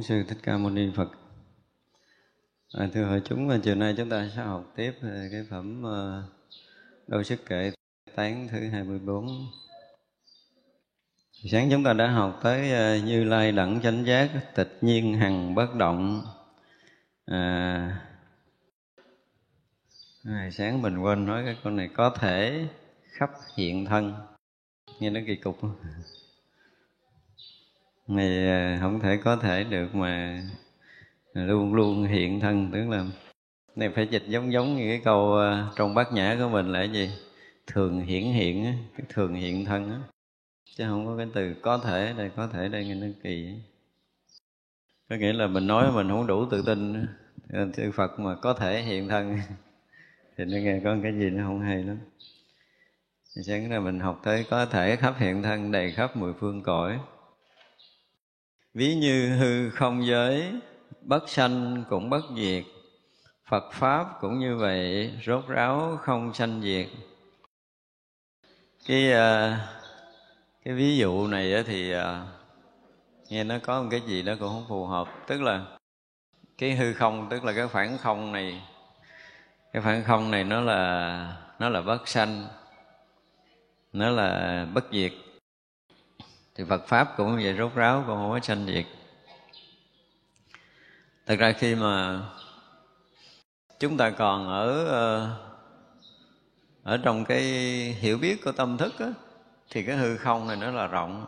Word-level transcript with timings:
Bổn 0.00 0.04
Sư 0.04 0.22
Thích 0.28 0.38
Ca 0.42 0.56
Mâu 0.56 0.70
Ni 0.70 0.90
Phật. 0.96 1.08
À, 2.72 2.88
Thưa 2.94 3.04
hội 3.04 3.22
chúng, 3.24 3.48
à, 3.48 3.58
chiều 3.62 3.74
nay 3.74 3.94
chúng 3.96 4.10
ta 4.10 4.28
sẽ 4.36 4.42
học 4.42 4.72
tiếp 4.76 4.92
à, 5.02 5.28
cái 5.32 5.44
phẩm 5.50 5.86
à, 5.86 6.22
Đôi 7.06 7.24
Sức 7.24 7.46
Kệ 7.46 7.72
Tán 8.14 8.48
thứ 8.50 8.68
24 8.68 9.26
Sáng 11.52 11.68
chúng 11.70 11.84
ta 11.84 11.92
đã 11.92 12.10
học 12.10 12.40
tới 12.42 12.70
Như 13.02 13.24
Lai 13.24 13.52
Đẳng 13.52 13.80
Chánh 13.82 14.06
Giác 14.06 14.30
Tịch 14.54 14.78
Nhiên 14.80 15.14
Hằng 15.14 15.54
Bất 15.54 15.74
Động. 15.74 16.22
À, 17.26 18.00
Ngày 20.24 20.50
sáng 20.50 20.82
mình 20.82 20.98
quên 20.98 21.26
nói 21.26 21.42
cái 21.44 21.56
con 21.64 21.76
này 21.76 21.88
có 21.94 22.10
thể 22.10 22.68
khắp 23.10 23.30
hiện 23.56 23.84
thân. 23.84 24.14
Nghe 25.00 25.10
nó 25.10 25.20
kỳ 25.26 25.36
cục 25.36 25.60
không? 25.60 25.74
Này 28.10 28.48
à, 28.48 28.78
không 28.80 29.00
thể 29.00 29.16
có 29.16 29.36
thể 29.36 29.64
được 29.64 29.94
mà 29.94 30.42
luôn 31.34 31.74
luôn 31.74 32.04
hiện 32.04 32.40
thân, 32.40 32.70
tức 32.72 32.88
là 32.88 33.04
này 33.76 33.90
phải 33.94 34.08
dịch 34.10 34.24
giống 34.26 34.52
giống 34.52 34.76
như 34.76 34.88
cái 34.88 35.00
câu 35.04 35.38
à, 35.38 35.66
trong 35.76 35.94
bát 35.94 36.12
nhã 36.12 36.36
của 36.40 36.48
mình 36.48 36.72
là 36.72 36.78
cái 36.78 36.92
gì? 36.92 37.10
Thường 37.66 38.00
hiển 38.00 38.22
hiện 38.22 38.64
cái 38.96 39.06
thường 39.08 39.34
hiện 39.34 39.64
thân 39.64 39.90
á. 39.90 39.98
Chứ 40.76 40.84
không 40.88 41.06
có 41.06 41.16
cái 41.16 41.26
từ 41.34 41.54
có 41.62 41.78
thể 41.78 42.14
đây, 42.18 42.30
có 42.36 42.46
thể 42.46 42.68
đây 42.68 42.84
nghe 42.84 42.94
nó 42.94 43.06
kỳ 43.22 43.54
có 45.10 45.16
nghĩa 45.16 45.32
là 45.32 45.46
mình 45.46 45.66
nói 45.66 45.92
mình 45.92 46.08
không 46.08 46.26
đủ 46.26 46.46
tự 46.50 46.62
tin 46.66 47.06
ờ, 47.52 47.68
chư 47.76 47.90
Phật 47.92 48.20
mà 48.20 48.34
có 48.34 48.54
thể 48.54 48.82
hiện 48.82 49.08
thân 49.08 49.38
thì 50.36 50.44
nó 50.44 50.58
nghe 50.58 50.80
có 50.84 50.96
cái 51.02 51.12
gì 51.12 51.30
nó 51.30 51.44
không 51.44 51.60
hay 51.60 51.82
lắm. 51.82 51.98
Thì 53.36 53.42
sáng 53.42 53.70
là 53.70 53.80
mình 53.80 54.00
học 54.00 54.20
tới 54.24 54.46
có 54.50 54.66
thể 54.66 54.96
khắp 54.96 55.14
hiện 55.18 55.42
thân, 55.42 55.72
đầy 55.72 55.92
khắp 55.92 56.16
mười 56.16 56.32
phương 56.40 56.62
cõi 56.62 56.98
ví 58.74 58.94
như 58.94 59.36
hư 59.36 59.70
không 59.70 60.06
giới, 60.06 60.52
bất 61.02 61.28
sanh 61.28 61.84
cũng 61.88 62.10
bất 62.10 62.22
diệt. 62.36 62.64
Phật 63.48 63.72
pháp 63.72 64.06
cũng 64.20 64.38
như 64.38 64.56
vậy, 64.56 65.12
rốt 65.26 65.48
ráo 65.48 65.98
không 66.00 66.34
sanh 66.34 66.60
diệt. 66.62 66.86
Cái 68.86 69.12
à, 69.12 69.58
cái 70.64 70.74
ví 70.74 70.96
dụ 70.96 71.26
này 71.26 71.64
thì 71.66 71.92
à, 71.92 72.26
nghe 73.28 73.44
nó 73.44 73.58
có 73.62 73.82
một 73.82 73.88
cái 73.90 74.00
gì 74.06 74.22
đó 74.22 74.32
cũng 74.40 74.48
không 74.48 74.64
phù 74.68 74.86
hợp. 74.86 75.08
Tức 75.26 75.42
là 75.42 75.64
cái 76.58 76.74
hư 76.74 76.92
không, 76.92 77.26
tức 77.30 77.44
là 77.44 77.52
cái 77.52 77.68
khoảng 77.68 77.98
không 77.98 78.32
này, 78.32 78.62
cái 79.72 79.82
khoảng 79.82 80.04
không 80.04 80.30
này 80.30 80.44
nó 80.44 80.60
là 80.60 81.36
nó 81.58 81.68
là 81.68 81.82
bất 81.82 82.08
sanh, 82.08 82.46
nó 83.92 84.10
là 84.10 84.66
bất 84.74 84.84
diệt 84.92 85.12
thì 86.54 86.64
Phật 86.68 86.86
pháp 86.86 87.14
cũng 87.16 87.36
vậy 87.36 87.54
rốt 87.58 87.74
ráo 87.74 88.04
cũng 88.06 88.16
không 88.16 88.30
có 88.30 88.40
sanh 88.40 88.66
diệt. 88.66 88.84
Thật 91.26 91.36
ra 91.38 91.52
khi 91.52 91.74
mà 91.74 92.20
chúng 93.80 93.96
ta 93.96 94.10
còn 94.10 94.48
ở 94.48 94.86
ờ, 94.86 95.36
ở 96.82 96.96
trong 96.96 97.24
cái 97.24 97.42
hiểu 98.00 98.18
biết 98.18 98.44
của 98.44 98.52
tâm 98.52 98.76
thức 98.76 98.98
á, 98.98 99.06
thì 99.70 99.82
cái 99.82 99.96
hư 99.96 100.16
không 100.16 100.48
này 100.48 100.56
nó 100.56 100.70
là 100.70 100.86
rộng. 100.86 101.26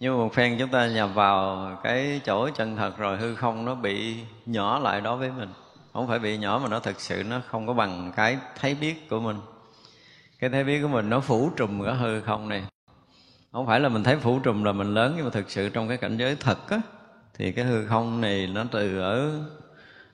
Nhưng 0.00 0.12
mà 0.12 0.18
một 0.18 0.34
phen 0.34 0.58
chúng 0.58 0.70
ta 0.70 0.88
nhập 0.88 1.10
vào 1.14 1.70
cái 1.82 2.20
chỗ 2.24 2.50
chân 2.50 2.76
thật 2.76 2.96
rồi 2.96 3.16
hư 3.16 3.34
không 3.34 3.64
nó 3.64 3.74
bị 3.74 4.16
nhỏ 4.46 4.78
lại 4.78 5.00
đối 5.00 5.16
với 5.16 5.30
mình. 5.30 5.52
Không 5.92 6.08
phải 6.08 6.18
bị 6.18 6.38
nhỏ 6.38 6.60
mà 6.62 6.68
nó 6.68 6.80
thực 6.80 7.00
sự 7.00 7.22
nó 7.22 7.40
không 7.48 7.66
có 7.66 7.72
bằng 7.72 8.12
cái 8.16 8.38
thấy 8.60 8.74
biết 8.74 9.08
của 9.10 9.20
mình. 9.20 9.40
Cái 10.38 10.50
thấy 10.50 10.64
biết 10.64 10.82
của 10.82 10.88
mình 10.88 11.10
nó 11.10 11.20
phủ 11.20 11.50
trùm 11.56 11.84
cái 11.84 11.94
hư 11.94 12.20
không 12.20 12.48
này 12.48 12.62
không 13.52 13.66
phải 13.66 13.80
là 13.80 13.88
mình 13.88 14.04
thấy 14.04 14.16
phủ 14.16 14.38
trùm 14.38 14.62
là 14.64 14.72
mình 14.72 14.94
lớn, 14.94 15.12
nhưng 15.16 15.24
mà 15.24 15.30
thực 15.30 15.50
sự 15.50 15.68
trong 15.68 15.88
cái 15.88 15.96
cảnh 15.96 16.16
giới 16.16 16.36
thật 16.36 16.70
á, 16.70 16.80
thì 17.34 17.52
cái 17.52 17.64
hư 17.64 17.86
không 17.86 18.20
này 18.20 18.46
nó 18.46 18.64
từ 18.70 18.98
ở 18.98 19.32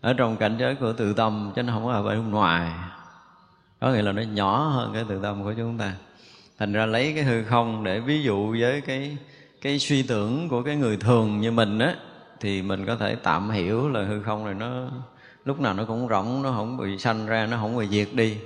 ở 0.00 0.12
trong 0.12 0.37
cảnh 0.37 0.56
giới 0.59 0.75
của 0.75 0.93
tự 0.93 1.12
tâm, 1.12 1.53
chứ 1.56 1.62
nó 1.62 1.72
không 1.72 1.84
có 1.84 1.93
ở 1.93 2.03
bên 2.03 2.31
ngoài. 2.31 2.72
Có 3.81 3.91
nghĩa 3.93 4.03
là 4.03 4.12
nó 4.12 4.22
nhỏ 4.22 4.69
hơn 4.69 4.91
cái 4.94 5.04
tự 5.09 5.21
tâm 5.22 5.44
của 5.44 5.54
chúng 5.56 5.78
ta. 5.78 5.93
Thành 6.59 6.72
ra 6.72 6.87
lấy 6.87 7.12
cái 7.15 7.25
hư 7.25 7.44
không 7.44 7.84
để 7.84 8.00
ví 8.00 8.22
dụ 8.22 8.56
với 8.60 8.81
cái 8.81 9.16
cái 9.60 9.78
suy 9.78 10.03
tưởng 10.03 10.49
của 10.49 10.62
cái 10.62 10.76
người 10.76 10.97
thường 10.97 11.41
như 11.41 11.50
mình 11.50 11.78
á, 11.78 11.94
thì 12.41 12.62
mình 12.62 12.87
có 12.87 12.97
thể 12.97 13.15
tạm 13.15 13.50
hiểu 13.50 13.88
là 13.88 14.05
hư 14.05 14.22
không 14.22 14.44
này 14.44 14.55
nó, 14.55 14.88
lúc 15.44 15.60
nào 15.60 15.75
nó 15.75 15.84
cũng 15.84 16.08
rỗng, 16.08 16.43
nó 16.43 16.52
không 16.52 16.76
bị 16.76 16.99
sanh 16.99 17.26
ra, 17.26 17.46
nó 17.46 17.56
không 17.56 17.79
bị 17.79 17.88
diệt 17.88 18.08
đi 18.12 18.37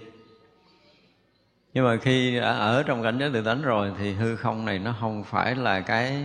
nhưng 1.74 1.84
mà 1.84 1.96
khi 1.96 2.40
đã 2.40 2.52
ở 2.52 2.82
trong 2.82 3.02
cảnh 3.02 3.19
giới 3.19 3.30
tự 3.30 3.42
tánh 3.42 3.62
rồi 3.62 3.92
thì 3.98 4.12
hư 4.12 4.36
không 4.36 4.64
này 4.64 4.78
nó 4.78 4.94
không 5.00 5.24
phải 5.24 5.54
là 5.54 5.80
cái 5.80 6.24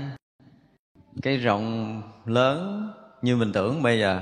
cái 1.22 1.38
rộng 1.38 2.02
lớn 2.26 2.90
như 3.22 3.36
mình 3.36 3.54
tưởng 3.54 3.84
bây 3.84 4.00
giờ. 4.00 4.22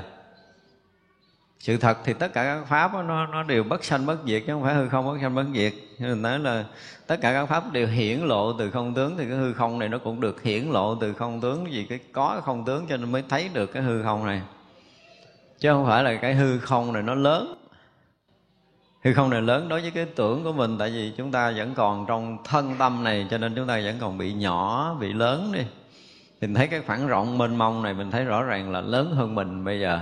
Sự 1.59 1.77
thật 1.77 1.97
thì 2.03 2.13
tất 2.13 2.33
cả 2.33 2.43
các 2.43 2.65
pháp 2.67 2.93
đó, 2.93 3.01
nó 3.01 3.27
nó 3.27 3.43
đều 3.43 3.63
bất 3.63 3.83
sanh 3.83 4.05
bất 4.05 4.17
diệt 4.25 4.43
chứ 4.47 4.53
không 4.53 4.63
phải 4.63 4.75
hư 4.75 4.89
không 4.89 5.05
bất 5.05 5.17
sanh 5.21 5.35
bất 5.35 5.45
diệt. 5.53 5.73
Nên 5.99 6.11
mình 6.11 6.21
nói 6.21 6.39
là 6.39 6.65
tất 7.07 7.21
cả 7.21 7.33
các 7.33 7.45
pháp 7.45 7.71
đều 7.71 7.87
hiển 7.87 8.19
lộ 8.19 8.53
từ 8.53 8.71
không 8.71 8.93
tướng 8.93 9.17
thì 9.17 9.25
cái 9.25 9.37
hư 9.37 9.53
không 9.53 9.79
này 9.79 9.89
nó 9.89 9.97
cũng 9.97 10.21
được 10.21 10.43
hiển 10.43 10.63
lộ 10.63 10.95
từ 10.95 11.13
không 11.13 11.41
tướng 11.41 11.65
vì 11.71 11.85
cái 11.89 11.99
có 12.11 12.41
không 12.45 12.65
tướng 12.65 12.85
cho 12.89 12.97
nên 12.97 13.11
mới 13.11 13.23
thấy 13.29 13.49
được 13.53 13.73
cái 13.73 13.83
hư 13.83 14.03
không 14.03 14.25
này. 14.25 14.41
Chứ 15.59 15.69
không 15.69 15.85
phải 15.85 16.03
là 16.03 16.15
cái 16.15 16.33
hư 16.33 16.59
không 16.59 16.93
này 16.93 17.03
nó 17.03 17.15
lớn 17.15 17.64
hư 19.05 19.13
không 19.13 19.29
này 19.29 19.41
lớn 19.41 19.69
đối 19.69 19.81
với 19.81 19.91
cái 19.91 20.05
tưởng 20.05 20.43
của 20.43 20.53
mình, 20.53 20.77
tại 20.77 20.89
vì 20.89 21.13
chúng 21.17 21.31
ta 21.31 21.51
vẫn 21.51 21.73
còn 21.75 22.05
trong 22.07 22.37
thân 22.43 22.75
tâm 22.79 23.03
này, 23.03 23.27
cho 23.31 23.37
nên 23.37 23.55
chúng 23.55 23.67
ta 23.67 23.81
vẫn 23.83 23.95
còn 23.99 24.17
bị 24.17 24.33
nhỏ, 24.33 24.95
bị 24.99 25.13
lớn 25.13 25.51
đi. 25.53 25.61
Mình 26.41 26.53
thấy 26.53 26.67
cái 26.67 26.81
khoảng 26.87 27.07
rộng 27.07 27.37
mênh 27.37 27.55
mông 27.55 27.83
này, 27.83 27.93
mình 27.93 28.11
thấy 28.11 28.23
rõ 28.23 28.43
ràng 28.43 28.71
là 28.71 28.81
lớn 28.81 29.11
hơn 29.15 29.35
mình 29.35 29.65
bây 29.65 29.79
giờ. 29.79 29.99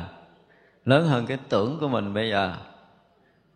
Lớn 0.85 1.07
hơn 1.07 1.25
cái 1.25 1.37
tưởng 1.49 1.77
của 1.79 1.87
mình 1.87 2.13
bây 2.13 2.29
giờ. 2.29 2.53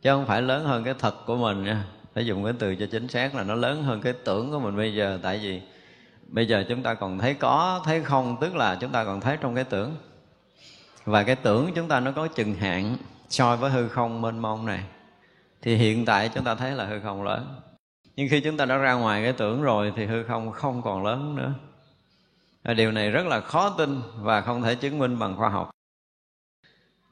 Chứ 0.02 0.10
không 0.12 0.26
phải 0.26 0.42
lớn 0.42 0.66
hơn 0.66 0.84
cái 0.84 0.94
thật 1.00 1.26
của 1.26 1.36
mình 1.36 1.64
nha. 1.64 1.84
Phải 2.14 2.26
dùng 2.26 2.44
cái 2.44 2.54
từ 2.60 2.76
cho 2.76 2.86
chính 2.92 3.08
xác 3.08 3.36
là 3.36 3.44
nó 3.44 3.56
lớn 3.56 3.84
hơn 3.84 4.02
cái 4.02 4.14
tưởng 4.14 4.52
của 4.52 4.60
mình 4.60 4.78
bây 4.78 4.96
giờ. 4.96 5.20
Tại 5.22 5.40
vì 5.44 5.62
bây 6.28 6.48
giờ 6.48 6.64
chúng 6.70 6.84
ta 6.84 6.94
còn 6.94 7.20
thấy 7.20 7.34
có, 7.34 7.82
thấy 7.86 8.02
không, 8.02 8.38
tức 8.42 8.56
là 8.56 8.76
chúng 8.76 8.92
ta 8.92 9.04
còn 9.04 9.22
thấy 9.22 9.38
trong 9.42 9.56
cái 9.56 9.64
tưởng. 9.64 9.96
Và 11.06 11.24
cái 11.24 11.36
tưởng 11.36 11.72
chúng 11.76 11.88
ta 11.88 12.00
nó 12.00 12.12
có 12.12 12.28
chừng 12.28 12.56
hạn 12.56 12.98
so 13.30 13.56
với 13.56 13.72
hư 13.72 13.88
không 13.88 14.22
mênh 14.22 14.40
mông 14.40 14.66
này 14.66 14.84
thì 15.62 15.76
hiện 15.76 16.06
tại 16.06 16.30
chúng 16.34 16.44
ta 16.44 16.56
thấy 16.56 16.72
là 16.72 16.86
hư 16.86 17.00
không 17.00 17.24
lớn. 17.24 17.62
Nhưng 18.16 18.28
khi 18.30 18.42
chúng 18.42 18.58
ta 18.58 18.66
đã 18.66 18.78
ra 18.78 18.94
ngoài 18.94 19.24
cái 19.24 19.34
tưởng 19.34 19.62
rồi 19.62 19.94
thì 19.96 20.06
hư 20.06 20.24
không 20.24 20.52
không 20.52 20.82
còn 20.82 21.04
lớn 21.04 21.36
nữa. 21.36 21.54
Và 22.64 22.74
điều 22.74 22.92
này 22.92 23.12
rất 23.12 23.26
là 23.26 23.40
khó 23.40 23.76
tin 23.78 24.02
và 24.16 24.42
không 24.42 24.62
thể 24.62 24.76
chứng 24.76 25.00
minh 25.00 25.20
bằng 25.20 25.38
khoa 25.38 25.50
học. 25.50 25.70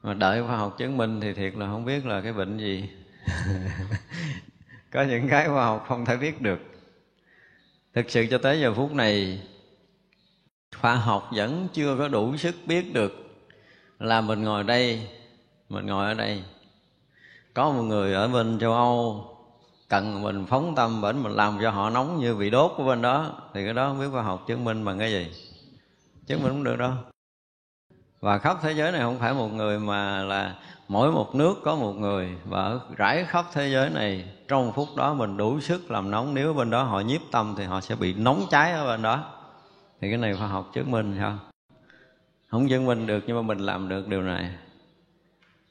Mà 0.02 0.14
đợi 0.14 0.42
khoa 0.42 0.56
học 0.56 0.74
chứng 0.78 0.96
minh 0.96 1.20
thì 1.20 1.32
thiệt 1.32 1.54
là 1.56 1.66
không 1.66 1.84
biết 1.84 2.06
là 2.06 2.20
cái 2.20 2.32
bệnh 2.32 2.58
gì. 2.58 2.88
Có 4.92 5.02
những 5.02 5.28
cái 5.28 5.48
khoa 5.48 5.64
học 5.64 5.84
không 5.88 6.04
thể 6.04 6.16
biết 6.16 6.40
được. 6.40 6.58
Thực 7.94 8.10
sự 8.10 8.26
cho 8.30 8.38
tới 8.38 8.60
giờ 8.60 8.74
phút 8.74 8.92
này, 8.92 9.42
khoa 10.76 10.94
học 10.94 11.28
vẫn 11.32 11.68
chưa 11.72 11.96
có 11.98 12.08
đủ 12.08 12.36
sức 12.36 12.54
biết 12.66 12.94
được 12.94 13.12
là 13.98 14.20
mình 14.20 14.42
ngồi 14.42 14.64
đây, 14.64 15.08
mình 15.68 15.86
ngồi 15.86 16.06
ở 16.06 16.14
đây 16.14 16.42
có 17.56 17.70
một 17.70 17.82
người 17.82 18.14
ở 18.14 18.28
bên 18.28 18.58
châu 18.58 18.72
âu, 18.72 19.24
cần 19.88 20.22
mình 20.22 20.46
phóng 20.46 20.74
tâm 20.74 21.02
bển, 21.02 21.22
mình 21.22 21.32
làm 21.32 21.58
cho 21.62 21.70
họ 21.70 21.90
nóng 21.90 22.18
như 22.18 22.34
bị 22.34 22.50
đốt 22.50 22.72
của 22.76 22.84
bên 22.84 23.02
đó. 23.02 23.32
Thì 23.54 23.64
cái 23.64 23.74
đó 23.74 23.88
không 23.88 24.00
biết 24.00 24.06
khoa 24.12 24.22
học 24.22 24.44
chứng 24.46 24.64
minh 24.64 24.84
bằng 24.84 24.98
cái 24.98 25.12
gì. 25.12 25.30
Chứng 26.26 26.42
minh 26.42 26.52
không 26.52 26.64
được 26.64 26.76
đâu. 26.76 26.90
Và 28.20 28.38
khắp 28.38 28.56
thế 28.62 28.72
giới 28.72 28.92
này 28.92 29.00
không 29.00 29.18
phải 29.18 29.34
một 29.34 29.48
người 29.48 29.78
mà 29.78 30.22
là 30.22 30.54
mỗi 30.88 31.12
một 31.12 31.34
nước 31.34 31.54
có 31.64 31.76
một 31.76 31.92
người. 31.92 32.28
Và 32.44 32.62
ở 32.62 32.80
rải 32.96 33.24
khắp 33.24 33.44
thế 33.52 33.68
giới 33.68 33.90
này, 33.90 34.24
trong 34.48 34.72
phút 34.72 34.88
đó 34.96 35.14
mình 35.14 35.36
đủ 35.36 35.60
sức 35.60 35.90
làm 35.90 36.10
nóng. 36.10 36.34
Nếu 36.34 36.54
bên 36.54 36.70
đó 36.70 36.82
họ 36.82 37.00
nhiếp 37.00 37.20
tâm 37.32 37.54
thì 37.58 37.64
họ 37.64 37.80
sẽ 37.80 37.94
bị 37.94 38.14
nóng 38.14 38.42
cháy 38.50 38.72
ở 38.72 38.86
bên 38.86 39.02
đó. 39.02 39.24
Thì 40.00 40.08
cái 40.08 40.18
này 40.18 40.34
khoa 40.36 40.46
học 40.46 40.70
chứng 40.72 40.90
minh 40.90 41.16
sao? 41.18 41.38
Không 42.50 42.68
chứng 42.68 42.86
minh 42.86 43.06
được 43.06 43.24
nhưng 43.26 43.36
mà 43.36 43.42
mình 43.42 43.58
làm 43.58 43.88
được 43.88 44.08
điều 44.08 44.22
này 44.22 44.50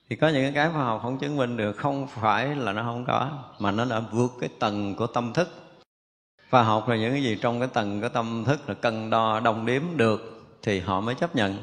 thì 0.09 0.15
có 0.15 0.27
những 0.27 0.53
cái 0.53 0.69
khoa 0.69 0.83
học 0.83 0.99
không 1.01 1.17
chứng 1.17 1.37
minh 1.37 1.57
được 1.57 1.77
không 1.77 2.07
phải 2.07 2.55
là 2.55 2.73
nó 2.73 2.83
không 2.83 3.05
có, 3.05 3.31
mà 3.59 3.71
nó 3.71 3.85
đã 3.85 3.99
vượt 3.99 4.31
cái 4.39 4.49
tầng 4.59 4.95
của 4.95 5.07
tâm 5.07 5.33
thức. 5.33 5.49
Khoa 6.51 6.63
học 6.63 6.89
là 6.89 6.95
những 6.95 7.11
cái 7.11 7.23
gì 7.23 7.37
trong 7.41 7.59
cái 7.59 7.69
tầng 7.73 8.01
của 8.01 8.09
tâm 8.09 8.43
thức 8.45 8.69
là 8.69 8.73
cân 8.75 9.09
đo, 9.09 9.39
đồng 9.39 9.65
đếm 9.65 9.81
được 9.95 10.45
thì 10.61 10.79
họ 10.79 11.01
mới 11.01 11.15
chấp 11.15 11.35
nhận. 11.35 11.57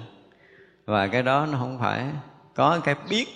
Và 0.84 1.06
cái 1.06 1.22
đó 1.22 1.46
nó 1.52 1.58
không 1.58 1.78
phải. 1.78 2.04
Có 2.54 2.80
cái 2.84 2.94
biết 3.10 3.28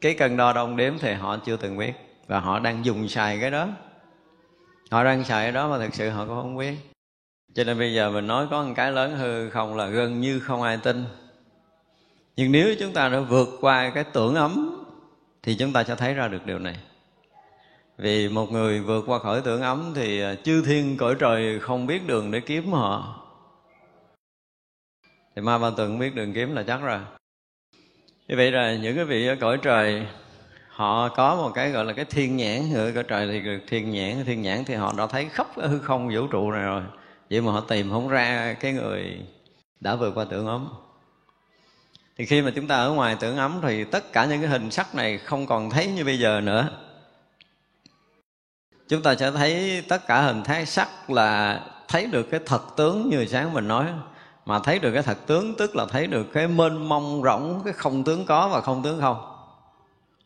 cái 0.00 0.14
cân 0.14 0.36
đo 0.36 0.52
đong 0.52 0.76
đếm 0.76 0.94
thì 0.98 1.12
họ 1.14 1.36
chưa 1.36 1.56
từng 1.56 1.78
biết 1.78 1.92
và 2.26 2.40
họ 2.40 2.58
đang 2.58 2.84
dùng 2.84 3.08
xài 3.08 3.40
cái 3.40 3.50
đó. 3.50 3.68
Họ 4.90 5.04
đang 5.04 5.24
xài 5.24 5.44
cái 5.44 5.52
đó 5.52 5.68
mà 5.68 5.78
thực 5.78 5.94
sự 5.94 6.10
họ 6.10 6.26
cũng 6.26 6.42
không 6.42 6.56
biết. 6.56 6.74
Cho 7.54 7.64
nên 7.64 7.78
bây 7.78 7.94
giờ 7.94 8.10
mình 8.10 8.26
nói 8.26 8.46
có 8.50 8.62
một 8.62 8.72
cái 8.76 8.92
lớn 8.92 9.18
hư 9.18 9.50
không 9.50 9.76
là 9.76 9.86
gần 9.86 10.20
như 10.20 10.40
không 10.40 10.62
ai 10.62 10.76
tin 10.76 11.04
nhưng 12.36 12.52
nếu 12.52 12.74
chúng 12.80 12.92
ta 12.92 13.08
đã 13.08 13.20
vượt 13.20 13.48
qua 13.60 13.90
cái 13.94 14.04
tưởng 14.04 14.34
ấm, 14.34 14.84
thì 15.42 15.54
chúng 15.54 15.72
ta 15.72 15.84
sẽ 15.84 15.94
thấy 15.94 16.14
ra 16.14 16.28
được 16.28 16.46
điều 16.46 16.58
này. 16.58 16.76
Vì 17.98 18.28
một 18.28 18.52
người 18.52 18.80
vượt 18.80 19.04
qua 19.06 19.18
khỏi 19.18 19.40
tưởng 19.44 19.62
ấm 19.62 19.92
thì 19.94 20.20
à, 20.20 20.34
chư 20.34 20.62
thiên 20.66 20.96
cõi 20.96 21.16
trời 21.18 21.60
không 21.60 21.86
biết 21.86 22.06
đường 22.06 22.30
để 22.30 22.40
kiếm 22.40 22.72
họ. 22.72 23.18
Thì 25.36 25.42
ma 25.42 25.58
ba 25.58 25.70
tuần 25.76 25.98
biết 25.98 26.14
đường 26.14 26.32
kiếm 26.32 26.54
là 26.54 26.62
chắc 26.62 26.82
rồi. 26.82 27.00
Như 28.28 28.36
vậy 28.36 28.52
là 28.52 28.74
những 28.76 28.96
cái 28.96 29.04
vị 29.04 29.26
ở 29.26 29.36
cõi 29.40 29.58
trời, 29.62 30.06
họ 30.68 31.08
có 31.08 31.36
một 31.36 31.50
cái 31.54 31.70
gọi 31.70 31.84
là 31.84 31.92
cái 31.92 32.04
thiên 32.04 32.36
nhãn. 32.36 32.70
Người 32.70 32.92
cõi 32.92 33.04
trời 33.08 33.28
thì 33.28 33.50
thiên 33.68 33.90
nhãn 33.90 34.24
thiên 34.24 34.42
nhãn 34.42 34.64
thì 34.64 34.74
họ 34.74 34.94
đã 34.98 35.06
thấy 35.06 35.28
khắp 35.28 35.46
cái 35.56 35.68
hư 35.68 35.78
không 35.78 36.14
vũ 36.14 36.26
trụ 36.26 36.50
này 36.50 36.62
rồi. 36.62 36.82
Vậy 37.30 37.40
mà 37.40 37.52
họ 37.52 37.60
tìm 37.60 37.90
không 37.90 38.08
ra 38.08 38.56
cái 38.60 38.72
người 38.72 39.20
đã 39.80 39.96
vượt 39.96 40.14
qua 40.14 40.24
tưởng 40.30 40.46
ấm 40.46 40.68
thì 42.16 42.26
khi 42.26 42.42
mà 42.42 42.50
chúng 42.54 42.66
ta 42.66 42.76
ở 42.76 42.92
ngoài 42.92 43.16
tưởng 43.20 43.36
ấm 43.36 43.60
thì 43.62 43.84
tất 43.84 44.12
cả 44.12 44.24
những 44.24 44.40
cái 44.40 44.50
hình 44.50 44.70
sắc 44.70 44.94
này 44.94 45.18
không 45.18 45.46
còn 45.46 45.70
thấy 45.70 45.86
như 45.86 46.04
bây 46.04 46.18
giờ 46.18 46.40
nữa. 46.40 46.68
Chúng 48.88 49.02
ta 49.02 49.14
sẽ 49.14 49.30
thấy 49.30 49.82
tất 49.88 50.06
cả 50.06 50.22
hình 50.22 50.42
thái 50.44 50.66
sắc 50.66 51.10
là 51.10 51.60
thấy 51.88 52.06
được 52.06 52.22
cái 52.30 52.40
thật 52.46 52.62
tướng 52.76 53.08
như 53.10 53.26
sáng 53.26 53.52
mình 53.52 53.68
nói. 53.68 53.86
Mà 54.46 54.58
thấy 54.58 54.78
được 54.78 54.92
cái 54.92 55.02
thật 55.02 55.18
tướng 55.26 55.54
tức 55.54 55.76
là 55.76 55.86
thấy 55.86 56.06
được 56.06 56.26
cái 56.32 56.48
mênh 56.48 56.88
mông 56.88 57.22
rộng 57.22 57.62
cái 57.64 57.72
không 57.72 58.04
tướng 58.04 58.26
có 58.26 58.48
và 58.48 58.60
không 58.60 58.82
tướng 58.82 59.00
không. 59.00 59.32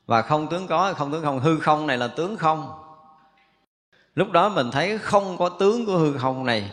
Và 0.06 0.22
không 0.22 0.48
tướng 0.48 0.66
có, 0.66 0.92
không 0.92 1.12
tướng 1.12 1.22
không, 1.24 1.40
hư 1.40 1.58
không 1.60 1.86
này 1.86 1.98
là 1.98 2.08
tướng 2.08 2.36
không. 2.36 2.72
Lúc 4.14 4.30
đó 4.30 4.48
mình 4.48 4.70
thấy 4.70 4.98
không 4.98 5.36
có 5.38 5.48
tướng 5.48 5.86
của 5.86 5.98
hư 5.98 6.18
không 6.18 6.46
này, 6.46 6.70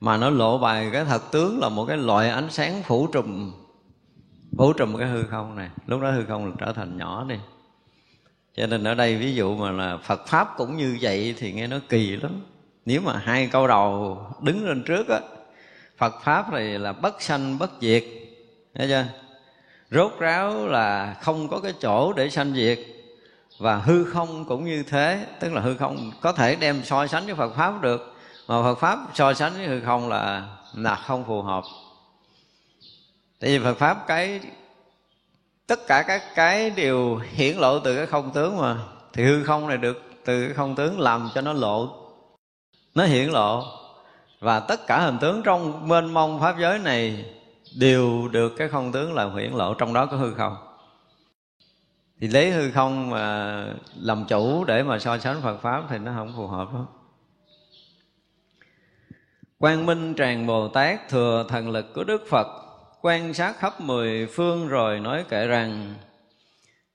mà 0.00 0.16
nó 0.16 0.30
lộ 0.30 0.58
bài 0.58 0.90
cái 0.92 1.04
thật 1.04 1.22
tướng 1.30 1.60
là 1.60 1.68
một 1.68 1.86
cái 1.86 1.96
loại 1.96 2.30
ánh 2.30 2.50
sáng 2.50 2.82
phủ 2.82 3.06
trùm 3.12 3.52
bố 4.56 4.72
trùm 4.72 4.96
cái 4.96 5.08
hư 5.08 5.22
không 5.22 5.56
này. 5.56 5.70
Lúc 5.86 6.00
đó 6.00 6.10
hư 6.10 6.24
không 6.24 6.56
trở 6.58 6.72
thành 6.72 6.96
nhỏ 6.96 7.24
đi. 7.28 7.36
Cho 8.56 8.66
nên 8.66 8.84
ở 8.84 8.94
đây 8.94 9.16
ví 9.16 9.34
dụ 9.34 9.56
mà 9.56 9.70
là 9.70 9.96
Phật 9.96 10.26
pháp 10.26 10.48
cũng 10.56 10.76
như 10.76 10.98
vậy 11.00 11.34
thì 11.38 11.52
nghe 11.52 11.66
nó 11.66 11.76
kỳ 11.88 12.16
lắm. 12.16 12.40
Nếu 12.86 13.00
mà 13.00 13.18
hai 13.24 13.46
câu 13.46 13.66
đầu 13.66 14.18
đứng 14.42 14.68
lên 14.68 14.82
trước 14.82 15.08
á, 15.08 15.20
Phật 15.98 16.14
pháp 16.22 16.52
này 16.52 16.78
là 16.78 16.92
bất 16.92 17.22
sanh 17.22 17.58
bất 17.58 17.70
diệt. 17.80 18.04
Thấy 18.74 18.88
chưa? 18.88 19.04
Rốt 19.90 20.12
ráo 20.18 20.66
là 20.66 21.16
không 21.22 21.48
có 21.48 21.60
cái 21.60 21.72
chỗ 21.80 22.12
để 22.12 22.30
sanh 22.30 22.54
diệt. 22.54 22.78
Và 23.58 23.76
hư 23.76 24.04
không 24.04 24.44
cũng 24.44 24.64
như 24.64 24.82
thế. 24.82 25.26
Tức 25.40 25.52
là 25.52 25.60
hư 25.60 25.76
không 25.76 26.10
có 26.20 26.32
thể 26.32 26.56
đem 26.56 26.82
so 26.84 27.06
sánh 27.06 27.26
với 27.26 27.34
Phật 27.34 27.54
pháp 27.54 27.82
được. 27.82 28.14
Mà 28.48 28.62
Phật 28.62 28.74
pháp 28.74 28.98
so 29.14 29.34
sánh 29.34 29.52
với 29.52 29.66
hư 29.66 29.80
không 29.80 30.08
là 30.08 30.48
là 30.74 30.94
không 30.94 31.24
phù 31.24 31.42
hợp 31.42 31.64
tại 33.40 33.50
vì 33.50 33.64
Phật 33.64 33.74
pháp 33.74 34.04
cái, 34.06 34.40
tất 35.66 35.86
cả 35.86 36.04
các 36.06 36.22
cái 36.34 36.70
đều 36.70 37.16
hiển 37.16 37.56
lộ 37.56 37.78
từ 37.78 37.96
cái 37.96 38.06
không 38.06 38.30
tướng 38.34 38.56
mà, 38.56 38.76
thì 39.12 39.24
hư 39.24 39.44
không 39.44 39.68
này 39.68 39.78
được 39.78 40.02
từ 40.24 40.46
cái 40.46 40.54
không 40.54 40.74
tướng 40.74 41.00
làm 41.00 41.30
cho 41.34 41.40
nó 41.40 41.52
lộ. 41.52 41.88
Nó 42.94 43.04
hiển 43.04 43.28
lộ. 43.28 43.64
Và 44.40 44.60
tất 44.60 44.86
cả 44.86 45.00
hình 45.00 45.18
tướng 45.20 45.42
trong 45.42 45.88
mênh 45.88 46.14
mông 46.14 46.40
pháp 46.40 46.56
giới 46.60 46.78
này 46.78 47.24
đều 47.78 48.28
được 48.28 48.52
cái 48.58 48.68
không 48.68 48.92
tướng 48.92 49.14
làm 49.14 49.36
hiển 49.36 49.52
lộ, 49.52 49.74
trong 49.74 49.92
đó 49.92 50.06
có 50.06 50.16
hư 50.16 50.34
không. 50.34 50.56
Thì 52.20 52.28
lấy 52.28 52.50
hư 52.50 52.70
không 52.70 53.10
mà 53.10 53.66
làm 53.96 54.24
chủ 54.28 54.64
để 54.64 54.82
mà 54.82 54.98
so 54.98 55.18
sánh 55.18 55.40
Phật 55.42 55.56
pháp 55.56 55.82
thì 55.88 55.98
nó 55.98 56.12
không 56.16 56.32
phù 56.36 56.46
hợp 56.46 56.74
lắm. 56.74 56.86
Quang 59.58 59.86
Minh 59.86 60.14
Tràng 60.14 60.46
Bồ 60.46 60.68
Tát 60.68 61.08
thừa 61.08 61.46
thần 61.48 61.70
lực 61.70 61.94
của 61.94 62.04
Đức 62.04 62.22
Phật 62.30 62.46
quan 63.06 63.34
sát 63.34 63.58
khắp 63.58 63.80
mười 63.80 64.26
phương 64.26 64.68
rồi 64.68 65.00
nói 65.00 65.24
kể 65.28 65.46
rằng, 65.46 65.94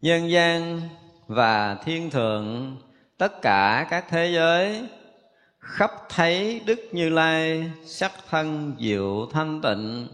nhân 0.01 0.31
gian 0.31 0.81
và 1.27 1.75
thiên 1.75 2.09
thượng, 2.09 2.77
tất 3.17 3.41
cả 3.41 3.87
các 3.89 4.05
thế 4.09 4.31
giới, 4.33 4.87
khắp 5.59 5.91
thấy 6.09 6.61
đức 6.65 6.79
như 6.91 7.09
lai 7.09 7.71
sắc 7.85 8.11
thân 8.29 8.75
diệu 8.79 9.27
thanh 9.33 9.61
tịnh. 9.61 10.07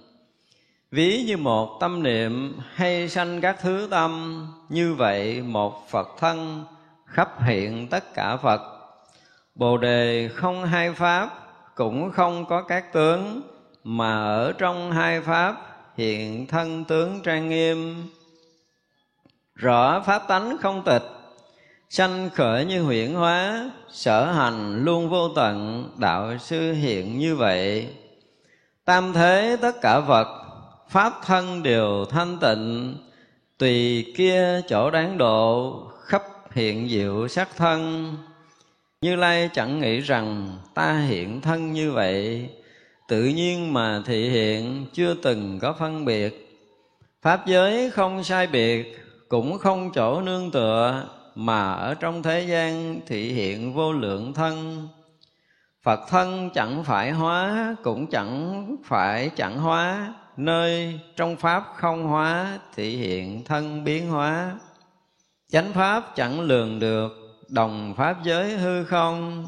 Ví 0.92 1.24
như 1.28 1.38
một 1.38 1.78
tâm 1.80 2.04
niệm 2.04 2.60
hay 2.74 3.10
sanh 3.10 3.42
các 3.42 3.56
thứ 3.62 3.88
tâm, 3.92 4.46
như 4.70 4.94
vậy 4.94 5.42
một 5.42 5.90
phật 5.90 6.08
thân 6.20 6.66
khắp 7.06 7.44
hiện 7.44 7.88
tất 7.88 8.14
cả 8.14 8.38
phật. 8.38 8.62
Bồ 9.56 9.78
đề 9.78 10.30
không 10.34 10.66
hai 10.66 10.94
pháp, 10.94 11.30
cũng 11.76 12.12
không 12.12 12.46
có 12.46 12.62
các 12.62 12.94
tướng, 12.94 13.42
mà 13.84 14.16
ở 14.16 14.54
trong 14.58 14.92
hai 14.92 15.22
pháp 15.22 15.75
hiện 15.98 16.48
thân 16.48 16.86
tướng 16.86 17.22
trang 17.24 17.50
nghiêm. 17.50 18.08
Rõ 19.56 20.04
pháp 20.06 20.28
tánh 20.28 20.58
không 20.62 20.84
tịch, 20.86 21.04
sanh 21.90 22.30
khởi 22.30 22.66
như 22.66 22.84
huyễn 22.84 23.14
hóa, 23.14 23.72
sở 23.92 24.32
hành 24.32 24.84
luôn 24.84 25.10
vô 25.10 25.30
tận, 25.30 25.86
đạo 25.98 26.38
sư 26.38 26.74
hiện 26.74 27.20
như 27.20 27.36
vậy. 27.36 27.88
Tam 28.86 29.14
thế 29.14 29.58
tất 29.62 29.82
cả 29.82 30.00
vật, 30.00 30.28
pháp 30.90 31.14
thân 31.26 31.64
đều 31.64 32.06
thanh 32.10 32.38
tịnh, 32.40 32.98
tùy 33.58 34.06
kia 34.18 34.62
chỗ 34.68 34.92
đáng 34.92 35.18
độ, 35.18 35.82
khắp 36.02 36.24
hiện 36.52 36.90
diệu 36.90 37.28
sắc 37.28 37.50
thân. 37.58 38.12
Như 39.02 39.16
lai 39.16 39.50
chẳng 39.54 39.80
nghĩ 39.80 40.00
rằng 40.00 40.58
ta 40.74 41.00
hiện 41.00 41.42
thân 41.42 41.74
như 41.74 41.92
vậy 41.92 42.50
tự 43.08 43.24
nhiên 43.24 43.74
mà 43.74 44.02
thị 44.06 44.30
hiện, 44.30 44.86
chưa 44.94 45.14
từng 45.14 45.60
có 45.60 45.74
phân 45.74 46.06
biệt. 46.06 46.62
Pháp 47.22 47.48
giới 47.48 47.90
không 47.90 48.24
sai 48.24 48.48
biệt, 48.48 49.00
cũng 49.30 49.58
không 49.58 49.92
chỗ 49.94 50.22
nương 50.22 50.52
tựa, 50.52 51.04
mà 51.36 51.74
ở 51.74 51.94
trong 51.94 52.24
thế 52.24 52.42
gian 52.42 53.00
thị 53.08 53.34
hiện 53.34 53.74
vô 53.74 53.94
lượng 53.94 54.34
thân. 54.34 54.88
Phật 55.84 56.00
thân 56.10 56.50
chẳng 56.54 56.84
phải 56.84 57.12
hóa, 57.12 57.76
cũng 57.84 58.08
chẳng 58.08 58.68
phải 58.86 59.30
chẳng 59.36 59.58
hóa. 59.58 60.14
Nơi 60.38 61.00
trong 61.16 61.36
pháp 61.36 61.64
không 61.76 62.04
hóa, 62.04 62.60
thị 62.76 62.98
hiện 62.98 63.44
thân 63.46 63.84
biến 63.84 64.10
hóa. 64.10 64.52
Chánh 65.52 65.74
pháp 65.74 66.16
chẳng 66.16 66.42
lường 66.42 66.80
được, 66.80 67.12
đồng 67.50 67.94
pháp 67.98 68.24
giới 68.24 68.58
hư 68.58 68.84
không 68.84 69.48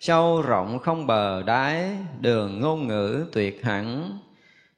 sâu 0.00 0.42
rộng 0.42 0.78
không 0.78 1.06
bờ 1.06 1.42
đáy, 1.42 1.90
đường 2.20 2.60
ngôn 2.60 2.86
ngữ 2.86 3.26
tuyệt 3.32 3.64
hẳn. 3.64 4.18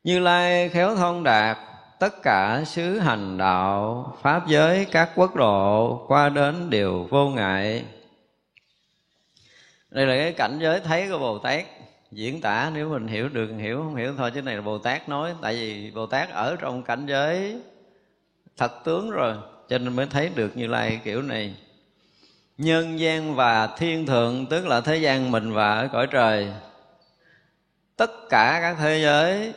Như 0.05 0.19
lai 0.19 0.69
khéo 0.69 0.97
thông 0.97 1.25
đạt, 1.25 1.59
tất 1.99 2.23
cả 2.23 2.62
xứ 2.67 2.99
hành 2.99 3.38
đạo, 3.38 4.17
pháp 4.23 4.47
giới, 4.49 4.85
các 4.85 5.11
quốc 5.14 5.35
độ 5.35 6.05
qua 6.09 6.29
đến 6.29 6.71
đều 6.71 7.07
vô 7.11 7.29
ngại. 7.29 7.85
Đây 9.91 10.07
là 10.07 10.17
cái 10.17 10.33
cảnh 10.33 10.59
giới 10.62 10.81
thấy 10.81 11.09
của 11.11 11.19
bồ 11.19 11.38
tát. 11.38 11.64
Diễn 12.11 12.41
tả, 12.41 12.71
nếu 12.75 12.88
mình 12.88 13.09
hiểu 13.09 13.29
được, 13.29 13.50
hiểu 13.59 13.76
không 13.76 13.97
hiểu, 13.97 14.14
thôi 14.17 14.31
chứ 14.35 14.43
này 14.43 14.57
là 14.57 14.62
bồ 14.62 14.79
tát 14.79 15.09
nói. 15.09 15.35
Tại 15.43 15.55
vì 15.55 15.91
bồ 15.91 16.07
tát 16.07 16.31
ở 16.31 16.57
trong 16.61 16.83
cảnh 16.83 17.07
giới 17.07 17.61
thật 18.57 18.73
tướng 18.85 19.11
rồi, 19.11 19.35
cho 19.69 19.79
nên 19.79 19.97
mới 19.97 20.07
thấy 20.07 20.31
được 20.35 20.57
như 20.57 20.67
lai 20.67 21.00
kiểu 21.05 21.23
này 21.23 21.55
nhân 22.62 23.00
gian 23.00 23.35
và 23.35 23.66
thiên 23.66 24.07
thượng, 24.07 24.47
tức 24.47 24.66
là 24.66 24.81
thế 24.81 24.97
gian 24.97 25.31
mình 25.31 25.52
và 25.52 25.75
ở 25.75 25.88
cõi 25.92 26.07
trời. 26.11 26.52
Tất 27.97 28.11
cả 28.31 28.59
các 28.62 28.76
thế 28.81 29.00
giới 29.02 29.52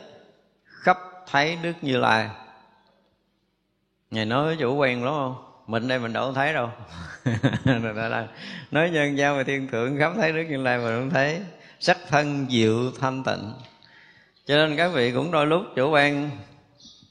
khắp 0.64 0.98
thấy 1.30 1.58
đức 1.62 1.72
như 1.82 1.96
lai. 1.96 2.28
Ngài 4.10 4.24
nói 4.24 4.46
với 4.46 4.56
chủ 4.56 4.76
quen 4.76 5.04
lắm 5.04 5.14
không? 5.14 5.34
Mình 5.66 5.88
đây 5.88 5.98
mình 5.98 6.12
đâu 6.12 6.32
thấy 6.32 6.52
đâu. 6.52 6.70
Nói 8.70 8.90
nhân 8.90 9.18
gian 9.18 9.36
và 9.36 9.42
thiên 9.42 9.68
thượng 9.68 9.98
khắp 9.98 10.12
thấy 10.16 10.32
đức 10.32 10.44
như 10.48 10.56
lai 10.56 10.78
mà 10.78 10.84
không 10.84 11.10
thấy. 11.10 11.40
Sắc 11.80 11.98
thân 12.08 12.46
diệu 12.50 12.90
thanh 13.00 13.24
tịnh. 13.24 13.52
Cho 14.46 14.56
nên 14.56 14.76
các 14.76 14.88
vị 14.88 15.12
cũng 15.12 15.30
đôi 15.30 15.46
lúc 15.46 15.62
chủ 15.76 15.90
quan 15.90 16.30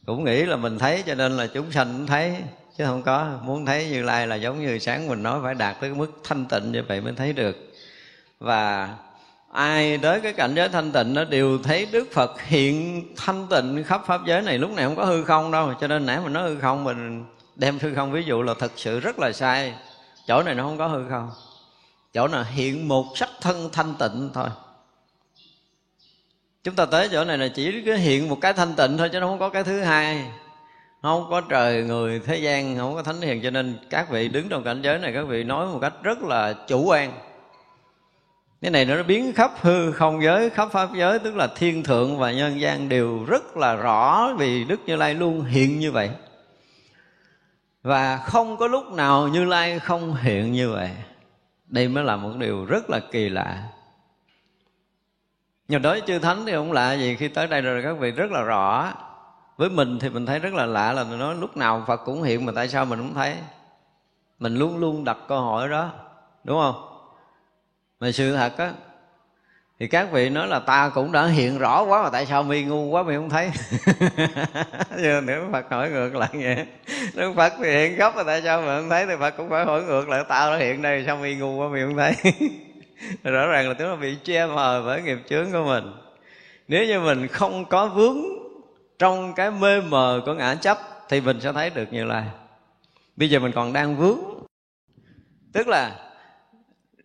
cũng 0.06 0.24
nghĩ 0.24 0.46
là 0.46 0.56
mình 0.56 0.80
thấy, 0.80 1.04
cho 1.06 1.16
nên 1.16 1.32
là 1.32 1.48
chúng 1.48 1.72
sanh 1.72 1.94
cũng 1.98 2.08
thấy 2.08 2.36
chứ 2.78 2.86
không 2.86 3.02
có. 3.02 3.40
Muốn 3.44 3.66
thấy 3.66 3.90
như 3.90 4.04
lai 4.04 4.28
là 4.28 4.36
giống 4.36 4.62
như 4.62 4.80
sáng 4.80 5.08
mình 5.08 5.24
nói 5.24 5.40
phải 5.44 5.56
đạt 5.56 5.80
tới 5.82 5.90
cái 5.90 6.00
mức 6.00 6.12
thanh 6.24 6.46
tịnh 6.46 6.72
như 6.72 6.84
vậy 6.88 7.02
mới 7.02 7.14
thấy 7.14 7.34
được. 7.34 7.74
Và 8.40 8.90
ai 9.52 9.98
tới 9.98 10.22
cái 10.22 10.34
cảnh 10.34 10.56
giới 10.56 10.70
thanh 10.70 10.92
tịnh 10.92 11.14
nó 11.14 11.24
đều 11.24 11.58
thấy 11.64 11.88
đức 11.92 12.08
phật 12.12 12.42
hiện 12.42 13.04
thanh 13.16 13.48
tịnh 13.48 13.84
khắp 13.84 14.02
pháp 14.08 14.22
giới 14.26 14.42
này. 14.42 14.58
Lúc 14.58 14.72
này 14.72 14.86
không 14.86 14.96
có 14.96 15.06
hư 15.06 15.24
không 15.24 15.52
đâu, 15.52 15.74
cho 15.82 15.88
nên 15.88 16.06
nãy 16.06 16.20
mình 16.24 16.34
nói 16.34 16.50
hư 16.50 16.60
không, 16.60 16.84
mình 16.84 17.26
đem 17.56 17.80
hư 17.80 17.96
không 17.96 18.12
ví 18.12 18.24
dụ 18.24 18.42
là 18.42 18.54
thật 18.60 18.72
sự 18.76 19.00
rất 19.00 19.20
là 19.20 19.32
sai. 19.32 19.74
Chỗ 20.28 20.44
này 20.44 20.56
nó 20.56 20.64
không 20.64 20.78
có 20.78 20.88
hư 20.88 21.10
không. 21.10 21.32
Chỗ 22.14 22.28
nào 22.28 22.44
hiện 22.54 22.88
một 22.88 23.06
sắc 23.16 23.30
thân 23.42 23.70
thanh 23.72 23.94
tịnh 24.00 24.30
thôi. 24.34 24.50
Chúng 26.64 26.76
ta 26.76 26.86
tới 26.86 27.10
chỗ 27.12 27.26
này 27.26 27.38
là 27.38 27.48
chỉ 27.48 27.82
hiện 27.98 28.30
một 28.30 28.38
cái 28.42 28.54
thanh 28.54 28.76
tịnh 28.76 28.98
thôi, 28.98 29.10
chứ 29.12 29.20
nó 29.20 29.28
không 29.28 29.40
có 29.40 29.50
cái 29.50 29.64
thứ 29.64 29.82
hai 29.82 30.26
không 31.06 31.28
có 31.30 31.42
trời, 31.42 31.84
người, 31.84 32.20
thế 32.20 32.38
gian, 32.38 32.78
không 32.78 32.96
có 32.96 33.04
thánh 33.04 33.22
hiền. 33.22 33.42
Cho 33.44 33.50
nên 33.50 33.78
các 33.90 34.10
vị 34.10 34.28
đứng 34.28 34.50
trong 34.50 34.64
cảnh 34.64 34.82
giới 34.82 35.00
này, 35.00 35.14
các 35.14 35.24
vị 35.28 35.44
nói 35.44 35.66
một 35.66 35.80
cách 35.82 35.94
rất 36.04 36.24
là 36.24 36.54
chủ 36.68 36.86
quan. 36.86 37.12
Cái 38.62 38.72
này 38.72 38.86
nó 38.86 39.04
biến 39.04 39.34
khắp 39.34 39.52
hư 39.62 39.92
không 39.92 40.24
giới, 40.24 40.50
khắp 40.50 40.70
pháp 40.72 40.90
giới, 40.96 41.20
tức 41.20 41.36
là 41.36 41.48
thiên 41.56 41.84
thượng 41.84 42.18
và 42.18 42.32
nhân 42.32 42.62
gian 42.62 42.90
đều 42.90 43.26
rất 43.28 43.58
là 43.58 43.76
rõ 43.76 44.34
vì 44.38 44.64
đức 44.64 44.80
như 44.86 44.96
lai 44.96 45.14
luôn 45.14 45.44
hiện 45.44 45.80
như 45.80 45.92
vậy. 45.92 46.10
Và 47.84 48.18
không 48.18 48.58
có 48.58 48.68
lúc 48.68 48.92
nào 48.92 49.28
như 49.28 49.46
lai 49.46 49.80
không 49.80 50.16
hiện 50.16 50.52
như 50.52 50.72
vậy. 50.72 50.90
Đây 51.68 51.88
mới 51.88 52.04
là 52.04 52.16
một 52.16 52.32
điều 52.38 52.66
rất 52.66 52.90
là 52.90 53.00
kỳ 53.12 53.30
lạ. 53.30 53.64
Nhưng 55.68 55.82
đối 55.82 56.00
với 56.00 56.08
chư 56.08 56.20
thánh 56.20 56.46
thì 56.46 56.52
không 56.54 56.72
lạ 56.72 56.94
gì 56.94 57.16
khi 57.16 57.28
tới 57.28 57.48
đây 57.48 57.62
rồi, 57.62 57.84
các 57.84 57.98
vị 58.00 58.12
rất 58.12 58.32
là 58.32 58.42
rõ 58.42 58.94
với 59.58 59.70
mình 59.70 60.00
thì 60.00 60.10
mình 60.10 60.26
thấy 60.26 60.40
rất 60.40 60.54
là 60.54 60.66
lạ 60.66 60.94
là 60.94 61.04
mình 61.04 61.20
nói 61.20 61.36
lúc 61.36 61.58
nào 61.58 61.84
phật 61.88 61.98
cũng 62.06 62.24
hiện 62.24 62.46
mà 62.46 62.52
tại 62.56 62.68
sao 62.68 62.86
mình 62.86 63.00
không 63.00 63.14
thấy? 63.14 63.36
Mình 64.40 64.56
luôn 64.56 64.78
luôn 64.78 65.04
đặt 65.04 65.18
câu 65.28 65.42
hỏi 65.42 65.70
đó, 65.70 65.90
đúng 66.44 66.60
không? 66.62 66.76
Mà 68.00 68.12
sự 68.12 68.36
thật 68.36 68.58
á, 68.58 68.74
thì 69.80 69.88
các 69.88 70.12
vị 70.12 70.30
nói 70.30 70.48
là 70.48 70.60
ta 70.60 70.90
cũng 70.90 71.12
đã 71.12 71.26
hiện 71.26 71.58
rõ 71.58 71.84
quá 71.84 72.04
mà 72.04 72.10
tại 72.10 72.26
sao 72.26 72.44
mi 72.44 72.64
ngu 72.64 72.86
quá 72.86 73.04
mi 73.04 73.16
không 73.16 73.30
thấy? 73.30 73.52
Giờ 74.98 75.22
nếu 75.26 75.44
phật 75.52 75.66
hỏi 75.72 75.90
ngược 75.90 76.16
lại 76.16 76.30
vậy, 76.34 76.66
nếu 77.14 77.34
phật 77.34 77.54
thì 77.64 77.72
hiện 77.72 77.98
gốc 77.98 78.16
mà 78.16 78.24
tại 78.24 78.42
sao 78.42 78.62
mà 78.62 78.80
không 78.80 78.90
thấy 78.90 79.06
thì 79.06 79.14
phật 79.20 79.32
cũng 79.38 79.50
phải 79.50 79.66
hỏi 79.66 79.84
ngược 79.84 80.10
lại, 80.10 80.24
tao 80.28 80.52
đã 80.52 80.58
hiện 80.58 80.82
đây 80.82 81.04
sao 81.06 81.18
mi 81.18 81.36
ngu 81.36 81.56
quá 81.56 81.68
mi 81.68 81.80
không 81.82 81.98
thấy? 81.98 82.14
Rõ 83.24 83.48
ràng 83.48 83.68
là 83.70 83.74
chúng 83.74 83.88
ta 83.88 83.96
bị 83.96 84.18
che 84.24 84.46
mờ 84.46 84.84
bởi 84.86 85.02
nghiệp 85.02 85.18
chướng 85.30 85.52
của 85.52 85.64
mình. 85.66 85.94
Nếu 86.68 86.86
như 86.86 87.00
mình 87.00 87.28
không 87.28 87.66
có 87.66 87.88
vướng 87.88 88.45
trong 89.00 89.34
cái 89.34 89.52
mê 89.52 89.82
mờ 89.82 90.22
của 90.26 90.34
ngã 90.34 90.56
chấp 90.56 90.78
thì 91.10 91.22
mình 91.22 91.42
sẽ 91.42 91.54
thấy 91.54 91.70
được 91.70 91.94
như 91.94 92.04
là 92.04 92.32
bây 93.16 93.30
giờ 93.30 93.40
mình 93.40 93.52
còn 93.56 93.74
đang 93.74 93.98
vướng. 93.98 94.20
Tức 95.54 95.68
là, 95.68 96.12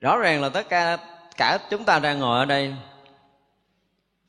rõ 0.00 0.16
ràng 0.18 0.42
là 0.42 0.49
tất 0.49 0.68
cả 0.68 0.99
cả 1.37 1.59
chúng 1.70 1.85
ta 1.85 1.99
đang 1.99 2.18
ngồi 2.18 2.38
ở 2.38 2.44
đây. 2.44 2.75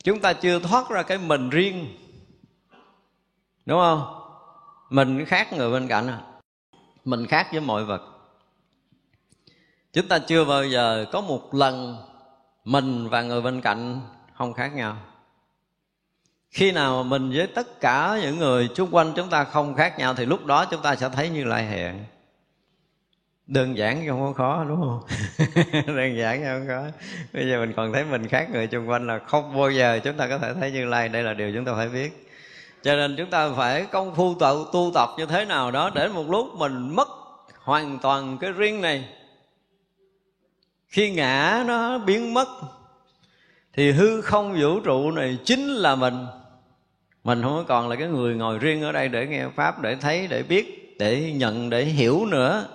Chúng 0.04 0.20
ta 0.20 0.34
chưa 0.34 0.60
thoát 0.60 0.90
ra 0.90 1.04
cái 1.04 1.18
mình 1.18 1.50
riêng. 1.50 1.98
Đúng 3.66 3.80
không? 3.80 4.18
Mình 4.90 5.26
khác 5.26 5.54
người 5.54 5.72
bên 5.72 5.88
cạnh 5.88 6.08
à. 6.08 6.20
Mình 7.06 7.28
khác 7.28 7.48
với 7.52 7.62
mọi 7.62 7.86
vật. 7.86 8.02
Chúng 9.94 10.08
ta 10.08 10.20
chưa 10.20 10.46
bao 10.46 10.66
giờ 10.66 11.06
có 11.12 11.22
một 11.22 11.54
lần 11.54 11.98
mình 12.64 13.10
và 13.10 13.22
người 13.22 13.42
bên 13.42 13.62
cạnh 13.62 14.02
không 14.34 14.54
khác 14.54 14.74
nhau 14.74 14.98
khi 16.52 16.72
nào 16.72 17.04
mình 17.04 17.32
với 17.36 17.48
tất 17.48 17.82
cả 17.82 18.20
những 18.22 18.38
người 18.38 18.70
xung 18.76 18.96
quanh 18.96 19.14
chúng 19.16 19.30
ta 19.30 19.44
không 19.44 19.76
khác 19.76 20.00
nhau 20.00 20.14
thì 20.14 20.26
lúc 20.26 20.46
đó 20.46 20.66
chúng 20.66 20.82
ta 20.82 20.96
sẽ 20.96 21.10
thấy 21.10 21.30
như 21.30 21.44
lai 21.44 21.66
hiện 21.66 22.06
đơn 23.52 23.78
giản 23.78 24.02
chứ 24.02 24.10
không 24.10 24.22
có 24.22 24.34
khó 24.34 24.64
đúng 24.64 24.82
không? 24.82 25.02
Đơn 25.96 26.18
giản 26.18 26.40
chứ 26.40 26.46
không 26.46 26.68
có 26.68 26.84
bây 27.34 27.50
giờ 27.50 27.60
mình 27.60 27.74
còn 27.78 27.94
thấy 27.94 28.06
mình 28.06 28.28
khác 28.28 28.50
người 28.50 28.68
xung 28.72 28.90
quanh 28.90 29.08
là 29.08 29.20
không 29.20 29.58
bao 29.58 29.72
giờ 29.72 30.00
chúng 30.04 30.18
ta 30.18 30.28
có 30.28 30.38
thể 30.38 30.54
thấy 30.54 30.72
như 30.72 30.86
lai. 30.86 31.10
Đây 31.10 31.24
là 31.24 31.34
điều 31.34 31.52
chúng 31.56 31.66
ta 31.66 31.74
phải 31.76 31.90
biết. 31.90 32.30
Cho 32.84 32.96
nên 32.96 33.16
chúng 33.18 33.30
ta 33.30 33.50
phải 33.58 33.86
công 33.86 34.16
phu 34.16 34.36
tu, 34.40 34.66
tu 34.74 34.92
tập 34.94 35.10
như 35.18 35.26
thế 35.26 35.46
nào 35.46 35.72
đó 35.72 35.92
để 35.96 36.08
một 36.08 36.30
lúc 36.30 36.48
mình 36.58 36.96
mất 36.96 37.08
hoàn 37.64 38.00
toàn 38.00 38.38
cái 38.38 38.52
riêng 38.52 38.82
này. 38.82 39.06
Khi 40.88 41.12
ngã 41.12 41.64
nó 41.68 41.98
biến 41.98 42.34
mất 42.34 42.48
thì 43.74 43.92
hư 43.92 44.22
không 44.22 44.58
vũ 44.62 44.80
trụ 44.80 45.12
này 45.12 45.38
chính 45.46 45.68
là 45.68 45.96
mình 45.96 46.26
mình 47.24 47.42
không 47.42 47.66
còn 47.68 47.90
là 47.90 47.96
cái 47.96 48.08
người 48.08 48.36
ngồi 48.36 48.60
riêng 48.60 48.82
ở 48.82 48.92
đây 48.92 49.10
để 49.10 49.28
nghe 49.28 49.48
pháp, 49.56 49.82
để 49.82 49.96
thấy, 49.96 50.28
để 50.28 50.44
biết, 50.44 50.96
để 51.00 51.32
nhận, 51.32 51.70
để 51.70 51.84
hiểu 51.84 52.26
nữa. 52.26 52.66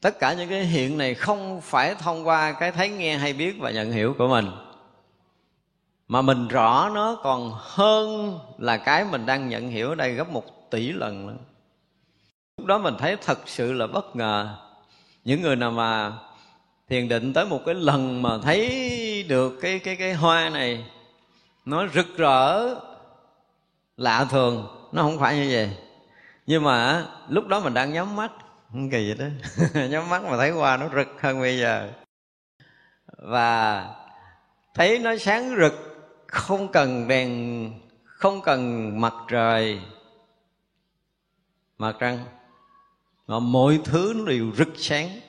Tất 0.00 0.18
cả 0.18 0.34
những 0.34 0.48
cái 0.48 0.64
hiện 0.64 0.98
này 0.98 1.14
không 1.14 1.60
phải 1.60 1.94
thông 1.94 2.28
qua 2.28 2.52
cái 2.52 2.72
thấy, 2.72 2.88
nghe 2.88 3.16
hay 3.16 3.32
biết 3.32 3.56
và 3.58 3.70
nhận 3.70 3.92
hiểu 3.92 4.14
của 4.18 4.28
mình. 4.28 4.46
Mà 6.08 6.22
mình 6.22 6.48
rõ 6.48 6.90
nó 6.94 7.16
còn 7.22 7.52
hơn 7.54 8.38
là 8.58 8.76
cái 8.76 9.04
mình 9.04 9.26
đang 9.26 9.48
nhận 9.48 9.68
hiểu 9.68 9.88
ở 9.88 9.94
đây 9.94 10.12
gấp 10.12 10.28
một 10.28 10.70
tỷ 10.70 10.92
lần 10.92 11.26
nữa. 11.26 11.36
Lúc 12.56 12.66
đó 12.66 12.78
mình 12.78 12.94
thấy 12.98 13.16
thật 13.16 13.38
sự 13.46 13.72
là 13.72 13.86
bất 13.86 14.16
ngờ. 14.16 14.54
Những 15.24 15.42
người 15.42 15.56
nào 15.56 15.70
mà 15.70 16.12
thiền 16.88 17.08
định 17.08 17.32
tới 17.32 17.46
một 17.46 17.60
cái 17.66 17.74
lần 17.74 18.22
mà 18.22 18.38
thấy 18.42 19.26
được 19.28 19.58
cái 19.62 19.78
cái 19.78 19.96
cái 19.96 20.14
hoa 20.14 20.48
này, 20.48 20.84
nó 21.64 21.86
rực 21.94 22.16
rỡ 22.16 22.74
lạ 23.96 24.26
thường, 24.30 24.66
nó 24.92 25.02
không 25.02 25.18
phải 25.18 25.36
như 25.36 25.48
vậy. 25.50 25.76
Nhưng 26.46 26.64
mà 26.64 27.06
lúc 27.28 27.46
đó 27.46 27.60
mình 27.60 27.74
đang 27.74 27.92
nhắm 27.92 28.16
mắt. 28.16 28.32
Không 28.72 28.90
kỳ 28.90 29.14
vậy 29.14 29.16
đó. 29.18 29.26
Nhắm 29.90 30.08
mắt 30.08 30.22
mà 30.22 30.36
thấy 30.36 30.50
hoa 30.50 30.76
nó 30.76 30.88
rực 30.94 31.08
hơn 31.20 31.40
bây 31.40 31.58
giờ. 31.58 31.92
Và 33.06 33.86
thấy 34.74 34.98
nó 34.98 35.16
sáng 35.16 35.56
rực, 35.60 35.74
không 36.26 36.72
cần 36.72 37.08
đèn, 37.08 37.72
không 38.04 38.42
cần 38.42 39.00
mặt 39.00 39.14
trời. 39.28 39.80
Mặt 41.78 41.96
trăng. 42.00 42.24
Mà 43.26 43.38
mọi 43.38 43.80
thứ 43.84 44.12
nó 44.16 44.24
đều 44.24 44.52
rực 44.56 44.68
sáng. 44.76 45.20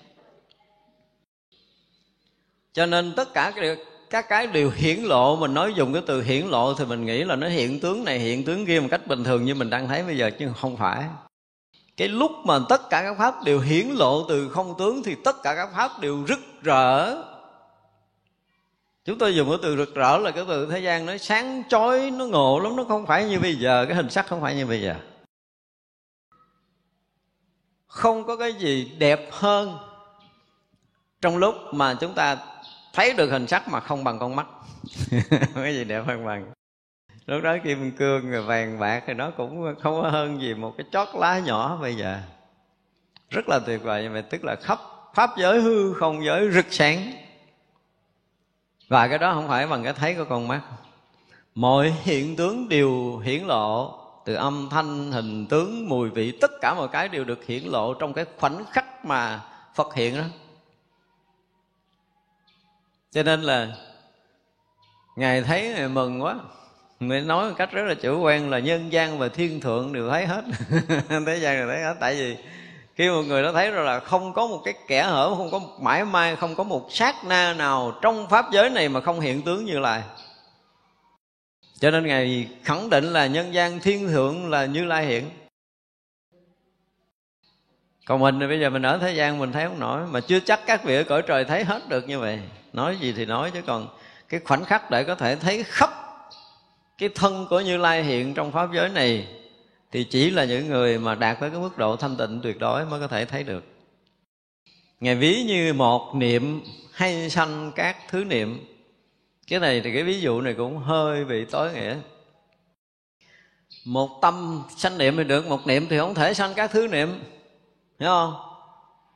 Cho 2.73 2.85
nên 2.85 3.13
tất 3.15 3.33
cả 3.33 3.51
cái 3.55 3.77
các 4.09 4.29
cái 4.29 4.47
đều 4.47 4.71
hiển 4.75 4.99
lộ, 4.99 5.35
mình 5.35 5.53
nói 5.53 5.73
dùng 5.73 5.93
cái 5.93 6.03
từ 6.07 6.21
hiển 6.21 6.47
lộ 6.47 6.73
thì 6.73 6.85
mình 6.85 7.05
nghĩ 7.05 7.23
là 7.23 7.35
nó 7.35 7.47
hiện 7.47 7.79
tướng 7.79 8.03
này, 8.03 8.19
hiện 8.19 8.45
tướng 8.45 8.65
kia 8.65 8.79
một 8.79 8.87
cách 8.91 9.07
bình 9.07 9.23
thường 9.23 9.45
như 9.45 9.55
mình 9.55 9.69
đang 9.69 9.87
thấy 9.87 10.03
bây 10.03 10.17
giờ, 10.17 10.31
chứ 10.39 10.51
không 10.61 10.77
phải. 10.77 11.03
Cái 11.97 12.07
lúc 12.07 12.31
mà 12.43 12.59
tất 12.69 12.89
cả 12.89 13.03
các 13.03 13.17
pháp 13.17 13.43
đều 13.43 13.59
hiển 13.59 13.87
lộ 13.87 14.25
từ 14.29 14.49
không 14.49 14.75
tướng 14.77 15.03
thì 15.03 15.15
tất 15.23 15.43
cả 15.43 15.55
các 15.55 15.69
pháp 15.75 15.91
đều 15.99 16.25
rực 16.27 16.39
rỡ. 16.61 17.15
Chúng 19.05 19.17
tôi 19.17 19.35
dùng 19.35 19.49
cái 19.49 19.57
từ 19.61 19.77
rực 19.77 19.95
rỡ 19.95 20.17
là 20.17 20.31
cái 20.31 20.45
từ 20.47 20.65
thế 20.71 20.79
gian 20.79 21.05
nó 21.05 21.17
sáng 21.17 21.63
chói, 21.69 22.11
nó 22.11 22.25
ngộ 22.25 22.59
lắm, 22.59 22.75
nó 22.75 22.83
không 22.83 23.05
phải 23.05 23.25
như 23.25 23.39
bây 23.39 23.55
giờ, 23.55 23.85
cái 23.85 23.95
hình 23.95 24.09
sắc 24.09 24.27
không 24.27 24.41
phải 24.41 24.55
như 24.55 24.65
bây 24.65 24.81
giờ. 24.81 24.95
Không 27.87 28.23
có 28.23 28.35
cái 28.35 28.53
gì 28.53 28.91
đẹp 28.97 29.29
hơn 29.31 29.77
trong 31.21 31.37
lúc 31.37 31.55
mà 31.71 31.93
chúng 31.93 32.13
ta 32.13 32.37
thấy 32.95 33.13
được 33.13 33.29
hình 33.29 33.47
sắc 33.47 33.67
mà 33.67 33.79
không 33.79 34.03
bằng 34.03 34.19
con 34.19 34.35
mắt. 34.35 34.47
Cái 35.55 35.75
gì 35.75 35.83
đẹp 35.83 36.03
hơn 36.07 36.25
bằng. 36.25 36.45
Lúc 37.25 37.43
đó 37.43 37.57
kim 37.63 37.91
cương 37.91 38.31
rồi 38.31 38.41
vàng 38.41 38.79
bạc 38.79 39.03
thì 39.07 39.13
nó 39.13 39.31
cũng 39.31 39.75
không 39.81 40.01
có 40.01 40.09
hơn 40.09 40.41
gì 40.41 40.53
một 40.53 40.73
cái 40.77 40.85
chót 40.91 41.07
lá 41.13 41.39
nhỏ 41.39 41.77
bây 41.81 41.95
giờ. 41.95 42.19
Rất 43.29 43.49
là 43.49 43.59
tuyệt 43.65 43.83
vời 43.83 44.03
như 44.03 44.11
vậy 44.11 44.21
tức 44.21 44.43
là 44.43 44.55
khắp 44.55 44.79
pháp 45.13 45.29
giới 45.37 45.61
hư 45.61 45.93
không 45.93 46.25
giới 46.25 46.51
rực 46.51 46.65
sáng. 46.69 47.11
Và 48.87 49.07
cái 49.07 49.17
đó 49.17 49.33
không 49.33 49.47
phải 49.47 49.67
bằng 49.67 49.83
cái 49.83 49.93
thấy 49.93 50.15
của 50.15 50.25
con 50.29 50.47
mắt. 50.47 50.61
Mọi 51.55 51.93
hiện 52.03 52.35
tướng 52.35 52.69
đều 52.69 53.17
hiển 53.17 53.43
lộ, 53.43 53.99
từ 54.25 54.35
âm 54.35 54.67
thanh, 54.71 55.11
hình 55.11 55.47
tướng, 55.47 55.89
mùi 55.89 56.09
vị, 56.09 56.37
tất 56.41 56.51
cả 56.61 56.73
mọi 56.73 56.87
cái 56.87 57.09
đều 57.09 57.23
được 57.23 57.45
hiển 57.45 57.63
lộ 57.63 57.93
trong 57.93 58.13
cái 58.13 58.25
khoảnh 58.37 58.65
khắc 58.71 59.05
mà 59.05 59.41
phật 59.75 59.95
hiện 59.95 60.17
đó 60.17 60.23
cho 63.15 63.23
nên 63.23 63.41
là 63.41 63.67
ngài 65.15 65.41
thấy 65.41 65.73
ngài 65.75 65.87
mừng 65.87 66.23
quá. 66.23 66.35
Người 66.99 67.21
nói 67.21 67.49
một 67.49 67.55
cách 67.57 67.71
rất 67.71 67.83
là 67.83 67.93
chủ 67.93 68.21
quan 68.21 68.49
là 68.49 68.59
nhân 68.59 68.91
gian 68.91 69.19
và 69.19 69.27
thiên 69.27 69.59
thượng 69.59 69.93
đều 69.93 70.09
thấy 70.09 70.25
hết. 70.25 70.43
Thế 71.25 71.37
gian 71.37 71.57
đều 71.57 71.67
thấy 71.67 71.83
hết. 71.83 71.95
Tại 71.99 72.15
vì 72.15 72.37
khi 72.95 73.09
một 73.09 73.21
người 73.21 73.43
đó 73.43 73.51
thấy 73.51 73.71
rồi 73.71 73.85
là 73.85 73.99
không 73.99 74.33
có 74.33 74.47
một 74.47 74.61
cái 74.65 74.73
kẻ 74.87 75.03
hở, 75.03 75.35
không 75.37 75.51
có 75.51 75.61
mãi 75.81 76.05
mai 76.05 76.35
không 76.35 76.55
có 76.55 76.63
một 76.63 76.87
sát 76.89 77.15
na 77.25 77.53
nào 77.53 77.99
trong 78.01 78.29
pháp 78.29 78.45
giới 78.51 78.69
này 78.69 78.89
mà 78.89 79.01
không 79.01 79.19
hiện 79.19 79.41
tướng 79.41 79.65
như 79.65 79.79
lai. 79.79 80.01
Cho 81.79 81.91
nên 81.91 82.07
ngài 82.07 82.47
khẳng 82.63 82.89
định 82.89 83.05
là 83.05 83.27
nhân 83.27 83.53
gian 83.53 83.79
thiên 83.79 84.07
thượng 84.07 84.49
là 84.49 84.65
như 84.65 84.85
lai 84.85 85.05
hiện. 85.05 85.29
Còn 88.05 88.19
mình 88.19 88.39
thì 88.39 88.47
bây 88.47 88.59
giờ 88.59 88.69
mình 88.69 88.81
ở 88.81 88.97
thế 88.97 89.13
gian 89.13 89.39
mình 89.39 89.51
thấy 89.51 89.67
không 89.67 89.79
nổi, 89.79 90.07
mà 90.07 90.19
chưa 90.19 90.39
chắc 90.39 90.59
các 90.65 90.83
vị 90.83 90.95
ở 90.95 91.03
cõi 91.03 91.21
trời 91.21 91.45
thấy 91.45 91.63
hết 91.63 91.89
được 91.89 92.07
như 92.07 92.19
vậy 92.19 92.39
nói 92.75 92.97
gì 92.97 93.13
thì 93.13 93.25
nói 93.25 93.51
chứ 93.51 93.61
còn 93.61 93.87
cái 94.29 94.39
khoảnh 94.45 94.65
khắc 94.65 94.91
để 94.91 95.03
có 95.03 95.15
thể 95.15 95.35
thấy 95.35 95.63
khắp 95.63 95.89
cái 96.97 97.09
thân 97.15 97.47
của 97.49 97.59
như 97.59 97.77
lai 97.77 98.03
hiện 98.03 98.33
trong 98.33 98.51
pháp 98.51 98.69
giới 98.73 98.89
này 98.89 99.27
thì 99.91 100.03
chỉ 100.03 100.29
là 100.29 100.45
những 100.45 100.67
người 100.67 100.99
mà 100.99 101.15
đạt 101.15 101.39
tới 101.39 101.49
cái 101.49 101.59
mức 101.59 101.77
độ 101.77 101.95
thanh 101.95 102.17
tịnh 102.17 102.39
tuyệt 102.43 102.59
đối 102.59 102.85
mới 102.85 102.99
có 102.99 103.07
thể 103.07 103.25
thấy 103.25 103.43
được. 103.43 103.63
Ngài 104.99 105.15
ví 105.15 105.43
như 105.47 105.73
một 105.73 106.15
niệm 106.15 106.61
hay 106.91 107.29
sanh 107.29 107.71
các 107.75 107.97
thứ 108.09 108.23
niệm. 108.23 108.65
Cái 109.47 109.59
này 109.59 109.81
thì 109.81 109.93
cái 109.93 110.03
ví 110.03 110.21
dụ 110.21 110.41
này 110.41 110.53
cũng 110.53 110.77
hơi 110.77 111.25
bị 111.25 111.45
tối 111.45 111.73
nghĩa. 111.73 111.95
Một 113.85 114.09
tâm 114.21 114.63
sanh 114.77 114.97
niệm 114.97 115.17
thì 115.17 115.23
được, 115.23 115.47
một 115.47 115.67
niệm 115.67 115.87
thì 115.89 115.97
không 115.97 116.13
thể 116.13 116.33
sanh 116.33 116.53
các 116.53 116.71
thứ 116.71 116.87
niệm. 116.87 117.23
Hiểu 117.99 118.09
không? 118.09 118.33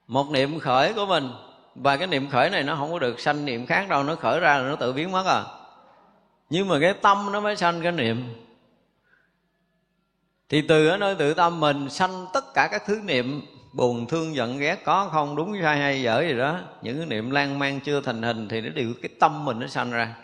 Một 0.08 0.30
niệm 0.32 0.60
khởi 0.60 0.94
của 0.94 1.06
mình 1.06 1.32
và 1.82 1.98
cái 1.98 2.08
niệm 2.08 2.30
khởi 2.30 2.50
này 2.50 2.64
nó 2.64 2.76
không 2.76 2.92
có 2.92 3.00
được 3.00 3.20
sanh 3.20 3.46
niệm 3.46 3.66
khác 3.66 3.90
đâu, 3.90 4.04
nó 4.04 4.16
khởi 4.16 4.40
ra 4.40 4.58
là 4.58 4.70
nó 4.70 4.76
tự 4.76 4.94
biến 4.94 5.12
mất 5.12 5.26
à. 5.26 5.44
Nhưng 6.50 6.68
mà 6.68 6.80
cái 6.82 6.94
tâm 6.94 7.32
nó 7.32 7.40
mới 7.40 7.56
sanh 7.56 7.82
cái 7.82 7.92
niệm. 7.92 8.24
Thì 10.50 10.62
từ 10.62 10.88
ở 10.88 10.98
nơi 10.98 11.16
tự 11.16 11.34
tâm 11.34 11.60
mình 11.60 11.90
sanh 11.90 12.26
tất 12.34 12.54
cả 12.54 12.68
các 12.72 12.84
thứ 12.86 13.02
niệm, 13.04 13.42
buồn, 13.74 14.08
thương, 14.08 14.36
giận, 14.36 14.58
ghét, 14.58 14.84
có 14.86 15.10
không, 15.12 15.36
đúng, 15.36 15.54
sai, 15.62 15.78
hay, 15.78 16.02
dở 16.02 16.22
gì 16.22 16.38
đó, 16.38 16.60
những 16.82 16.98
cái 16.98 17.06
niệm 17.06 17.32
lan 17.32 17.60
man, 17.60 17.80
chưa 17.80 18.02
thành 18.02 18.22
hình 18.22 18.48
thì 18.48 18.62
nó 18.62 18.70
đều 18.70 18.94
cái 19.02 19.10
tâm 19.20 19.46
mình 19.46 19.60
nó 19.60 19.68
sanh 19.68 19.92
ra. 19.92 20.16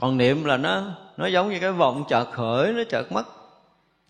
Còn 0.00 0.16
niệm 0.16 0.44
là 0.44 0.56
nó 0.56 0.82
nó 1.16 1.26
giống 1.26 1.50
như 1.50 1.58
cái 1.60 1.72
vọng 1.72 2.04
chợt 2.08 2.24
khởi, 2.32 2.72
nó 2.72 2.82
chợt 2.88 3.12
mất. 3.12 3.24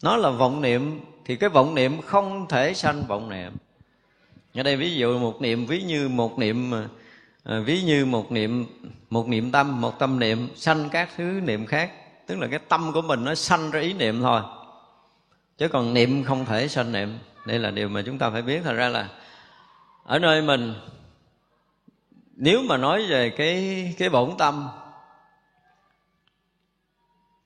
Nó 0.03 0.17
là 0.17 0.31
vọng 0.31 0.63
niệm, 0.63 1.01
thì 1.25 1.37
cái 1.37 1.51
vọng 1.51 1.75
niệm 1.75 2.03
không 2.03 2.47
thể 2.49 2.75
sanh 2.75 3.03
vọng 3.09 3.29
niệm 3.29 3.57
ở 4.55 4.63
đây 4.63 4.77
ví 4.77 4.97
dụ 4.97 5.19
một 5.19 5.43
niệm 5.43 5.67
ví 5.67 5.83
như 5.83 6.09
một 6.09 6.39
niệm 6.39 6.75
à, 6.75 6.89
à, 7.45 7.61
ví 7.61 7.83
như 7.83 8.07
một 8.07 8.33
niệm 8.33 8.67
một 9.11 9.29
niệm 9.29 9.53
tâm 9.53 9.81
một 9.81 9.99
tâm 9.99 10.19
niệm 10.19 10.49
sanh 10.57 10.89
các 10.91 11.11
thứ 11.17 11.41
niệm 11.45 11.67
khác. 11.67 11.93
Tức 12.27 12.39
là 12.39 12.47
cái 12.47 12.59
tâm 12.59 12.93
của 12.93 13.03
mình 13.03 13.25
nó 13.25 13.35
sanh 13.35 13.71
ra 13.71 13.81
ý 13.81 13.93
niệm 13.93 14.23
thôi. 14.23 14.41
Chứ 15.59 15.69
còn 15.69 15.95
niệm 15.95 16.25
không 16.25 16.45
thể 16.45 16.69
sanh 16.69 16.93
niệm. 16.93 17.19
Đây 17.47 17.59
là 17.59 17.71
điều 17.71 17.89
mà 17.89 18.03
chúng 18.07 18.19
ta 18.19 18.31
phải 18.31 18.43
biết. 18.43 18.61
Thật 18.65 18.73
ra 18.73 18.89
là 18.89 19.09
ở 20.05 20.19
nơi 20.19 20.43
mình 20.43 20.75
nếu 22.37 22.63
mà 22.63 22.77
nói 22.77 23.07
về 23.07 23.31
cái 23.31 23.95
cái 23.99 24.09
bổn 24.09 24.31
tâm 24.39 24.69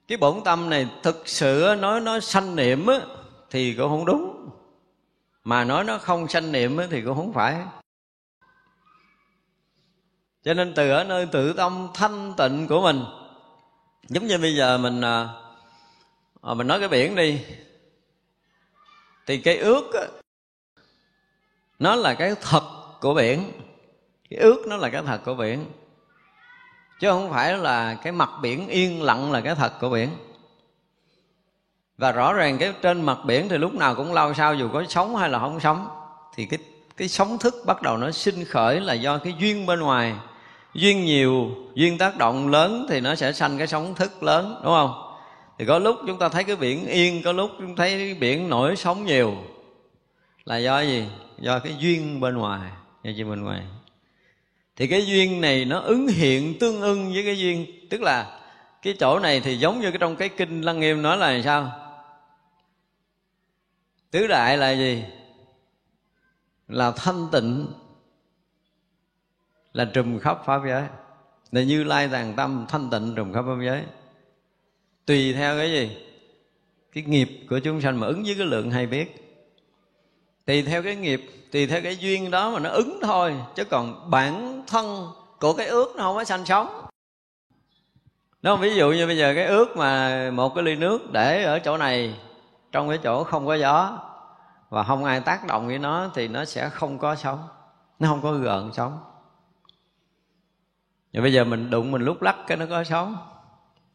cái 0.07 0.17
bổn 0.17 0.41
tâm 0.45 0.69
này 0.69 0.87
thực 1.03 1.27
sự 1.27 1.75
nói 1.79 2.01
nó 2.01 2.19
sanh 2.19 2.55
niệm 2.55 2.87
á, 2.87 2.99
thì 3.49 3.73
cũng 3.73 3.89
không 3.89 4.05
đúng 4.05 4.49
mà 5.49 5.63
nói 5.63 5.83
nó 5.83 5.97
không 5.97 6.27
sanh 6.27 6.51
niệm 6.51 6.77
thì 6.91 7.01
cũng 7.01 7.15
không 7.15 7.33
phải. 7.33 7.61
Cho 10.43 10.53
nên 10.53 10.73
từ 10.75 10.89
ở 10.89 11.03
nơi 11.03 11.25
tự 11.25 11.53
tâm 11.53 11.87
thanh 11.93 12.33
tịnh 12.37 12.67
của 12.67 12.81
mình 12.81 13.03
giống 14.07 14.27
như 14.27 14.37
bây 14.37 14.55
giờ 14.55 14.77
mình 14.77 15.01
à, 15.01 15.29
à, 16.41 16.53
mình 16.53 16.67
nói 16.67 16.79
cái 16.79 16.87
biển 16.87 17.15
đi 17.15 17.41
thì 19.25 19.37
cái 19.37 19.57
ước 19.57 19.93
á, 19.93 20.07
nó 21.79 21.95
là 21.95 22.13
cái 22.13 22.35
thật 22.41 22.63
của 23.01 23.13
biển. 23.13 23.51
Cái 24.29 24.39
ước 24.39 24.65
nó 24.67 24.77
là 24.77 24.89
cái 24.89 25.01
thật 25.05 25.21
của 25.25 25.35
biển 25.35 25.65
chứ 26.99 27.11
không 27.11 27.29
phải 27.29 27.57
là 27.57 27.95
cái 28.03 28.13
mặt 28.13 28.29
biển 28.41 28.67
yên 28.67 29.03
lặng 29.03 29.31
là 29.31 29.41
cái 29.41 29.55
thật 29.55 29.73
của 29.81 29.89
biển 29.89 30.09
và 31.99 32.11
rõ 32.11 32.33
ràng 32.33 32.57
cái 32.57 32.73
trên 32.81 33.01
mặt 33.01 33.17
biển 33.25 33.49
thì 33.49 33.57
lúc 33.57 33.73
nào 33.73 33.95
cũng 33.95 34.13
lao 34.13 34.33
sao 34.33 34.55
dù 34.55 34.69
có 34.73 34.83
sống 34.89 35.15
hay 35.15 35.29
là 35.29 35.39
không 35.39 35.59
sống. 35.59 35.87
Thì 36.35 36.45
cái 36.45 36.59
cái 36.97 37.07
sóng 37.07 37.37
thức 37.37 37.55
bắt 37.65 37.81
đầu 37.81 37.97
nó 37.97 38.11
sinh 38.11 38.45
khởi 38.45 38.79
là 38.79 38.93
do 38.93 39.17
cái 39.17 39.33
duyên 39.39 39.65
bên 39.65 39.79
ngoài. 39.79 40.13
Duyên 40.73 41.05
nhiều, 41.05 41.51
duyên 41.73 41.97
tác 41.97 42.17
động 42.17 42.49
lớn 42.49 42.85
thì 42.89 42.99
nó 42.99 43.15
sẽ 43.15 43.31
sanh 43.31 43.57
cái 43.57 43.67
sóng 43.67 43.95
thức 43.95 44.23
lớn, 44.23 44.61
đúng 44.63 44.73
không? 44.73 45.15
Thì 45.57 45.65
có 45.65 45.79
lúc 45.79 45.95
chúng 46.07 46.19
ta 46.19 46.29
thấy 46.29 46.43
cái 46.43 46.55
biển 46.55 46.85
yên, 46.85 47.21
có 47.23 47.31
lúc 47.31 47.51
chúng 47.59 47.75
thấy 47.75 47.91
cái 47.91 48.13
biển 48.13 48.49
nổi 48.49 48.75
sóng 48.75 49.05
nhiều. 49.05 49.33
Là 50.45 50.57
do 50.57 50.81
gì? 50.81 51.05
Do 51.39 51.59
cái 51.59 51.75
duyên 51.79 52.19
bên 52.19 52.37
ngoài. 52.37 52.69
Do 53.03 53.11
duyên 53.11 53.29
bên 53.29 53.43
ngoài 53.43 53.61
thì 54.75 54.87
cái 54.87 55.05
duyên 55.05 55.41
này 55.41 55.65
nó 55.65 55.79
ứng 55.79 56.07
hiện 56.07 56.59
tương 56.59 56.81
ưng 56.81 57.13
với 57.13 57.23
cái 57.25 57.39
duyên. 57.39 57.65
Tức 57.89 58.01
là 58.01 58.39
cái 58.81 58.95
chỗ 58.99 59.19
này 59.19 59.39
thì 59.39 59.57
giống 59.57 59.81
như 59.81 59.91
cái 59.91 59.97
trong 59.99 60.15
cái 60.15 60.29
kinh 60.29 60.61
lăng 60.61 60.79
nghiêm 60.79 61.01
nói 61.01 61.17
là 61.17 61.41
sao? 61.43 61.71
Tứ 64.11 64.27
đại 64.27 64.57
là 64.57 64.71
gì? 64.71 65.03
Là 66.67 66.91
thanh 66.91 67.27
tịnh, 67.31 67.67
là 69.73 69.85
trùm 69.85 70.19
khắp 70.19 70.41
pháp 70.45 70.61
giới. 70.67 70.83
Là 71.51 71.61
như 71.61 71.83
lai 71.83 72.09
tàng 72.11 72.33
tâm 72.35 72.65
thanh 72.69 72.89
tịnh 72.89 73.15
trùm 73.15 73.33
khắp 73.33 73.41
pháp 73.41 73.65
giới. 73.65 73.83
Tùy 75.05 75.33
theo 75.33 75.57
cái 75.57 75.71
gì? 75.71 75.97
Cái 76.93 77.03
nghiệp 77.03 77.29
của 77.49 77.59
chúng 77.59 77.81
sanh 77.81 77.99
mà 77.99 78.07
ứng 78.07 78.23
với 78.23 78.35
cái 78.35 78.45
lượng 78.45 78.71
hay 78.71 78.87
biết. 78.87 79.35
Tùy 80.45 80.63
theo 80.63 80.83
cái 80.83 80.95
nghiệp, 80.95 81.21
tùy 81.51 81.67
theo 81.67 81.81
cái 81.81 81.97
duyên 81.97 82.31
đó 82.31 82.51
mà 82.51 82.59
nó 82.59 82.69
ứng 82.69 82.99
thôi. 83.01 83.35
Chứ 83.55 83.65
còn 83.65 84.11
bản 84.11 84.63
thân 84.67 85.07
của 85.39 85.53
cái 85.53 85.67
ước 85.67 85.95
nó 85.95 86.03
không 86.03 86.15
có 86.15 86.23
sanh 86.23 86.45
sống. 86.45 86.85
Nó 88.41 88.55
ví 88.55 88.75
dụ 88.75 88.91
như 88.91 89.07
bây 89.07 89.17
giờ 89.17 89.33
cái 89.35 89.45
ước 89.45 89.77
mà 89.77 90.31
một 90.31 90.55
cái 90.55 90.63
ly 90.63 90.75
nước 90.75 91.11
để 91.11 91.43
ở 91.43 91.59
chỗ 91.59 91.77
này 91.77 92.19
trong 92.71 92.89
cái 92.89 92.97
chỗ 93.03 93.23
không 93.23 93.47
có 93.47 93.53
gió 93.53 93.99
và 94.69 94.83
không 94.83 95.03
ai 95.03 95.19
tác 95.19 95.47
động 95.47 95.67
với 95.67 95.79
nó 95.79 96.09
thì 96.13 96.27
nó 96.27 96.45
sẽ 96.45 96.69
không 96.69 96.97
có 96.97 97.15
sống, 97.15 97.47
nó 97.99 98.07
không 98.07 98.21
có 98.21 98.33
gợn 98.33 98.73
sống 98.73 98.99
và 101.13 101.21
bây 101.21 101.33
giờ 101.33 101.43
mình 101.43 101.69
đụng 101.69 101.91
mình 101.91 102.01
lúc 102.01 102.21
lắc 102.21 102.35
cái 102.47 102.57
nó 102.57 102.65
có 102.69 102.83
sống 102.83 103.17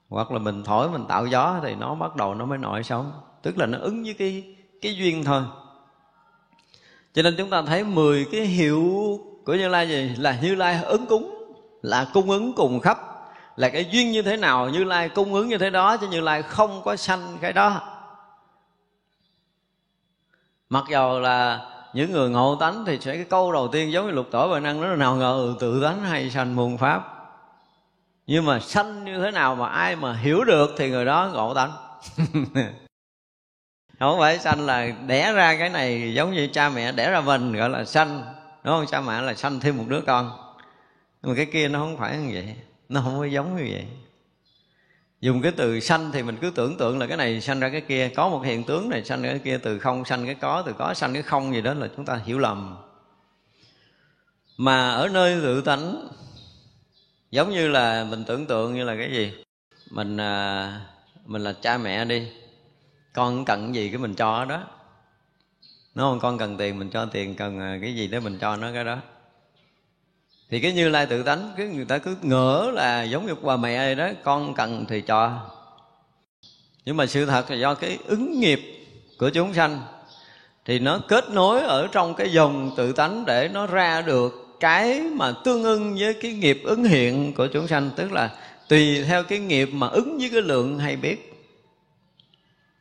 hoặc 0.08 0.32
là 0.32 0.38
mình 0.38 0.64
thổi 0.64 0.90
mình 0.90 1.06
tạo 1.08 1.26
gió 1.26 1.60
thì 1.62 1.74
nó 1.74 1.94
bắt 1.94 2.16
đầu 2.16 2.34
nó 2.34 2.44
mới 2.44 2.58
nổi 2.58 2.82
sống 2.82 3.12
tức 3.42 3.58
là 3.58 3.66
nó 3.66 3.78
ứng 3.78 4.02
với 4.04 4.14
cái 4.14 4.56
cái 4.84 4.96
duyên 4.96 5.24
thôi. 5.24 5.42
Cho 7.14 7.22
nên 7.22 7.34
chúng 7.38 7.50
ta 7.50 7.62
thấy 7.62 7.84
10 7.84 8.26
cái 8.32 8.40
hiệu 8.40 8.82
của 9.44 9.54
như 9.54 9.68
lai 9.68 9.88
gì? 9.88 10.12
Là 10.18 10.38
như 10.42 10.54
lai 10.54 10.84
ứng 10.84 11.06
cúng, 11.06 11.54
là 11.82 12.06
cung 12.14 12.30
ứng 12.30 12.52
cùng 12.52 12.80
khắp. 12.80 12.98
Là 13.56 13.68
cái 13.68 13.86
duyên 13.90 14.12
như 14.12 14.22
thế 14.22 14.36
nào? 14.36 14.68
Như 14.68 14.84
lai 14.84 15.08
cung 15.08 15.34
ứng 15.34 15.48
như 15.48 15.58
thế 15.58 15.70
đó 15.70 15.96
chứ 15.96 16.08
như 16.08 16.20
lai 16.20 16.42
không 16.42 16.82
có 16.84 16.96
sanh 16.96 17.38
cái 17.40 17.52
đó 17.52 17.93
mặc 20.74 20.84
dầu 20.90 21.20
là 21.20 21.60
những 21.92 22.12
người 22.12 22.30
ngộ 22.30 22.56
tánh 22.60 22.84
thì 22.86 22.98
sẽ 23.00 23.14
cái 23.14 23.24
câu 23.24 23.52
đầu 23.52 23.68
tiên 23.68 23.92
giống 23.92 24.06
như 24.06 24.12
lục 24.12 24.26
tổ 24.30 24.48
và 24.48 24.60
năng 24.60 24.80
nó 24.80 24.86
là 24.86 24.96
nào 24.96 25.16
ngờ 25.16 25.54
tự 25.60 25.82
tánh 25.82 26.00
hay 26.00 26.30
sanh 26.30 26.56
muôn 26.56 26.78
pháp. 26.78 27.02
Nhưng 28.26 28.44
mà 28.44 28.60
sanh 28.60 29.04
như 29.04 29.20
thế 29.22 29.30
nào 29.30 29.54
mà 29.54 29.68
ai 29.68 29.96
mà 29.96 30.14
hiểu 30.16 30.44
được 30.44 30.70
thì 30.78 30.90
người 30.90 31.04
đó 31.04 31.30
ngộ 31.34 31.54
tánh. 31.54 31.72
Không 33.98 34.18
phải 34.18 34.38
sanh 34.38 34.66
là 34.66 34.90
đẻ 35.06 35.32
ra 35.32 35.56
cái 35.58 35.68
này 35.70 36.14
giống 36.14 36.32
như 36.32 36.48
cha 36.52 36.68
mẹ 36.68 36.92
đẻ 36.92 37.10
ra 37.10 37.20
mình, 37.20 37.52
gọi 37.52 37.70
là 37.70 37.84
sanh. 37.84 38.24
Đúng 38.64 38.74
không? 38.74 38.86
Cha 38.86 39.00
mẹ 39.00 39.22
là 39.22 39.34
sanh 39.34 39.60
thêm 39.60 39.76
một 39.76 39.84
đứa 39.88 40.00
con. 40.00 40.30
Nhưng 41.22 41.32
mà 41.32 41.36
cái 41.36 41.46
kia 41.46 41.68
nó 41.68 41.78
không 41.78 41.96
phải 41.96 42.16
như 42.16 42.30
vậy. 42.34 42.56
Nó 42.88 43.00
không 43.04 43.18
có 43.18 43.24
giống 43.24 43.56
như 43.56 43.68
vậy 43.70 43.86
dùng 45.24 45.42
cái 45.42 45.52
từ 45.52 45.80
sanh 45.80 46.10
thì 46.12 46.22
mình 46.22 46.36
cứ 46.40 46.50
tưởng 46.50 46.76
tượng 46.76 46.98
là 46.98 47.06
cái 47.06 47.16
này 47.16 47.40
sanh 47.40 47.60
ra 47.60 47.68
cái 47.68 47.80
kia. 47.80 48.08
Có 48.08 48.28
một 48.28 48.40
hiện 48.44 48.64
tướng 48.64 48.88
này 48.88 49.04
sanh 49.04 49.22
ra 49.22 49.30
cái 49.30 49.38
kia 49.38 49.58
từ 49.58 49.78
không 49.78 50.04
sanh 50.04 50.26
cái 50.26 50.34
có 50.34 50.62
từ 50.66 50.72
có 50.72 50.94
sanh 50.94 51.12
cái 51.12 51.22
không 51.22 51.54
gì 51.54 51.60
đó 51.60 51.74
là 51.74 51.88
chúng 51.96 52.04
ta 52.04 52.20
hiểu 52.24 52.38
lầm. 52.38 52.76
Mà 54.56 54.90
ở 54.90 55.08
nơi 55.08 55.40
tự 55.42 55.60
tánh 55.60 56.08
giống 57.30 57.50
như 57.50 57.68
là 57.68 58.04
mình 58.04 58.24
tưởng 58.24 58.46
tượng 58.46 58.74
như 58.74 58.84
là 58.84 58.96
cái 58.96 59.10
gì? 59.12 59.32
Mình 59.90 60.16
à, 60.16 60.80
mình 61.26 61.42
là 61.42 61.52
cha 61.62 61.78
mẹ 61.78 62.04
đi 62.04 62.28
con 63.12 63.44
cần 63.44 63.74
gì 63.74 63.88
cái 63.88 63.98
mình 63.98 64.14
cho 64.14 64.44
đó. 64.44 64.64
Nó 65.94 66.02
không 66.02 66.20
con 66.20 66.38
cần 66.38 66.56
tiền 66.56 66.78
mình 66.78 66.90
cho 66.90 67.06
tiền 67.06 67.34
cần 67.34 67.60
à, 67.60 67.78
cái 67.82 67.94
gì 67.94 68.08
đó 68.08 68.20
mình 68.20 68.38
cho 68.40 68.56
nó 68.56 68.72
cái 68.74 68.84
đó 68.84 68.98
thì 70.50 70.60
cái 70.60 70.72
như 70.72 70.88
lai 70.88 71.06
tự 71.06 71.22
tánh, 71.22 71.52
cái 71.56 71.66
người 71.66 71.84
ta 71.84 71.98
cứ 71.98 72.16
ngỡ 72.22 72.70
là 72.74 73.02
giống 73.02 73.26
như 73.26 73.34
bà 73.34 73.56
mẹ 73.56 73.76
này 73.76 73.94
đó, 73.94 74.08
con 74.24 74.54
cần 74.54 74.84
thì 74.88 75.00
cho. 75.00 75.40
Nhưng 76.84 76.96
mà 76.96 77.06
sự 77.06 77.26
thật 77.26 77.50
là 77.50 77.56
do 77.56 77.74
cái 77.74 77.98
ứng 78.06 78.40
nghiệp 78.40 78.60
của 79.18 79.30
chúng 79.30 79.54
sanh, 79.54 79.80
thì 80.64 80.78
nó 80.78 80.98
kết 81.08 81.30
nối 81.30 81.60
ở 81.60 81.88
trong 81.92 82.14
cái 82.14 82.32
dòng 82.32 82.70
tự 82.76 82.92
tánh 82.92 83.24
để 83.26 83.48
nó 83.52 83.66
ra 83.66 84.00
được 84.00 84.56
cái 84.60 85.00
mà 85.00 85.32
tương 85.44 85.64
ưng 85.64 85.96
với 86.00 86.14
cái 86.14 86.32
nghiệp 86.32 86.60
ứng 86.64 86.84
hiện 86.84 87.32
của 87.34 87.46
chúng 87.46 87.68
sanh. 87.68 87.90
Tức 87.96 88.12
là 88.12 88.30
tùy 88.68 89.04
theo 89.04 89.22
cái 89.22 89.38
nghiệp 89.38 89.68
mà 89.72 89.86
ứng 89.86 90.18
với 90.18 90.30
cái 90.32 90.42
lượng 90.42 90.78
hay 90.78 90.96
biết. 90.96 91.30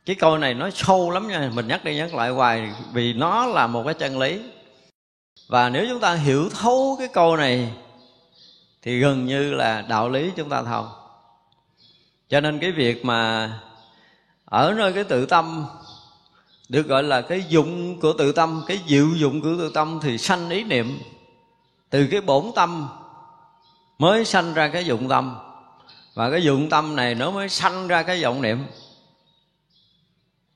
Cái 0.06 0.16
câu 0.16 0.38
này 0.38 0.54
nó 0.54 0.70
sâu 0.70 1.10
lắm 1.10 1.28
nha, 1.28 1.50
mình 1.54 1.68
nhắc 1.68 1.84
đi 1.84 1.96
nhắc 1.96 2.14
lại 2.14 2.30
hoài, 2.30 2.70
vì 2.92 3.12
nó 3.12 3.46
là 3.46 3.66
một 3.66 3.82
cái 3.84 3.94
chân 3.94 4.18
lý 4.18 4.40
và 5.54 5.68
nếu 5.68 5.86
chúng 5.88 6.00
ta 6.00 6.14
hiểu 6.14 6.48
thấu 6.48 6.96
cái 6.98 7.08
câu 7.08 7.36
này, 7.36 7.72
thì 8.82 8.98
gần 9.00 9.26
như 9.26 9.54
là 9.54 9.82
đạo 9.82 10.08
lý 10.08 10.30
chúng 10.36 10.48
ta 10.48 10.62
thông. 10.62 10.88
Cho 12.28 12.40
nên 12.40 12.58
cái 12.58 12.72
việc 12.72 13.04
mà 13.04 13.50
ở 14.44 14.74
nơi 14.76 14.92
cái 14.92 15.04
tự 15.04 15.26
tâm, 15.26 15.66
được 16.68 16.88
gọi 16.88 17.02
là 17.02 17.20
cái 17.20 17.44
dụng 17.48 18.00
của 18.00 18.12
tự 18.12 18.32
tâm, 18.32 18.62
cái 18.66 18.80
diệu 18.88 19.08
dụng 19.16 19.40
của 19.40 19.54
tự 19.58 19.70
tâm, 19.74 19.98
thì 20.02 20.18
sanh 20.18 20.50
ý 20.50 20.64
niệm 20.64 20.98
từ 21.90 22.06
cái 22.10 22.20
bổn 22.20 22.44
tâm 22.54 22.88
mới 23.98 24.24
sanh 24.24 24.54
ra 24.54 24.68
cái 24.68 24.84
dụng 24.84 25.08
tâm. 25.08 25.36
Và 26.14 26.30
cái 26.30 26.42
dụng 26.42 26.70
tâm 26.70 26.96
này 26.96 27.14
nó 27.14 27.30
mới 27.30 27.48
sanh 27.48 27.88
ra 27.88 28.02
cái 28.02 28.22
vọng 28.22 28.42
niệm 28.42 28.66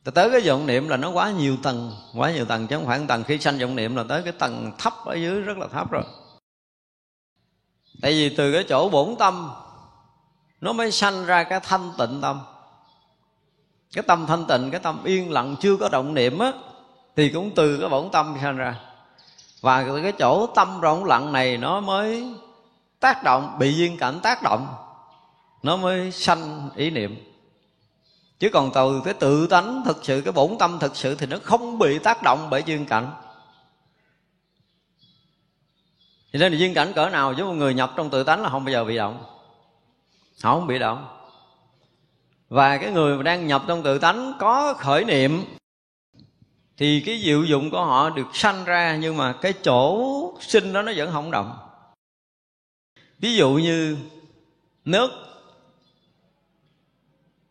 tới 0.05 0.31
cái 0.31 0.41
vọng 0.41 0.67
niệm 0.67 0.89
là 0.89 0.97
nó 0.97 1.11
quá 1.11 1.31
nhiều 1.31 1.57
tầng, 1.63 1.93
quá 2.15 2.33
nhiều 2.33 2.45
tầng, 2.45 2.67
chứ 2.67 2.77
không 2.77 2.87
phải 2.87 3.01
tầng 3.09 3.25
khi 3.25 3.39
sanh 3.39 3.59
vọng 3.59 3.77
niệm 3.77 3.97
là 3.97 4.05
tới 4.09 4.23
cái 4.23 4.33
tầng 4.33 4.73
thấp 4.79 4.93
ở 5.05 5.15
dưới, 5.15 5.41
rất 5.41 5.59
là 5.59 5.67
thấp 5.67 5.91
rồi. 5.91 6.05
Tại 8.03 8.13
vì 8.13 8.37
từ 8.37 8.53
cái 8.53 8.65
chỗ 8.69 8.89
bổn 8.89 9.17
tâm, 9.19 9.51
nó 10.61 10.73
mới 10.73 10.91
sanh 10.91 11.27
ra 11.27 11.45
cái 11.45 11.61
thanh 11.61 11.93
tịnh 11.99 12.21
tâm. 12.23 12.41
Cái 13.93 14.03
tâm 14.03 14.27
thanh 14.27 14.47
tịnh, 14.47 14.71
cái 14.71 14.81
tâm 14.81 15.05
yên 15.05 15.33
lặng, 15.33 15.57
chưa 15.61 15.77
có 15.77 15.89
động 15.89 16.15
niệm 16.15 16.39
á, 16.39 16.53
thì 17.17 17.29
cũng 17.29 17.51
từ 17.55 17.79
cái 17.81 17.89
bổn 17.89 18.09
tâm 18.13 18.37
sanh 18.43 18.57
ra. 18.57 18.81
Và 19.61 19.85
từ 19.87 20.03
cái 20.03 20.13
chỗ 20.13 20.47
tâm 20.47 20.81
rộng 20.81 21.05
lặng 21.05 21.33
này, 21.33 21.57
nó 21.57 21.81
mới 21.81 22.35
tác 23.01 23.23
động, 23.25 23.57
bị 23.59 23.75
duyên 23.75 23.97
cảnh 23.97 24.21
tác 24.23 24.43
động, 24.43 24.67
nó 25.63 25.77
mới 25.77 26.13
sanh 26.13 26.71
ý 26.77 26.91
niệm 26.91 27.28
chứ 28.39 28.49
còn 28.53 28.71
từ 28.75 29.03
cái 29.05 29.15
tự 29.15 29.47
tánh 29.47 29.83
thực 29.85 30.05
sự, 30.05 30.21
cái 30.21 30.33
bổn 30.33 30.57
tâm 30.59 30.79
thực 30.79 30.97
sự 30.97 31.15
thì 31.15 31.27
nó 31.27 31.39
không 31.43 31.79
bị 31.79 31.99
tác 31.99 32.23
động 32.23 32.49
bởi 32.51 32.63
duyên 32.67 32.87
cảnh. 32.87 33.11
Cho 36.33 36.39
nên 36.39 36.53
là 36.53 36.59
duyên 36.59 36.75
cảnh 36.75 36.93
cỡ 36.93 37.09
nào 37.09 37.33
với 37.33 37.45
một 37.45 37.53
người 37.53 37.75
nhập 37.75 37.93
trong 37.97 38.11
tự 38.11 38.25
tánh 38.25 38.43
là 38.43 38.49
không 38.49 38.65
bao 38.65 38.73
giờ 38.73 38.85
bị 38.85 38.97
động. 38.97 39.25
Họ 40.43 40.55
không 40.55 40.67
bị 40.67 40.79
động. 40.79 41.09
Và 42.49 42.79
cái 42.79 42.91
người 42.91 43.17
mà 43.17 43.23
đang 43.23 43.47
nhập 43.47 43.63
trong 43.69 43.83
tự 43.83 43.99
tánh 43.99 44.33
có 44.39 44.75
khởi 44.75 45.05
niệm, 45.05 45.45
thì 46.77 47.03
cái 47.07 47.21
diệu 47.25 47.45
dụng 47.45 47.71
của 47.71 47.85
họ 47.85 48.11
được 48.11 48.27
sanh 48.33 48.65
ra, 48.65 48.97
nhưng 48.97 49.17
mà 49.17 49.33
cái 49.33 49.53
chỗ 49.53 50.39
sinh 50.41 50.73
đó 50.73 50.83
nó 50.83 50.93
vẫn 50.97 51.13
không 51.13 51.31
động. 51.31 51.59
Ví 53.19 53.37
dụ 53.37 53.51
như 53.51 53.97
nước 54.85 55.11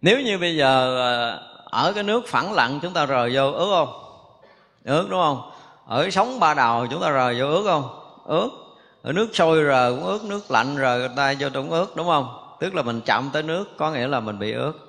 nếu 0.02 0.22
như 0.22 0.38
bây 0.38 0.56
giờ 0.56 0.98
ờ, 0.98 1.44
ở 1.66 1.94
cái 1.94 2.04
nước 2.04 2.28
phẳng 2.28 2.54
lặng 2.54 2.80
chúng 2.82 2.94
ta 2.94 3.06
rời 3.06 3.32
vô 3.34 3.52
ướt 3.52 3.70
không? 3.70 4.04
Ướt 4.84 5.08
đúng 5.10 5.20
không? 5.20 5.52
Ở 5.86 6.02
cái 6.02 6.12
sóng 6.12 6.40
ba 6.40 6.54
đào 6.54 6.88
chúng 6.92 7.02
ta 7.02 7.10
rời 7.10 7.40
vô 7.40 7.48
ướt 7.48 7.64
không? 7.66 8.00
Ướt 8.26 8.50
ở 9.02 9.14
nước 9.14 9.30
sôi 9.34 9.64
rờ 9.64 9.96
cũng 9.96 10.06
ướt 10.06 10.24
nước 10.24 10.52
lạnh 10.52 10.76
rờ 10.78 11.10
tay 11.16 11.36
vô 11.40 11.50
cũng 11.54 11.72
ướt 11.72 11.96
đúng 11.96 12.08
không? 12.08 12.58
Tức 12.60 12.76
là 12.76 12.82
mình 12.82 13.02
chạm 13.06 13.30
tới 13.34 13.44
nước, 13.44 13.78
có 13.78 13.92
nghĩa 13.92 14.08
là 14.08 14.20
mình 14.20 14.40
bị 14.40 14.52
ướt 14.52 14.88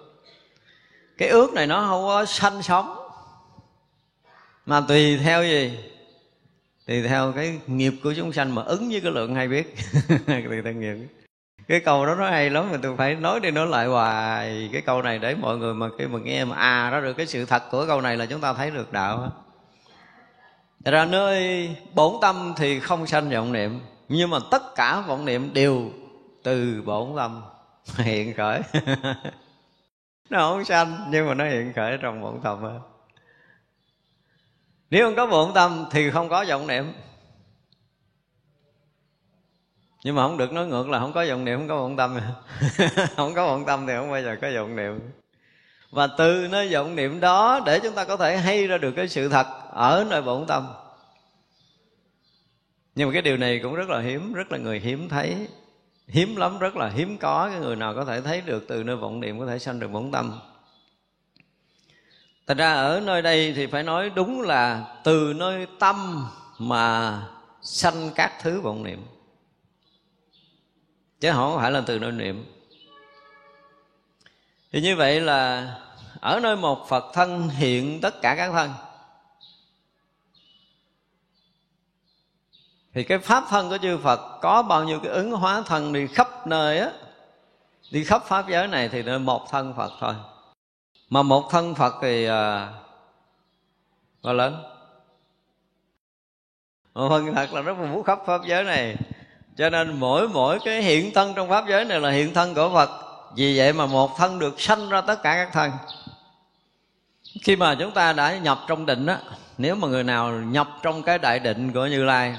cái 1.19 1.29
ướt 1.29 1.53
này 1.53 1.67
nó 1.67 1.87
không 1.89 2.03
có 2.03 2.25
sanh 2.25 2.63
sống. 2.63 2.97
Mà 4.67 4.81
tùy 4.89 5.19
theo 5.19 5.43
gì? 5.43 5.79
Tùy 6.87 7.03
theo 7.03 7.33
cái 7.33 7.61
nghiệp 7.67 7.93
của 8.03 8.15
chúng 8.17 8.33
sanh 8.33 8.55
mà 8.55 8.63
ứng 8.63 8.89
với 8.89 9.01
cái 9.01 9.13
lượng 9.13 9.35
hay 9.35 9.49
biết. 9.49 9.75
Tùy 10.27 10.63
theo 10.65 10.73
nghiệp 10.73 10.97
cái 11.69 11.81
câu 11.81 12.07
đó 12.07 12.15
nó 12.15 12.31
hay 12.31 12.51
lắm, 12.51 12.69
mà 12.73 12.79
tôi 12.83 12.97
phải 12.97 13.15
nói 13.15 13.41
đi 13.41 13.51
nói 13.51 13.67
lại 13.67 13.87
hoài. 13.87 14.71
Cái 14.73 14.83
câu 14.83 15.03
này 15.03 15.19
để 15.19 15.35
mọi 15.35 15.59
người 15.59 15.75
mà 15.75 15.89
khi 15.99 16.07
mà 16.07 16.19
nghe 16.19 16.45
mà 16.45 16.57
à 16.57 16.91
đó 16.91 17.01
được 17.01 17.13
cái 17.13 17.27
sự 17.27 17.45
thật 17.45 17.63
của 17.71 17.87
câu 17.87 18.01
này 18.01 18.17
là 18.17 18.27
chúng 18.27 18.41
ta 18.41 18.53
thấy 18.53 18.71
được 18.71 18.93
đạo 18.93 19.31
Thật 20.85 20.91
ra 20.91 21.05
nơi 21.05 21.69
bổn 21.95 22.13
tâm 22.21 22.55
thì 22.57 22.81
không 22.81 23.07
sanh 23.07 23.31
vọng 23.31 23.53
niệm, 23.53 23.81
Nhưng 24.09 24.31
mà 24.31 24.39
tất 24.51 24.75
cả 24.75 25.01
vọng 25.01 25.25
niệm 25.25 25.55
đều 25.55 25.91
từ 26.43 26.83
bổn 26.87 27.17
tâm 27.17 27.43
hiện 27.97 28.35
khởi. 28.35 28.61
Nó 30.31 30.39
không 30.39 30.65
sanh, 30.65 31.07
nhưng 31.11 31.27
mà 31.27 31.35
nó 31.35 31.45
hiện 31.45 31.73
khởi 31.77 31.99
trong 32.03 32.23
bổn 32.23 32.41
tâm 32.43 32.59
Nếu 34.91 35.07
không 35.07 35.17
có 35.17 35.27
bổn 35.27 35.55
tâm 35.55 35.85
thì 35.91 36.11
không 36.11 36.29
có 36.29 36.45
vọng 36.49 36.67
niệm 36.67 36.93
nhưng 40.09 40.15
mà 40.15 40.23
không 40.23 40.37
được 40.37 40.53
nói 40.53 40.67
ngược 40.67 40.89
là 40.89 40.99
không 40.99 41.13
có 41.13 41.25
vọng 41.29 41.45
niệm, 41.45 41.59
không 41.59 41.69
có 41.69 41.77
vọng 41.77 41.97
tâm. 41.97 42.19
Không 43.17 43.35
có 43.35 43.47
vọng 43.47 43.65
tâm 43.67 43.87
thì 43.87 43.93
không 43.97 44.11
bao 44.11 44.23
giờ 44.23 44.37
có 44.43 44.49
vọng 44.55 44.77
niệm. 44.77 45.01
Và 45.91 46.07
từ 46.07 46.49
nơi 46.51 46.69
vọng 46.73 46.97
niệm 46.97 47.21
đó 47.21 47.61
để 47.67 47.81
chúng 47.81 47.95
ta 47.95 48.05
có 48.05 48.17
thể 48.17 48.37
hay 48.37 48.67
ra 48.67 48.79
được 48.79 48.93
cái 48.93 49.09
sự 49.09 49.29
thật 49.29 49.47
ở 49.71 50.07
nơi 50.11 50.23
vọng 50.23 50.45
tâm. 50.49 50.67
Nhưng 52.95 53.09
mà 53.09 53.13
cái 53.13 53.23
điều 53.23 53.37
này 53.37 53.61
cũng 53.63 53.75
rất 53.75 53.89
là 53.89 54.01
hiếm, 54.01 54.33
rất 54.33 54.53
là 54.53 54.59
người 54.59 54.81
hiếm 54.81 55.09
thấy. 55.09 55.49
Hiếm 56.07 56.37
lắm, 56.37 56.59
rất 56.59 56.77
là 56.77 56.89
hiếm 56.89 57.19
có. 57.19 57.49
Cái 57.51 57.61
người 57.61 57.77
nào 57.77 57.95
có 57.95 58.05
thể 58.05 58.21
thấy 58.21 58.41
được 58.41 58.65
từ 58.69 58.83
nơi 58.83 58.97
vọng 58.97 59.21
niệm 59.21 59.39
có 59.39 59.47
thể 59.47 59.59
sanh 59.59 59.81
được 59.81 59.91
vọng 59.91 60.13
tâm. 60.13 60.41
Thật 62.47 62.59
ra 62.59 62.75
ở 62.75 63.01
nơi 63.05 63.23
đây 63.23 63.53
thì 63.57 63.67
phải 63.67 63.83
nói 63.83 64.11
đúng 64.11 64.41
là 64.41 64.95
từ 65.05 65.33
nơi 65.37 65.67
tâm 65.79 66.27
mà 66.59 67.23
sanh 67.63 68.11
các 68.15 68.33
thứ 68.43 68.61
vọng 68.61 68.83
niệm 68.83 68.99
chứ 71.21 71.33
không 71.33 71.57
phải 71.57 71.71
là 71.71 71.83
từ 71.87 71.99
nơi 71.99 72.13
niệm. 72.13 72.45
Thì 74.73 74.81
như 74.81 74.97
vậy 74.97 75.21
là 75.21 75.75
ở 76.21 76.41
nơi 76.41 76.57
một 76.57 76.89
phật 76.89 77.05
thân 77.15 77.49
hiện 77.49 78.01
tất 78.01 78.23
cả 78.23 78.35
các 78.35 78.53
thân. 78.53 78.71
Thì 82.95 83.05
cái 83.05 83.19
pháp 83.19 83.45
thân 83.49 83.69
của 83.69 83.79
chư 83.79 83.99
phật 83.99 84.39
có 84.43 84.63
bao 84.63 84.85
nhiêu 84.85 85.01
cái 85.01 85.13
ứng 85.13 85.33
hóa 85.33 85.63
thân 85.67 85.93
đi 85.93 86.07
khắp 86.07 86.47
nơi 86.47 86.79
á 86.79 86.91
đi 87.91 88.05
khắp 88.05 88.23
pháp 88.25 88.49
giới 88.49 88.69
này 88.69 88.89
thì 88.89 89.03
nơi 89.03 89.19
một 89.19 89.51
thân 89.51 89.75
phật 89.77 89.93
thôi. 90.01 90.15
Mà 91.11 91.23
một 91.23 91.49
thân 91.51 91.75
phật 91.75 91.95
thì 92.03 92.25
à, 92.25 92.73
quá 94.23 94.33
lớn? 94.33 94.63
Một 96.95 97.09
thân 97.09 97.35
thật 97.35 97.53
là 97.53 97.63
rất 97.63 97.79
là 97.79 97.93
vũ 97.93 98.03
khắp 98.03 98.19
pháp 98.27 98.41
giới 98.47 98.65
này 98.65 98.97
cho 99.59 99.71
nên 99.71 100.01
mỗi 100.01 100.29
mỗi 100.29 100.59
cái 100.65 100.83
hiện 100.83 101.15
thân 101.15 101.33
trong 101.35 101.49
pháp 101.49 101.65
giới 101.69 101.85
này 101.85 102.01
là 102.01 102.11
hiện 102.11 102.35
thân 102.35 102.55
của 102.55 102.71
phật. 102.75 102.91
Vì 103.37 103.59
vậy 103.59 103.73
mà 103.73 103.87
một 103.87 104.17
thân 104.19 104.39
được 104.39 104.61
sanh 104.61 104.89
ra 104.89 105.01
tất 105.01 105.23
cả 105.23 105.35
các 105.35 105.53
thân. 105.53 105.71
Khi 107.43 107.57
mà 107.57 107.77
chúng 107.79 107.91
ta 107.91 108.13
đã 108.13 108.39
nhập 108.39 108.59
trong 108.69 108.87
định 108.87 109.07
á, 109.07 109.19
nếu 109.59 109.75
mà 109.75 109.89
người 109.89 110.05
nào 110.05 110.31
nhập 110.33 110.69
trong 110.83 111.03
cái 111.03 111.19
đại 111.19 111.39
định 111.39 111.73
của 111.73 111.87
như 111.87 112.05
lai, 112.05 112.37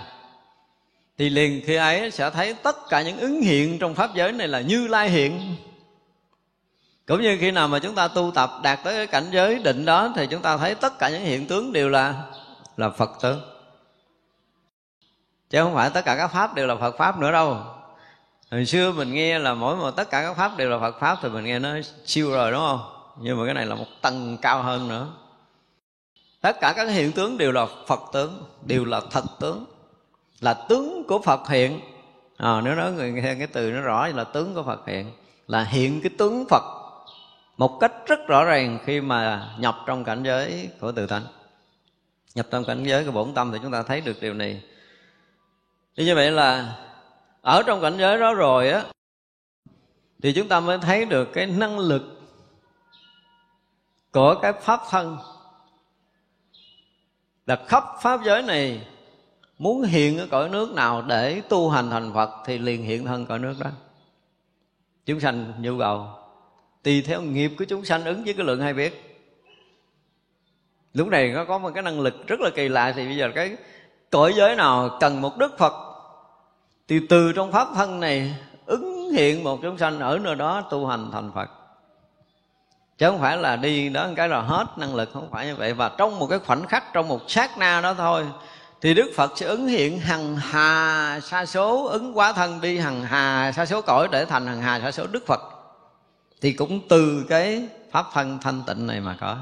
thì 1.17 1.29
liền 1.29 1.61
khi 1.65 1.75
ấy 1.75 2.11
sẽ 2.11 2.29
thấy 2.29 2.53
tất 2.53 2.75
cả 2.89 3.01
những 3.01 3.19
ứng 3.19 3.41
hiện 3.41 3.79
trong 3.79 3.95
pháp 3.95 4.15
giới 4.15 4.31
này 4.31 4.47
là 4.47 4.61
như 4.61 4.87
lai 4.87 5.09
hiện. 5.09 5.55
Cũng 7.07 7.21
như 7.21 7.37
khi 7.39 7.51
nào 7.51 7.67
mà 7.67 7.79
chúng 7.79 7.95
ta 7.95 8.07
tu 8.07 8.31
tập 8.35 8.51
đạt 8.63 8.79
tới 8.83 8.95
cái 8.95 9.07
cảnh 9.07 9.27
giới 9.31 9.59
định 9.59 9.85
đó, 9.85 10.13
thì 10.15 10.27
chúng 10.27 10.41
ta 10.41 10.57
thấy 10.57 10.75
tất 10.75 10.99
cả 10.99 11.09
những 11.09 11.21
hiện 11.21 11.47
tướng 11.47 11.73
đều 11.73 11.89
là 11.89 12.13
là 12.77 12.89
phật 12.89 13.11
tướng 13.21 13.58
chứ 15.49 15.63
không 15.63 15.75
phải 15.75 15.89
tất 15.89 16.05
cả 16.05 16.15
các 16.15 16.27
pháp 16.27 16.55
đều 16.55 16.67
là 16.67 16.75
phật 16.75 16.97
pháp 16.97 17.19
nữa 17.19 17.31
đâu. 17.31 17.57
Hồi 18.51 18.65
xưa 18.65 18.91
mình 18.91 19.13
nghe 19.13 19.39
là 19.39 19.53
mỗi 19.53 19.75
một 19.75 19.91
tất 19.91 20.09
cả 20.09 20.21
các 20.21 20.33
pháp 20.33 20.57
đều 20.57 20.69
là 20.69 20.79
phật 20.79 20.99
pháp 20.99 21.17
thì 21.21 21.29
mình 21.29 21.45
nghe 21.45 21.59
nó 21.59 21.69
siêu 22.05 22.31
rồi 22.31 22.51
đúng 22.51 22.59
không? 22.59 22.81
Nhưng 23.21 23.39
mà 23.39 23.45
cái 23.45 23.53
này 23.53 23.65
là 23.65 23.75
một 23.75 23.85
tầng 24.01 24.37
cao 24.41 24.63
hơn 24.63 24.87
nữa. 24.87 25.07
Tất 26.41 26.59
cả 26.61 26.73
các 26.75 26.89
hiện 26.89 27.11
tướng 27.11 27.37
đều 27.37 27.51
là 27.51 27.65
phật 27.87 27.99
tướng 28.13 28.43
đều 28.65 28.85
là 28.85 29.01
thật 29.11 29.23
tướng. 29.39 29.65
Là 30.39 30.53
tướng 30.53 31.03
của 31.07 31.19
phật 31.19 31.49
hiện. 31.49 31.79
À, 32.37 32.61
nếu 32.63 32.75
nói 32.75 32.91
người 32.91 33.11
nghe 33.11 33.35
cái 33.35 33.47
từ 33.47 33.71
nó 33.71 33.81
rõ 33.81 34.07
là 34.07 34.23
tướng 34.23 34.55
của 34.55 34.63
phật 34.63 34.87
hiện 34.87 35.11
là 35.47 35.63
hiện 35.63 36.01
cái 36.01 36.11
tướng 36.17 36.45
phật 36.49 36.63
một 37.57 37.77
cách 37.79 37.91
rất 38.07 38.19
rõ 38.27 38.45
ràng 38.45 38.79
khi 38.85 39.01
mà 39.01 39.49
nhập 39.59 39.75
trong 39.85 40.03
cảnh 40.03 40.23
giới 40.23 40.69
của 40.79 40.91
từ 40.91 41.07
tánh 41.07 41.23
nhập 42.35 42.47
trong 42.51 42.65
cảnh 42.65 42.83
giới 42.83 43.05
của 43.05 43.11
bổn 43.11 43.33
tâm 43.33 43.51
thì 43.51 43.59
chúng 43.61 43.71
ta 43.71 43.83
thấy 43.83 44.01
được 44.01 44.21
điều 44.21 44.33
này 44.33 44.61
thì 45.99 46.05
như 46.05 46.15
vậy 46.15 46.31
là 46.31 46.75
ở 47.41 47.63
trong 47.63 47.81
cảnh 47.81 47.97
giới 47.97 48.19
đó 48.19 48.33
rồi 48.33 48.69
á, 48.69 48.83
thì 50.23 50.33
chúng 50.33 50.47
ta 50.47 50.59
mới 50.59 50.77
thấy 50.77 51.05
được 51.05 51.29
cái 51.33 51.45
năng 51.45 51.79
lực 51.79 52.01
của 54.11 54.35
cái 54.41 54.53
pháp 54.53 54.79
thân. 54.89 55.17
Là 57.45 57.55
khắp 57.67 57.83
pháp 58.01 58.19
giới 58.25 58.41
này 58.41 58.87
muốn 59.57 59.83
hiện 59.83 60.17
ở 60.17 60.27
cõi 60.31 60.49
nước 60.49 60.73
nào 60.73 61.01
để 61.01 61.41
tu 61.49 61.69
hành 61.69 61.89
thành 61.89 62.13
Phật 62.13 62.29
thì 62.45 62.57
liền 62.57 62.83
hiện 62.83 63.05
thân 63.05 63.25
cõi 63.25 63.39
nước 63.39 63.55
đó. 63.59 63.69
Chúng 65.05 65.19
sanh 65.19 65.53
nhu 65.61 65.79
cầu 65.79 66.07
tùy 66.83 67.01
theo 67.01 67.21
nghiệp 67.21 67.51
của 67.59 67.65
chúng 67.65 67.85
sanh 67.85 68.05
ứng 68.05 68.23
với 68.23 68.33
cái 68.33 68.45
lượng 68.45 68.61
hay 68.61 68.73
biết. 68.73 69.19
Lúc 70.93 71.07
này 71.07 71.31
nó 71.31 71.45
có 71.45 71.57
một 71.57 71.71
cái 71.73 71.83
năng 71.83 71.99
lực 71.99 72.27
rất 72.27 72.39
là 72.39 72.49
kỳ 72.55 72.69
lạ 72.69 72.93
thì 72.95 73.05
bây 73.05 73.15
giờ 73.15 73.31
cái 73.35 73.57
cõi 74.09 74.33
giới 74.37 74.55
nào 74.55 74.97
cần 74.99 75.21
một 75.21 75.37
đức 75.37 75.57
Phật 75.57 75.88
thì 76.89 76.99
từ 77.09 77.31
trong 77.31 77.51
pháp 77.51 77.67
thân 77.75 77.99
này 77.99 78.35
ứng 78.65 79.11
hiện 79.11 79.43
một 79.43 79.59
chúng 79.61 79.77
sanh 79.77 79.99
ở 79.99 80.17
nơi 80.17 80.35
đó 80.35 80.61
tu 80.61 80.87
hành 80.87 81.09
thành 81.11 81.31
phật. 81.35 81.49
Chứ 82.97 83.09
không 83.09 83.19
phải 83.19 83.37
là 83.37 83.55
đi 83.55 83.89
đó 83.89 84.07
cái 84.15 84.29
là 84.29 84.41
hết 84.41 84.65
năng 84.77 84.95
lực, 84.95 85.09
không 85.13 85.29
phải 85.31 85.45
như 85.45 85.55
vậy. 85.55 85.73
Và 85.73 85.91
trong 85.97 86.19
một 86.19 86.27
cái 86.27 86.39
khoảnh 86.39 86.67
khắc, 86.67 86.93
trong 86.93 87.07
một 87.07 87.31
sát 87.31 87.57
na 87.57 87.81
đó 87.81 87.93
thôi, 87.93 88.25
thì 88.81 88.93
đức 88.93 89.11
phật 89.15 89.31
sẽ 89.35 89.45
ứng 89.45 89.67
hiện 89.67 89.99
hằng 89.99 90.35
hà 90.35 91.19
sa 91.23 91.45
số, 91.45 91.85
ứng 91.85 92.17
quá 92.17 92.33
thân 92.33 92.61
đi 92.61 92.77
hằng 92.77 93.03
hà 93.03 93.51
sa 93.51 93.65
số 93.65 93.81
cõi 93.81 94.07
để 94.11 94.25
thành 94.25 94.47
hằng 94.47 94.61
hà 94.61 94.79
sa 94.79 94.91
số 94.91 95.07
đức 95.07 95.25
phật. 95.27 95.41
Thì 96.41 96.53
cũng 96.53 96.79
từ 96.89 97.25
cái 97.29 97.67
pháp 97.91 98.05
thân 98.13 98.37
thanh 98.41 98.63
tịnh 98.67 98.87
này 98.87 99.01
mà 99.01 99.15
có. 99.19 99.37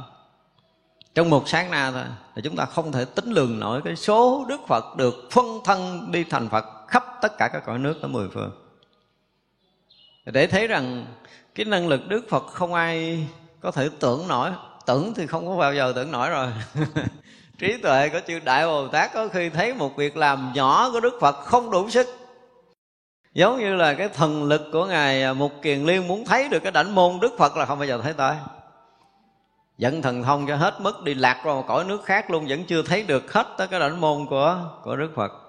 Trong 1.15 1.29
một 1.29 1.49
sáng 1.49 1.71
na 1.71 1.91
thôi, 1.91 2.03
thì 2.35 2.41
chúng 2.41 2.55
ta 2.55 2.65
không 2.65 2.91
thể 2.91 3.05
tính 3.05 3.31
lường 3.31 3.59
nổi 3.59 3.81
cái 3.85 3.95
số 3.95 4.45
đức 4.47 4.61
phật 4.67 4.97
được 4.97 5.29
phân 5.31 5.45
thân 5.65 6.11
đi 6.11 6.23
thành 6.23 6.49
phật 6.49 6.76
khắp 6.87 7.03
tất 7.21 7.37
cả 7.37 7.47
các 7.53 7.63
cõi 7.65 7.79
nước 7.79 8.01
ở 8.01 8.07
mười 8.07 8.29
phương. 8.33 8.51
Để 10.25 10.47
thấy 10.47 10.67
rằng 10.67 11.05
cái 11.55 11.65
năng 11.65 11.87
lực 11.87 12.07
đức 12.07 12.29
phật 12.29 12.47
không 12.47 12.73
ai 12.73 13.27
có 13.59 13.71
thể 13.71 13.89
tưởng 13.99 14.27
nổi. 14.27 14.51
Tưởng 14.85 15.13
thì 15.13 15.27
không 15.27 15.47
có 15.47 15.55
bao 15.55 15.73
giờ 15.73 15.93
tưởng 15.95 16.11
nổi 16.11 16.29
rồi. 16.29 16.47
Trí 17.57 17.77
tuệ 17.81 18.09
của 18.09 18.19
chư 18.27 18.39
đại 18.39 18.65
bồ 18.65 18.87
tát 18.87 19.13
có 19.13 19.27
khi 19.27 19.49
thấy 19.49 19.73
một 19.73 19.95
việc 19.95 20.17
làm 20.17 20.51
nhỏ 20.55 20.89
của 20.91 20.99
đức 20.99 21.13
phật 21.21 21.35
không 21.35 21.71
đủ 21.71 21.89
sức. 21.89 22.07
Giống 23.33 23.59
như 23.59 23.75
là 23.75 23.93
cái 23.93 24.09
thần 24.09 24.43
lực 24.43 24.61
của 24.73 24.85
ngài 24.85 25.33
mục 25.33 25.51
kiền 25.61 25.85
liên 25.85 26.07
muốn 26.07 26.25
thấy 26.25 26.49
được 26.49 26.59
cái 26.59 26.71
đảnh 26.71 26.95
môn 26.95 27.19
đức 27.21 27.37
phật 27.37 27.57
là 27.57 27.65
không 27.65 27.79
bao 27.79 27.87
giờ 27.87 27.99
thấy 28.03 28.13
tới. 28.13 28.35
Dẫn 29.77 30.01
thần 30.01 30.23
thông 30.23 30.47
cho 30.47 30.55
hết 30.55 30.81
mức 30.81 31.03
đi 31.03 31.13
lạc 31.13 31.41
vào 31.43 31.55
một 31.55 31.65
cõi 31.67 31.83
nước 31.83 32.05
khác 32.05 32.31
luôn, 32.31 32.45
vẫn 32.47 32.65
chưa 32.65 32.81
thấy 32.81 33.03
được 33.03 33.33
hết 33.33 33.47
tới 33.57 33.67
cái 33.67 33.79
đảnh 33.79 34.01
môn 34.01 34.25
của 34.29 34.59
của 34.83 34.95
đức 34.95 35.11
phật 35.15 35.46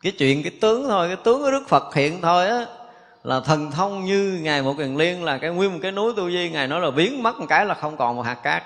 cái 0.00 0.12
chuyện 0.12 0.42
cái 0.42 0.52
tướng 0.60 0.84
thôi, 0.88 1.08
cái 1.08 1.16
tướng 1.24 1.42
của 1.42 1.50
đức 1.50 1.68
phật 1.68 1.94
hiện 1.94 2.20
thôi 2.22 2.48
á, 2.48 2.66
là 3.24 3.40
thần 3.40 3.70
thông 3.70 4.04
như 4.04 4.40
ngài 4.42 4.62
một 4.62 4.74
kiền 4.78 4.94
liên, 4.94 5.24
là 5.24 5.38
cái 5.38 5.50
nguyên 5.50 5.72
một 5.72 5.78
cái 5.82 5.92
núi 5.92 6.12
tu 6.16 6.30
di. 6.30 6.50
Ngài 6.50 6.68
nói 6.68 6.80
là 6.80 6.90
biến 6.90 7.22
mất 7.22 7.40
một 7.40 7.46
cái 7.48 7.66
là 7.66 7.74
không 7.74 7.96
còn 7.96 8.16
một 8.16 8.22
hạt 8.22 8.34
cát. 8.34 8.62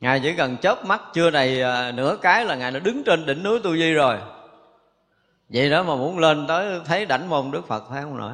Ngài 0.00 0.20
chỉ 0.20 0.34
cần 0.36 0.56
chớp 0.56 0.84
mắt, 0.84 1.02
chưa 1.12 1.30
đầy 1.30 1.62
à, 1.62 1.92
nửa 1.92 2.16
cái 2.16 2.44
là 2.44 2.54
ngài 2.54 2.70
đã 2.70 2.78
đứng 2.78 3.04
trên 3.04 3.26
đỉnh 3.26 3.42
núi 3.42 3.60
tu 3.60 3.76
di 3.76 3.92
rồi. 3.92 4.18
Vậy 5.48 5.70
đó 5.70 5.82
mà 5.82 5.94
muốn 5.96 6.18
lên 6.18 6.46
tới 6.46 6.80
thấy 6.84 7.06
đảnh 7.06 7.28
môn 7.28 7.50
đức 7.50 7.68
phật 7.68 7.84
thấy 7.90 8.02
không 8.02 8.16
nổi. 8.16 8.32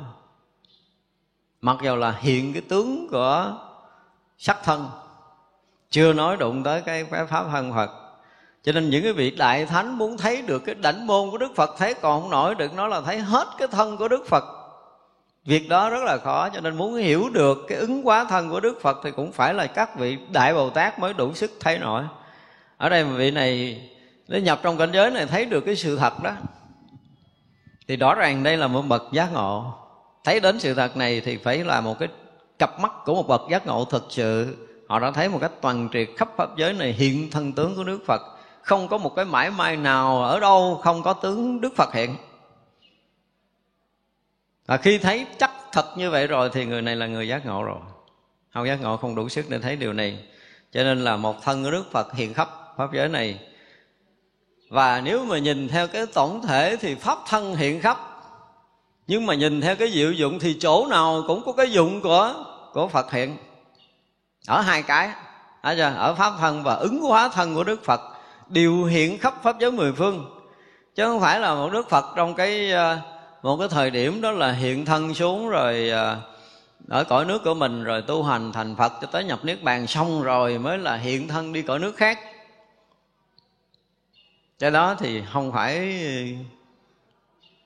Mặc 1.60 1.76
dù 1.82 1.96
là 1.96 2.14
hiện 2.20 2.52
cái 2.52 2.62
tướng 2.68 3.08
của 3.10 3.52
sắc 4.38 4.58
thân, 4.64 4.88
chưa 5.90 6.12
nói 6.12 6.36
đụng 6.36 6.62
tới 6.62 6.80
cái 6.80 7.04
pháp 7.04 7.46
thân 7.52 7.72
phật 7.72 8.03
cho 8.64 8.72
nên 8.72 8.90
những 8.90 9.02
cái 9.02 9.12
vị 9.12 9.30
đại 9.30 9.66
thánh 9.66 9.98
muốn 9.98 10.16
thấy 10.16 10.42
được 10.42 10.58
cái 10.58 10.74
đảnh 10.74 11.06
môn 11.06 11.30
của 11.30 11.38
đức 11.38 11.52
phật 11.56 11.74
thấy 11.78 11.94
còn 11.94 12.20
không 12.20 12.30
nổi 12.30 12.54
được, 12.54 12.74
nó 12.74 12.86
là 12.86 13.00
thấy 13.00 13.18
hết 13.18 13.48
cái 13.58 13.68
thân 13.68 13.96
của 13.96 14.08
đức 14.08 14.26
phật. 14.28 14.44
Việc 15.44 15.68
đó 15.68 15.90
rất 15.90 16.02
là 16.04 16.18
khó, 16.18 16.48
cho 16.48 16.60
nên 16.60 16.76
muốn 16.76 16.94
hiểu 16.94 17.28
được 17.32 17.58
cái 17.68 17.78
ứng 17.78 18.02
hóa 18.02 18.24
thân 18.24 18.50
của 18.50 18.60
đức 18.60 18.78
phật 18.82 19.00
thì 19.04 19.10
cũng 19.10 19.32
phải 19.32 19.54
là 19.54 19.66
các 19.66 19.98
vị 19.98 20.18
đại 20.32 20.54
bồ 20.54 20.70
tát 20.70 20.98
mới 20.98 21.12
đủ 21.14 21.34
sức 21.34 21.52
thấy 21.60 21.78
nổi. 21.78 22.02
Ở 22.76 22.88
đây 22.88 23.04
vị 23.04 23.30
này 23.30 23.80
để 24.28 24.40
nhập 24.40 24.60
trong 24.62 24.78
cảnh 24.78 24.90
giới 24.92 25.10
này 25.10 25.26
thấy 25.26 25.44
được 25.44 25.60
cái 25.60 25.76
sự 25.76 25.96
thật 25.96 26.22
đó. 26.22 26.32
Thì 27.88 27.96
rõ 27.96 28.14
ràng 28.14 28.42
đây 28.42 28.56
là 28.56 28.66
một 28.66 28.82
bậc 28.82 29.02
giác 29.12 29.32
ngộ. 29.32 29.74
Thấy 30.24 30.40
đến 30.40 30.60
sự 30.60 30.74
thật 30.74 30.96
này 30.96 31.20
thì 31.20 31.36
phải 31.36 31.64
là 31.64 31.80
một 31.80 31.98
cái 31.98 32.08
cặp 32.58 32.80
mắt 32.80 32.92
của 33.04 33.14
một 33.14 33.28
bậc 33.28 33.42
giác 33.50 33.66
ngộ 33.66 33.84
thực 33.84 34.06
sự. 34.10 34.56
Họ 34.88 34.98
đã 34.98 35.10
thấy 35.10 35.28
một 35.28 35.38
cách 35.40 35.52
toàn 35.60 35.88
triệt 35.92 36.08
khắp 36.16 36.28
pháp 36.36 36.56
giới 36.56 36.72
này 36.72 36.92
hiện 36.92 37.30
thân 37.30 37.52
tướng 37.52 37.76
của 37.76 37.84
đức 37.84 38.00
phật 38.06 38.20
không 38.64 38.88
có 38.88 38.98
một 38.98 39.14
cái 39.16 39.24
mãi 39.24 39.50
mai 39.50 39.76
nào 39.76 40.24
ở 40.24 40.40
đâu, 40.40 40.80
không 40.82 41.02
có 41.02 41.12
tướng 41.12 41.60
đức 41.60 41.76
phật 41.76 41.94
hiện. 41.94 42.16
Và 44.66 44.76
khi 44.76 44.98
thấy 44.98 45.26
chắc 45.38 45.50
thật 45.72 45.86
như 45.96 46.10
vậy 46.10 46.26
rồi 46.26 46.50
thì 46.52 46.64
người 46.64 46.82
này 46.82 46.96
là 46.96 47.06
người 47.06 47.28
giác 47.28 47.46
ngộ 47.46 47.62
rồi. 47.62 47.78
Không, 48.54 48.66
giác 48.66 48.80
ngộ 48.80 48.96
không 48.96 49.14
đủ 49.14 49.28
sức 49.28 49.46
để 49.48 49.58
thấy 49.58 49.76
điều 49.76 49.92
này. 49.92 50.18
Cho 50.72 50.82
nên 50.82 51.04
là 51.04 51.16
một 51.16 51.42
thân 51.42 51.64
của 51.64 51.70
đức 51.70 51.90
phật 51.90 52.14
hiện 52.14 52.34
khắp 52.34 52.48
pháp 52.76 52.92
giới 52.92 53.08
này. 53.08 53.38
Và 54.70 55.00
nếu 55.00 55.24
mà 55.24 55.38
nhìn 55.38 55.68
theo 55.68 55.88
cái 55.88 56.06
tổng 56.06 56.42
thể 56.42 56.76
thì 56.80 56.94
pháp 56.94 57.18
thân 57.28 57.56
hiện 57.56 57.80
khắp. 57.80 57.98
Nhưng 59.06 59.26
mà 59.26 59.34
nhìn 59.34 59.60
theo 59.60 59.76
cái 59.76 59.90
diệu 59.90 60.12
dụng 60.12 60.38
thì 60.38 60.56
chỗ 60.60 60.86
nào 60.86 61.22
cũng 61.26 61.42
có 61.46 61.52
cái 61.52 61.72
dụng 61.72 62.00
của 62.00 62.44
của 62.72 62.88
phật 62.88 63.12
hiện. 63.12 63.36
Ở 64.46 64.60
hai 64.60 64.82
cái 64.82 65.10
ở 65.62 66.14
pháp 66.14 66.32
thân 66.38 66.62
và 66.62 66.74
ứng 66.74 67.00
hóa 67.00 67.28
thân 67.28 67.54
của 67.54 67.64
đức 67.64 67.84
phật 67.84 68.00
điều 68.48 68.84
hiện 68.84 69.18
khắp 69.18 69.34
pháp 69.42 69.56
giới 69.60 69.70
mười 69.72 69.92
phương. 69.92 70.40
Chứ 70.94 71.04
không 71.04 71.20
phải 71.20 71.40
là 71.40 71.54
một 71.54 71.70
đức 71.72 71.88
phật 71.88 72.04
trong 72.16 72.34
cái 72.34 72.70
ờ, 72.70 72.98
một 73.42 73.56
cái 73.56 73.68
thời 73.68 73.90
điểm 73.90 74.20
đó 74.20 74.30
là 74.30 74.52
hiện 74.52 74.84
thân 74.84 75.14
xuống 75.14 75.48
rồi 75.48 75.88
ờ, 75.88 76.20
ở 76.88 77.04
cõi 77.04 77.24
nước 77.24 77.44
của 77.44 77.54
mình 77.54 77.84
rồi 77.84 78.02
tu 78.02 78.22
hành 78.22 78.52
thành 78.52 78.76
phật 78.76 78.92
cho 79.00 79.06
tới 79.06 79.24
nhập 79.24 79.44
niết 79.44 79.62
bàn 79.62 79.86
xong 79.86 80.22
rồi 80.22 80.58
mới 80.58 80.78
là 80.78 80.96
hiện 80.96 81.28
thân 81.28 81.52
đi 81.52 81.62
cõi 81.62 81.78
nước 81.78 81.96
khác. 81.96 82.18
Cái 84.58 84.70
đó 84.70 84.96
thì 84.98 85.22
không 85.32 85.52
phải 85.52 86.00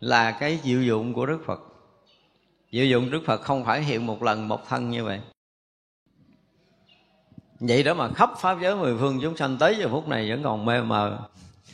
là 0.00 0.30
cái 0.30 0.58
diệu 0.64 0.82
dụng 0.82 1.14
của 1.14 1.26
đức 1.26 1.38
phật. 1.46 1.60
Diệu 2.72 2.84
dụng 2.84 3.10
đức 3.10 3.20
phật 3.26 3.42
không 3.42 3.64
phải 3.64 3.82
hiện 3.82 4.06
một 4.06 4.22
lần 4.22 4.48
một 4.48 4.68
thân 4.68 4.90
như 4.90 5.04
vậy 5.04 5.20
vậy 7.60 7.82
đó 7.82 7.94
mà 7.94 8.08
khắp 8.08 8.30
pháp 8.40 8.58
giới 8.60 8.76
mười 8.76 8.96
phương 8.98 9.18
chúng 9.22 9.36
sanh 9.36 9.56
tới 9.58 9.76
giờ 9.76 9.88
phút 9.88 10.08
này 10.08 10.30
vẫn 10.30 10.42
còn 10.42 10.64
mê 10.64 10.80
mờ. 10.80 11.18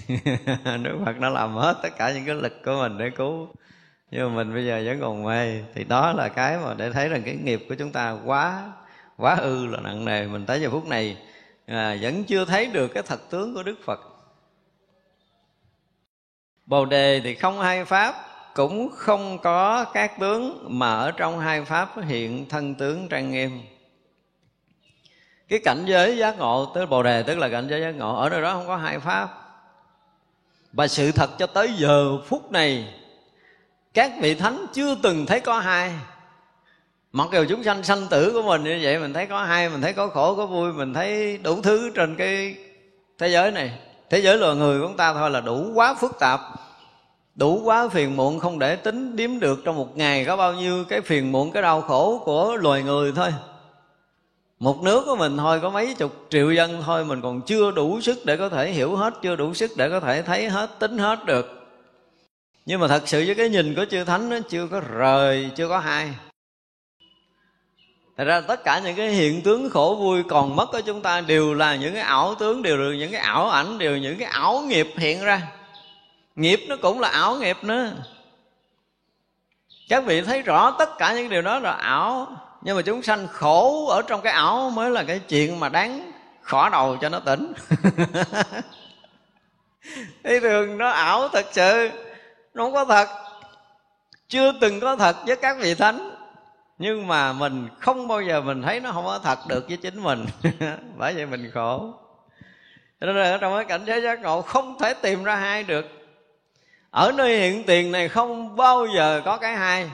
Đức 0.82 0.98
Phật 1.04 1.18
đã 1.20 1.28
làm 1.28 1.54
hết 1.54 1.76
tất 1.82 1.88
cả 1.98 2.12
những 2.12 2.24
cái 2.26 2.34
lực 2.34 2.62
của 2.64 2.76
mình 2.80 2.98
để 2.98 3.10
cứu. 3.10 3.48
Nhưng 4.10 4.28
mà 4.28 4.36
mình 4.36 4.54
bây 4.54 4.66
giờ 4.66 4.82
vẫn 4.86 5.00
còn 5.00 5.24
mê. 5.24 5.62
Thì 5.74 5.84
đó 5.84 6.12
là 6.12 6.28
cái 6.28 6.58
mà 6.58 6.74
để 6.74 6.90
thấy 6.90 7.08
rằng 7.08 7.22
cái 7.24 7.36
nghiệp 7.36 7.66
của 7.68 7.74
chúng 7.74 7.92
ta 7.92 8.16
quá 8.24 8.72
quá 9.16 9.34
ư 9.34 9.66
là 9.66 9.80
nặng 9.80 10.04
nề. 10.04 10.26
Mình 10.26 10.46
tới 10.46 10.60
giờ 10.60 10.70
phút 10.70 10.86
này 10.86 11.16
à, 11.66 11.96
vẫn 12.00 12.24
chưa 12.24 12.44
thấy 12.44 12.66
được 12.66 12.88
cái 12.88 13.02
thật 13.06 13.30
tướng 13.30 13.54
của 13.54 13.62
Đức 13.62 13.76
Phật. 13.84 14.00
Bồ 16.66 16.84
đề 16.84 17.20
thì 17.24 17.34
không 17.34 17.60
hai 17.60 17.84
pháp 17.84 18.14
Cũng 18.54 18.90
không 18.96 19.38
có 19.38 19.84
các 19.84 20.20
tướng 20.20 20.66
Mà 20.78 20.94
ở 20.94 21.10
trong 21.10 21.40
hai 21.40 21.64
pháp 21.64 21.88
hiện 22.02 22.48
thân 22.48 22.74
tướng 22.74 23.08
trang 23.08 23.30
nghiêm 23.30 23.50
cái 25.48 25.58
cảnh 25.58 25.84
giới 25.86 26.18
giác 26.18 26.38
ngộ 26.38 26.72
tới 26.74 26.86
bồ 26.86 27.02
đề, 27.02 27.22
tức 27.22 27.38
là 27.38 27.48
cảnh 27.48 27.66
giới 27.70 27.80
giác 27.80 27.90
ngộ, 27.90 28.16
ở 28.16 28.28
nơi 28.30 28.42
đó 28.42 28.52
không 28.52 28.66
có 28.66 28.76
hai 28.76 28.98
pháp. 28.98 29.28
Và 30.72 30.88
sự 30.88 31.12
thật 31.12 31.30
cho 31.38 31.46
tới 31.46 31.72
giờ 31.76 32.18
phút 32.26 32.52
này, 32.52 32.94
các 33.94 34.12
vị 34.20 34.34
thánh 34.34 34.66
chưa 34.72 34.94
từng 35.02 35.26
thấy 35.26 35.40
có 35.40 35.58
hai. 35.58 35.92
Mặc 37.12 37.28
dù 37.32 37.44
chúng 37.48 37.64
sanh 37.64 37.82
sanh 37.82 38.06
tử 38.10 38.30
của 38.32 38.42
mình 38.42 38.64
như 38.64 38.78
vậy, 38.82 38.98
mình 38.98 39.12
thấy 39.12 39.26
có 39.26 39.44
hai, 39.44 39.68
mình 39.68 39.80
thấy 39.80 39.92
có 39.92 40.08
khổ, 40.08 40.34
có 40.34 40.46
vui, 40.46 40.72
mình 40.72 40.94
thấy 40.94 41.38
đủ 41.38 41.62
thứ 41.62 41.90
trên 41.94 42.16
cái 42.16 42.56
thế 43.18 43.28
giới 43.28 43.50
này. 43.50 43.78
Thế 44.10 44.18
giới 44.18 44.38
loài 44.38 44.56
người 44.56 44.80
của 44.80 44.86
chúng 44.86 44.96
ta 44.96 45.14
thôi 45.14 45.30
là 45.30 45.40
đủ 45.40 45.70
quá 45.74 45.94
phức 45.94 46.18
tạp, 46.18 46.40
đủ 47.34 47.60
quá 47.64 47.88
phiền 47.88 48.16
muộn, 48.16 48.40
không 48.40 48.58
để 48.58 48.76
tính 48.76 49.16
điếm 49.16 49.38
được 49.38 49.60
trong 49.64 49.76
một 49.76 49.96
ngày 49.96 50.24
có 50.24 50.36
bao 50.36 50.52
nhiêu 50.52 50.84
cái 50.88 51.00
phiền 51.00 51.32
muộn, 51.32 51.50
cái 51.52 51.62
đau 51.62 51.80
khổ 51.80 52.22
của 52.24 52.56
loài 52.56 52.82
người 52.82 53.12
thôi 53.16 53.32
một 54.58 54.82
nước 54.82 55.02
của 55.06 55.16
mình 55.16 55.36
thôi 55.36 55.60
có 55.60 55.70
mấy 55.70 55.94
chục 55.94 56.26
triệu 56.30 56.52
dân 56.52 56.82
thôi 56.86 57.04
mình 57.04 57.20
còn 57.22 57.42
chưa 57.42 57.70
đủ 57.70 58.00
sức 58.00 58.18
để 58.24 58.36
có 58.36 58.48
thể 58.48 58.70
hiểu 58.70 58.96
hết 58.96 59.14
chưa 59.22 59.36
đủ 59.36 59.54
sức 59.54 59.70
để 59.76 59.90
có 59.90 60.00
thể 60.00 60.22
thấy 60.22 60.48
hết 60.48 60.78
tính 60.78 60.98
hết 60.98 61.24
được 61.24 61.60
nhưng 62.66 62.80
mà 62.80 62.88
thật 62.88 63.02
sự 63.06 63.24
với 63.26 63.34
cái 63.34 63.48
nhìn 63.48 63.74
của 63.74 63.84
chư 63.90 64.04
thánh 64.04 64.28
nó 64.28 64.36
chưa 64.48 64.66
có 64.66 64.80
rời 64.80 65.50
chưa 65.56 65.68
có 65.68 65.78
hai 65.78 66.10
Thật 68.16 68.24
ra 68.24 68.40
tất 68.40 68.64
cả 68.64 68.78
những 68.78 68.96
cái 68.96 69.10
hiện 69.10 69.42
tướng 69.42 69.70
khổ 69.70 69.96
vui 70.00 70.22
còn 70.28 70.56
mất 70.56 70.66
của 70.72 70.80
chúng 70.80 71.02
ta 71.02 71.20
đều 71.20 71.54
là 71.54 71.76
những 71.76 71.94
cái 71.94 72.02
ảo 72.02 72.34
tướng, 72.34 72.62
đều 72.62 72.76
là 72.76 72.96
những 72.96 73.12
cái 73.12 73.20
ảo 73.20 73.48
ảnh, 73.48 73.78
đều 73.78 73.92
là 73.92 73.98
những 73.98 74.18
cái 74.18 74.28
ảo 74.28 74.60
nghiệp 74.60 74.88
hiện 74.96 75.24
ra. 75.24 75.42
Nghiệp 76.36 76.60
nó 76.68 76.76
cũng 76.76 77.00
là 77.00 77.08
ảo 77.08 77.36
nghiệp 77.36 77.56
nữa. 77.62 77.90
Các 79.88 80.04
vị 80.04 80.22
thấy 80.22 80.42
rõ 80.42 80.70
tất 80.70 80.98
cả 80.98 81.14
những 81.14 81.28
điều 81.28 81.42
đó 81.42 81.58
là 81.58 81.72
ảo 81.72 82.36
nhưng 82.64 82.76
mà 82.76 82.82
chúng 82.82 83.02
sanh 83.02 83.28
khổ 83.28 83.86
ở 83.86 84.02
trong 84.02 84.20
cái 84.20 84.32
ảo 84.32 84.70
mới 84.70 84.90
là 84.90 85.04
cái 85.04 85.18
chuyện 85.18 85.60
mà 85.60 85.68
đáng 85.68 86.12
khỏ 86.42 86.68
đầu 86.68 86.96
cho 87.00 87.08
nó 87.08 87.20
tỉnh. 87.20 87.52
Ý 90.22 90.40
thường 90.40 90.78
nó 90.78 90.88
ảo 90.88 91.28
thật 91.28 91.46
sự, 91.52 91.90
nó 92.54 92.64
không 92.64 92.72
có 92.72 92.84
thật. 92.84 93.08
Chưa 94.28 94.52
từng 94.60 94.80
có 94.80 94.96
thật 94.96 95.16
với 95.26 95.36
các 95.36 95.56
vị 95.60 95.74
thánh. 95.74 96.10
Nhưng 96.78 97.06
mà 97.06 97.32
mình 97.32 97.68
không 97.80 98.08
bao 98.08 98.22
giờ 98.22 98.40
mình 98.40 98.62
thấy 98.62 98.80
nó 98.80 98.92
không 98.92 99.04
có 99.04 99.18
thật 99.18 99.38
được 99.48 99.68
với 99.68 99.76
chính 99.76 100.02
mình. 100.02 100.26
Bởi 100.98 101.14
vậy 101.14 101.26
mình 101.26 101.50
khổ. 101.54 101.92
Cho 103.00 103.06
nên 103.06 103.16
là 103.16 103.30
ở 103.30 103.38
trong 103.38 103.54
cái 103.56 103.64
cảnh 103.64 103.84
giới 103.86 104.00
giác 104.00 104.20
ngộ 104.20 104.42
không 104.42 104.78
thể 104.78 104.94
tìm 104.94 105.24
ra 105.24 105.36
hai 105.36 105.62
được. 105.62 105.84
Ở 106.90 107.12
nơi 107.12 107.38
hiện 107.38 107.64
tiền 107.64 107.92
này 107.92 108.08
không 108.08 108.56
bao 108.56 108.86
giờ 108.96 109.22
có 109.24 109.36
cái 109.36 109.54
hai 109.54 109.90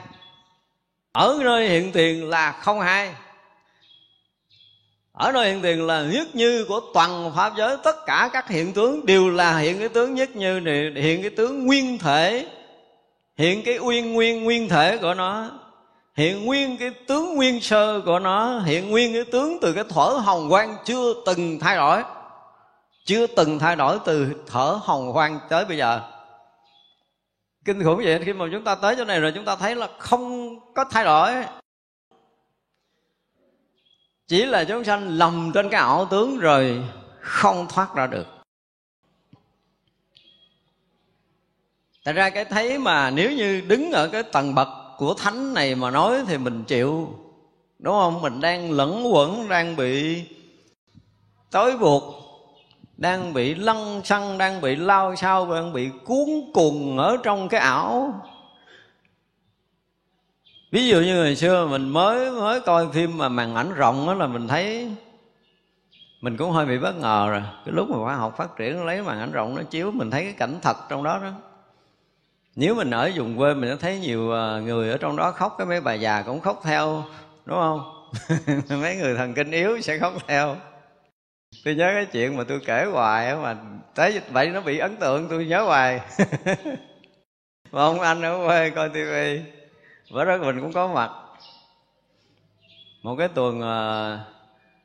ở 1.11 1.39
nơi 1.43 1.69
hiện 1.69 1.91
tiền 1.91 2.29
là 2.29 2.51
không 2.51 2.79
hai. 2.79 3.13
Ở 5.11 5.31
nơi 5.31 5.51
hiện 5.51 5.61
tiền 5.61 5.87
là 5.87 6.03
nhất 6.03 6.27
như 6.35 6.65
của 6.67 6.81
toàn 6.93 7.31
pháp 7.35 7.53
giới, 7.57 7.77
tất 7.83 8.05
cả 8.05 8.29
các 8.33 8.49
hiện 8.49 8.73
tướng 8.73 9.05
đều 9.05 9.29
là 9.29 9.57
hiện 9.57 9.79
cái 9.79 9.89
tướng 9.89 10.15
nhất 10.15 10.35
như 10.35 10.59
này, 10.59 10.91
hiện 10.95 11.21
cái 11.21 11.29
tướng 11.29 11.65
nguyên 11.65 11.97
thể. 11.97 12.47
Hiện 13.37 13.63
cái 13.63 13.77
uyên 13.77 14.13
nguyên 14.13 14.43
nguyên 14.43 14.69
thể 14.69 14.97
của 14.97 15.13
nó. 15.13 15.49
Hiện 16.15 16.45
nguyên 16.45 16.77
cái 16.77 16.89
tướng 17.07 17.35
nguyên 17.35 17.61
sơ 17.61 18.01
của 18.05 18.19
nó. 18.19 18.59
Hiện 18.59 18.89
nguyên 18.89 19.13
cái 19.13 19.23
tướng 19.31 19.57
từ 19.61 19.73
cái 19.73 19.83
thở 19.89 20.19
hồng 20.23 20.49
quang 20.49 20.77
chưa 20.85 21.13
từng 21.25 21.59
thay 21.59 21.75
đổi. 21.75 22.03
Chưa 23.05 23.27
từng 23.27 23.59
thay 23.59 23.75
đổi 23.75 23.99
từ 24.05 24.27
thở 24.47 24.79
hồng 24.83 25.13
quang 25.13 25.39
tới 25.49 25.65
bây 25.65 25.77
giờ. 25.77 26.01
Kinh 27.65 27.83
khủng 27.83 27.97
vậy, 27.97 28.19
khi 28.25 28.33
mà 28.33 28.45
chúng 28.51 28.63
ta 28.63 28.75
tới 28.75 28.95
chỗ 28.97 29.05
này 29.05 29.19
rồi, 29.19 29.31
chúng 29.35 29.45
ta 29.45 29.55
thấy 29.55 29.75
là 29.75 29.87
không 29.97 30.40
có 30.73 30.85
thay 30.91 31.03
đổi. 31.03 31.31
Chỉ 34.27 34.45
là 34.45 34.63
chúng 34.63 34.83
sanh 34.83 35.07
lầm 35.07 35.51
trên 35.53 35.69
cái 35.69 35.81
ảo 35.81 36.05
tướng 36.05 36.37
rồi 36.37 36.83
không 37.19 37.67
thoát 37.69 37.95
ra 37.95 38.07
được. 38.07 38.27
Tại 42.03 42.13
ra 42.13 42.29
cái 42.29 42.45
thấy 42.45 42.77
mà 42.77 43.09
nếu 43.09 43.31
như 43.31 43.61
đứng 43.61 43.91
ở 43.91 44.07
cái 44.07 44.23
tầng 44.23 44.55
bậc 44.55 44.67
của 44.97 45.13
thánh 45.13 45.53
này 45.53 45.75
mà 45.75 45.91
nói 45.91 46.23
thì 46.27 46.37
mình 46.37 46.63
chịu 46.63 47.17
Đúng 47.81 47.93
không? 47.93 48.21
Mình 48.21 48.41
đang 48.41 48.71
lẫn 48.71 49.13
quẩn, 49.13 49.49
đang 49.49 49.75
bị 49.75 50.23
tối 51.51 51.77
buộc 51.77 52.03
Đang 52.97 53.33
bị 53.33 53.55
lăn 53.55 54.01
xăng, 54.03 54.37
đang 54.37 54.61
bị 54.61 54.75
lao 54.75 55.15
sao, 55.15 55.53
đang 55.53 55.73
bị 55.73 55.89
cuốn 56.05 56.27
cùng 56.53 56.97
ở 56.97 57.17
trong 57.23 57.49
cái 57.49 57.59
ảo. 57.59 58.21
Ví 60.71 60.87
dụ 60.87 61.01
như 61.01 61.23
hồi 61.23 61.35
xưa 61.35 61.67
mình 61.67 61.89
mới 61.89 62.31
mới 62.31 62.61
coi 62.61 62.87
phim 62.93 63.17
mà 63.17 63.29
màn 63.29 63.55
ảnh 63.55 63.73
rộng 63.73 64.07
đó 64.07 64.13
là 64.13 64.27
mình 64.27 64.47
thấy 64.47 64.91
mình 66.21 66.37
cũng 66.37 66.51
hơi 66.51 66.65
bị 66.65 66.77
bất 66.77 66.95
ngờ 66.95 67.27
rồi. 67.31 67.41
Cái 67.65 67.73
lúc 67.75 67.89
mà 67.89 67.97
khoa 67.97 68.15
học 68.15 68.37
phát 68.37 68.57
triển 68.57 68.85
lấy 68.85 69.01
màn 69.01 69.19
ảnh 69.19 69.31
rộng 69.31 69.55
nó 69.55 69.63
chiếu, 69.63 69.91
mình 69.91 70.11
thấy 70.11 70.23
cái 70.23 70.33
cảnh 70.33 70.59
thật 70.61 70.77
trong 70.89 71.03
đó 71.03 71.19
đó. 71.23 71.31
Nếu 72.55 72.75
mình 72.75 72.91
ở 72.91 73.11
vùng 73.15 73.37
quê 73.37 73.53
mình 73.53 73.77
thấy 73.79 73.99
nhiều 73.99 74.33
à, 74.33 74.59
người 74.59 74.91
ở 74.91 74.97
trong 74.97 75.15
đó 75.15 75.31
khóc, 75.31 75.55
cái 75.57 75.67
mấy 75.67 75.81
bà 75.81 75.93
già 75.93 76.21
cũng 76.21 76.39
khóc 76.39 76.61
theo, 76.63 77.03
đúng 77.45 77.57
không? 77.57 78.11
Mấy 78.81 78.95
người 78.95 79.15
thần 79.15 79.33
kinh 79.33 79.51
yếu 79.51 79.81
sẽ 79.81 79.97
khóc 79.97 80.13
theo. 80.27 80.55
Tôi 81.65 81.75
nhớ 81.75 81.91
cái 81.93 82.05
chuyện 82.05 82.37
mà 82.37 82.43
tôi 82.43 82.59
kể 82.65 82.85
hoài 82.91 83.35
mà 83.35 83.57
tới 83.95 84.21
vậy 84.29 84.49
nó 84.49 84.61
bị 84.61 84.77
ấn 84.77 84.95
tượng, 84.95 85.27
tôi 85.29 85.45
nhớ 85.45 85.63
hoài. 85.63 86.01
Mà 87.71 87.81
ông 87.81 87.99
anh 87.99 88.21
ở 88.21 88.47
quê 88.47 88.69
coi 88.69 88.89
tivi 88.89 89.41
bữa 90.11 90.25
đó 90.25 90.37
mình 90.37 90.61
cũng 90.61 90.73
có 90.73 90.87
mặt. 90.87 91.11
Một 93.03 93.15
cái 93.15 93.27
tuần 93.27 93.61
ờ, 93.61 94.19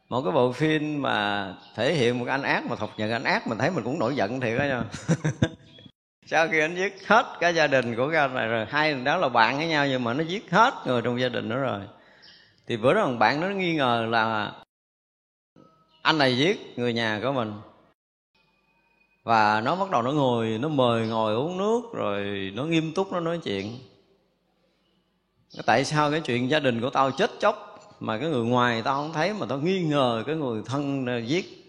một 0.08 0.22
cái 0.22 0.32
bộ 0.32 0.52
phim 0.52 1.02
mà 1.02 1.54
thể 1.74 1.94
hiện 1.94 2.18
một 2.18 2.26
anh 2.28 2.42
ác 2.42 2.66
mà 2.66 2.76
thọc 2.76 2.98
nhận 2.98 3.10
anh 3.10 3.24
ác 3.24 3.46
mình 3.46 3.58
thấy 3.58 3.70
mình 3.70 3.84
cũng 3.84 3.98
nổi 3.98 4.16
giận 4.16 4.40
thiệt 4.40 4.58
đó 4.58 4.64
nha. 4.64 4.82
Sau 6.26 6.48
khi 6.48 6.60
anh 6.60 6.76
giết 6.76 7.06
hết 7.06 7.26
cả 7.40 7.48
gia 7.48 7.66
đình 7.66 7.96
của 7.96 8.10
cái 8.10 8.20
anh 8.20 8.34
này 8.34 8.48
rồi, 8.48 8.66
hai 8.68 8.94
đó 8.94 9.16
là 9.16 9.28
bạn 9.28 9.56
với 9.56 9.68
nhau 9.68 9.86
nhưng 9.86 10.04
mà 10.04 10.12
nó 10.14 10.24
giết 10.24 10.50
hết 10.50 10.74
người 10.86 11.02
trong 11.02 11.20
gia 11.20 11.28
đình 11.28 11.48
đó 11.48 11.56
rồi. 11.56 11.80
Thì 12.66 12.76
bữa 12.76 12.94
đó 12.94 13.04
thằng 13.04 13.18
bạn 13.18 13.40
nó 13.40 13.48
nghi 13.48 13.74
ngờ 13.74 14.06
là 14.10 14.52
anh 16.02 16.18
này 16.18 16.38
giết 16.38 16.78
người 16.78 16.92
nhà 16.92 17.20
của 17.22 17.32
mình. 17.32 17.52
Và 19.24 19.60
nó 19.60 19.76
bắt 19.76 19.90
đầu 19.90 20.02
nó 20.02 20.12
ngồi, 20.12 20.58
nó 20.60 20.68
mời 20.68 21.06
ngồi 21.06 21.34
uống 21.34 21.58
nước 21.58 21.82
rồi 21.94 22.52
nó 22.54 22.64
nghiêm 22.64 22.94
túc 22.94 23.12
nó 23.12 23.20
nói 23.20 23.40
chuyện 23.44 23.78
tại 25.62 25.84
sao 25.84 26.10
cái 26.10 26.20
chuyện 26.20 26.50
gia 26.50 26.60
đình 26.60 26.80
của 26.80 26.90
tao 26.90 27.10
chết 27.10 27.30
chóc 27.40 27.80
mà 28.00 28.18
cái 28.18 28.28
người 28.28 28.44
ngoài 28.44 28.82
tao 28.82 28.94
không 28.94 29.12
thấy 29.12 29.32
mà 29.32 29.46
tao 29.48 29.58
nghi 29.58 29.82
ngờ 29.82 30.22
cái 30.26 30.36
người 30.36 30.62
thân 30.66 31.06
giết? 31.26 31.62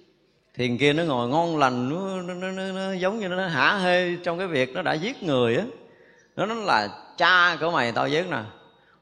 Thiền 0.56 0.78
kia 0.78 0.93
nó 0.93 1.04
ngồi 1.04 1.30
ngon 1.30 1.58
lành 1.58 1.89
nó, 1.89 2.21
nó, 2.21 2.34
nó, 2.34 2.52
nó, 2.52 2.63
nó 2.63 2.93
giống 2.93 3.19
như 3.19 3.28
nó 3.28 3.47
hả 3.47 3.78
hê 3.78 4.15
trong 4.15 4.38
cái 4.38 4.47
việc 4.47 4.73
nó 4.73 4.82
đã 4.82 4.93
giết 4.93 5.23
người 5.23 5.56
á. 5.56 5.63
Nó 6.36 6.45
nói 6.45 6.58
là 6.58 6.89
cha 7.17 7.58
của 7.60 7.71
mày 7.71 7.91
tao 7.91 8.08
giết 8.08 8.26
nè 8.30 8.39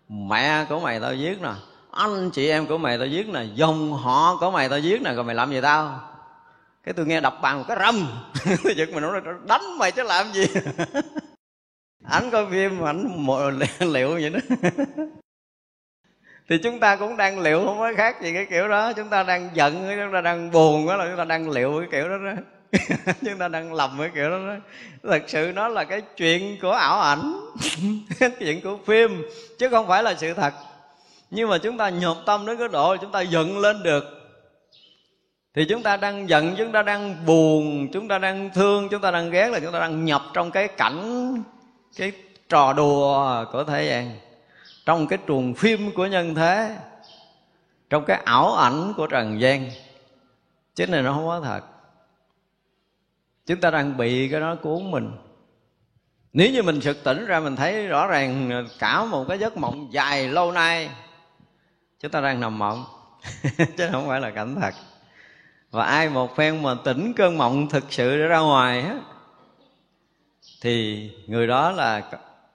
mẹ 0.09 0.65
của 0.69 0.79
mày 0.79 0.99
tao 0.99 1.15
giết 1.15 1.41
nè 1.41 1.51
anh 1.91 2.29
chị 2.29 2.49
em 2.49 2.67
của 2.67 2.77
mày 2.77 2.97
tao 2.97 3.07
giết 3.07 3.29
nè 3.29 3.43
dòng 3.55 3.93
họ 3.93 4.37
của 4.39 4.51
mày 4.51 4.69
tao 4.69 4.79
giết 4.79 5.01
nè 5.01 5.13
rồi 5.13 5.23
mày 5.23 5.35
làm 5.35 5.51
gì 5.51 5.61
tao? 5.61 6.01
Cái 6.83 6.93
tôi 6.93 7.05
nghe 7.05 7.21
đập 7.21 7.37
bàn 7.41 7.57
một 7.57 7.65
cái 7.67 7.77
râm 7.79 8.07
tôi 8.63 8.73
giật 8.77 8.89
mình 8.93 9.03
nói 9.03 9.21
đánh 9.47 9.77
mày 9.77 9.91
chứ 9.91 10.03
làm 10.03 10.31
gì? 10.33 10.45
ảnh 12.09 12.31
coi 12.31 12.45
phim 12.51 12.79
mà 12.79 12.87
ảnh 12.87 13.07
liệu 13.79 14.09
vậy 14.09 14.29
đó 14.29 14.39
thì 16.49 16.57
chúng 16.57 16.79
ta 16.79 16.95
cũng 16.95 17.17
đang 17.17 17.39
liệu 17.39 17.65
không 17.65 17.79
có 17.79 17.91
khác 17.97 18.21
gì 18.21 18.33
cái 18.33 18.45
kiểu 18.49 18.67
đó 18.67 18.93
chúng 18.93 19.09
ta 19.09 19.23
đang 19.23 19.49
giận 19.53 19.87
chúng 20.03 20.13
ta 20.13 20.21
đang 20.21 20.51
buồn 20.51 20.87
đó 20.87 20.95
là 20.95 21.07
chúng 21.07 21.17
ta 21.17 21.25
đang 21.25 21.49
liệu 21.49 21.79
cái 21.79 21.87
kiểu 21.91 22.09
đó 22.09 22.17
đó 22.17 22.41
chúng 23.21 23.37
ta 23.37 23.47
đang 23.47 23.73
lầm 23.73 23.95
cái 23.99 24.11
kiểu 24.15 24.29
đó, 24.29 24.37
đó 24.37 24.55
thật 25.03 25.23
sự 25.27 25.51
nó 25.55 25.67
là 25.67 25.83
cái 25.83 26.01
chuyện 26.01 26.57
của 26.61 26.71
ảo 26.71 26.99
ảnh 26.99 27.33
chuyện 28.39 28.61
của 28.61 28.77
phim 28.85 29.25
chứ 29.57 29.69
không 29.69 29.87
phải 29.87 30.03
là 30.03 30.15
sự 30.17 30.33
thật 30.33 30.53
nhưng 31.31 31.49
mà 31.49 31.57
chúng 31.57 31.77
ta 31.77 31.89
nhộp 31.89 32.17
tâm 32.25 32.45
đến 32.45 32.57
cái 32.57 32.67
độ 32.67 32.95
chúng 32.97 33.11
ta 33.11 33.21
giận 33.21 33.57
lên 33.57 33.83
được 33.83 34.03
thì 35.55 35.65
chúng 35.65 35.83
ta 35.83 35.97
đang 35.97 36.29
giận 36.29 36.55
chúng 36.57 36.71
ta 36.71 36.81
đang 36.81 37.25
buồn 37.25 37.87
chúng 37.93 38.07
ta 38.07 38.17
đang 38.17 38.49
thương 38.53 38.89
chúng 38.89 39.01
ta 39.01 39.11
đang 39.11 39.29
ghét 39.29 39.49
là 39.49 39.59
chúng 39.59 39.71
ta 39.71 39.79
đang 39.79 40.05
nhập 40.05 40.21
trong 40.33 40.51
cái 40.51 40.67
cảnh 40.67 41.43
cái 41.95 42.11
trò 42.49 42.73
đùa 42.73 43.45
của 43.51 43.63
thế 43.63 43.87
gian, 43.89 44.19
trong 44.85 45.07
cái 45.07 45.19
truồng 45.27 45.53
phim 45.53 45.91
của 45.91 46.05
nhân 46.05 46.35
thế, 46.35 46.77
trong 47.89 48.05
cái 48.05 48.21
ảo 48.25 48.55
ảnh 48.55 48.93
của 48.97 49.07
trần 49.07 49.41
gian, 49.41 49.69
chứ 50.75 50.87
này 50.87 51.01
nó 51.01 51.13
không 51.13 51.27
có 51.27 51.41
thật. 51.41 51.61
Chúng 53.45 53.61
ta 53.61 53.71
đang 53.71 53.97
bị 53.97 54.29
cái 54.29 54.39
đó 54.39 54.55
cuốn 54.55 54.91
mình. 54.91 55.11
Nếu 56.33 56.51
như 56.51 56.63
mình 56.63 56.81
sực 56.81 57.03
tỉnh 57.03 57.25
ra, 57.25 57.39
mình 57.39 57.55
thấy 57.55 57.87
rõ 57.87 58.07
ràng 58.07 58.65
cả 58.79 59.05
một 59.05 59.25
cái 59.27 59.37
giấc 59.37 59.57
mộng 59.57 59.87
dài 59.91 60.27
lâu 60.27 60.51
nay, 60.51 60.89
chúng 61.99 62.11
ta 62.11 62.21
đang 62.21 62.39
nằm 62.39 62.59
mộng. 62.59 62.85
Chứ 63.77 63.89
không 63.91 64.07
phải 64.07 64.21
là 64.21 64.29
cảnh 64.29 64.55
thật. 64.61 64.73
Và 65.71 65.85
ai 65.85 66.09
một 66.09 66.35
phen 66.35 66.63
mà 66.63 66.75
tỉnh 66.83 67.13
cơn 67.13 67.37
mộng 67.37 67.69
thực 67.69 67.83
sự 67.89 68.17
để 68.17 68.27
ra 68.27 68.39
ngoài 68.39 68.81
á 68.81 68.95
thì 70.61 71.09
người 71.27 71.47
đó 71.47 71.71
là 71.71 72.01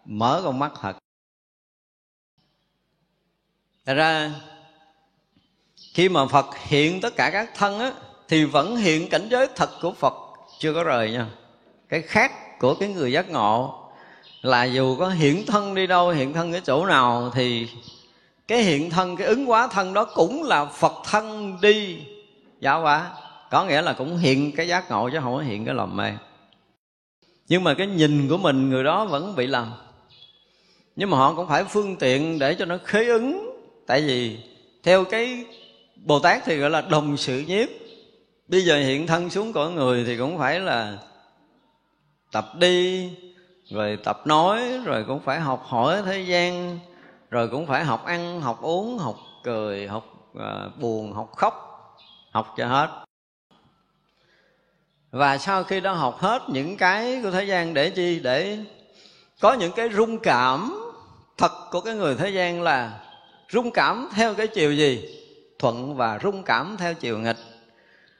mở 0.05 0.41
con 0.45 0.59
mắt 0.59 0.73
thật 0.81 0.97
Thật 3.87 3.95
ra 3.95 4.31
khi 5.95 6.09
mà 6.09 6.27
Phật 6.27 6.47
hiện 6.57 7.01
tất 7.01 7.17
cả 7.17 7.31
các 7.31 7.51
thân 7.55 7.79
á, 7.79 7.93
thì 8.29 8.45
vẫn 8.45 8.77
hiện 8.77 9.09
cảnh 9.09 9.29
giới 9.31 9.49
thật 9.57 9.71
của 9.83 9.93
Phật 9.93 10.15
chưa 10.59 10.75
có 10.75 10.85
rời 10.85 11.11
nha. 11.11 11.27
Cái 11.89 12.03
khác 12.03 12.59
của 12.59 12.75
cái 12.75 12.89
người 12.89 13.13
giác 13.13 13.31
ngộ 13.31 13.85
là 14.43 14.65
dù 14.65 14.97
có 14.99 15.09
hiện 15.09 15.47
thân 15.47 15.75
đi 15.75 15.87
đâu, 15.87 16.11
hiện 16.11 16.33
thân 16.33 16.53
cái 16.53 16.61
chỗ 16.65 16.87
nào 16.87 17.31
thì 17.35 17.69
cái 18.49 18.63
hiện 18.63 18.91
thân, 18.91 19.17
cái 19.17 19.27
ứng 19.27 19.47
hóa 19.47 19.67
thân 19.67 19.95
đó 19.95 20.05
cũng 20.05 20.43
là 20.43 20.65
Phật 20.65 20.93
thân 21.05 21.59
đi 21.61 21.97
dạ 21.97 22.05
giáo 22.61 22.81
hóa. 22.81 23.11
Có 23.51 23.65
nghĩa 23.65 23.83
là 23.83 23.93
cũng 23.93 24.17
hiện 24.17 24.53
cái 24.57 24.69
giác 24.69 24.91
ngộ 24.91 25.11
chứ 25.11 25.19
không 25.23 25.35
có 25.35 25.41
hiện 25.41 25.65
cái 25.65 25.75
lòng 25.75 25.97
mê. 25.97 26.13
Nhưng 27.51 27.65
mà 27.65 27.75
cái 27.75 27.87
nhìn 27.87 28.29
của 28.29 28.39
mình 28.39 28.71
người 28.71 28.85
đó 28.85 29.05
vẫn 29.05 29.37
bị 29.37 29.47
lầm. 29.47 29.73
Nhưng 30.97 31.11
mà 31.11 31.17
họ 31.17 31.35
cũng 31.35 31.49
phải 31.49 31.65
phương 31.65 31.97
tiện 31.97 32.39
để 32.39 32.55
cho 32.55 32.65
nó 32.65 32.79
khế 32.85 33.05
ứng. 33.05 33.51
Tại 33.87 34.01
vì 34.01 34.39
theo 34.83 35.05
cái 35.05 35.45
bồ 35.97 36.18
tát 36.18 36.43
thì 36.45 36.57
gọi 36.57 36.70
là 36.70 36.81
đồng 36.81 37.16
sự 37.16 37.45
nhiếp. 37.47 37.68
Bây 38.49 38.64
giờ 38.64 38.79
hiện 38.79 39.07
thân 39.07 39.31
xuống 39.31 39.53
cõi 39.53 39.70
người 39.70 40.05
thì 40.05 40.18
cũng 40.18 40.39
phải 40.39 40.61
là 40.61 40.99
tập 42.33 42.53
đi 42.59 43.09
rồi 43.70 43.99
tập 44.05 44.22
nói 44.24 44.61
rồi 44.85 45.05
cũng 45.09 45.20
phải 45.20 45.41
học 45.41 45.62
hỏi 45.66 46.03
thế 46.05 46.20
gian 46.20 46.79
rồi 47.31 47.49
cũng 47.49 47.66
phải 47.66 47.85
học 47.85 48.05
ăn 48.05 48.41
học 48.41 48.62
uống 48.62 48.99
học 48.99 49.16
cười 49.45 49.89
học 49.89 50.05
uh, 50.39 50.79
buồn 50.81 51.12
học 51.12 51.33
khóc 51.37 51.55
học 52.31 52.55
cho 52.57 52.66
hết 52.66 53.05
và 55.11 55.39
sau 55.39 55.65
khi 55.65 55.81
đã 55.81 55.93
học 55.93 56.19
hết 56.19 56.43
những 56.49 56.77
cái 56.77 57.21
của 57.23 57.31
thế 57.31 57.45
gian 57.45 57.75
để 57.75 57.91
chi? 57.91 58.21
Để 58.21 58.59
có 59.41 59.53
những 59.53 59.73
cái 59.73 59.89
rung 59.93 60.19
cảm 60.19 60.77
thật 61.39 61.53
của 61.71 61.81
cái 61.81 61.95
người 61.95 62.15
thế 62.15 62.29
gian 62.31 62.63
là 62.63 63.01
rung 63.53 63.71
cảm 63.71 64.09
theo 64.13 64.35
cái 64.35 64.47
chiều 64.47 64.73
gì? 64.73 65.17
Thuận 65.59 65.97
và 65.97 66.19
rung 66.23 66.43
cảm 66.43 66.77
theo 66.79 66.95
chiều 66.95 67.19
nghịch. 67.19 67.37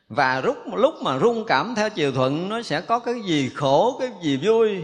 Và 0.09 0.41
lúc 0.41 0.57
lúc 0.76 0.95
mà 1.03 1.18
rung 1.18 1.45
cảm 1.45 1.74
theo 1.74 1.91
chiều 1.91 2.12
thuận, 2.12 2.49
nó 2.49 2.62
sẽ 2.62 2.80
có 2.80 2.99
cái 2.99 3.14
gì 3.24 3.51
khổ, 3.55 3.97
cái 4.01 4.11
gì 4.22 4.41
vui? 4.43 4.82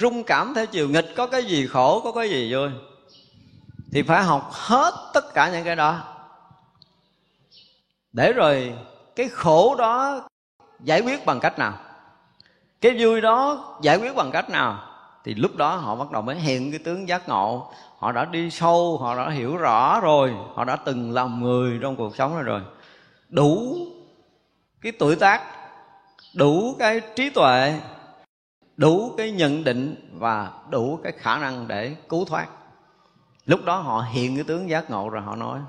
Rung 0.00 0.24
cảm 0.24 0.54
theo 0.54 0.66
chiều 0.66 0.88
nghịch 0.88 1.06
có 1.16 1.26
cái 1.26 1.44
gì 1.44 1.66
khổ, 1.66 2.00
có 2.00 2.12
cái 2.12 2.30
gì 2.30 2.54
vui? 2.54 2.68
Thì 3.92 4.02
phải 4.02 4.22
học 4.22 4.50
hết 4.52 4.94
tất 5.14 5.34
cả 5.34 5.50
những 5.50 5.64
cái 5.64 5.76
đó. 5.76 6.00
Để 8.12 8.32
rồi 8.32 8.72
cái 9.16 9.28
khổ 9.28 9.74
đó 9.74 10.20
giải 10.84 11.00
quyết 11.00 11.26
bằng 11.26 11.40
cách 11.40 11.58
nào? 11.58 11.72
Cái 12.80 12.96
vui 12.98 13.20
đó 13.20 13.64
giải 13.82 13.98
quyết 13.98 14.14
bằng 14.14 14.30
cách 14.30 14.50
nào? 14.50 14.78
Thì 15.24 15.34
lúc 15.34 15.56
đó 15.56 15.76
họ 15.76 15.94
bắt 15.94 16.10
đầu 16.10 16.22
mới 16.22 16.36
hiện 16.36 16.70
cái 16.70 16.78
tướng 16.78 17.08
giác 17.08 17.28
ngộ. 17.28 17.72
Họ 17.98 18.12
đã 18.12 18.24
đi 18.24 18.50
sâu, 18.50 18.98
họ 18.98 19.16
đã 19.16 19.30
hiểu 19.30 19.56
rõ 19.56 20.00
rồi. 20.00 20.34
Họ 20.54 20.64
đã 20.64 20.76
từng 20.76 21.10
làm 21.10 21.42
người 21.42 21.78
trong 21.82 21.96
cuộc 21.96 22.16
sống 22.16 22.34
rồi 22.34 22.42
rồi. 22.42 22.60
Đủ 23.28 23.76
cái 24.80 24.92
tuổi 24.92 25.16
tác, 25.16 25.42
đủ 26.34 26.76
cái 26.78 27.00
trí 27.16 27.30
tuệ, 27.30 27.80
đủ 28.76 29.14
cái 29.18 29.30
nhận 29.30 29.64
định 29.64 30.10
và 30.12 30.50
đủ 30.70 30.98
cái 31.02 31.12
khả 31.18 31.38
năng 31.38 31.68
để 31.68 31.96
cứu 32.08 32.24
thoát. 32.24 32.46
Lúc 33.46 33.64
đó 33.64 33.76
họ 33.76 34.06
hiện 34.12 34.34
cái 34.34 34.44
tướng 34.44 34.70
giác 34.70 34.90
ngộ 34.90 35.08
rồi 35.08 35.22
họ 35.22 35.36
nói. 35.36 35.60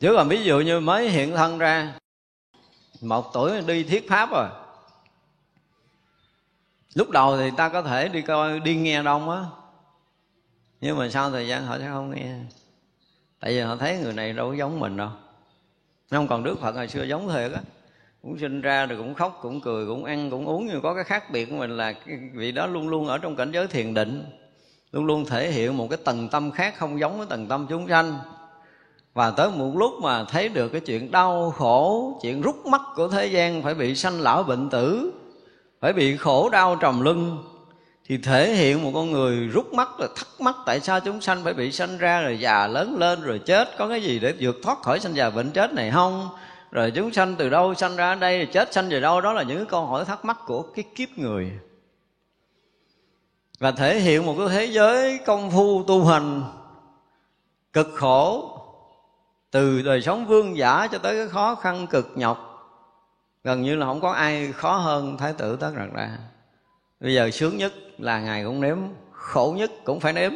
Chứ 0.00 0.14
còn 0.16 0.28
ví 0.28 0.44
dụ 0.44 0.60
như 0.60 0.80
mới 0.80 1.10
hiện 1.10 1.36
thân 1.36 1.58
ra 1.58 1.92
một 3.02 3.32
tuổi 3.32 3.60
đi 3.60 3.84
thiết 3.84 4.08
pháp 4.08 4.30
rồi. 4.30 4.48
Lúc 6.94 7.10
đầu 7.10 7.36
thì 7.36 7.50
ta 7.56 7.68
có 7.68 7.82
thể 7.82 8.08
đi 8.08 8.22
coi, 8.22 8.60
đi 8.60 8.76
nghe 8.76 9.02
đông 9.02 9.30
á. 9.30 9.44
Nhưng 10.80 10.98
mà 10.98 11.08
sau 11.08 11.30
thời 11.30 11.48
gian 11.48 11.66
họ 11.66 11.78
sẽ 11.78 11.88
không 11.88 12.10
nghe. 12.10 12.34
Tại 13.40 13.52
vì 13.52 13.60
họ 13.60 13.76
thấy 13.76 13.98
người 13.98 14.12
này 14.12 14.32
đâu 14.32 14.48
có 14.48 14.54
giống 14.54 14.80
mình 14.80 14.96
đâu. 14.96 15.10
Không 16.10 16.28
còn 16.28 16.42
đức 16.42 16.60
phật 16.60 16.74
hồi 16.74 16.88
xưa 16.88 17.02
giống 17.02 17.28
thiệt 17.28 17.52
á. 17.52 17.60
Cũng 18.22 18.38
sinh 18.38 18.60
ra 18.60 18.86
rồi 18.86 18.98
cũng 18.98 19.14
khóc, 19.14 19.38
cũng 19.42 19.60
cười, 19.60 19.86
cũng 19.86 20.04
ăn, 20.04 20.30
cũng 20.30 20.46
uống. 20.46 20.66
Nhưng 20.66 20.82
có 20.82 20.94
cái 20.94 21.04
khác 21.04 21.30
biệt 21.30 21.46
của 21.50 21.56
mình 21.56 21.76
là 21.76 21.94
vị 22.32 22.52
đó 22.52 22.66
luôn 22.66 22.88
luôn 22.88 23.06
ở 23.06 23.18
trong 23.18 23.36
cảnh 23.36 23.52
giới 23.52 23.66
thiền 23.66 23.94
định. 23.94 24.24
Luôn 24.92 25.04
luôn 25.04 25.24
thể 25.24 25.50
hiện 25.50 25.76
một 25.76 25.86
cái 25.90 25.98
tầng 26.04 26.28
tâm 26.28 26.50
khác, 26.50 26.74
không 26.76 27.00
giống 27.00 27.18
với 27.18 27.26
tầng 27.26 27.46
tâm 27.48 27.66
chúng 27.68 27.88
sanh 27.88 28.18
và 29.14 29.30
tới 29.30 29.50
một 29.50 29.70
lúc 29.74 29.92
mà 30.02 30.24
thấy 30.24 30.48
được 30.48 30.68
cái 30.68 30.80
chuyện 30.80 31.10
đau 31.10 31.50
khổ, 31.50 32.18
chuyện 32.22 32.42
rút 32.42 32.66
mắt 32.66 32.80
của 32.96 33.08
thế 33.08 33.26
gian 33.26 33.62
phải 33.62 33.74
bị 33.74 33.94
sanh 33.94 34.20
lão 34.20 34.42
bệnh 34.42 34.70
tử, 34.70 35.12
phải 35.80 35.92
bị 35.92 36.16
khổ 36.16 36.48
đau 36.48 36.76
trầm 36.76 37.00
lưng 37.00 37.44
thì 38.04 38.18
thể 38.18 38.54
hiện 38.54 38.82
một 38.82 38.90
con 38.94 39.10
người 39.10 39.36
rút 39.36 39.72
mắt 39.72 40.00
là 40.00 40.08
thắc 40.16 40.28
mắc 40.40 40.56
tại 40.66 40.80
sao 40.80 41.00
chúng 41.00 41.20
sanh 41.20 41.44
phải 41.44 41.54
bị 41.54 41.72
sanh 41.72 41.98
ra 41.98 42.22
rồi 42.22 42.38
già 42.38 42.66
lớn 42.66 42.96
lên 42.98 43.22
rồi 43.22 43.38
chết, 43.38 43.68
có 43.78 43.88
cái 43.88 44.02
gì 44.02 44.18
để 44.18 44.34
vượt 44.40 44.56
thoát 44.62 44.82
khỏi 44.82 45.00
sanh 45.00 45.14
già 45.14 45.30
bệnh 45.30 45.50
chết 45.50 45.72
này 45.72 45.90
không? 45.90 46.28
Rồi 46.70 46.90
chúng 46.90 47.12
sanh 47.12 47.36
từ 47.36 47.48
đâu 47.48 47.74
sanh 47.74 47.96
ra 47.96 48.14
đây, 48.14 48.38
rồi 48.38 48.46
chết 48.46 48.72
sanh 48.72 48.88
về 48.88 49.00
đâu? 49.00 49.20
Đó 49.20 49.32
là 49.32 49.42
những 49.42 49.66
câu 49.66 49.86
hỏi 49.86 50.04
thắc 50.04 50.24
mắc 50.24 50.38
của 50.46 50.62
cái 50.62 50.84
kiếp 50.94 51.08
người. 51.18 51.52
Và 53.58 53.70
thể 53.70 54.00
hiện 54.00 54.26
một 54.26 54.34
cái 54.38 54.48
thế 54.48 54.64
giới 54.64 55.18
công 55.26 55.50
phu 55.50 55.82
tu 55.82 56.04
hành 56.04 56.42
cực 57.72 57.88
khổ 57.94 58.51
từ 59.52 59.82
đời 59.82 60.02
sống 60.02 60.26
vương 60.26 60.56
giả 60.56 60.86
cho 60.92 60.98
tới 60.98 61.16
cái 61.16 61.28
khó 61.28 61.54
khăn 61.54 61.86
cực 61.86 62.12
nhọc, 62.14 62.48
gần 63.44 63.62
như 63.62 63.76
là 63.76 63.86
không 63.86 64.00
có 64.00 64.12
ai 64.12 64.52
khó 64.52 64.76
hơn 64.76 65.16
thái 65.16 65.32
tử 65.32 65.56
tất 65.56 65.72
đạt 65.76 65.88
ra 65.94 66.18
bây 67.00 67.14
giờ 67.14 67.30
sướng 67.30 67.56
nhất 67.56 67.72
là 67.98 68.20
ngài 68.20 68.44
cũng 68.44 68.60
nếm, 68.60 68.78
khổ 69.12 69.54
nhất 69.56 69.72
cũng 69.84 70.00
phải 70.00 70.12
nếm. 70.12 70.32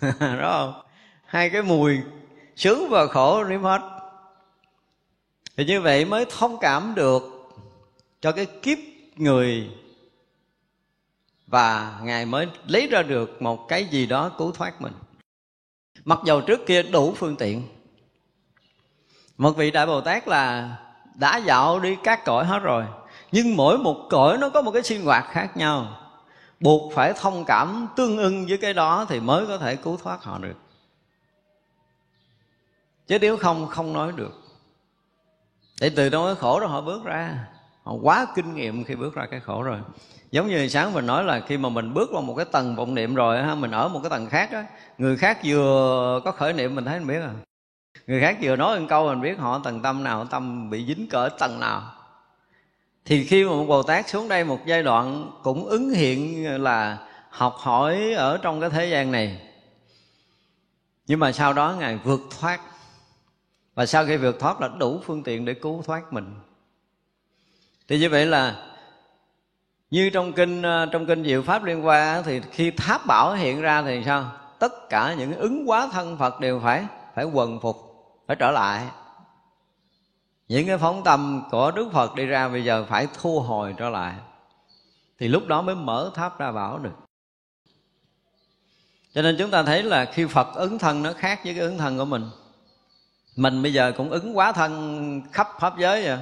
Đó 0.20 0.58
không? 0.58 0.82
Hai 1.24 1.50
cái 1.50 1.62
mùi, 1.62 1.98
sướng 2.56 2.88
và 2.90 3.06
khổ 3.06 3.44
nếm 3.44 3.62
hết. 3.62 3.80
Thì 5.56 5.64
như 5.64 5.80
vậy 5.80 6.04
mới 6.04 6.26
thông 6.38 6.58
cảm 6.60 6.94
được 6.94 7.22
cho 8.20 8.32
cái 8.32 8.46
kiếp 8.46 8.78
người 9.16 9.70
và 11.46 12.00
ngài 12.02 12.26
mới 12.26 12.46
lấy 12.66 12.86
ra 12.86 13.02
được 13.02 13.42
một 13.42 13.68
cái 13.68 13.84
gì 13.84 14.06
đó 14.06 14.32
cứu 14.38 14.52
thoát 14.52 14.82
mình. 14.82 14.92
Mặc 16.04 16.18
dầu 16.26 16.40
trước 16.40 16.60
kia 16.66 16.82
đủ 16.82 17.14
phương 17.16 17.36
tiện 17.36 17.62
một 19.40 19.56
vị 19.56 19.70
đại 19.70 19.86
bồ 19.86 20.00
tát 20.00 20.28
là 20.28 20.76
đã 21.14 21.36
dạo 21.36 21.80
đi 21.80 21.96
các 22.04 22.24
cõi 22.24 22.44
hết 22.44 22.58
rồi, 22.58 22.84
nhưng 23.32 23.56
mỗi 23.56 23.78
một 23.78 23.96
cõi 24.10 24.38
nó 24.38 24.50
có 24.50 24.62
một 24.62 24.70
cái 24.70 24.82
sinh 24.82 25.04
hoạt 25.04 25.24
khác 25.30 25.56
nhau. 25.56 25.86
Buộc 26.60 26.92
phải 26.94 27.12
thông 27.20 27.44
cảm 27.44 27.88
tương 27.96 28.18
ưng 28.18 28.46
với 28.48 28.58
cái 28.58 28.74
đó 28.74 29.06
thì 29.08 29.20
mới 29.20 29.46
có 29.46 29.58
thể 29.58 29.76
cứu 29.76 29.96
thoát 30.02 30.22
họ 30.22 30.38
được. 30.38 30.56
Chứ 33.06 33.18
nếu 33.18 33.36
không 33.36 33.66
không 33.66 33.92
nói 33.92 34.12
được. 34.16 34.40
Để 35.80 35.90
từ 35.96 36.08
trong 36.08 36.26
cái 36.26 36.34
khổ 36.34 36.60
đó 36.60 36.66
họ 36.66 36.80
bước 36.80 37.04
ra? 37.04 37.46
Họ 37.82 37.92
quá 38.02 38.26
kinh 38.34 38.54
nghiệm 38.54 38.84
khi 38.84 38.94
bước 38.94 39.14
ra 39.14 39.26
cái 39.30 39.40
khổ 39.40 39.62
rồi. 39.62 39.78
Giống 40.30 40.48
như 40.48 40.68
sáng 40.68 40.92
mình 40.92 41.06
nói 41.06 41.24
là 41.24 41.40
khi 41.40 41.56
mà 41.56 41.68
mình 41.68 41.94
bước 41.94 42.10
vào 42.12 42.22
một 42.22 42.34
cái 42.36 42.46
tầng 42.52 42.76
vọng 42.76 42.94
niệm 42.94 43.14
rồi 43.14 43.42
ha 43.42 43.54
mình 43.54 43.70
ở 43.70 43.88
một 43.88 44.00
cái 44.02 44.10
tầng 44.10 44.26
khác 44.26 44.52
á, 44.52 44.64
người 44.98 45.16
khác 45.16 45.38
vừa 45.44 46.20
có 46.24 46.32
khởi 46.32 46.52
niệm 46.52 46.74
mình 46.74 46.84
thấy 46.84 46.98
mình 46.98 47.08
biết 47.08 47.20
à 47.20 47.32
người 48.10 48.20
khác 48.20 48.38
vừa 48.40 48.56
nói 48.56 48.80
một 48.80 48.86
câu 48.88 49.08
mình 49.08 49.20
biết 49.20 49.38
họ 49.38 49.60
tầng 49.64 49.82
tâm 49.82 50.04
nào 50.04 50.24
tâm 50.24 50.70
bị 50.70 50.86
dính 50.86 51.06
cỡ 51.10 51.28
tầng 51.38 51.60
nào. 51.60 51.92
Thì 53.04 53.24
khi 53.24 53.44
mà 53.44 53.50
một 53.50 53.64
bồ 53.64 53.82
tát 53.82 54.08
xuống 54.08 54.28
đây 54.28 54.44
một 54.44 54.58
giai 54.66 54.82
đoạn 54.82 55.30
cũng 55.42 55.66
ứng 55.66 55.90
hiện 55.90 56.44
là 56.62 56.98
học 57.30 57.56
hỏi 57.58 58.12
ở 58.12 58.38
trong 58.42 58.60
cái 58.60 58.70
thế 58.70 58.86
gian 58.86 59.12
này. 59.12 59.40
Nhưng 61.06 61.20
mà 61.20 61.32
sau 61.32 61.52
đó 61.52 61.76
ngài 61.78 61.96
vượt 61.96 62.20
thoát. 62.40 62.60
Và 63.74 63.86
sau 63.86 64.06
khi 64.06 64.16
vượt 64.16 64.40
thoát 64.40 64.60
là 64.60 64.68
đủ 64.68 65.00
phương 65.04 65.22
tiện 65.22 65.44
để 65.44 65.54
cứu 65.54 65.82
thoát 65.86 66.12
mình. 66.12 66.34
Thì 67.88 67.98
như 67.98 68.08
vậy 68.08 68.26
là 68.26 68.56
như 69.90 70.10
trong 70.10 70.32
kinh 70.32 70.62
ờ, 70.62 70.86
trong 70.92 71.06
kinh 71.06 71.24
diệu 71.24 71.42
pháp 71.42 71.64
liên 71.64 71.86
quan 71.86 72.22
thì 72.22 72.40
khi 72.52 72.70
tháp 72.70 73.06
bảo 73.06 73.34
hiện 73.34 73.60
ra 73.60 73.82
thì 73.82 74.02
sao? 74.04 74.32
Tất 74.58 74.88
cả 74.88 75.14
những 75.18 75.36
ứng 75.36 75.70
quá 75.70 75.88
thân 75.92 76.16
phật 76.16 76.40
đều 76.40 76.60
phải 76.60 76.84
phải 77.14 77.24
quần 77.24 77.60
phục 77.60 77.89
phải 78.30 78.36
trở 78.36 78.50
lại. 78.50 78.86
Những 80.48 80.66
cái 80.66 80.78
phóng 80.78 81.04
tâm 81.04 81.42
của 81.50 81.70
đức 81.70 81.88
phật 81.92 82.14
đi 82.14 82.26
ra 82.26 82.48
bây 82.48 82.64
giờ 82.64 82.84
phải 82.88 83.08
thu 83.14 83.40
hồi 83.40 83.74
trở 83.78 83.88
lại. 83.88 84.14
Thì 85.18 85.28
lúc 85.28 85.46
đó 85.46 85.62
mới 85.62 85.74
mở 85.74 86.10
tháp 86.14 86.38
ra 86.38 86.52
bảo 86.52 86.78
được. 86.78 86.94
Cho 89.14 89.22
nên 89.22 89.36
chúng 89.38 89.50
ta 89.50 89.62
thấy 89.62 89.82
là 89.82 90.04
khi 90.04 90.26
phật 90.26 90.54
ứng 90.54 90.78
thân 90.78 91.02
nó 91.02 91.12
khác 91.12 91.40
với 91.44 91.54
cái 91.54 91.62
ứng 91.62 91.78
thân 91.78 91.98
của 91.98 92.04
mình. 92.04 92.24
Mình 93.36 93.62
bây 93.62 93.72
giờ 93.72 93.92
cũng 93.96 94.10
ứng 94.10 94.36
quá 94.36 94.52
thân 94.52 95.22
khắp 95.32 95.48
pháp 95.60 95.78
giới 95.78 96.06
rồi 96.06 96.18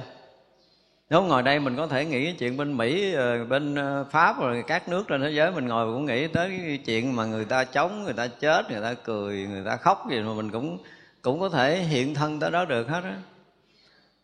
nếu 1.09 1.23
ngồi 1.23 1.43
đây 1.43 1.59
mình 1.59 1.75
có 1.75 1.87
thể 1.87 2.05
nghĩ 2.05 2.25
cái 2.25 2.35
chuyện 2.39 2.57
bên 2.57 2.77
Mỹ, 2.77 3.13
ờ, 3.13 3.45
bên 3.45 3.75
ờ, 3.75 4.05
Pháp 4.11 4.39
rồi 4.39 4.63
các 4.67 4.89
nước 4.89 5.03
trên 5.07 5.21
thế 5.21 5.29
giới 5.29 5.51
mình 5.51 5.67
ngồi 5.67 5.93
cũng 5.93 6.05
nghĩ 6.05 6.27
tới 6.27 6.59
cái 6.67 6.79
chuyện 6.85 7.15
mà 7.15 7.25
người 7.25 7.45
ta 7.45 7.63
chống, 7.63 8.03
người 8.03 8.13
ta 8.13 8.27
chết, 8.27 8.71
người 8.71 8.81
ta 8.81 8.93
cười, 8.93 9.47
người 9.47 9.63
ta 9.65 9.75
khóc 9.75 10.05
gì 10.11 10.21
mà 10.21 10.33
mình 10.33 10.51
cũng 10.51 10.77
cũng 11.21 11.39
có 11.39 11.49
thể 11.49 11.77
hiện 11.77 12.13
thân 12.13 12.39
tới 12.39 12.51
đó 12.51 12.65
được 12.65 12.89
hết 12.89 13.03
á. 13.03 13.15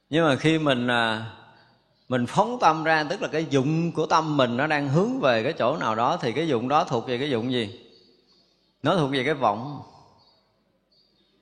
Nhưng 0.09 0.25
mà 0.25 0.35
khi 0.35 0.59
mình 0.59 0.87
à, 0.87 1.25
mình 2.09 2.25
phóng 2.25 2.57
tâm 2.61 2.83
ra 2.83 3.03
tức 3.09 3.21
là 3.21 3.27
cái 3.27 3.45
dụng 3.49 3.91
của 3.91 4.05
tâm 4.05 4.37
mình 4.37 4.57
nó 4.57 4.67
đang 4.67 4.89
hướng 4.89 5.19
về 5.19 5.43
cái 5.43 5.53
chỗ 5.53 5.77
nào 5.77 5.95
đó 5.95 6.17
thì 6.21 6.31
cái 6.31 6.47
dụng 6.47 6.67
đó 6.67 6.83
thuộc 6.83 7.07
về 7.07 7.17
cái 7.17 7.29
dụng 7.29 7.51
gì? 7.51 7.79
Nó 8.83 8.95
thuộc 8.95 9.11
về 9.11 9.23
cái 9.23 9.33
vọng. 9.33 9.81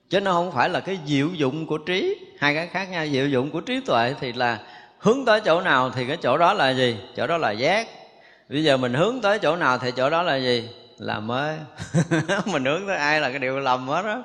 Chứ 0.09 0.19
nó 0.19 0.33
không 0.33 0.51
phải 0.51 0.69
là 0.69 0.79
cái 0.79 0.99
diệu 1.05 1.27
dụng 1.27 1.67
của 1.67 1.77
trí. 1.77 2.15
Hai 2.39 2.55
cái 2.55 2.67
khác 2.67 2.89
nhau 2.89 3.07
diệu 3.11 3.27
dụng 3.27 3.51
của 3.51 3.61
trí 3.61 3.79
tuệ 3.79 4.15
thì 4.19 4.33
là 4.33 4.59
hướng 4.99 5.25
tới 5.25 5.41
chỗ 5.41 5.61
nào 5.61 5.89
thì 5.89 6.07
cái 6.07 6.17
chỗ 6.17 6.37
đó 6.37 6.53
là 6.53 6.69
gì? 6.69 6.97
Chỗ 7.15 7.27
đó 7.27 7.37
là 7.37 7.51
giác. 7.51 7.87
Bây 8.49 8.63
giờ 8.63 8.77
mình 8.77 8.93
hướng 8.93 9.21
tới 9.21 9.39
chỗ 9.39 9.55
nào 9.55 9.77
thì 9.77 9.91
chỗ 9.91 10.09
đó 10.09 10.23
là 10.23 10.35
gì? 10.35 10.69
Là 10.97 11.19
mới. 11.19 11.57
Mình 12.45 12.65
hướng 12.65 12.87
tới 12.87 12.97
ai 12.97 13.21
là 13.21 13.29
cái 13.29 13.39
điều 13.39 13.59
lầm 13.59 13.87
hết 13.87 14.01
đó 14.01 14.23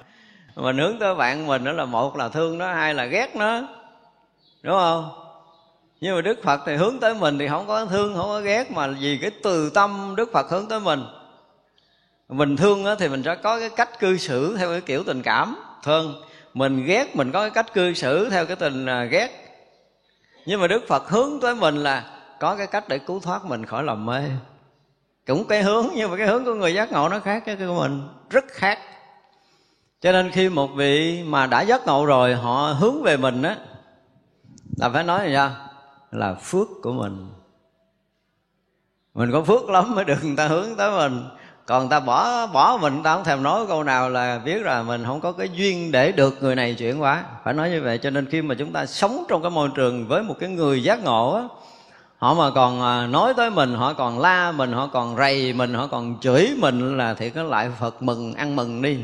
mà 0.65 0.73
hướng 0.73 0.99
tới 0.99 1.15
bạn 1.15 1.47
mình 1.47 1.65
đó 1.65 1.73
là 1.73 1.85
một 1.85 2.17
là 2.17 2.29
thương 2.29 2.59
nó, 2.59 2.73
hai 2.73 2.95
là 2.95 3.05
ghét 3.05 3.37
nó. 3.37 3.63
Đúng 4.63 4.75
không? 4.75 5.11
Nhưng 6.01 6.15
mà 6.15 6.21
đức 6.21 6.39
phật 6.43 6.61
thì 6.67 6.77
hướng 6.77 7.01
tới 7.01 7.15
mình 7.15 7.39
thì 7.39 7.49
không 7.49 7.67
có 7.67 7.85
thương, 7.85 8.15
không 8.15 8.29
có 8.29 8.41
ghét, 8.41 8.71
mà 8.71 8.87
vì 9.01 9.19
cái 9.23 9.31
từ 9.43 9.71
tâm 9.71 10.15
đức 10.17 10.33
phật 10.33 10.51
hướng 10.51 10.69
tới 10.69 10.81
mình. 10.81 11.05
Mình 12.29 12.57
thương 12.57 12.85
thì 12.99 13.09
mình 13.09 13.23
sẽ 13.23 13.35
có 13.35 13.61
cái 13.61 13.71
cách 13.71 13.99
cư 13.99 14.17
xử 14.17 14.57
theo 14.57 14.71
cái 14.71 14.81
kiểu 14.81 15.03
tình 15.05 15.23
cảm, 15.23 15.57
thương. 15.83 16.23
Mình 16.55 16.85
ghét, 16.85 17.17
mình 17.17 17.33
có 17.33 17.41
cái 17.41 17.51
cách 17.51 17.75
cư 17.75 17.95
xử 17.95 18.31
theo 18.31 18.47
cái 18.47 18.57
tình 18.57 18.87
à, 18.87 19.05
ghét. 19.05 19.29
Nhưng 20.47 20.61
mà 20.61 20.67
đức 20.67 20.89
phật 20.89 21.09
hướng 21.09 21.41
tới 21.41 21.55
mình 21.55 21.77
là 21.77 22.05
có 22.41 22.55
cái 22.57 22.67
cách 22.67 22.89
để 22.89 22.99
cứu 22.99 23.21
thoát 23.21 23.45
mình 23.45 23.67
khỏi 23.67 23.83
lòng 23.83 24.07
mê. 24.07 24.23
Cũng 25.27 25.45
cái 25.49 25.63
hướng, 25.63 25.87
nhưng 25.95 26.11
mà 26.11 26.17
cái 26.17 26.27
hướng 26.27 26.45
của 26.45 26.55
người 26.55 26.75
giác 26.75 26.93
ngộ 26.93 27.09
nó 27.09 27.21
khác 27.21 27.43
cái 27.47 27.57
của 27.57 27.81
mình, 27.81 28.09
rất 28.31 28.45
khác 28.49 28.79
cho 30.01 30.13
nên 30.13 30.31
khi 30.31 30.49
một 30.49 30.71
vị 30.75 31.23
mà 31.23 31.47
đã 31.47 31.63
giác 31.63 31.87
ngộ 31.87 32.07
rồi, 32.07 32.35
họ 32.35 32.77
hướng 32.79 33.03
về 33.03 33.17
mình 33.17 33.43
á, 33.43 33.57
là 34.77 34.89
phải 34.89 35.05
nói 35.05 35.29
là 35.29 35.35
sao? 35.35 35.65
Là 36.11 36.35
phước 36.35 36.69
của 36.83 36.93
mình. 36.93 37.29
Mình 39.15 39.33
có 39.33 39.43
phước 39.43 39.69
lắm 39.69 39.95
mới 39.95 40.05
được 40.05 40.25
người 40.25 40.37
ta 40.37 40.49
hướng 40.49 40.77
tới 40.77 40.91
mình. 40.91 41.25
Còn 41.67 41.83
người 41.83 41.91
ta 41.91 42.01
bỏ 42.01 42.47
bỏ 42.47 42.79
mình 42.83 43.03
ta 43.03 43.15
không 43.15 43.25
thèm 43.25 43.43
nói 43.43 43.67
câu 43.69 43.85
nào 43.85 44.11
là 44.11 44.39
biết 44.39 44.63
là 44.63 44.83
mình 44.83 45.05
không 45.05 45.21
có 45.21 45.33
cái 45.33 45.49
duyên 45.55 45.93
để 45.93 46.13
được 46.13 46.43
người 46.43 46.55
này 46.55 46.75
chuyển 46.75 46.99
hóa. 46.99 47.25
Phải 47.45 47.55
nói 47.55 47.71
như 47.71 47.83
vậy, 47.83 47.99
cho 47.99 48.11
nên 48.11 48.27
khi 48.27 48.43
mà 48.43 48.55
chúng 48.59 48.73
ta 48.73 48.87
sống 48.87 49.25
trong 49.29 49.43
cái 49.43 49.51
môi 49.51 49.69
trường 49.75 50.07
với 50.07 50.23
một 50.23 50.35
cái 50.41 50.49
người 50.49 50.83
giác 50.83 51.05
ngộ 51.05 51.35
á, 51.35 51.43
họ 52.19 52.35
mà 52.35 52.51
còn 52.51 52.83
à, 52.83 53.07
nói 53.07 53.35
tới 53.35 53.51
mình, 53.51 53.75
họ 53.75 53.93
còn 53.93 54.19
la 54.19 54.53
mình, 54.53 54.73
họ 54.73 54.87
còn 54.87 55.17
rầy 55.17 55.53
mình, 55.53 55.75
họ 55.75 55.87
còn 55.87 56.21
chửi 56.21 56.51
mình 56.59 56.97
là 56.97 57.15
thì 57.15 57.31
có 57.31 57.43
lại 57.43 57.71
phật 57.81 58.03
mừng, 58.03 58.35
ăn 58.35 58.57
mừng 58.57 58.83
đi. 58.83 58.99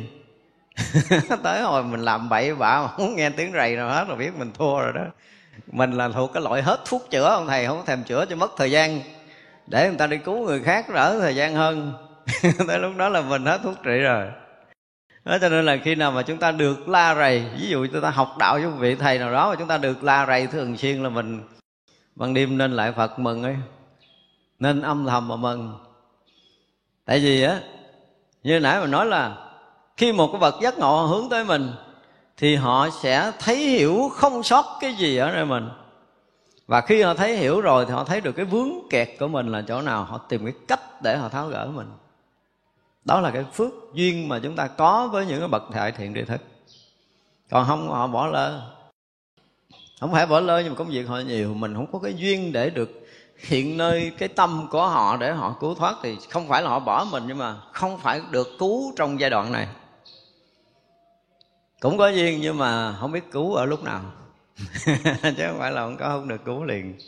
tới 1.42 1.62
hồi 1.62 1.84
mình 1.84 2.00
làm 2.00 2.28
bậy 2.28 2.54
bạ 2.54 2.82
mà 2.82 2.88
không 2.88 3.16
nghe 3.16 3.30
tiếng 3.30 3.52
rầy 3.52 3.76
nào 3.76 3.88
hết 3.88 4.04
rồi 4.08 4.16
biết 4.16 4.34
mình 4.38 4.52
thua 4.52 4.80
rồi 4.80 4.92
đó. 4.92 5.04
Mình 5.72 5.92
là 5.92 6.08
thuộc 6.08 6.30
cái 6.34 6.42
loại 6.42 6.62
hết 6.62 6.80
thuốc 6.84 7.10
chữa 7.10 7.24
ông 7.24 7.46
thầy, 7.46 7.66
không 7.66 7.86
thèm 7.86 8.04
chữa 8.04 8.24
cho 8.26 8.36
mất 8.36 8.52
thời 8.56 8.70
gian. 8.70 9.00
Để 9.66 9.88
người 9.88 9.98
ta 9.98 10.06
đi 10.06 10.18
cứu 10.18 10.46
người 10.46 10.62
khác 10.62 10.86
đỡ 10.94 11.18
thời 11.20 11.36
gian 11.36 11.54
hơn. 11.54 11.92
Tới 12.68 12.78
lúc 12.78 12.92
đó 12.96 13.08
là 13.08 13.20
mình 13.20 13.46
hết 13.46 13.60
thuốc 13.62 13.74
trị 13.82 13.98
rồi. 13.98 14.26
Đó, 15.24 15.38
cho 15.40 15.48
nên 15.48 15.64
là 15.64 15.76
khi 15.76 15.94
nào 15.94 16.12
mà 16.12 16.22
chúng 16.22 16.38
ta 16.38 16.52
được 16.52 16.88
la 16.88 17.14
rầy, 17.14 17.44
ví 17.60 17.68
dụ 17.68 17.86
chúng 17.92 18.02
ta 18.02 18.10
học 18.10 18.34
đạo 18.38 18.54
với 18.54 18.66
một 18.66 18.76
vị 18.78 18.94
thầy 18.94 19.18
nào 19.18 19.32
đó 19.32 19.50
mà 19.50 19.56
chúng 19.58 19.68
ta 19.68 19.78
được 19.78 20.04
la 20.04 20.26
rầy 20.26 20.46
thường 20.46 20.76
xuyên 20.76 21.02
là 21.02 21.08
mình, 21.08 21.42
ban 22.16 22.34
đêm 22.34 22.58
nên 22.58 22.72
lại 22.72 22.92
phật 22.92 23.18
mừng 23.18 23.42
ấy. 23.42 23.56
Nên 24.58 24.82
âm 24.82 25.06
thầm 25.06 25.28
mà 25.28 25.36
mừng. 25.36 25.78
Tại 27.04 27.18
vì 27.18 27.42
á, 27.42 27.60
như 28.42 28.60
nãy 28.60 28.80
mình 28.80 28.90
nói 28.90 29.06
là 29.06 29.36
khi 29.96 30.12
một 30.12 30.28
cái 30.32 30.40
vật 30.40 30.54
giác 30.62 30.78
ngộ 30.78 31.06
hướng 31.06 31.28
tới 31.28 31.44
mình, 31.44 31.72
thì 32.36 32.56
họ 32.56 32.88
sẽ 33.02 33.32
thấy 33.38 33.56
hiểu 33.56 34.10
không 34.14 34.42
sót 34.42 34.78
cái 34.80 34.94
gì 34.94 35.16
ở 35.16 35.32
nơi 35.32 35.44
mình. 35.44 35.68
Và 36.66 36.80
khi 36.80 37.02
họ 37.02 37.14
thấy 37.14 37.36
hiểu 37.36 37.60
rồi 37.60 37.86
thì 37.86 37.92
họ 37.92 38.04
thấy 38.04 38.20
được 38.20 38.32
cái 38.32 38.44
vướng 38.44 38.70
kẹt 38.90 39.08
của 39.18 39.28
mình 39.28 39.48
là 39.48 39.62
chỗ 39.68 39.82
nào. 39.82 40.04
Họ 40.04 40.18
tìm 40.18 40.44
cái 40.44 40.54
cách 40.68 41.02
để 41.02 41.16
họ 41.16 41.28
tháo 41.28 41.48
gỡ 41.48 41.66
mình. 41.74 41.86
Đó 43.04 43.20
là 43.20 43.30
cái 43.30 43.44
phước 43.52 43.72
duyên 43.94 44.28
mà 44.28 44.38
chúng 44.42 44.56
ta 44.56 44.66
có 44.66 45.08
với 45.12 45.26
những 45.26 45.38
cái 45.38 45.48
bậc 45.48 45.70
đại 45.70 45.92
thiện 45.92 46.14
tri 46.14 46.22
thức. 46.22 46.40
Còn 47.50 47.66
không, 47.66 47.90
họ 47.90 48.06
bỏ 48.06 48.26
lỡ 48.26 48.70
không 50.00 50.12
phải 50.12 50.26
bỏ 50.26 50.40
lơ 50.40 50.58
nhưng 50.58 50.72
mà 50.72 50.78
công 50.78 50.88
việc 50.88 51.08
họ 51.08 51.18
nhiều. 51.18 51.54
Mình 51.54 51.74
không 51.74 51.86
có 51.92 51.98
cái 51.98 52.14
duyên 52.14 52.52
để 52.52 52.70
được 52.70 52.90
hiện 53.38 53.76
nơi 53.76 54.12
cái 54.18 54.28
tâm 54.28 54.68
của 54.70 54.88
họ 54.88 55.16
để 55.16 55.32
họ 55.32 55.56
cứu 55.60 55.74
thoát. 55.74 55.94
Thì 56.02 56.16
không 56.30 56.48
phải 56.48 56.62
là 56.62 56.68
họ 56.68 56.78
bỏ 56.78 57.06
mình, 57.10 57.24
nhưng 57.26 57.38
mà 57.38 57.56
không 57.72 57.98
phải 57.98 58.20
được 58.30 58.48
cứu 58.58 58.92
trong 58.96 59.20
giai 59.20 59.30
đoạn 59.30 59.52
này 59.52 59.68
cũng 61.84 61.98
có 61.98 62.08
duyên 62.08 62.40
nhưng 62.40 62.58
mà 62.58 62.96
không 63.00 63.12
biết 63.12 63.30
cứu 63.30 63.54
ở 63.54 63.66
lúc 63.66 63.84
nào. 63.84 64.02
Chứ 65.22 65.44
không 65.46 65.58
phải 65.58 65.72
là 65.72 65.80
không 65.80 65.96
có 65.96 66.08
không 66.08 66.28
được 66.28 66.44
cứu 66.44 66.64
liền. 66.64 66.98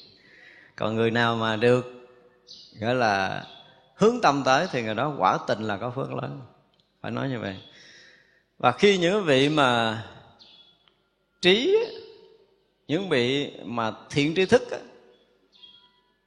Còn 0.77 0.95
người 0.95 1.11
nào 1.11 1.37
mà 1.37 1.57
được 1.57 1.87
gọi 2.81 2.95
là 2.95 3.45
hướng 3.95 4.21
tâm 4.23 4.43
tới 4.45 4.67
thì 4.73 4.83
người 4.83 4.95
đó 4.95 5.15
quả 5.19 5.39
tình 5.47 5.63
là 5.63 5.77
có 5.77 5.91
phước 5.91 6.13
lớn. 6.13 6.41
Phải 7.03 7.11
nói 7.11 7.29
như 7.29 7.41
vậy. 7.41 7.57
Và 8.59 8.73
khi 8.73 8.99
những 8.99 9.25
vị 9.25 9.49
mà 9.49 10.03
trí 11.41 11.77
những 12.89 13.09
vị 13.09 13.53
mà 13.65 13.93
thiện 14.11 14.35
tri 14.35 14.47
thức 14.47 14.71
á, 14.71 14.79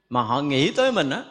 mà 0.08 0.22
họ 0.22 0.42
nghĩ 0.42 0.72
tới 0.72 0.92
mình 0.92 1.10
á 1.10 1.24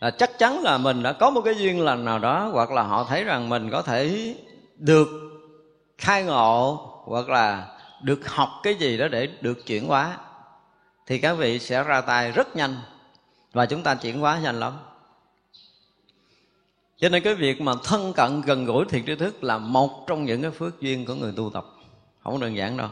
là 0.00 0.10
chắc 0.10 0.38
chắn 0.38 0.62
là 0.62 0.78
mình 0.78 1.02
đã 1.02 1.12
có 1.12 1.30
một 1.30 1.40
cái 1.40 1.54
duyên 1.54 1.80
lành 1.80 2.04
nào 2.04 2.18
đó 2.18 2.50
hoặc 2.52 2.70
là 2.70 2.82
họ 2.82 3.04
thấy 3.04 3.24
rằng 3.24 3.48
mình 3.48 3.70
có 3.70 3.82
thể 3.82 4.34
được 4.80 5.08
khai 5.98 6.24
ngộ 6.24 6.76
hoặc 7.04 7.28
là 7.28 7.78
được 8.02 8.28
học 8.28 8.48
cái 8.62 8.74
gì 8.74 8.98
đó 8.98 9.08
để 9.08 9.26
được 9.40 9.66
chuyển 9.66 9.86
hóa, 9.86 10.18
thì 11.06 11.18
các 11.18 11.34
vị 11.34 11.58
sẽ 11.58 11.82
ra 11.82 12.00
tay 12.00 12.32
rất 12.32 12.56
nhanh 12.56 12.76
và 13.52 13.66
chúng 13.66 13.82
ta 13.82 13.94
chuyển 13.94 14.20
hóa 14.20 14.38
nhanh 14.38 14.60
lắm. 14.60 14.78
Cho 16.96 17.08
nên 17.08 17.22
cái 17.22 17.34
việc 17.34 17.60
mà 17.60 17.72
thân 17.84 18.12
cận 18.12 18.40
gần 18.40 18.64
gũi 18.64 18.84
thiện 18.88 19.06
tri 19.06 19.14
thức 19.14 19.44
là 19.44 19.58
một 19.58 20.04
trong 20.06 20.24
những 20.24 20.42
cái 20.42 20.50
phước 20.50 20.80
duyên 20.80 21.06
của 21.06 21.14
người 21.14 21.32
tu 21.36 21.50
tập. 21.50 21.66
Không 22.24 22.40
đơn 22.40 22.56
giản 22.56 22.76
đâu. 22.76 22.88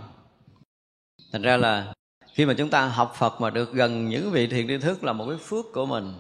Thành 1.33 1.43
ra 1.43 1.57
là 1.57 1.95
khi 2.33 2.47
mà 2.47 2.55
chúng 2.59 2.71
ta 2.71 2.87
học 2.87 3.15
phật 3.19 3.41
mà 3.41 3.51
được 3.51 3.73
gần 3.73 4.09
những 4.09 4.31
vị 4.31 4.47
thiện 4.47 4.69
tri 4.69 4.79
thức 4.79 5.05
là 5.05 5.13
một 5.13 5.27
cái 5.29 5.39
phước 5.39 5.65
của 5.73 5.87
mình, 5.87 6.15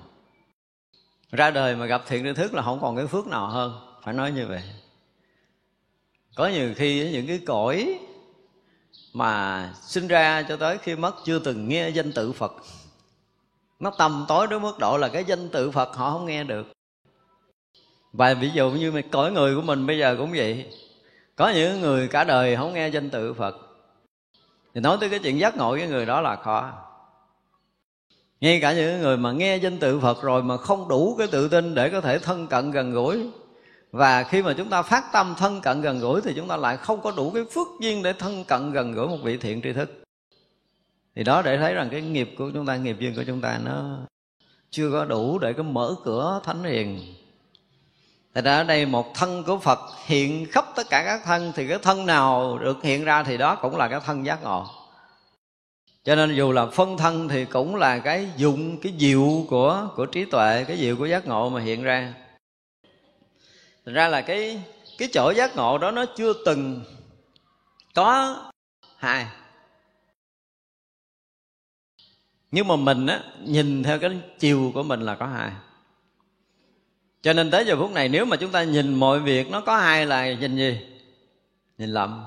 ra 1.31 1.51
đời 1.51 1.77
mà 1.77 1.87
gặp 1.87 2.03
thiện 2.07 2.25
tri 2.25 2.33
thức 2.33 2.55
là 2.55 2.63
không 2.63 2.81
còn 2.81 2.97
cái 2.97 3.07
phước 3.07 3.27
nào 3.27 3.47
hơn. 3.47 3.99
Phải 4.03 4.15
nói 4.15 4.33
như 4.33 4.47
vậy 4.47 4.63
có 6.39 6.47
nhiều 6.47 6.75
khi 6.77 7.11
những 7.13 7.27
cái 7.27 7.41
cõi 7.47 7.99
mà 9.13 9.73
sinh 9.83 10.09
ra 10.09 10.43
cho 10.49 10.57
tới 10.57 10.79
khi 10.79 10.97
mất 10.97 11.15
chưa 11.25 11.39
từng 11.39 11.69
nghe 11.69 11.89
danh 11.89 12.13
tự 12.13 12.33
phật. 12.33 12.53
Nó 13.81 13.91
tầm 13.99 14.25
tối 14.29 14.47
đến 14.47 14.63
mức 14.63 14.79
độ 14.79 14.97
là 14.97 15.09
cái 15.09 15.25
danh 15.25 15.49
tự 15.49 15.71
phật 15.71 15.97
họ 15.97 16.11
không 16.11 16.27
nghe 16.27 16.45
được. 16.45 16.67
Và 18.13 18.35
ví 18.35 18.51
dụ 18.55 18.71
như 18.71 18.93
mà 18.93 19.01
cõi 19.11 19.33
người 19.33 19.57
của 19.57 19.63
mình 19.63 19.87
bây 19.87 19.99
giờ 19.99 20.17
cũng 20.19 20.31
vậy. 20.37 20.67
Có 21.37 21.49
những 21.51 21.81
người 21.81 22.09
cả 22.09 22.25
đời 22.25 22.57
không 22.57 22.75
nghe 22.75 22.89
danh 22.89 23.11
tự 23.11 23.35
phật. 23.35 23.57
Thì 24.75 24.81
nói 24.81 24.97
tới 25.01 25.09
cái 25.09 25.19
chuyện 25.19 25.39
giác 25.39 25.57
ngộ 25.57 25.71
với 25.71 25.89
người 25.89 26.07
đó 26.07 26.21
là 26.21 26.37
khó. 26.37 26.73
Ngay 28.41 28.61
cả 28.61 28.73
những 28.73 29.01
người 29.01 29.17
mà 29.17 29.33
nghe 29.33 29.57
danh 29.57 29.79
tự 29.79 30.01
phật 30.01 30.23
rồi 30.23 30.43
mà 30.43 30.57
không 30.57 30.89
đủ 30.89 31.15
cái 31.19 31.27
tự 31.27 31.49
tin 31.49 31.75
để 31.75 31.91
có 31.91 32.01
thể 32.01 32.19
thân 32.19 32.47
cận 32.47 32.71
gần 32.71 32.93
gũi 32.93 33.31
và 33.93 34.23
khi 34.23 34.43
mà 34.43 34.55
chúng 34.57 34.71
ta 34.71 34.83
phát 34.83 35.13
tâm 35.13 35.35
thân 35.39 35.61
cận 35.61 35.81
gần 35.81 36.01
gũi 36.01 36.21
thì 36.21 36.33
chúng 36.37 36.49
ta 36.49 36.57
lại 36.57 36.77
không 36.77 37.01
có 37.01 37.11
đủ 37.11 37.31
cái 37.31 37.45
phước 37.45 37.67
duyên 37.81 38.03
để 38.03 38.13
thân 38.13 38.45
cận 38.45 38.73
gần 38.73 38.93
gũi 38.93 39.09
một 39.09 39.19
vị 39.23 39.37
thiện 39.37 39.63
tri 39.63 39.73
thức. 39.73 40.03
Thì 41.17 41.25
đó 41.25 41.43
để 41.43 41.57
thấy 41.57 41.75
rằng 41.75 41.89
cái 41.91 42.03
nghiệp 42.03 42.35
của 42.39 42.51
chúng 42.55 42.67
ta 42.67 42.77
nghiệp 42.77 42.97
duyên 42.99 43.15
của 43.17 43.25
chúng 43.27 43.41
ta 43.41 43.61
nó 43.65 43.99
chưa 44.71 44.91
có 44.93 45.05
đủ 45.05 45.39
để 45.39 45.53
có 45.53 45.63
mở 45.63 45.95
cửa 46.05 46.41
thánh 46.45 46.65
hiền. 46.65 47.15
Thật 48.35 48.45
ra 48.45 48.57
ở 48.57 48.65
đây 48.65 48.87
một 48.87 49.15
thân 49.15 49.45
của 49.45 49.59
Phật 49.59 49.79
hiện 50.07 50.47
khắp 50.51 50.65
tất 50.77 50.87
cả 50.91 51.05
các 51.05 51.21
thân 51.25 51.53
Thì 51.57 51.69
cái 51.69 51.79
thân 51.83 52.07
nào 52.07 52.59
được 52.59 52.83
hiện 52.83 53.05
ra 53.05 53.23
thì 53.23 53.37
đó 53.37 53.55
cũng 53.55 53.77
là 53.77 53.89
cái 53.89 54.01
thân 54.07 54.27
giác 54.27 54.43
ngộ. 54.43 54.67
Cho 56.05 56.15
nên 56.15 56.35
dù 56.35 56.53
là 56.53 56.67
phân 56.67 56.97
thân 56.97 57.29
thì 57.29 57.45
cũng 57.45 57.77
là 57.77 57.99
cái 57.99 58.29
dụng, 58.37 58.81
cái 58.81 58.93
diệu 58.99 59.47
của 59.49 59.89
của 59.97 60.07
trí 60.07 60.25
tuệ 60.25 60.65
Cái 60.69 60.77
diệu 60.77 60.97
của 60.97 61.07
giác 61.07 61.27
ngộ 61.27 61.49
mà 61.49 61.61
hiện 61.61 61.83
ra. 61.83 62.15
Thành 63.89 63.95
ra 63.95 64.09
là 64.09 64.23
cái 64.23 64.63
cái 64.99 65.09
chỗ 65.13 65.33
giác 65.37 65.57
ngộ 65.57 65.79
đó 65.79 65.91
nó 65.91 66.05
chưa 66.17 66.33
từng 66.47 66.85
có 67.95 68.37
hai 68.97 69.27
nhưng 72.51 72.69
mà 72.69 72.77
mình 72.77 73.07
á, 73.07 73.23
nhìn 73.45 73.83
theo 73.83 73.99
cái 73.99 74.21
chiều 74.39 74.71
của 74.75 74.83
mình 74.83 75.01
là 75.01 75.15
có 75.15 75.27
hai 75.27 75.53
cho 77.23 77.33
nên 77.33 77.51
tới 77.51 77.65
giờ 77.67 77.77
phút 77.77 77.91
này 77.91 78.09
nếu 78.09 78.25
mà 78.25 78.37
chúng 78.37 78.53
ta 78.53 78.63
nhìn 78.63 78.95
mọi 78.95 79.21
việc 79.21 79.51
nó 79.51 79.61
có 79.61 79.77
hai 79.79 80.07
là 80.07 80.33
nhìn 80.33 80.57
gì? 80.57 80.81
Nhìn 81.79 81.91
lầm. 81.91 82.25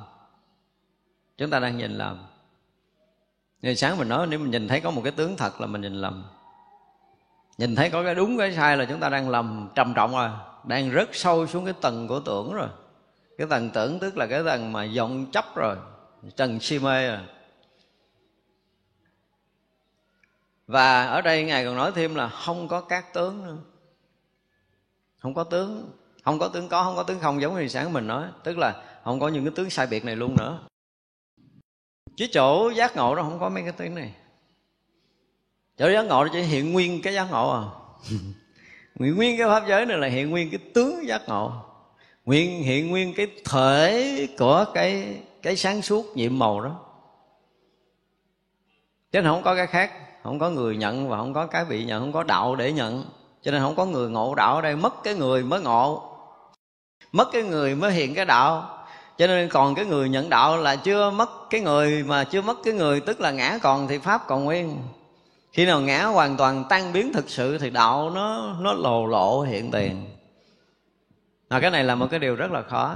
Chúng 1.38 1.49
ta 1.49 1.59
đang 1.59 1.78
nhìn 1.78 1.91
lầm. 1.91 2.26
Như 3.62 3.76
sáng 3.76 3.97
mình 3.97 4.09
nói, 4.09 4.28
nếu 4.28 4.39
mình 4.39 4.51
nhìn 4.51 4.68
thấy 4.68 4.82
có 4.82 4.91
một 4.91 5.01
cái 5.03 5.12
tướng 5.12 5.38
thật 5.38 5.62
là 5.62 5.68
mình 5.68 5.82
nhìn 5.82 5.95
lầm. 5.95 6.24
Nhìn 7.57 7.76
thấy 7.76 7.89
có 7.89 8.03
cái 8.03 8.16
đúng, 8.16 8.38
cái 8.38 8.53
sai 8.55 8.78
là 8.78 8.86
chúng 8.86 8.99
ta 8.99 9.09
đang 9.09 9.30
lầm, 9.30 9.70
trầm 9.76 9.93
trọng 9.93 10.12
rồi 10.12 10.30
đang 10.64 10.89
rất 10.89 11.09
sâu 11.16 11.47
xuống 11.47 11.66
cái 11.66 11.74
tầng 11.82 12.07
của 12.07 12.20
tưởng 12.20 12.53
rồi. 12.53 12.70
Cái 13.38 13.47
tầng 13.49 13.70
tưởng 13.74 13.99
tức 13.99 14.18
là 14.18 14.28
cái 14.28 14.43
tầng 14.45 14.72
mà 14.72 14.88
vọng 14.97 15.26
chấp 15.32 15.55
rồi, 15.55 15.78
trần 16.36 16.59
si 16.59 16.80
mê 16.80 17.07
rồi 17.07 17.20
và 20.72 21.05
ở 21.05 21.22
đây 21.22 21.43
ngài 21.43 21.66
còn 21.66 21.76
nói 21.76 21.91
thêm 21.95 22.16
là 22.16 22.30
không 22.30 22.68
có 22.68 22.82
các 22.82 23.14
tướng 23.14 23.43
nữa. 23.43 23.57
Không 25.20 25.34
có 25.34 25.43
tướng, 25.43 25.91
không 26.24 26.39
có 26.39 26.47
tướng 26.47 26.70
có, 26.70 26.84
không 26.84 26.95
có 26.95 27.03
tướng 27.03 27.20
không, 27.20 27.41
giống 27.41 27.55
như 27.55 27.68
sáng 27.68 27.93
mình 27.93 28.07
nói. 28.07 28.28
Tức 28.43 28.57
là 28.57 28.84
không 29.03 29.20
có 29.20 29.28
những 29.28 29.45
cái 29.45 29.53
tướng 29.55 29.70
sai 29.70 29.88
biệt 29.88 30.05
này 30.05 30.16
luôn 30.16 30.36
nữa. 30.38 30.59
Chứ 32.16 32.28
chỗ 32.32 32.70
giác 32.70 32.95
ngộ 32.95 33.16
đó 33.16 33.24
không 33.24 33.39
có 33.39 33.49
mấy 33.49 33.64
cái 33.64 33.72
tướng 33.72 33.95
này. 33.95 34.14
Chỗ 35.78 35.89
giác 35.89 36.01
ngộ 36.01 36.24
đó 36.24 36.30
chỉ 36.34 36.41
hiện 36.41 36.74
nguyên 36.74 37.01
cái 37.01 37.14
giác 37.14 37.28
ngộ 37.32 37.49
à. 37.49 37.64
nguyên 38.96 39.16
nguyên 39.16 39.38
cái 39.38 39.48
pháp 39.48 39.64
giới 39.68 39.86
này 39.86 39.98
là 39.98 40.08
hiện 40.08 40.30
nguyên 40.30 40.50
cái 40.50 40.60
tướng 40.74 41.08
giác 41.08 41.22
ngộ. 41.28 41.52
Nguyên, 42.26 42.64
hiện 42.64 42.89
nguyên 42.89 43.14
cái 43.14 43.28
thể 43.46 44.28
của 44.39 44.66
cái 44.74 45.16
cái 45.42 45.56
sáng 45.56 45.82
suốt 45.82 46.18
nhiệm 46.18 46.39
màu 46.39 46.62
đó. 46.62 46.80
Chứ 49.12 49.22
không 49.24 49.42
có 49.44 49.56
cái 49.56 49.68
khác, 49.68 49.92
không 50.24 50.39
có 50.39 50.50
người 50.50 50.78
nhận 50.78 51.10
và 51.10 51.18
không 51.18 51.34
có 51.34 51.46
cái 51.46 51.66
bị 51.66 51.84
nhận, 51.86 52.02
không 52.02 52.12
có 52.12 52.24
đạo 52.24 52.56
để 52.56 52.72
nhận. 52.72 53.06
Cho 53.42 53.52
nên 53.52 53.62
không 53.62 53.76
có 53.76 53.86
người 53.86 54.10
ngộ 54.10 54.36
đạo 54.36 54.56
ở 54.56 54.62
đây, 54.62 54.76
mất 54.76 55.04
cái 55.04 55.14
người 55.14 55.44
mới 55.44 55.62
ngộ. 55.62 56.04
Mất 57.12 57.28
cái 57.32 57.44
người 57.44 57.76
mới 57.76 57.92
hiện 57.92 58.14
cái 58.14 58.26
đạo. 58.26 58.78
Cho 59.18 59.28
nên 59.28 59.50
còn 59.50 59.76
cái 59.76 59.86
người 59.86 60.10
nhận 60.10 60.30
đạo 60.30 60.58
là 60.58 60.76
chưa 60.76 61.12
mất 61.12 61.30
cái 61.50 61.62
người 61.62 62.04
mà 62.04 62.24
chưa 62.24 62.42
mất 62.42 62.58
cái 62.64 62.74
người, 62.74 63.00
tức 63.00 63.22
là 63.22 63.32
ngã 63.32 63.58
còn 63.62 63.88
thì 63.88 63.98
pháp 63.98 64.28
còn 64.28 64.44
nguyên 64.44 64.78
khi 65.52 65.66
nào 65.66 65.82
ngã 65.82 66.06
hoàn 66.06 66.38
toàn 66.38 66.64
tan 66.70 66.93
biến 66.93 67.14
thực 67.14 67.30
sự 67.30 67.58
thì 67.58 67.70
đạo 67.70 68.10
nó 68.10 68.56
nó 68.60 68.74
lồ 68.74 69.06
lộ 69.06 69.41
hiện 69.41 69.72
tiền. 69.72 70.06
À, 71.49 71.60
cái 71.60 71.72
này 71.72 71.84
là 71.84 71.95
một 71.95 72.08
cái 72.12 72.20
điều 72.20 72.36
rất 72.36 72.52
là 72.52 72.62
khó. 72.62 72.95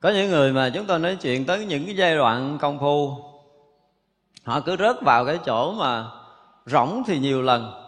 Có 0.00 0.10
những 0.10 0.30
người 0.30 0.52
mà 0.52 0.70
chúng 0.74 0.86
tôi 0.86 0.98
nói 0.98 1.16
chuyện 1.16 1.46
tới 1.46 1.66
những 1.66 1.84
cái 1.84 1.96
giai 1.96 2.16
đoạn 2.16 2.58
công 2.60 2.78
phu 2.78 3.16
họ 4.44 4.60
cứ 4.60 4.76
rớt 4.76 5.02
vào 5.02 5.26
cái 5.26 5.38
chỗ 5.46 5.72
mà 5.72 6.10
rỗng 6.66 7.02
thì 7.06 7.18
nhiều 7.18 7.42
lần. 7.42 7.82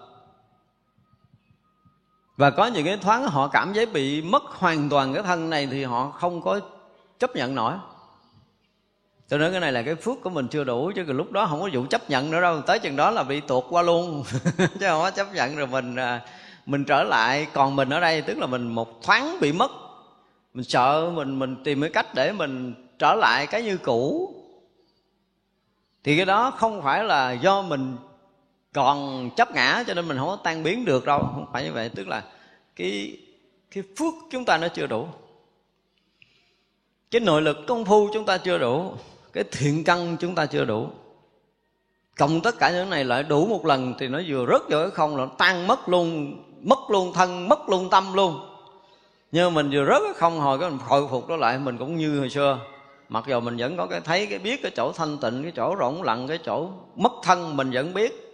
Và 2.36 2.50
có 2.50 2.66
những 2.66 2.84
cái 2.84 2.96
thoáng 2.96 3.28
họ 3.28 3.48
cảm 3.48 3.74
thấy 3.74 3.86
bị 3.86 4.22
mất 4.22 4.42
hoàn 4.42 4.88
toàn 4.88 5.14
cái 5.14 5.22
thân 5.22 5.50
này 5.50 5.66
thì 5.70 5.84
họ 5.84 6.10
không 6.10 6.42
có 6.42 6.60
chấp 7.18 7.36
nhận 7.36 7.54
nổi 7.54 7.74
tôi 9.28 9.38
nói 9.38 9.50
cái 9.50 9.60
này 9.60 9.72
là 9.72 9.82
cái 9.82 9.94
phước 9.94 10.20
của 10.22 10.30
mình 10.30 10.48
chưa 10.48 10.64
đủ, 10.64 10.92
chứ 10.96 11.02
lúc 11.02 11.32
đó 11.32 11.46
không 11.46 11.60
có 11.60 11.68
vụ 11.72 11.86
chấp 11.90 12.10
nhận 12.10 12.30
nữa 12.30 12.40
đâu. 12.40 12.60
Tới 12.60 12.78
chừng 12.78 12.96
đó 12.96 13.10
là 13.10 13.22
bị 13.22 13.40
tuột 13.40 13.64
qua 13.68 13.82
luôn. 13.82 14.24
Chứ 14.58 14.86
không 14.88 15.02
có 15.02 15.10
chấp 15.10 15.34
nhận 15.34 15.56
rồi 15.56 15.66
mình 15.66 15.96
à, 15.96 16.20
mình 16.66 16.84
trở 16.84 17.02
lại. 17.02 17.46
Còn 17.52 17.76
mình 17.76 17.90
ở 17.90 18.00
đây, 18.00 18.22
tức 18.22 18.38
là 18.38 18.46
mình 18.46 18.66
một 18.66 19.02
thoáng 19.02 19.36
bị 19.40 19.52
mất. 19.52 19.70
Mình 20.54 20.64
sợ 20.64 21.10
mình 21.14 21.38
mình 21.38 21.56
tìm 21.64 21.80
cái 21.80 21.90
cách 21.90 22.14
để 22.14 22.32
mình 22.32 22.74
trở 22.98 23.14
lại 23.14 23.46
cái 23.46 23.62
như 23.62 23.76
cũ. 23.76 24.34
Thì 26.04 26.16
cái 26.16 26.26
đó 26.26 26.50
không 26.50 26.82
phải 26.82 27.04
là 27.04 27.32
do 27.32 27.62
mình 27.62 27.96
còn 28.72 29.30
chấp 29.36 29.54
ngã, 29.54 29.84
cho 29.86 29.94
nên 29.94 30.08
mình 30.08 30.18
không 30.18 30.28
có 30.28 30.38
tan 30.44 30.62
biến 30.62 30.84
được 30.84 31.04
đâu. 31.04 31.18
Không 31.18 31.46
phải 31.52 31.64
như 31.64 31.72
vậy. 31.72 31.90
Tức 31.94 32.08
là 32.08 32.22
cái 32.76 33.18
cái 33.70 33.84
phước 33.98 34.14
chúng 34.30 34.44
ta 34.44 34.58
nó 34.58 34.68
chưa 34.68 34.86
đủ. 34.86 35.08
Cái 37.10 37.20
nội 37.20 37.42
lực 37.42 37.56
công 37.66 37.84
phu 37.84 38.08
chúng 38.12 38.24
ta 38.24 38.38
chưa 38.38 38.58
đủ 38.58 38.94
cái 39.32 39.44
thiện 39.52 39.84
căn 39.84 40.16
chúng 40.20 40.34
ta 40.34 40.46
chưa 40.46 40.64
đủ. 40.64 40.88
Cộng 42.18 42.40
tất 42.40 42.58
cả 42.58 42.70
những 42.70 42.90
này 42.90 43.04
lại 43.04 43.22
đủ 43.22 43.46
một 43.46 43.66
lần 43.66 43.94
thì 43.98 44.08
nó 44.08 44.20
vừa 44.28 44.46
rớt 44.46 44.60
vô 44.60 44.78
cái 44.82 44.90
không 44.90 45.16
là 45.16 45.26
tan 45.38 45.66
mất 45.66 45.88
luôn 45.88 46.36
mất 46.62 46.78
luôn 46.90 47.12
thân, 47.12 47.48
mất 47.48 47.68
luôn 47.68 47.90
tâm 47.90 48.14
luôn. 48.14 48.40
Nhưng 49.32 49.54
mình 49.54 49.70
vừa 49.72 49.86
rớt 49.86 50.02
cái 50.04 50.12
không 50.14 50.40
hồi 50.40 50.58
cái 50.58 50.70
mình 50.70 50.78
hồi 50.86 51.08
phục 51.10 51.28
đó 51.28 51.36
lại, 51.36 51.58
mình 51.58 51.78
cũng 51.78 51.96
như 51.96 52.18
hồi 52.18 52.30
xưa. 52.30 52.58
Mặc 53.08 53.24
dù 53.26 53.40
mình 53.40 53.56
vẫn 53.56 53.76
có 53.76 53.86
cái 53.86 54.00
thấy, 54.00 54.26
cái 54.26 54.38
biết 54.38 54.62
cái 54.62 54.72
chỗ 54.76 54.92
thanh 54.92 55.18
tịnh, 55.18 55.42
cái 55.42 55.52
chỗ 55.56 55.76
rỗng 55.80 56.02
lặng, 56.02 56.28
cái 56.28 56.38
chỗ 56.44 56.68
mất 56.96 57.12
thân 57.22 57.56
mình 57.56 57.70
vẫn 57.70 57.94
biết. 57.94 58.24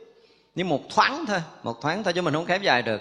Nhưng 0.54 0.68
một 0.68 0.80
thoáng 0.90 1.24
thôi, 1.26 1.38
một 1.62 1.80
thoáng 1.80 2.02
thôi 2.02 2.12
chứ 2.12 2.22
mình 2.22 2.34
không 2.34 2.44
khép 2.44 2.62
dài 2.62 2.82
được. 2.82 3.00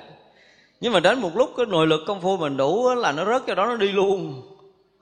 Nhưng 0.81 0.93
mà 0.93 0.99
đến 0.99 1.19
một 1.19 1.31
lúc 1.35 1.51
cái 1.57 1.65
nội 1.65 1.87
lực 1.87 2.01
công 2.07 2.21
phu 2.21 2.37
mình 2.37 2.57
đủ 2.57 2.95
là 2.95 3.11
nó 3.11 3.25
rớt 3.25 3.41
cho 3.47 3.55
đó, 3.55 3.65
nó 3.65 3.75
đi 3.75 3.91
luôn 3.91 4.41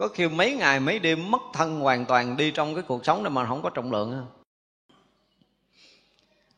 có 0.01 0.07
khi 0.07 0.27
mấy 0.27 0.53
ngày, 0.53 0.79
mấy 0.79 0.99
đêm 0.99 1.31
mất 1.31 1.41
thân 1.53 1.79
hoàn 1.79 2.05
toàn 2.05 2.37
đi 2.37 2.51
trong 2.51 2.75
cái 2.75 2.83
cuộc 2.83 3.05
sống 3.05 3.23
này 3.23 3.29
mà 3.29 3.45
không 3.45 3.61
có 3.61 3.69
trọng 3.69 3.91
lượng 3.91 4.25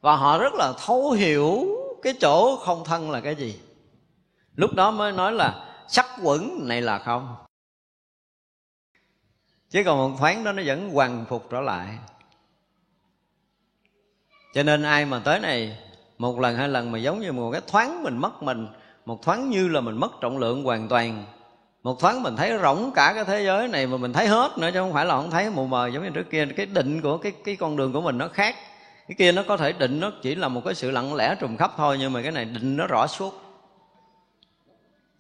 và 0.02 0.16
họ 0.16 0.38
rất 0.38 0.54
là 0.54 0.74
thấu 0.86 1.12
hiểu 1.12 1.66
cái 2.02 2.14
chỗ 2.22 2.56
không 2.56 2.84
thân 2.86 3.12
là 3.12 3.22
cái 3.22 3.36
gì. 3.36 3.60
Lúc 4.56 4.74
đó 4.74 4.92
mới 4.92 5.12
nói 5.12 5.32
là 5.32 5.76
sắc 5.88 6.06
quẩn 6.24 6.68
này 6.68 6.82
là 6.82 7.00
không. 7.00 7.36
Chứ 9.70 9.84
còn 9.86 9.98
một 9.98 10.18
thoáng 10.20 10.44
đó 10.44 10.52
nó 10.52 10.64
vẫn 10.66 10.90
hoàn 10.90 11.26
phục 11.30 11.48
trở 11.50 11.62
lại. 11.62 11.98
Cho 14.54 14.64
nên 14.64 14.84
ai 14.84 15.06
mà 15.06 15.22
tới 15.26 15.40
này, 15.40 15.78
một 16.18 16.40
lần 16.40 16.56
hai 16.56 16.70
lần 16.70 16.92
mà 16.92 17.00
giống 17.00 17.20
như 17.20 17.32
một 17.32 17.52
cái 17.52 17.62
thoáng 17.68 18.04
mình 18.04 18.18
mất 18.18 18.44
mình, 18.44 18.68
một 19.06 19.22
thoáng 19.22 19.50
như 19.50 19.68
là 19.68 19.82
mình 19.82 19.96
mất 19.98 20.12
trọng 20.22 20.38
lượng 20.38 20.64
hoàn 20.64 20.88
toàn 20.88 21.26
một 21.84 22.00
thoáng 22.00 22.24
mình 22.24 22.36
thấy 22.36 22.58
rỗng 22.62 22.92
cả 22.96 23.14
cái 23.16 23.26
thế 23.26 23.44
giới 23.46 23.68
này 23.68 23.88
mà 23.88 23.98
mình 23.98 24.14
thấy 24.14 24.28
hết 24.28 24.58
nữa, 24.58 24.70
chứ 24.74 24.80
không 24.80 24.94
phải 24.94 25.06
là 25.06 25.16
không 25.16 25.32
thấy 25.32 25.50
mù 25.50 25.66
mờ 25.66 25.88
giống 25.88 26.04
như 26.04 26.10
trước 26.10 26.30
kia. 26.30 26.46
Cái 26.58 26.66
định 26.66 27.02
của 27.02 27.18
cái 27.18 27.32
cái 27.32 27.56
con 27.56 27.76
đường 27.76 27.94
của 27.94 28.02
mình 28.02 28.18
nó 28.18 28.28
khác. 28.28 28.56
Cái 29.08 29.16
kia 29.18 29.32
nó 29.32 29.44
có 29.48 29.58
thể 29.58 29.74
định 29.74 30.00
nó 30.00 30.12
chỉ 30.22 30.36
là 30.36 30.48
một 30.48 30.62
cái 30.66 30.76
sự 30.76 30.92
lặng 30.92 31.16
lẽ 31.16 31.36
trùng 31.40 31.58
khắp 31.58 31.72
thôi, 31.78 31.98
nhưng 32.00 32.14
mà 32.14 32.22
cái 32.22 32.32
này 32.32 32.46
định 32.46 32.78
nó 32.78 32.88
rõ 32.88 33.08
suốt. 33.08 33.42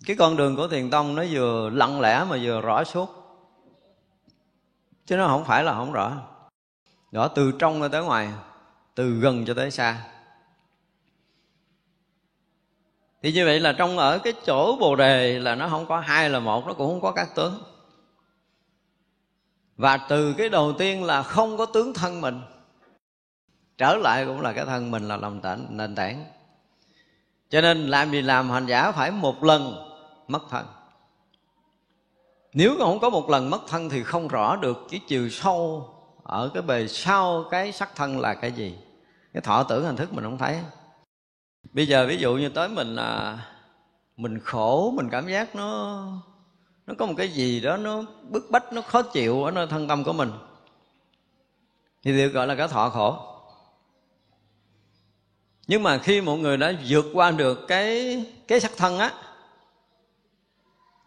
Cái 0.05 0.15
con 0.15 0.37
đường 0.37 0.55
của 0.55 0.67
thiền 0.67 0.89
tông 0.89 1.15
nó 1.15 1.23
vừa 1.31 1.69
lặng 1.69 2.01
lẽ 2.01 2.25
mà 2.29 2.37
vừa 2.41 2.61
rõ 2.61 2.83
suốt. 2.83 3.09
Chứ 5.05 5.17
nó 5.17 5.27
không 5.27 5.45
phải 5.45 5.63
là 5.63 5.73
không 5.73 5.91
rõ. 5.91 6.11
Rõ 7.11 7.27
từ 7.27 7.51
trong 7.59 7.81
ra 7.81 7.87
tới 7.87 8.03
ngoài, 8.03 8.29
từ 8.95 9.11
gần 9.11 9.45
cho 9.45 9.53
tới 9.53 9.71
xa. 9.71 9.97
Thì 13.23 13.31
như 13.31 13.45
vậy 13.45 13.59
là 13.59 13.73
trong 13.73 13.97
ở 13.97 14.19
cái 14.19 14.33
chỗ 14.45 14.77
bồ 14.79 14.95
đề 14.95 15.39
là 15.39 15.55
nó 15.55 15.67
không 15.69 15.85
có 15.85 15.99
hai 15.99 16.29
là 16.29 16.39
một, 16.39 16.67
nó 16.67 16.73
cũng 16.73 16.89
không 16.89 17.01
có 17.01 17.11
các 17.11 17.35
tướng. 17.35 17.63
Và 19.77 19.97
từ 19.97 20.33
cái 20.33 20.49
đầu 20.49 20.73
tiên 20.73 21.03
là 21.03 21.23
không 21.23 21.57
có 21.57 21.65
tướng 21.65 21.93
thân 21.93 22.21
mình, 22.21 22.41
trở 23.77 23.95
lại 23.95 24.25
cũng 24.25 24.41
là 24.41 24.53
cái 24.53 24.65
thân 24.65 24.91
mình 24.91 25.07
là 25.07 25.17
lòng 25.17 25.41
tảng 25.41 25.65
nền 25.69 25.95
tảng. 25.95 26.25
Cho 27.49 27.61
nên 27.61 27.87
làm 27.87 28.11
gì 28.11 28.21
làm, 28.21 28.49
hành 28.49 28.65
giả 28.65 28.91
phải 28.91 29.11
một 29.11 29.43
lần 29.43 29.89
mất 30.27 30.43
thân. 30.49 30.65
Nếu 32.53 32.75
không 32.79 32.99
có 32.99 33.09
một 33.09 33.29
lần 33.29 33.49
mất 33.49 33.61
thân 33.67 33.89
thì 33.89 34.03
không 34.03 34.27
rõ 34.27 34.55
được 34.55 34.87
cái 34.91 34.99
chiều 35.07 35.29
sâu 35.29 35.89
ở 36.23 36.51
cái 36.53 36.63
bề 36.63 36.87
sau 36.87 37.45
cái 37.51 37.71
sắc 37.71 37.95
thân 37.95 38.19
là 38.19 38.33
cái 38.33 38.51
gì. 38.51 38.77
Cái 39.33 39.41
thọ 39.41 39.63
tưởng 39.63 39.85
hình 39.85 39.95
thức 39.95 40.13
mình 40.13 40.23
không 40.23 40.37
thấy 40.37 40.59
bây 41.71 41.87
giờ 41.87 42.05
ví 42.07 42.17
dụ 42.17 42.35
như 42.35 42.49
tới 42.49 42.69
mình 42.69 42.95
là 42.95 43.39
mình 44.17 44.39
khổ, 44.39 44.93
mình 44.95 45.09
cảm 45.09 45.27
giác 45.27 45.55
nó 45.55 46.03
nó 46.87 46.93
có 46.97 47.05
một 47.05 47.13
cái 47.17 47.29
gì 47.29 47.61
đó 47.61 47.77
nó 47.77 48.03
bức 48.21 48.51
bách, 48.51 48.73
nó 48.73 48.81
khó 48.81 49.01
chịu 49.01 49.43
ở 49.43 49.51
nơi 49.51 49.67
thân 49.67 49.87
tâm 49.87 50.03
của 50.03 50.13
mình. 50.13 50.31
Thì 52.03 52.17
được 52.17 52.29
gọi 52.29 52.47
là 52.47 52.55
cái 52.55 52.67
thọ 52.67 52.89
khổ. 52.89 53.17
Nhưng 55.67 55.83
mà 55.83 55.97
khi 55.97 56.21
mọi 56.21 56.37
người 56.37 56.57
đã 56.57 56.73
vượt 56.87 57.05
qua 57.13 57.31
được 57.31 57.59
cái 57.67 58.25
cái 58.47 58.59
sắc 58.59 58.71
thân 58.77 58.99
á, 58.99 59.13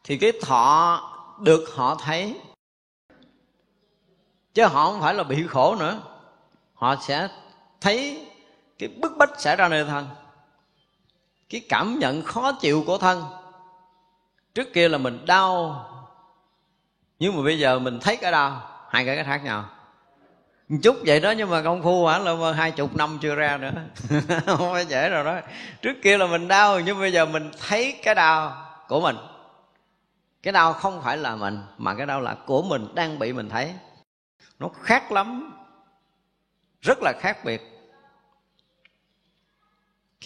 thì 0.04 0.18
cái 0.18 0.32
thọ 0.42 1.00
được 1.40 1.64
họ 1.74 1.94
thấy. 1.94 2.40
Chứ 4.54 4.66
họ 4.66 4.92
không 4.92 5.00
phải 5.00 5.14
là 5.14 5.22
bị 5.22 5.46
khổ 5.46 5.76
nữa. 5.76 6.00
Họ 6.74 6.96
sẽ 7.02 7.28
thấy 7.80 8.26
cái 8.78 8.88
bức 8.88 9.12
bách 9.18 9.40
xảy 9.40 9.56
ra 9.56 9.68
nơi 9.68 9.84
thân 9.84 10.06
cái 11.50 11.60
cảm 11.68 11.98
nhận 11.98 12.22
khó 12.22 12.52
chịu 12.52 12.84
của 12.86 12.98
thân. 12.98 13.24
Trước 14.54 14.72
kia 14.72 14.88
là 14.88 14.98
mình 14.98 15.26
đau, 15.26 15.84
nhưng 17.18 17.36
mà 17.36 17.42
bây 17.42 17.58
giờ 17.58 17.78
mình 17.78 17.98
thấy 18.00 18.16
cái 18.16 18.32
đau, 18.32 18.62
hai 18.90 19.06
cái 19.06 19.24
khác 19.24 19.44
nhau. 19.44 19.64
Một 20.68 20.78
chút 20.82 20.96
vậy 21.06 21.20
đó 21.20 21.30
nhưng 21.30 21.50
mà 21.50 21.62
công 21.62 21.82
phu 21.82 22.06
hả? 22.06 22.18
Là 22.18 22.52
hai 22.52 22.70
chục 22.70 22.96
năm 22.96 23.18
chưa 23.22 23.34
ra 23.34 23.56
nữa. 23.56 23.72
Không 24.46 24.72
phải 24.72 24.86
dễ 24.86 25.08
rồi 25.08 25.24
đó. 25.24 25.40
Trước 25.82 25.94
kia 26.02 26.18
là 26.18 26.26
mình 26.26 26.48
đau, 26.48 26.80
nhưng 26.80 27.00
bây 27.00 27.12
giờ 27.12 27.26
mình 27.26 27.50
thấy 27.68 28.00
cái 28.02 28.14
đau 28.14 28.66
của 28.88 29.00
mình. 29.00 29.16
Cái 30.42 30.52
đau 30.52 30.72
không 30.72 31.02
phải 31.02 31.16
là 31.16 31.36
mình, 31.36 31.60
mà 31.78 31.94
cái 31.94 32.06
đau 32.06 32.20
là 32.20 32.36
của 32.46 32.62
mình 32.62 32.88
đang 32.94 33.18
bị 33.18 33.32
mình 33.32 33.48
thấy. 33.48 33.74
Nó 34.58 34.68
khác 34.82 35.12
lắm. 35.12 35.52
Rất 36.82 36.98
là 37.02 37.12
khác 37.20 37.44
biệt 37.44 37.75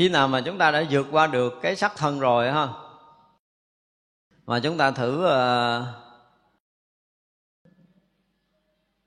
khi 0.01 0.09
nào 0.09 0.29
mà 0.29 0.41
chúng 0.41 0.59
ta 0.59 0.71
đã 0.71 0.85
vượt 0.91 1.07
qua 1.11 1.27
được 1.27 1.59
cái 1.63 1.77
sắc 1.77 1.93
thân 1.97 2.21
rồi 2.21 2.53
ha? 2.53 2.69
Mà 4.47 4.61
chúng 4.61 4.79
ta 4.79 4.91
thử 4.91 5.27
uh, 5.27 5.87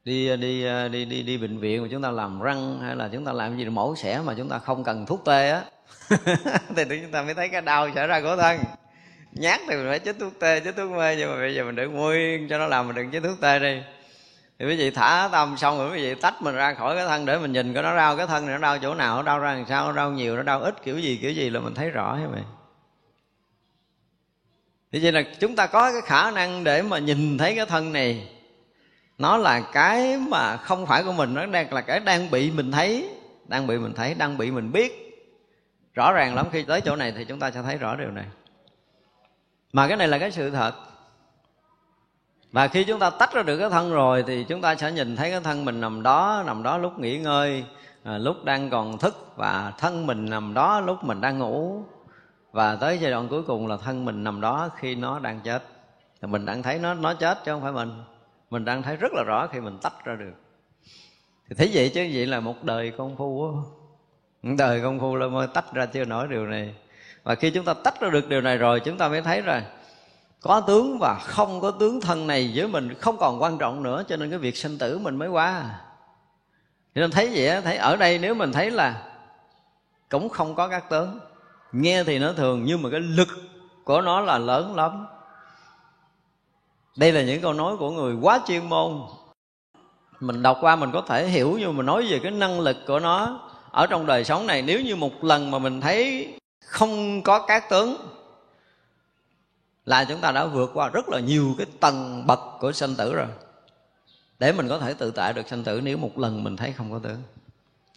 đi 0.03 0.37
đi 0.37 0.65
đi 0.91 1.05
đi 1.05 1.23
đi 1.23 1.37
bệnh 1.37 1.57
viện 1.57 1.81
mà 1.81 1.87
chúng 1.91 2.01
ta 2.01 2.11
làm 2.11 2.41
răng 2.41 2.79
hay 2.81 2.95
là 2.95 3.09
chúng 3.13 3.25
ta 3.25 3.31
làm 3.31 3.57
gì 3.57 3.65
mổ 3.65 3.95
xẻ 3.95 4.21
mà 4.25 4.33
chúng 4.37 4.49
ta 4.49 4.59
không 4.59 4.83
cần 4.83 5.05
thuốc 5.05 5.21
tê 5.25 5.49
á. 5.49 5.63
Thì 6.75 6.83
chúng 7.01 7.11
ta 7.11 7.23
mới 7.23 7.33
thấy 7.33 7.49
cái 7.49 7.61
đau 7.61 7.89
xảy 7.95 8.07
ra 8.07 8.21
của 8.21 8.35
thân. 8.35 8.59
Nhát 9.31 9.59
thì 9.69 9.75
mình 9.75 9.87
phải 9.89 9.99
chích 9.99 10.15
thuốc 10.19 10.33
tê 10.39 10.61
chích 10.63 10.75
thuốc 10.75 10.91
mê 10.91 11.15
nhưng 11.15 11.29
mà 11.29 11.35
bây 11.35 11.55
giờ 11.55 11.63
mình 11.63 11.75
để 11.75 11.85
nguyên 11.85 12.47
cho 12.49 12.57
nó 12.57 12.67
làm 12.67 12.87
mình 12.87 12.95
đừng 12.95 13.11
chích 13.11 13.23
thuốc 13.23 13.41
tê 13.41 13.59
đi 13.59 13.81
thì 14.63 14.69
quý 14.69 14.75
vị 14.75 14.91
thả 14.91 15.29
tâm 15.31 15.57
xong 15.57 15.77
rồi 15.77 15.91
quý 15.91 16.03
vị 16.03 16.15
tách 16.15 16.41
mình 16.41 16.55
ra 16.55 16.73
khỏi 16.73 16.95
cái 16.95 17.07
thân 17.07 17.25
để 17.25 17.39
mình 17.39 17.51
nhìn 17.51 17.73
cái 17.73 17.83
nó 17.83 17.95
đau 17.95 18.17
cái 18.17 18.27
thân 18.27 18.45
này 18.45 18.55
nó 18.55 18.61
đau 18.61 18.79
chỗ 18.79 18.95
nào, 18.95 19.15
nó 19.15 19.23
đau 19.23 19.39
ra 19.39 19.53
làm 19.53 19.65
sao, 19.65 19.87
nó 19.87 19.93
đau 19.93 20.11
nhiều, 20.11 20.37
nó 20.37 20.43
đau 20.43 20.61
ít, 20.61 20.83
kiểu 20.83 20.99
gì 20.99 21.19
kiểu 21.21 21.31
gì 21.31 21.49
là 21.49 21.59
mình 21.59 21.73
thấy 21.73 21.89
rõ 21.89 22.15
hết 22.15 22.25
vậy 22.31 22.41
thì 24.91 24.99
vậy 25.03 25.11
là 25.11 25.21
chúng 25.39 25.55
ta 25.55 25.67
có 25.67 25.91
cái 25.91 26.01
khả 26.01 26.31
năng 26.31 26.63
để 26.63 26.81
mà 26.81 26.99
nhìn 26.99 27.37
thấy 27.37 27.55
cái 27.55 27.65
thân 27.65 27.93
này. 27.93 28.29
Nó 29.17 29.37
là 29.37 29.61
cái 29.73 30.17
mà 30.17 30.57
không 30.57 30.85
phải 30.85 31.03
của 31.03 31.13
mình, 31.13 31.33
nó 31.33 31.45
đang 31.45 31.73
là 31.73 31.81
cái 31.81 31.99
đang 31.99 32.31
bị 32.31 32.51
mình 32.51 32.71
thấy, 32.71 33.09
đang 33.47 33.67
bị 33.67 33.77
mình 33.77 33.93
thấy, 33.93 34.13
đang 34.13 34.37
bị 34.37 34.51
mình 34.51 34.71
biết. 34.71 35.19
Rõ 35.93 36.13
ràng 36.13 36.35
lắm, 36.35 36.47
khi 36.51 36.63
tới 36.63 36.81
chỗ 36.81 36.95
này 36.95 37.13
thì 37.17 37.25
chúng 37.25 37.39
ta 37.39 37.51
sẽ 37.51 37.61
thấy 37.61 37.77
rõ 37.77 37.95
điều 37.95 38.11
này. 38.11 38.25
Mà 39.73 39.87
cái 39.87 39.97
này 39.97 40.07
là 40.07 40.19
cái 40.19 40.31
sự 40.31 40.49
thật 40.49 40.73
và 42.53 42.67
khi 42.67 42.83
chúng 42.83 42.99
ta 42.99 43.09
tách 43.09 43.33
ra 43.33 43.43
được 43.43 43.57
cái 43.57 43.69
thân 43.69 43.93
rồi 43.93 44.23
thì 44.27 44.43
chúng 44.43 44.61
ta 44.61 44.75
sẽ 44.75 44.91
nhìn 44.91 45.15
thấy 45.15 45.31
cái 45.31 45.39
thân 45.39 45.65
mình 45.65 45.81
nằm 45.81 46.03
đó 46.03 46.43
nằm 46.45 46.63
đó 46.63 46.77
lúc 46.77 46.99
nghỉ 46.99 47.17
ngơi 47.17 47.63
à, 48.03 48.17
lúc 48.17 48.45
đang 48.45 48.69
còn 48.69 48.97
thức 48.97 49.15
và 49.35 49.73
thân 49.77 50.07
mình 50.07 50.29
nằm 50.29 50.53
đó 50.53 50.79
lúc 50.79 51.03
mình 51.03 51.21
đang 51.21 51.39
ngủ. 51.39 51.83
Và 52.51 52.75
tới 52.75 52.97
giai 52.97 53.11
đoạn 53.11 53.27
cuối 53.27 53.43
cùng 53.43 53.67
là 53.67 53.77
thân 53.77 54.05
mình 54.05 54.23
nằm 54.23 54.41
đó 54.41 54.69
khi 54.77 54.95
nó 54.95 55.19
đang 55.19 55.39
chết. 55.39 55.63
Thì 56.21 56.27
mình 56.27 56.45
đang 56.45 56.63
thấy 56.63 56.79
nó 56.79 56.93
nó 56.93 57.13
chết 57.13 57.37
chứ 57.45 57.51
không 57.51 57.61
phải 57.61 57.71
mình. 57.71 58.03
Mình 58.49 58.65
đang 58.65 58.83
thấy 58.83 58.95
rất 58.95 59.11
là 59.13 59.23
rõ 59.23 59.47
khi 59.47 59.59
mình 59.59 59.77
tách 59.81 60.05
ra 60.05 60.15
được. 60.15 60.33
Thì 61.49 61.55
thấy 61.55 61.71
vậy 61.73 61.91
chứ 61.93 62.09
vậy 62.13 62.25
là 62.25 62.39
một 62.39 62.63
đời 62.63 62.91
công 62.97 63.15
phu 63.15 63.45
á. 63.45 63.51
Một 64.43 64.55
đời 64.57 64.81
công 64.81 64.99
phu 64.99 65.15
là 65.15 65.27
mới 65.27 65.47
tách 65.47 65.73
ra 65.73 65.85
chưa 65.85 66.05
nổi 66.05 66.27
điều 66.27 66.47
này. 66.47 66.75
Và 67.23 67.35
khi 67.35 67.51
chúng 67.51 67.65
ta 67.65 67.73
tách 67.73 68.01
ra 68.01 68.09
được 68.09 68.29
điều 68.29 68.41
này 68.41 68.57
rồi 68.57 68.79
chúng 68.79 68.97
ta 68.97 69.07
mới 69.07 69.21
thấy 69.21 69.41
rằng 69.41 69.63
có 70.43 70.61
tướng 70.61 70.97
và 70.99 71.15
không 71.15 71.61
có 71.61 71.71
tướng 71.71 72.01
thân 72.01 72.27
này 72.27 72.51
với 72.55 72.67
mình 72.67 72.93
không 72.93 73.17
còn 73.17 73.41
quan 73.41 73.57
trọng 73.57 73.83
nữa, 73.83 74.03
cho 74.07 74.17
nên 74.17 74.29
cái 74.29 74.39
việc 74.39 74.57
sinh 74.57 74.77
tử 74.77 74.97
mình 74.97 75.15
mới 75.15 75.29
qua. 75.29 75.63
Cho 76.95 77.01
nên 77.01 77.11
thấy 77.11 77.31
vậy 77.33 77.61
thấy 77.61 77.77
ở 77.77 77.95
đây 77.95 78.19
nếu 78.19 78.33
mình 78.33 78.51
thấy 78.51 78.71
là 78.71 79.03
cũng 80.09 80.29
không 80.29 80.55
có 80.55 80.67
các 80.67 80.89
tướng, 80.89 81.19
nghe 81.71 82.03
thì 82.03 82.19
nó 82.19 82.33
thường 82.33 82.63
nhưng 82.65 82.81
mà 82.81 82.89
cái 82.89 82.99
lực 82.99 83.27
của 83.83 84.01
nó 84.01 84.21
là 84.21 84.37
lớn 84.37 84.75
lắm. 84.75 85.05
Đây 86.97 87.11
là 87.11 87.21
những 87.21 87.41
câu 87.41 87.53
nói 87.53 87.77
của 87.77 87.91
người 87.91 88.15
quá 88.21 88.39
chuyên 88.47 88.69
môn. 88.69 89.01
Mình 90.19 90.43
đọc 90.43 90.57
qua 90.61 90.75
mình 90.75 90.91
có 90.91 91.01
thể 91.01 91.27
hiểu 91.27 91.57
nhưng 91.59 91.77
mà 91.77 91.83
nói 91.83 92.07
về 92.09 92.19
cái 92.23 92.31
năng 92.31 92.59
lực 92.59 92.77
của 92.87 92.99
nó 92.99 93.39
ở 93.71 93.87
trong 93.87 94.05
đời 94.05 94.23
sống 94.23 94.47
này, 94.47 94.61
nếu 94.61 94.81
như 94.81 94.95
một 94.95 95.23
lần 95.23 95.51
mà 95.51 95.59
mình 95.59 95.81
thấy 95.81 96.27
không 96.65 97.21
có 97.21 97.39
các 97.39 97.69
tướng 97.69 97.95
là 99.85 100.05
chúng 100.05 100.21
ta 100.21 100.31
đã 100.31 100.45
vượt 100.45 100.71
qua 100.73 100.89
rất 100.89 101.09
là 101.09 101.19
nhiều 101.19 101.55
cái 101.57 101.67
tầng 101.79 102.27
bậc 102.27 102.39
của 102.59 102.71
sanh 102.71 102.95
tử 102.95 103.15
rồi. 103.15 103.27
Để 104.39 104.51
mình 104.51 104.69
có 104.69 104.79
thể 104.79 104.93
tự 104.93 105.11
tại 105.11 105.33
được 105.33 105.47
sanh 105.47 105.63
tử 105.63 105.81
nếu 105.83 105.97
một 105.97 106.19
lần 106.19 106.43
mình 106.43 106.57
thấy 106.57 106.73
không 106.73 106.91
có 106.91 106.99
tướng. 106.99 107.21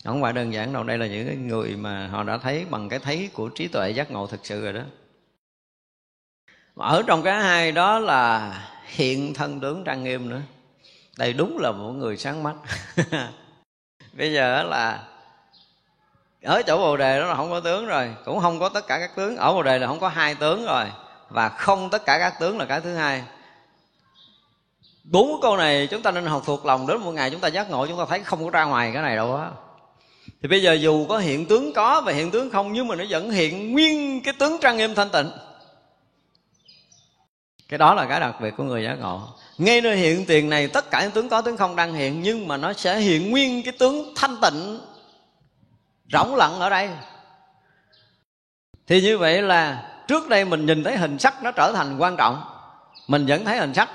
Không 0.04 0.22
phải 0.22 0.32
đơn 0.32 0.52
giản 0.52 0.72
đâu, 0.72 0.84
đây 0.84 0.98
là 0.98 1.06
những 1.06 1.48
người 1.48 1.76
mà 1.76 2.08
họ 2.08 2.22
đã 2.22 2.38
thấy 2.38 2.64
bằng 2.70 2.88
cái 2.88 2.98
thấy 2.98 3.30
của 3.32 3.48
trí 3.48 3.68
tuệ 3.68 3.90
giác 3.90 4.10
ngộ 4.10 4.26
thực 4.26 4.40
sự 4.46 4.62
rồi 4.62 4.72
đó. 4.72 4.82
Ở 6.74 7.02
trong 7.06 7.22
cái 7.22 7.42
hai 7.42 7.72
đó 7.72 7.98
là 7.98 8.52
hiện 8.86 9.34
thân 9.34 9.60
tướng 9.60 9.84
trang 9.84 10.04
nghiêm 10.04 10.28
nữa. 10.28 10.40
Đây 11.18 11.32
đúng 11.32 11.58
là 11.58 11.72
một 11.72 11.92
người 11.92 12.16
sáng 12.16 12.42
mắt. 12.42 12.54
Bây 14.12 14.32
giờ 14.32 14.62
là 14.62 15.04
ở 16.42 16.62
chỗ 16.62 16.78
bồ 16.78 16.96
đề 16.96 17.20
đó 17.20 17.26
là 17.26 17.34
không 17.34 17.50
có 17.50 17.60
tướng 17.60 17.86
rồi, 17.86 18.14
cũng 18.24 18.40
không 18.40 18.60
có 18.60 18.68
tất 18.68 18.86
cả 18.86 18.98
các 18.98 19.16
tướng. 19.16 19.36
Ở 19.36 19.52
bồ 19.52 19.62
đề 19.62 19.78
là 19.78 19.86
không 19.86 20.00
có 20.00 20.08
hai 20.08 20.34
tướng 20.34 20.64
rồi 20.64 20.84
và 21.28 21.48
không 21.48 21.90
tất 21.90 22.06
cả 22.06 22.18
các 22.18 22.38
tướng 22.40 22.58
là 22.58 22.64
cái 22.64 22.80
thứ 22.80 22.94
hai. 22.94 23.22
Bốn 25.04 25.40
câu 25.42 25.56
này 25.56 25.86
chúng 25.90 26.02
ta 26.02 26.10
nên 26.10 26.24
học 26.24 26.42
thuộc 26.46 26.66
lòng 26.66 26.86
đến 26.86 27.00
một 27.00 27.12
ngày 27.12 27.30
chúng 27.30 27.40
ta 27.40 27.48
giác 27.48 27.70
ngộ, 27.70 27.86
chúng 27.86 27.98
ta 27.98 28.04
thấy 28.08 28.20
không 28.20 28.44
có 28.44 28.50
ra 28.50 28.64
ngoài 28.64 28.90
cái 28.92 29.02
này 29.02 29.16
đâu 29.16 29.36
á. 29.36 29.50
Thì 30.42 30.48
bây 30.48 30.62
giờ 30.62 30.72
dù 30.72 31.06
có 31.08 31.18
hiện 31.18 31.46
tướng 31.46 31.72
có 31.72 32.00
và 32.00 32.12
hiện 32.12 32.30
tướng 32.30 32.50
không, 32.50 32.72
nhưng 32.72 32.88
mà 32.88 32.94
nó 32.94 33.04
vẫn 33.08 33.30
hiện 33.30 33.72
nguyên 33.72 34.22
cái 34.22 34.34
tướng 34.38 34.58
trang 34.60 34.76
nghiêm 34.76 34.94
thanh 34.94 35.10
tịnh. 35.10 35.30
Cái 37.68 37.78
đó 37.78 37.94
là 37.94 38.06
cái 38.06 38.20
đặc 38.20 38.34
biệt 38.40 38.54
của 38.56 38.64
người 38.64 38.84
giác 38.84 38.94
ngộ. 38.94 39.28
Ngay 39.58 39.80
nơi 39.80 39.96
hiện 39.96 40.26
tiền 40.26 40.50
này, 40.50 40.68
tất 40.68 40.90
cả 40.90 41.02
những 41.02 41.10
tướng 41.10 41.28
có, 41.28 41.42
tướng 41.42 41.56
không 41.56 41.76
đang 41.76 41.94
hiện, 41.94 42.22
nhưng 42.22 42.48
mà 42.48 42.56
nó 42.56 42.72
sẽ 42.72 42.98
hiện 42.98 43.30
nguyên 43.30 43.62
cái 43.62 43.72
tướng 43.78 44.14
thanh 44.16 44.36
tịnh, 44.42 44.80
rỗng 46.12 46.34
lặng 46.34 46.60
ở 46.60 46.70
đây. 46.70 46.90
Thì 48.86 49.02
như 49.02 49.18
vậy 49.18 49.42
là 49.42 49.92
trước 50.06 50.28
đây 50.28 50.44
mình 50.44 50.66
nhìn 50.66 50.84
thấy 50.84 50.96
hình 50.96 51.18
sắc 51.18 51.42
nó 51.42 51.50
trở 51.50 51.72
thành 51.72 51.98
quan 51.98 52.16
trọng. 52.16 52.42
Mình 53.08 53.26
vẫn 53.26 53.44
thấy 53.44 53.56
hình 53.56 53.74
sắc. 53.74 53.88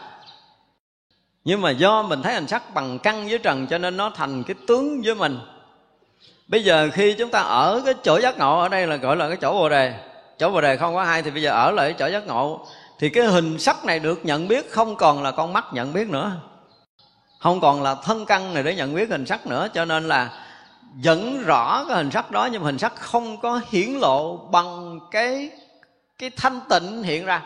Nhưng 1.43 1.61
mà 1.61 1.71
do 1.71 2.03
mình 2.03 2.21
thấy 2.21 2.33
hình 2.33 2.47
sắc 2.47 2.73
bằng 2.73 2.99
căn 2.99 3.27
với 3.29 3.37
trần 3.37 3.67
cho 3.67 3.77
nên 3.77 3.97
nó 3.97 4.09
thành 4.09 4.43
cái 4.43 4.55
tướng 4.67 5.01
với 5.05 5.15
mình. 5.15 5.39
Bây 6.47 6.63
giờ 6.63 6.89
khi 6.93 7.15
chúng 7.17 7.29
ta 7.29 7.39
ở 7.39 7.81
cái 7.85 7.93
chỗ 8.03 8.19
giác 8.19 8.37
ngộ, 8.37 8.59
ở 8.59 8.69
đây 8.69 8.87
là 8.87 8.95
gọi 8.95 9.15
là 9.15 9.27
cái 9.27 9.37
chỗ 9.41 9.53
bồ 9.53 9.69
đề. 9.69 9.93
Chỗ 10.39 10.49
bồ 10.49 10.61
đề 10.61 10.77
không 10.77 10.95
có 10.95 11.03
hai 11.03 11.21
thì 11.21 11.31
bây 11.31 11.41
giờ 11.41 11.51
ở 11.51 11.71
lại 11.71 11.95
chỗ 11.99 12.07
giác 12.07 12.27
ngộ. 12.27 12.65
Thì 12.99 13.09
cái 13.09 13.25
hình 13.25 13.59
sắc 13.59 13.85
này 13.85 13.99
được 13.99 14.25
nhận 14.25 14.47
biết, 14.47 14.71
không 14.71 14.95
còn 14.95 15.23
là 15.23 15.31
con 15.31 15.53
mắt 15.53 15.65
nhận 15.73 15.93
biết 15.93 16.09
nữa. 16.09 16.31
Không 17.39 17.61
còn 17.61 17.81
là 17.81 17.95
thân 18.03 18.25
căn 18.25 18.53
này 18.53 18.63
để 18.63 18.75
nhận 18.75 18.95
biết 18.95 19.09
hình 19.09 19.25
sắc 19.25 19.47
nữa, 19.47 19.67
cho 19.73 19.85
nên 19.85 20.07
là 20.07 20.29
vẫn 21.03 21.43
rõ 21.43 21.85
cái 21.87 21.97
hình 21.97 22.11
sắc 22.11 22.31
đó, 22.31 22.49
nhưng 22.51 22.61
mà 22.61 22.65
hình 22.65 22.77
sắc 22.77 22.95
không 22.95 23.37
có 23.37 23.61
hiển 23.69 23.89
lộ 23.89 24.37
bằng 24.37 24.99
cái 25.11 25.49
cái 26.21 26.29
thanh 26.35 26.59
tịnh 26.69 27.03
hiện 27.03 27.25
ra. 27.25 27.41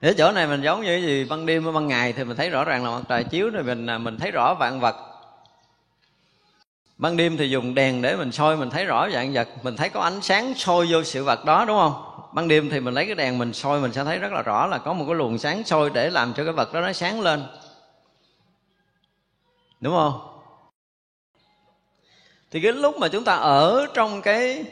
Ở 0.00 0.12
chỗ 0.18 0.32
này 0.32 0.46
mình 0.46 0.62
giống 0.62 0.82
như 0.82 0.96
gì, 0.96 1.24
ban 1.24 1.46
đêm 1.46 1.74
ban 1.74 1.88
ngày 1.88 2.12
thì 2.12 2.24
mình 2.24 2.36
thấy 2.36 2.50
rõ 2.50 2.64
ràng 2.64 2.84
là 2.84 2.90
mặt 2.90 3.02
trời 3.08 3.24
chiếu 3.24 3.50
rồi, 3.50 3.62
mình 3.62 3.86
à, 3.86 3.98
mình 3.98 4.16
thấy 4.16 4.30
rõ 4.30 4.54
vạn 4.54 4.80
vật. 4.80 4.96
Ban 6.98 7.16
đêm 7.16 7.36
thì 7.36 7.50
dùng 7.50 7.74
đèn 7.74 8.02
để 8.02 8.16
mình 8.16 8.32
soi, 8.32 8.56
mình 8.56 8.70
thấy 8.70 8.84
rõ 8.84 9.08
vạn 9.12 9.32
vật, 9.32 9.48
mình 9.62 9.76
thấy 9.76 9.88
có 9.88 10.00
ánh 10.00 10.20
sáng 10.22 10.54
soi 10.54 10.86
vô 10.90 11.04
sự 11.04 11.24
vật 11.24 11.44
đó, 11.44 11.64
đúng 11.64 11.78
không? 11.78 12.26
Ban 12.32 12.48
đêm 12.48 12.70
thì 12.70 12.80
mình 12.80 12.94
lấy 12.94 13.06
cái 13.06 13.14
đèn 13.14 13.38
mình 13.38 13.52
soi, 13.52 13.80
mình 13.80 13.92
sẽ 13.92 14.04
thấy 14.04 14.18
rất 14.18 14.32
là 14.32 14.42
rõ 14.42 14.66
là 14.66 14.78
có 14.78 14.92
một 14.92 15.04
cái 15.06 15.14
luồng 15.14 15.38
sáng 15.38 15.64
soi 15.64 15.90
để 15.90 16.10
làm 16.10 16.34
cho 16.34 16.44
cái 16.44 16.52
vật 16.52 16.72
đó 16.72 16.80
nó 16.80 16.92
sáng 16.92 17.20
lên. 17.20 17.44
Đúng 19.80 19.94
không? 19.94 20.20
Thì 22.50 22.60
cái 22.60 22.72
lúc 22.72 22.98
mà 22.98 23.08
chúng 23.08 23.24
ta 23.24 23.34
ở 23.34 23.86
trong 23.94 24.22
cái 24.22 24.64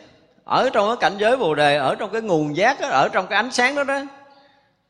ở 0.49 0.71
trong 0.73 0.89
cái 0.89 0.97
cảnh 1.01 1.19
giới 1.19 1.37
bồ 1.37 1.55
đề 1.55 1.77
ở 1.77 1.95
trong 1.95 2.11
cái 2.11 2.23
nguồn 2.23 2.57
giác 2.57 2.81
đó, 2.81 2.89
ở 2.89 3.09
trong 3.09 3.27
cái 3.27 3.37
ánh 3.37 3.53
sáng 3.53 3.75
đó 3.75 3.85
đó 3.85 4.01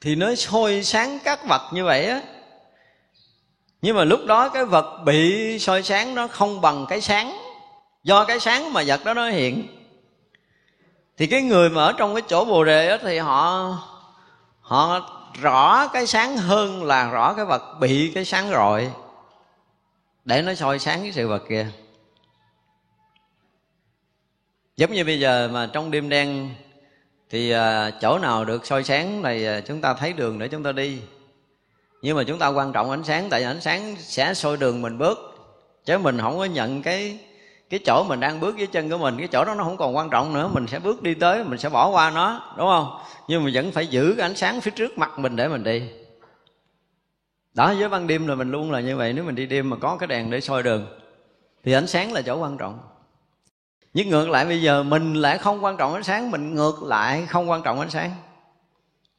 thì 0.00 0.14
nó 0.14 0.34
soi 0.34 0.82
sáng 0.82 1.18
các 1.24 1.46
vật 1.48 1.62
như 1.72 1.84
vậy 1.84 2.06
á. 2.06 2.20
Nhưng 3.82 3.96
mà 3.96 4.04
lúc 4.04 4.20
đó 4.26 4.48
cái 4.48 4.64
vật 4.64 5.00
bị 5.04 5.58
soi 5.58 5.82
sáng 5.82 6.14
nó 6.14 6.26
không 6.26 6.60
bằng 6.60 6.86
cái 6.88 7.00
sáng. 7.00 7.38
Do 8.04 8.24
cái 8.24 8.40
sáng 8.40 8.72
mà 8.72 8.82
vật 8.86 9.04
đó 9.04 9.14
nó 9.14 9.28
hiện. 9.28 9.66
Thì 11.16 11.26
cái 11.26 11.42
người 11.42 11.70
mà 11.70 11.84
ở 11.84 11.92
trong 11.92 12.14
cái 12.14 12.22
chỗ 12.28 12.44
bồ 12.44 12.64
đề 12.64 12.88
đó 12.88 12.96
thì 13.02 13.18
họ 13.18 13.74
họ 14.60 15.00
rõ 15.40 15.86
cái 15.86 16.06
sáng 16.06 16.36
hơn 16.36 16.84
là 16.84 17.10
rõ 17.10 17.32
cái 17.32 17.44
vật 17.44 17.62
bị 17.80 18.12
cái 18.14 18.24
sáng 18.24 18.50
rồi. 18.50 18.90
Để 20.24 20.42
nó 20.42 20.54
soi 20.54 20.78
sáng 20.78 21.02
cái 21.02 21.12
sự 21.12 21.28
vật 21.28 21.42
kia 21.48 21.66
giống 24.78 24.92
như 24.92 25.04
bây 25.04 25.20
giờ 25.20 25.48
mà 25.52 25.70
trong 25.72 25.90
đêm 25.90 26.08
đen 26.08 26.50
thì 27.30 27.50
à, 27.50 27.90
chỗ 27.90 28.18
nào 28.18 28.44
được 28.44 28.66
soi 28.66 28.84
sáng 28.84 29.22
này 29.22 29.46
à, 29.46 29.60
chúng 29.60 29.80
ta 29.80 29.94
thấy 29.94 30.12
đường 30.12 30.38
để 30.38 30.48
chúng 30.48 30.62
ta 30.62 30.72
đi. 30.72 30.98
Nhưng 32.02 32.16
mà 32.16 32.24
chúng 32.24 32.38
ta 32.38 32.48
quan 32.48 32.72
trọng 32.72 32.90
ánh 32.90 33.04
sáng, 33.04 33.28
tại 33.30 33.40
vì 33.40 33.46
ánh 33.46 33.60
sáng 33.60 33.96
sẽ 33.98 34.34
soi 34.34 34.56
đường 34.56 34.82
mình 34.82 34.98
bước. 34.98 35.18
Chứ 35.84 35.98
mình 35.98 36.18
không 36.20 36.38
có 36.38 36.44
nhận 36.44 36.82
cái 36.82 37.18
cái 37.70 37.80
chỗ 37.86 38.04
mình 38.08 38.20
đang 38.20 38.40
bước 38.40 38.56
dưới 38.56 38.66
chân 38.66 38.90
của 38.90 38.98
mình, 38.98 39.18
cái 39.18 39.28
chỗ 39.28 39.44
đó 39.44 39.54
nó 39.54 39.64
không 39.64 39.76
còn 39.76 39.96
quan 39.96 40.10
trọng 40.10 40.34
nữa. 40.34 40.50
Mình 40.52 40.66
sẽ 40.66 40.78
bước 40.78 41.02
đi 41.02 41.14
tới, 41.14 41.44
mình 41.44 41.58
sẽ 41.58 41.68
bỏ 41.68 41.90
qua 41.90 42.10
nó, 42.10 42.54
đúng 42.58 42.66
không? 42.66 43.00
Nhưng 43.28 43.44
mà 43.44 43.50
vẫn 43.54 43.72
phải 43.72 43.86
giữ 43.86 44.14
cái 44.16 44.26
ánh 44.26 44.36
sáng 44.36 44.60
phía 44.60 44.70
trước 44.70 44.98
mặt 44.98 45.18
mình 45.18 45.36
để 45.36 45.48
mình 45.48 45.64
đi. 45.64 45.82
Đó, 47.54 47.74
với 47.78 47.88
ban 47.88 48.06
đêm 48.06 48.26
là 48.26 48.34
mình 48.34 48.50
luôn 48.50 48.70
là 48.70 48.80
như 48.80 48.96
vậy. 48.96 49.12
Nếu 49.12 49.24
mình 49.24 49.34
đi 49.34 49.46
đêm 49.46 49.70
mà 49.70 49.76
có 49.76 49.96
cái 49.96 50.06
đèn 50.06 50.30
để 50.30 50.40
soi 50.40 50.62
đường, 50.62 50.86
thì 51.64 51.72
ánh 51.72 51.86
sáng 51.86 52.12
là 52.12 52.22
chỗ 52.22 52.38
quan 52.38 52.56
trọng 52.58 52.78
nhưng 53.94 54.08
ngược 54.08 54.28
lại 54.28 54.44
bây 54.44 54.62
giờ, 54.62 54.82
mình 54.82 55.14
lại 55.14 55.38
không 55.38 55.64
quan 55.64 55.76
trọng 55.76 55.94
ánh 55.94 56.02
sáng, 56.02 56.30
mình 56.30 56.54
ngược 56.54 56.82
lại 56.82 57.26
không 57.26 57.50
quan 57.50 57.62
trọng 57.62 57.80
ánh 57.80 57.90
sáng. 57.90 58.10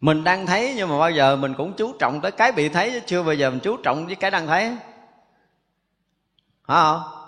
Mình 0.01 0.23
đang 0.23 0.45
thấy 0.45 0.73
nhưng 0.77 0.89
mà 0.89 0.99
bao 0.99 1.11
giờ 1.11 1.35
mình 1.35 1.53
cũng 1.53 1.73
chú 1.73 1.93
trọng 1.99 2.21
tới 2.21 2.31
cái 2.31 2.51
bị 2.51 2.69
thấy, 2.69 2.91
chứ 2.91 2.99
chưa 3.05 3.23
bao 3.23 3.33
giờ 3.33 3.49
mình 3.49 3.59
chú 3.59 3.77
trọng 3.77 4.05
với 4.05 4.15
cái 4.15 4.31
đang 4.31 4.47
thấy. 4.47 4.77
Hả? 6.67 6.75
Không 6.75 7.19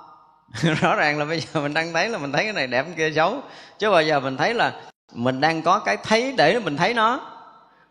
rõ 0.82 0.96
ràng 0.96 1.20
là 1.20 1.26
bây 1.26 1.40
giờ 1.40 1.62
mình 1.62 1.74
đang 1.74 1.94
thấy 1.94 2.10
là 2.10 2.18
mình 2.18 2.32
thấy 2.32 2.44
cái 2.44 2.54
này 2.54 2.68
đẹp, 2.68 2.84
cái 2.84 2.94
kia 2.98 3.16
xấu. 3.16 3.42
Chứ 3.80 3.92
bao 3.92 4.04
giờ 4.04 4.20
mình 4.20 4.38
thấy 4.38 4.54
là 4.54 4.82
mình 5.14 5.42
đang 5.42 5.62
có 5.62 5.80
cái 5.80 5.98
thấy 5.98 6.34
để 6.38 6.60
mình 6.60 6.78
thấy 6.78 6.94
nó. 6.94 7.20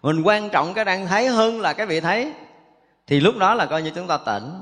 Mình 0.02 0.22
quan 0.22 0.50
trọng 0.50 0.74
cái 0.74 0.84
đang 0.84 1.06
thấy 1.06 1.28
hơn 1.28 1.60
là 1.60 1.72
cái 1.72 1.86
bị 1.86 2.00
thấy. 2.00 2.32
Thì 3.06 3.20
lúc 3.20 3.36
đó 3.36 3.54
là 3.54 3.66
coi 3.66 3.82
như 3.82 3.90
chúng 3.94 4.06
ta 4.06 4.18
tỉnh 4.26 4.52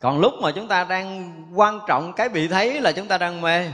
còn 0.00 0.18
lúc 0.20 0.34
mà 0.42 0.52
chúng 0.52 0.68
ta 0.68 0.84
đang 0.84 1.34
quan 1.54 1.80
trọng 1.88 2.12
cái 2.12 2.28
bị 2.28 2.48
thấy 2.48 2.80
là 2.80 2.92
chúng 2.92 3.08
ta 3.08 3.18
đang 3.18 3.40
mê. 3.40 3.70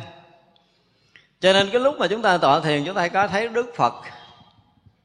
Cho 1.40 1.52
nên 1.52 1.68
cái 1.72 1.80
lúc 1.80 1.94
mà 1.98 2.06
chúng 2.08 2.22
ta 2.22 2.38
tọa 2.38 2.60
thiền, 2.60 2.84
chúng 2.86 2.94
ta 2.94 3.08
có 3.08 3.28
thấy 3.28 3.48
đức 3.48 3.72
phật 3.76 3.94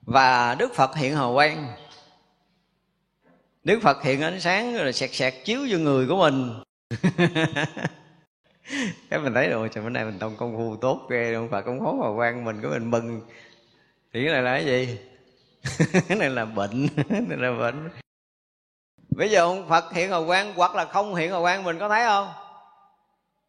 và 0.01 0.55
đức 0.55 0.75
phật 0.75 0.95
hiện 0.95 1.15
hào 1.15 1.33
quang. 1.33 1.67
Đức 3.63 3.79
phật 3.81 4.03
hiện 4.03 4.21
ánh 4.21 4.39
sáng 4.39 4.77
rồi 4.77 4.93
sẹt 4.93 5.09
sẹt 5.13 5.33
chiếu 5.45 5.59
vô 5.69 5.77
người 5.77 6.07
của 6.07 6.17
mình. 6.17 6.53
Cái 9.09 9.19
mình 9.19 9.33
thấy 9.33 9.49
rồi, 9.49 9.69
trời, 9.71 9.83
bữa 9.83 9.89
nay 9.89 10.05
mình 10.05 10.19
tông 10.19 10.35
công 10.35 10.57
phu 10.57 10.75
tốt 10.75 11.07
ghê 11.09 11.33
không 11.35 11.49
phải 11.49 11.61
công 11.61 11.79
khó 11.79 11.93
hào 12.01 12.15
quang 12.15 12.45
mình, 12.45 12.61
cái 12.61 12.71
mình 12.71 12.91
mừng. 12.91 13.21
Thì 14.13 14.25
cái 14.25 14.33
này 14.33 14.41
là 14.41 14.53
cái 14.53 14.65
gì? 14.65 14.97
Cái 16.07 16.17
này 16.17 16.29
là 16.29 16.45
bệnh, 16.45 16.87
cái 17.09 17.21
này 17.21 17.37
là 17.37 17.51
bệnh 17.59 17.89
bây 19.09 19.29
giờ 19.29 19.41
ông 19.41 19.69
phật 19.69 19.93
hiện 19.93 20.09
hào 20.09 20.25
quang 20.25 20.53
hoặc 20.55 20.75
là 20.75 20.85
không 20.85 21.15
hiện 21.15 21.31
hào 21.31 21.41
quang 21.41 21.63
mình 21.63 21.79
có 21.79 21.89
thấy 21.89 22.03
không? 22.03 22.27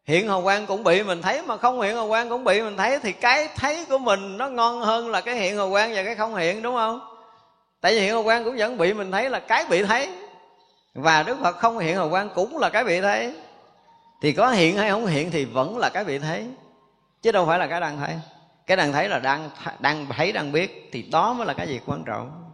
Hiện 0.05 0.29
hào 0.29 0.43
quang 0.43 0.67
cũng 0.67 0.85
bị 0.85 1.03
mình 1.03 1.23
thấy 1.23 1.43
mà 1.43 1.57
không 1.57 1.81
hiện 1.81 1.97
hào 1.97 2.09
quang 2.09 2.29
cũng 2.29 2.45
bị 2.45 2.63
mình 2.63 2.77
thấy 2.77 2.99
thì 3.01 3.13
cái 3.13 3.49
thấy 3.57 3.87
của 3.89 3.99
mình 3.99 4.37
nó 4.37 4.49
ngon 4.49 4.81
hơn 4.81 5.09
là 5.09 5.21
cái 5.21 5.37
hiện 5.37 5.57
hào 5.57 5.71
quang 5.71 5.93
và 5.95 6.03
cái 6.03 6.15
không 6.15 6.35
hiện, 6.35 6.63
đúng 6.63 6.75
không? 6.75 7.01
Tại 7.81 7.95
vì 7.95 8.01
hiện 8.01 8.13
hào 8.13 8.23
quang 8.23 8.45
cũng 8.45 8.57
vẫn 8.57 8.79
bị 8.79 8.93
mình 8.93 9.13
thấy 9.13 9.31
là 9.31 9.41
cái 9.41 9.65
bị 9.71 9.83
thấy. 9.83 10.09
Và 10.95 11.23
đức 11.23 11.39
phật 11.43 11.57
không 11.57 11.79
hiện 11.79 11.97
hào 11.97 12.11
quang 12.11 12.31
cũng 12.35 12.59
là 12.59 12.69
cái 12.69 12.85
bị 12.85 13.01
thấy. 13.01 13.35
Thì 14.23 14.33
có 14.33 14.51
hiện 14.51 14.77
hay 14.77 14.91
không 14.91 15.07
hiện 15.07 15.31
thì 15.31 15.45
vẫn 15.45 15.79
là 15.79 15.89
cái 15.89 16.05
bị 16.05 16.19
thấy. 16.19 16.47
Chứ 17.23 17.33
đâu 17.33 17.47
phải 17.47 17.59
là 17.59 17.67
cái 17.67 17.81
đang 17.81 17.99
thấy. 17.99 18.15
Cái 18.67 18.77
đang 18.77 18.93
thấy 18.93 19.09
là 19.09 19.19
đang 19.19 19.51
đang 19.79 20.07
thấy, 20.07 20.33
đang 20.33 20.53
biết 20.53 20.89
thì 20.93 21.03
đó 21.03 21.33
mới 21.33 21.47
là 21.47 21.55
cái 21.55 21.69
gì 21.69 21.81
quan 21.87 22.05
trọng. 22.05 22.51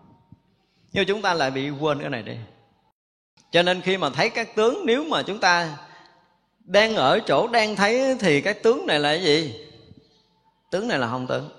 Nhưng 0.92 1.06
chúng 1.06 1.22
ta 1.22 1.34
lại 1.34 1.50
bị 1.50 1.70
quên 1.70 2.00
cái 2.00 2.10
này 2.10 2.22
đi 2.22 2.36
cho 3.50 3.62
nên 3.62 3.80
khi 3.80 3.96
mà 3.96 4.10
thấy 4.10 4.30
các 4.30 4.54
tướng, 4.56 4.86
nếu 4.86 5.04
mà 5.04 5.22
chúng 5.22 5.38
ta 5.38 5.76
đang 6.58 6.94
ở 6.94 7.20
chỗ 7.20 7.48
đang 7.48 7.76
thấy 7.76 8.16
thì 8.20 8.40
cái 8.40 8.54
tướng 8.54 8.86
này 8.86 9.00
là 9.00 9.12
cái 9.12 9.24
gì? 9.24 9.54
Tướng 10.70 10.88
này 10.88 10.98
là 10.98 11.08
không 11.08 11.26
tướng 11.26 11.50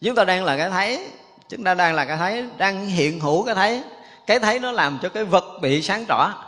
chúng 0.00 0.14
ta 0.14 0.24
đang 0.24 0.44
là 0.44 0.56
cái 0.56 0.70
thấy, 0.70 1.10
chúng 1.48 1.64
ta 1.64 1.74
đang 1.74 1.94
là 1.94 2.04
cái 2.04 2.16
thấy, 2.16 2.46
đang 2.56 2.86
hiện 2.86 3.20
hữu 3.20 3.44
cái 3.44 3.54
thấy. 3.54 3.82
Cái 4.26 4.38
thấy 4.38 4.58
nó 4.58 4.72
làm 4.72 4.98
cho 5.02 5.08
cái 5.08 5.24
vật 5.24 5.58
bị 5.62 5.82
sáng 5.82 6.04
tỏ. 6.08 6.46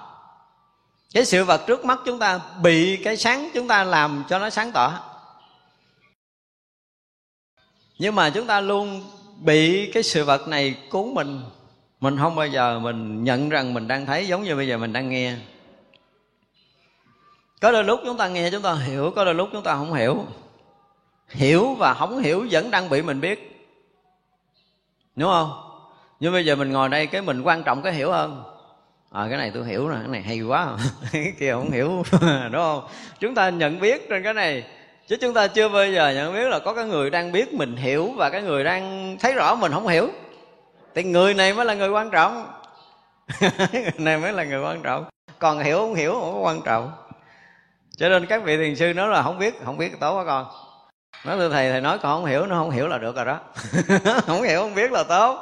Cái 1.14 1.24
sự 1.24 1.44
vật 1.44 1.64
trước 1.66 1.84
mắt 1.84 1.98
chúng 2.06 2.18
ta 2.18 2.40
bị 2.62 2.96
cái 3.04 3.16
sáng 3.16 3.50
chúng 3.54 3.68
ta 3.68 3.84
làm 3.84 4.24
cho 4.28 4.38
nó 4.38 4.50
sáng 4.50 4.72
tỏ. 4.72 5.14
Nhưng 7.98 8.14
mà 8.14 8.30
chúng 8.30 8.46
ta 8.46 8.60
luôn 8.60 9.04
bị 9.38 9.90
cái 9.92 10.02
sự 10.02 10.24
vật 10.24 10.48
này 10.48 10.74
cuốn 10.90 11.14
mình 11.14 11.42
mình 12.02 12.18
không 12.18 12.36
bao 12.36 12.46
giờ 12.46 12.78
mình 12.78 13.24
nhận 13.24 13.48
rằng 13.48 13.74
mình 13.74 13.88
đang 13.88 14.06
thấy 14.06 14.26
giống 14.26 14.42
như 14.42 14.56
bây 14.56 14.68
giờ 14.68 14.78
mình 14.78 14.92
đang 14.92 15.08
nghe. 15.08 15.34
Có 17.60 17.72
đôi 17.72 17.84
lúc 17.84 18.00
chúng 18.04 18.16
ta 18.16 18.28
nghe 18.28 18.50
chúng 18.50 18.62
ta 18.62 18.74
hiểu 18.74 19.12
có 19.16 19.24
đôi 19.24 19.34
lúc 19.34 19.48
chúng 19.52 19.62
ta 19.62 19.74
không 19.74 19.92
hiểu. 19.92 20.24
Hiểu 21.28 21.74
và 21.74 21.94
không 21.94 22.18
hiểu 22.18 22.46
vẫn 22.50 22.70
đang 22.70 22.88
bị 22.88 23.02
mình 23.02 23.20
biết. 23.20 23.66
Đúng 25.16 25.28
không? 25.28 25.50
Nhưng 26.20 26.32
bây 26.32 26.44
giờ 26.44 26.56
mình 26.56 26.72
ngồi 26.72 26.88
đây 26.88 27.06
cái 27.06 27.22
mình 27.22 27.42
quan 27.42 27.62
trọng 27.62 27.82
cái 27.82 27.92
hiểu 27.92 28.12
hơn. 28.12 28.42
À, 29.10 29.26
cái 29.28 29.38
này 29.38 29.50
tôi 29.54 29.66
hiểu 29.66 29.88
rồi 29.88 29.98
cái 30.00 30.08
này 30.08 30.22
hay 30.22 30.40
quá. 30.40 30.76
Cái 31.12 31.32
kia 31.38 31.52
không 31.52 31.70
hiểu. 31.70 31.88
Đúng 32.52 32.62
không? 32.62 32.88
Chúng 33.20 33.34
ta 33.34 33.50
nhận 33.50 33.80
biết 33.80 34.08
trên 34.08 34.22
cái 34.22 34.34
này. 34.34 34.64
Chứ 35.08 35.16
chúng 35.20 35.34
ta 35.34 35.46
chưa 35.46 35.68
bao 35.68 35.86
giờ 35.86 36.10
nhận 36.10 36.34
biết 36.34 36.48
là 36.48 36.58
có 36.58 36.74
cái 36.74 36.84
người 36.84 37.10
đang 37.10 37.32
biết 37.32 37.54
mình 37.54 37.76
hiểu 37.76 38.12
và 38.16 38.30
cái 38.30 38.42
người 38.42 38.64
đang 38.64 39.16
thấy 39.20 39.34
rõ 39.34 39.54
mình 39.54 39.72
không 39.72 39.88
hiểu 39.88 40.10
thì 40.94 41.04
người 41.04 41.34
này 41.34 41.54
mới 41.54 41.64
là 41.64 41.74
người 41.74 41.88
quan 41.88 42.10
trọng. 42.10 42.52
Người 43.72 43.92
này 43.98 44.18
mới 44.18 44.32
là 44.32 44.44
người 44.44 44.60
quan 44.62 44.82
trọng. 44.82 45.04
Còn 45.38 45.58
hiểu 45.58 45.78
không 45.78 45.94
hiểu 45.94 46.12
không 46.12 46.32
có 46.34 46.38
quan 46.38 46.62
trọng. 46.62 46.92
Cho 47.96 48.08
nên 48.08 48.26
các 48.26 48.42
vị 48.42 48.56
thiền 48.56 48.76
sư 48.76 48.92
nói 48.94 49.08
là 49.08 49.22
không 49.22 49.38
biết 49.38 49.54
không 49.64 49.76
biết 49.76 50.00
tốt 50.00 50.16
quá 50.16 50.24
con. 50.26 50.46
Nói 51.24 51.36
thưa 51.36 51.48
thầy 51.48 51.70
thầy 51.70 51.80
nói 51.80 51.98
con 51.98 52.16
không 52.16 52.30
hiểu, 52.30 52.46
nó 52.46 52.58
không 52.58 52.70
hiểu 52.70 52.88
là 52.88 52.98
được 52.98 53.16
rồi 53.16 53.24
đó. 53.24 53.38
Không 54.26 54.42
hiểu, 54.42 54.60
không 54.60 54.74
biết 54.74 54.92
là 54.92 55.02
tốt. 55.02 55.38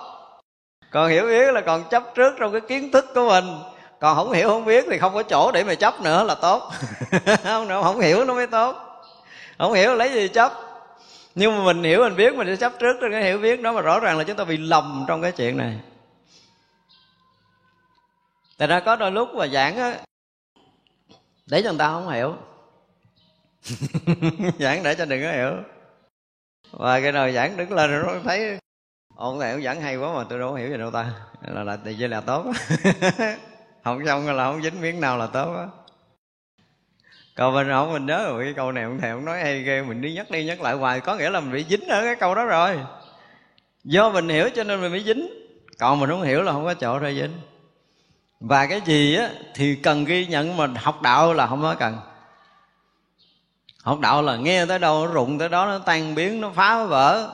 Còn 0.90 1.10
hiểu 1.10 1.26
biết 1.26 1.54
là 1.54 1.60
còn 1.60 1.84
chấp 1.90 2.02
trước 2.14 2.34
trong 2.38 2.52
cái 2.52 2.60
kiến 2.60 2.90
thức 2.92 3.06
của 3.14 3.28
mình. 3.28 3.44
Còn 4.00 4.16
không 4.16 4.32
hiểu, 4.32 4.48
không 4.48 4.64
biết 4.64 4.84
thì 4.90 4.98
không 4.98 5.14
có 5.14 5.22
chỗ 5.22 5.50
để 5.52 5.64
mà 5.64 5.74
chấp 5.74 6.00
nữa 6.00 6.24
là 6.24 6.34
tốt. 6.34 6.72
Không 7.44 7.68
không 7.82 8.00
hiểu 8.00 8.24
nó 8.24 8.34
mới 8.34 8.46
tốt. 8.46 8.76
Không 9.58 9.72
hiểu 9.72 9.94
lấy 9.94 10.12
gì 10.12 10.28
chấp? 10.28 10.52
Nhưng 11.34 11.56
mà 11.56 11.64
mình 11.64 11.82
hiểu, 11.82 12.00
mình 12.00 12.16
biết, 12.16 12.34
mình 12.34 12.46
sẽ 12.46 12.56
chấp 12.56 12.72
trước 12.78 12.96
trên 13.00 13.12
cái 13.12 13.22
hiểu 13.22 13.38
biết 13.38 13.62
đó 13.62 13.72
mà 13.72 13.80
rõ 13.80 14.00
ràng 14.00 14.18
là 14.18 14.24
chúng 14.24 14.36
ta 14.36 14.44
bị 14.44 14.56
lầm 14.56 15.04
trong 15.08 15.22
cái 15.22 15.32
chuyện 15.32 15.56
này. 15.56 15.80
Tại 18.58 18.68
ra 18.68 18.80
có 18.80 18.96
đôi 18.96 19.12
lúc 19.12 19.28
mà 19.34 19.46
giảng 19.46 19.76
á, 19.76 19.98
để 21.46 21.62
cho 21.62 21.70
người 21.70 21.78
ta 21.78 21.88
không 21.88 22.08
hiểu. 22.08 22.36
Giảng 24.58 24.82
để 24.82 24.94
cho 24.94 25.04
đừng 25.04 25.22
có 25.22 25.32
hiểu. 25.32 25.50
Và 26.70 27.00
cái 27.00 27.12
nào 27.12 27.32
giảng 27.32 27.56
đứng 27.56 27.72
lên 27.72 27.90
rồi 27.90 28.02
nó 28.02 28.20
thấy 28.24 28.58
ổn 29.14 29.38
này 29.38 29.62
giảng 29.62 29.80
hay 29.80 29.96
quá 29.96 30.12
mà 30.14 30.24
tôi 30.28 30.38
đâu 30.38 30.50
có 30.50 30.56
hiểu 30.56 30.68
gì 30.68 30.76
đâu 30.76 30.90
ta. 30.90 31.12
Là 31.42 31.64
là 31.64 31.78
thì 31.84 31.94
là 31.96 32.20
tốt. 32.20 32.46
Không 33.84 34.06
xong 34.06 34.36
là 34.36 34.44
không 34.44 34.62
dính 34.62 34.80
miếng 34.80 35.00
nào 35.00 35.18
là 35.18 35.26
tốt 35.26 35.54
á 35.54 35.66
còn 37.40 37.54
mình 37.54 37.68
không 37.68 37.92
mình 37.92 38.06
nhớ 38.06 38.24
rồi, 38.24 38.44
cái 38.44 38.52
câu 38.54 38.72
này 38.72 38.84
ông 38.84 38.98
thầy 39.00 39.10
ông 39.10 39.24
nói 39.24 39.40
hay 39.40 39.62
ghê, 39.62 39.82
mình 39.82 40.00
đi 40.00 40.12
nhắc 40.12 40.30
đi 40.30 40.44
nhắc 40.44 40.60
lại 40.60 40.74
hoài, 40.74 41.00
có 41.00 41.14
nghĩa 41.14 41.30
là 41.30 41.40
mình 41.40 41.52
bị 41.52 41.64
dính 41.68 41.88
ở 41.88 42.02
cái 42.02 42.16
câu 42.16 42.34
đó 42.34 42.44
rồi. 42.44 42.80
Do 43.84 44.10
mình 44.10 44.28
hiểu 44.28 44.50
cho 44.54 44.64
nên 44.64 44.80
mình 44.80 44.92
bị 44.92 45.04
dính, 45.04 45.28
còn 45.78 46.00
mình 46.00 46.10
không 46.10 46.22
hiểu 46.22 46.42
là 46.42 46.52
không 46.52 46.64
có 46.64 46.74
chỗ 46.74 46.98
ra 46.98 47.10
dính. 47.10 47.32
Và 48.40 48.66
cái 48.66 48.80
gì 48.80 49.16
á, 49.16 49.30
thì 49.54 49.74
cần 49.74 50.04
ghi 50.04 50.26
nhận 50.26 50.56
mà 50.56 50.66
học 50.76 51.02
đạo 51.02 51.32
là 51.32 51.46
không 51.46 51.62
có 51.62 51.74
cần. 51.74 51.98
Học 53.82 54.00
đạo 54.00 54.22
là 54.22 54.36
nghe 54.36 54.66
tới 54.66 54.78
đâu 54.78 55.06
nó 55.06 55.12
rụng, 55.12 55.38
tới 55.38 55.48
đó 55.48 55.66
nó 55.66 55.78
tan 55.78 56.14
biến, 56.14 56.40
nó 56.40 56.50
phá 56.54 56.84
vỡ. 56.84 57.32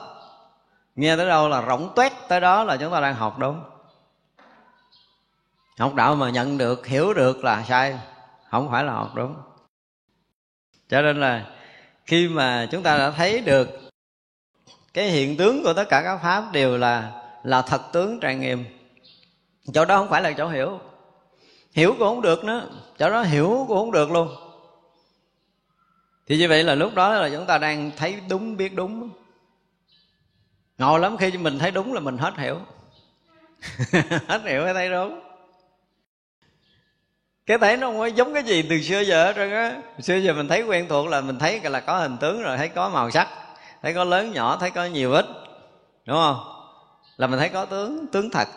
Nghe 0.95 1.15
tới 1.17 1.27
đâu 1.27 1.49
là 1.49 1.63
rỗng 1.67 1.93
tuét, 1.95 2.13
tới 2.27 2.39
đó 2.39 2.63
là 2.63 2.77
chúng 2.77 2.91
ta 2.91 2.99
đang 2.99 3.15
học 3.15 3.39
đúng. 3.39 3.63
Học 5.79 5.95
đạo 5.95 6.15
mà 6.15 6.29
nhận 6.29 6.57
được, 6.57 6.87
hiểu 6.87 7.13
được 7.13 7.43
là 7.43 7.63
sai, 7.63 7.99
không 8.51 8.71
phải 8.71 8.83
là 8.83 8.93
học 8.93 9.15
đúng 9.15 9.35
cho 10.89 11.01
nên 11.01 11.19
là 11.19 11.45
khi 12.05 12.27
mà 12.27 12.67
chúng 12.71 12.83
ta 12.83 12.97
đã 12.97 13.11
thấy 13.11 13.41
được 13.41 13.89
cái 14.93 15.09
hiện 15.09 15.37
tướng 15.37 15.63
của 15.63 15.73
tất 15.73 15.89
cả 15.89 16.01
các 16.01 16.19
pháp 16.23 16.51
đều 16.51 16.77
là 16.77 17.11
là 17.43 17.61
thật 17.61 17.81
tướng 17.93 18.19
trang 18.19 18.41
nghiêm 18.41 18.65
chỗ 19.73 19.85
đó 19.85 19.97
không 19.97 20.09
phải 20.09 20.21
là 20.21 20.31
chỗ 20.31 20.47
hiểu. 20.47 20.79
Hiểu 21.73 21.89
cũng 21.89 22.07
không 22.07 22.21
được 22.21 22.43
nữa. 22.43 22.69
Chỗ 22.99 23.09
đó 23.09 23.21
hiểu 23.21 23.65
cũng 23.67 23.77
không 23.77 23.91
được 23.91 24.11
luôn. 24.11 24.35
Thì 26.27 26.37
như 26.37 26.47
vậy 26.47 26.63
là 26.63 26.75
lúc 26.75 26.95
đó 26.95 27.13
là 27.13 27.29
chúng 27.29 27.45
ta 27.45 27.57
đang 27.57 27.91
thấy 27.97 28.15
đúng, 28.29 28.57
biết 28.57 28.75
đúng. 28.75 29.09
Ngồi 30.77 30.99
lắm 30.99 31.17
khi 31.17 31.31
mình 31.31 31.59
thấy 31.59 31.71
đúng 31.71 31.93
là 31.93 31.99
mình 31.99 32.17
hết 32.17 32.37
hiểu. 32.37 32.59
Hết 34.27 34.41
hiểu 34.45 34.65
hay 34.65 34.73
thấy 34.73 34.89
đúng 34.89 35.26
cái 37.47 37.57
thấy 37.57 37.77
nó 37.77 37.87
không 37.87 37.99
có 37.99 38.05
giống 38.05 38.33
cái 38.33 38.43
gì 38.43 38.61
từ 38.69 38.81
xưa 38.81 38.99
giờ 38.99 39.25
hết 39.25 39.33
trơn 39.35 39.51
á. 39.51 39.81
Xưa 39.99 40.15
giờ 40.15 40.33
mình 40.33 40.47
thấy 40.47 40.63
quen 40.63 40.85
thuộc 40.89 41.07
là 41.07 41.21
mình 41.21 41.39
thấy 41.39 41.59
là 41.63 41.79
có 41.79 41.99
hình 41.99 42.17
tướng 42.17 42.41
rồi 42.41 42.57
thấy 42.57 42.69
có 42.69 42.89
màu 42.89 43.11
sắc 43.11 43.27
thấy 43.81 43.93
có 43.93 44.03
lớn 44.03 44.31
nhỏ 44.31 44.57
thấy 44.59 44.71
có 44.71 44.85
nhiều 44.85 45.11
ít 45.11 45.25
đúng 46.05 46.17
không? 46.17 46.37
Là 47.17 47.27
mình 47.27 47.39
thấy 47.39 47.49
có 47.49 47.65
tướng 47.65 48.07
tướng 48.11 48.29
thật. 48.29 48.47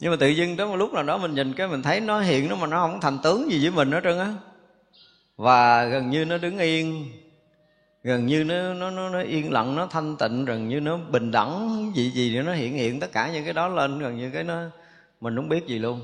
Nhưng 0.00 0.10
mà 0.10 0.16
tự 0.20 0.28
dưng 0.28 0.56
đó 0.56 0.66
một 0.66 0.76
lúc 0.76 0.92
nào 0.92 1.02
đó 1.02 1.18
mình 1.18 1.34
nhìn 1.34 1.52
cái 1.52 1.68
mình 1.68 1.82
thấy 1.82 2.00
nó 2.00 2.20
hiện 2.20 2.48
nó 2.48 2.56
mà 2.56 2.66
nó 2.66 2.80
không 2.80 3.00
thành 3.00 3.18
tướng 3.22 3.50
gì 3.50 3.60
với 3.62 3.70
mình 3.70 3.92
hết 3.92 4.00
trơn 4.04 4.18
á. 4.18 4.34
Và 5.36 5.84
gần 5.84 6.10
như 6.10 6.24
nó 6.24 6.38
đứng 6.38 6.58
yên 6.58 7.12
gần 8.02 8.26
như 8.26 8.44
nó 8.44 8.74
nó 8.74 8.90
nó, 8.90 9.08
nó 9.08 9.20
yên 9.20 9.52
lặng 9.52 9.76
nó 9.76 9.86
thanh 9.86 10.16
tịnh 10.16 10.44
gần 10.44 10.68
như 10.68 10.80
nó 10.80 10.98
bình 11.10 11.30
đẳng 11.30 11.92
gì 11.94 12.10
gì 12.10 12.38
nó 12.38 12.52
hiện 12.52 12.74
hiện 12.74 13.00
tất 13.00 13.12
cả 13.12 13.30
những 13.32 13.44
cái 13.44 13.52
đó 13.52 13.68
lên 13.68 13.98
gần 13.98 14.16
như 14.16 14.30
cái 14.30 14.44
nó 14.44 14.62
mình 15.20 15.36
không 15.36 15.48
biết 15.48 15.66
gì 15.66 15.78
luôn 15.78 16.00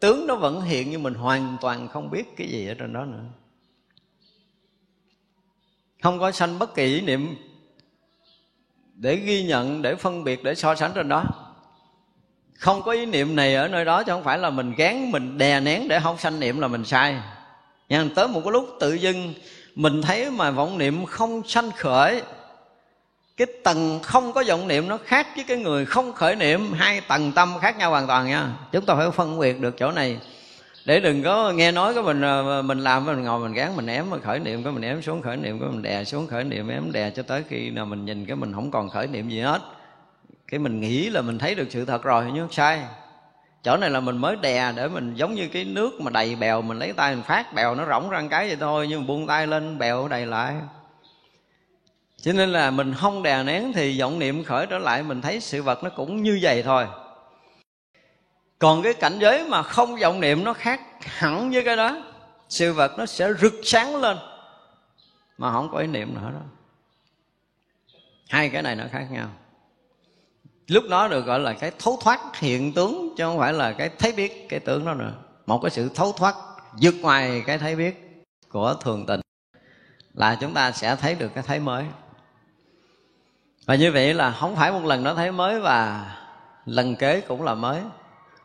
tướng 0.00 0.26
nó 0.26 0.36
vẫn 0.36 0.60
hiện 0.60 0.90
nhưng 0.90 1.02
mình 1.02 1.14
hoàn 1.14 1.56
toàn 1.60 1.88
không 1.88 2.10
biết 2.10 2.36
cái 2.36 2.48
gì 2.48 2.68
ở 2.68 2.74
trên 2.74 2.92
đó 2.92 3.04
nữa. 3.04 3.24
Không 6.02 6.18
có 6.18 6.32
sanh 6.32 6.58
bất 6.58 6.74
kỳ 6.74 6.84
ý 6.84 7.00
niệm 7.00 7.36
để 8.94 9.16
ghi 9.16 9.44
nhận, 9.44 9.82
để 9.82 9.94
phân 9.94 10.24
biệt, 10.24 10.44
để 10.44 10.54
so 10.54 10.74
sánh 10.74 10.92
trên 10.94 11.08
đó. 11.08 11.24
Không 12.54 12.82
có 12.82 12.92
ý 12.92 13.06
niệm 13.06 13.36
này 13.36 13.54
ở 13.54 13.68
nơi 13.68 13.84
đó 13.84 14.02
chứ 14.02 14.12
không 14.12 14.24
phải 14.24 14.38
là 14.38 14.50
mình 14.50 14.74
gán, 14.76 15.10
mình 15.10 15.38
đè 15.38 15.60
nén 15.60 15.88
để 15.88 16.00
không 16.02 16.18
sanh 16.18 16.40
niệm 16.40 16.60
là 16.60 16.68
mình 16.68 16.84
sai. 16.84 17.16
Nha, 17.88 18.04
tới 18.14 18.28
một 18.28 18.40
cái 18.44 18.52
lúc 18.52 18.76
tự 18.80 18.94
dưng 18.94 19.34
mình 19.74 20.02
thấy 20.02 20.30
mà 20.30 20.50
vọng 20.50 20.78
niệm 20.78 21.06
không 21.06 21.42
sanh 21.46 21.70
khởi 21.70 22.22
cái 23.40 23.46
tầng 23.64 24.00
không 24.02 24.32
có 24.32 24.44
vọng 24.48 24.68
niệm 24.68 24.88
nó 24.88 24.98
khác 25.04 25.26
với 25.34 25.44
cái 25.44 25.56
người 25.56 25.86
không 25.86 26.12
khởi 26.12 26.36
niệm. 26.36 26.72
Hai 26.72 27.00
tầng 27.00 27.32
tâm 27.32 27.54
khác 27.60 27.78
nhau 27.78 27.90
hoàn 27.90 28.06
toàn 28.06 28.26
nha. 28.26 28.48
Chúng 28.72 28.86
ta 28.86 28.94
phải 28.94 29.10
phân 29.10 29.38
biệt 29.38 29.60
được 29.60 29.76
chỗ 29.78 29.90
này. 29.90 30.18
Để 30.84 31.00
đừng 31.00 31.22
có 31.22 31.52
nghe 31.52 31.72
nói 31.72 31.94
cái 31.94 32.02
mình 32.02 32.22
ờ, 32.22 32.62
mình 32.62 32.78
làm 32.78 33.04
mình 33.04 33.24
ngồi 33.24 33.40
mình 33.40 33.52
gán, 33.52 33.76
mình 33.76 33.86
ém 33.86 34.10
mà 34.10 34.18
khởi 34.18 34.38
niệm, 34.38 34.64
cái 34.64 34.72
mình 34.72 34.82
ém 34.82 35.02
xuống 35.02 35.22
khởi 35.22 35.36
niệm, 35.36 35.60
cái 35.60 35.68
mình 35.68 35.82
đè 35.82 36.04
xuống 36.04 36.26
khởi 36.26 36.44
niệm, 36.44 36.68
ém 36.68 36.92
đè 36.92 37.10
cho 37.10 37.22
tới 37.22 37.42
khi 37.48 37.70
nào 37.70 37.86
mình 37.86 38.04
nhìn 38.04 38.26
cái 38.26 38.36
mình 38.36 38.52
không 38.54 38.70
còn 38.70 38.88
khởi 38.88 39.06
niệm 39.06 39.28
gì 39.28 39.40
hết. 39.40 39.60
Cái 40.48 40.60
mình 40.60 40.80
nghĩ 40.80 41.10
là 41.10 41.20
mình 41.20 41.38
thấy 41.38 41.54
được 41.54 41.66
sự 41.70 41.84
thật 41.84 42.02
rồi, 42.02 42.24
nhưng 42.34 42.48
sai. 42.50 42.82
Chỗ 43.64 43.76
này 43.76 43.90
là 43.90 44.00
mình 44.00 44.16
mới 44.16 44.36
đè 44.36 44.72
để 44.76 44.88
mình 44.88 45.14
giống 45.14 45.34
như 45.34 45.48
cái 45.48 45.64
nước 45.64 46.00
mà 46.00 46.10
đầy 46.10 46.36
bèo, 46.36 46.62
mình 46.62 46.78
lấy 46.78 46.92
tay 46.92 47.14
mình 47.14 47.24
phát 47.24 47.54
bèo, 47.54 47.74
nó 47.74 47.86
rỗng 47.86 48.10
ra 48.10 48.22
cái 48.30 48.48
vậy 48.48 48.56
thôi, 48.60 48.86
nhưng 48.88 49.00
mà 49.00 49.06
buông 49.06 49.26
tay 49.26 49.46
lên, 49.46 49.78
bèo 49.78 50.08
đầy 50.08 50.26
lại 50.26 50.54
cho 52.22 52.32
nên 52.32 52.52
là 52.52 52.70
mình 52.70 52.94
không 52.94 53.22
đè 53.22 53.42
nén 53.42 53.72
thì 53.72 54.00
vọng 54.00 54.18
niệm 54.18 54.44
khởi 54.44 54.66
trở 54.66 54.78
lại, 54.78 55.02
mình 55.02 55.22
thấy 55.22 55.40
sự 55.40 55.62
vật 55.62 55.84
nó 55.84 55.90
cũng 55.90 56.22
như 56.22 56.38
vậy 56.42 56.62
thôi. 56.62 56.86
Còn 58.58 58.82
cái 58.82 58.94
cảnh 58.94 59.18
giới 59.20 59.44
mà 59.48 59.62
không 59.62 59.96
vọng 59.96 60.20
niệm 60.20 60.44
nó 60.44 60.52
khác 60.52 60.80
hẳn 61.00 61.50
với 61.50 61.64
cái 61.64 61.76
đó, 61.76 62.02
sự 62.48 62.72
vật 62.72 62.98
nó 62.98 63.06
sẽ 63.06 63.32
rực 63.40 63.54
sáng 63.64 63.96
lên, 63.96 64.16
mà 65.38 65.52
không 65.52 65.68
có 65.72 65.78
ý 65.78 65.86
niệm 65.86 66.14
nữa 66.14 66.30
đó. 66.34 66.40
Hai 68.28 68.48
cái 68.48 68.62
này 68.62 68.76
nó 68.76 68.84
khác 68.90 69.06
nhau. 69.10 69.28
Lúc 70.66 70.84
đó 70.90 71.08
được 71.08 71.26
gọi 71.26 71.40
là 71.40 71.52
cái 71.52 71.72
thấu 71.78 71.98
thoát 72.02 72.36
hiện 72.36 72.72
tướng, 72.72 73.14
chứ 73.16 73.24
không 73.24 73.38
phải 73.38 73.52
là 73.52 73.72
cái 73.72 73.90
thấy 73.98 74.12
biết 74.12 74.46
cái 74.48 74.60
tướng 74.60 74.84
đó 74.84 74.94
nữa. 74.94 75.12
Một 75.46 75.58
cái 75.62 75.70
sự 75.70 75.90
thấu 75.94 76.12
thoát, 76.12 76.34
vượt 76.82 76.94
ngoài 77.00 77.42
cái 77.46 77.58
thấy 77.58 77.76
biết 77.76 78.24
của 78.48 78.74
thường 78.74 79.06
tình, 79.06 79.20
là 80.14 80.36
chúng 80.40 80.54
ta 80.54 80.72
sẽ 80.72 80.96
thấy 80.96 81.14
được 81.14 81.30
cái 81.34 81.44
thấy 81.46 81.60
mới 81.60 81.84
và 83.70 83.76
như 83.76 83.92
vậy 83.92 84.14
là 84.14 84.30
không 84.30 84.56
phải 84.56 84.72
một 84.72 84.84
lần 84.84 85.04
nó 85.04 85.14
thấy 85.14 85.32
mới 85.32 85.60
và 85.60 86.06
lần 86.64 86.96
kế 86.96 87.20
cũng 87.20 87.42
là 87.42 87.54
mới. 87.54 87.80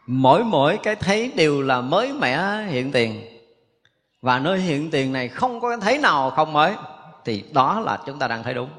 Mỗi 0.07 0.43
mỗi 0.43 0.79
cái 0.83 0.95
thấy 0.95 1.31
đều 1.35 1.61
là 1.61 1.81
mới 1.81 2.13
mẻ 2.13 2.63
hiện 2.63 2.91
tiền. 2.91 3.21
Và 4.21 4.39
nơi 4.39 4.59
hiện 4.59 4.91
tiền 4.91 5.13
này 5.13 5.27
không 5.27 5.59
có 5.59 5.69
cái 5.69 5.77
thấy 5.81 5.97
nào 5.97 6.29
không 6.29 6.53
mới, 6.53 6.73
thì 7.25 7.43
đó 7.51 7.79
là 7.79 7.99
chúng 8.05 8.19
ta 8.19 8.27
đang 8.27 8.43
thấy 8.43 8.53
đúng. 8.53 8.69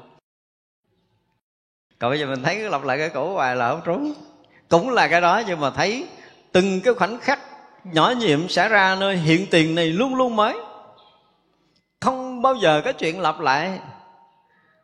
Còn 1.99 2.11
bây 2.11 2.19
giờ 2.19 2.25
mình 2.25 2.43
thấy 2.43 2.55
lặp 2.55 2.83
lại 2.83 2.97
cái 2.97 3.09
cũ 3.09 3.33
hoài 3.33 3.55
là 3.55 3.69
không 3.69 3.81
trúng. 3.85 4.13
Cũng 4.69 4.89
là 4.89 5.07
cái 5.07 5.21
đó 5.21 5.41
nhưng 5.47 5.59
mà 5.59 5.69
thấy 5.69 6.07
từng 6.51 6.81
cái 6.81 6.93
khoảnh 6.93 7.19
khắc 7.19 7.39
nhỏ 7.83 8.13
nhiệm 8.17 8.49
xảy 8.49 8.69
ra 8.69 8.95
nơi 8.99 9.17
hiện 9.17 9.45
tiền 9.51 9.75
này 9.75 9.87
luôn 9.87 10.15
luôn 10.15 10.35
mới. 10.35 10.57
Không 12.01 12.41
bao 12.41 12.55
giờ 12.55 12.81
có 12.85 12.91
chuyện 12.91 13.21
lặp 13.21 13.39
lại 13.39 13.79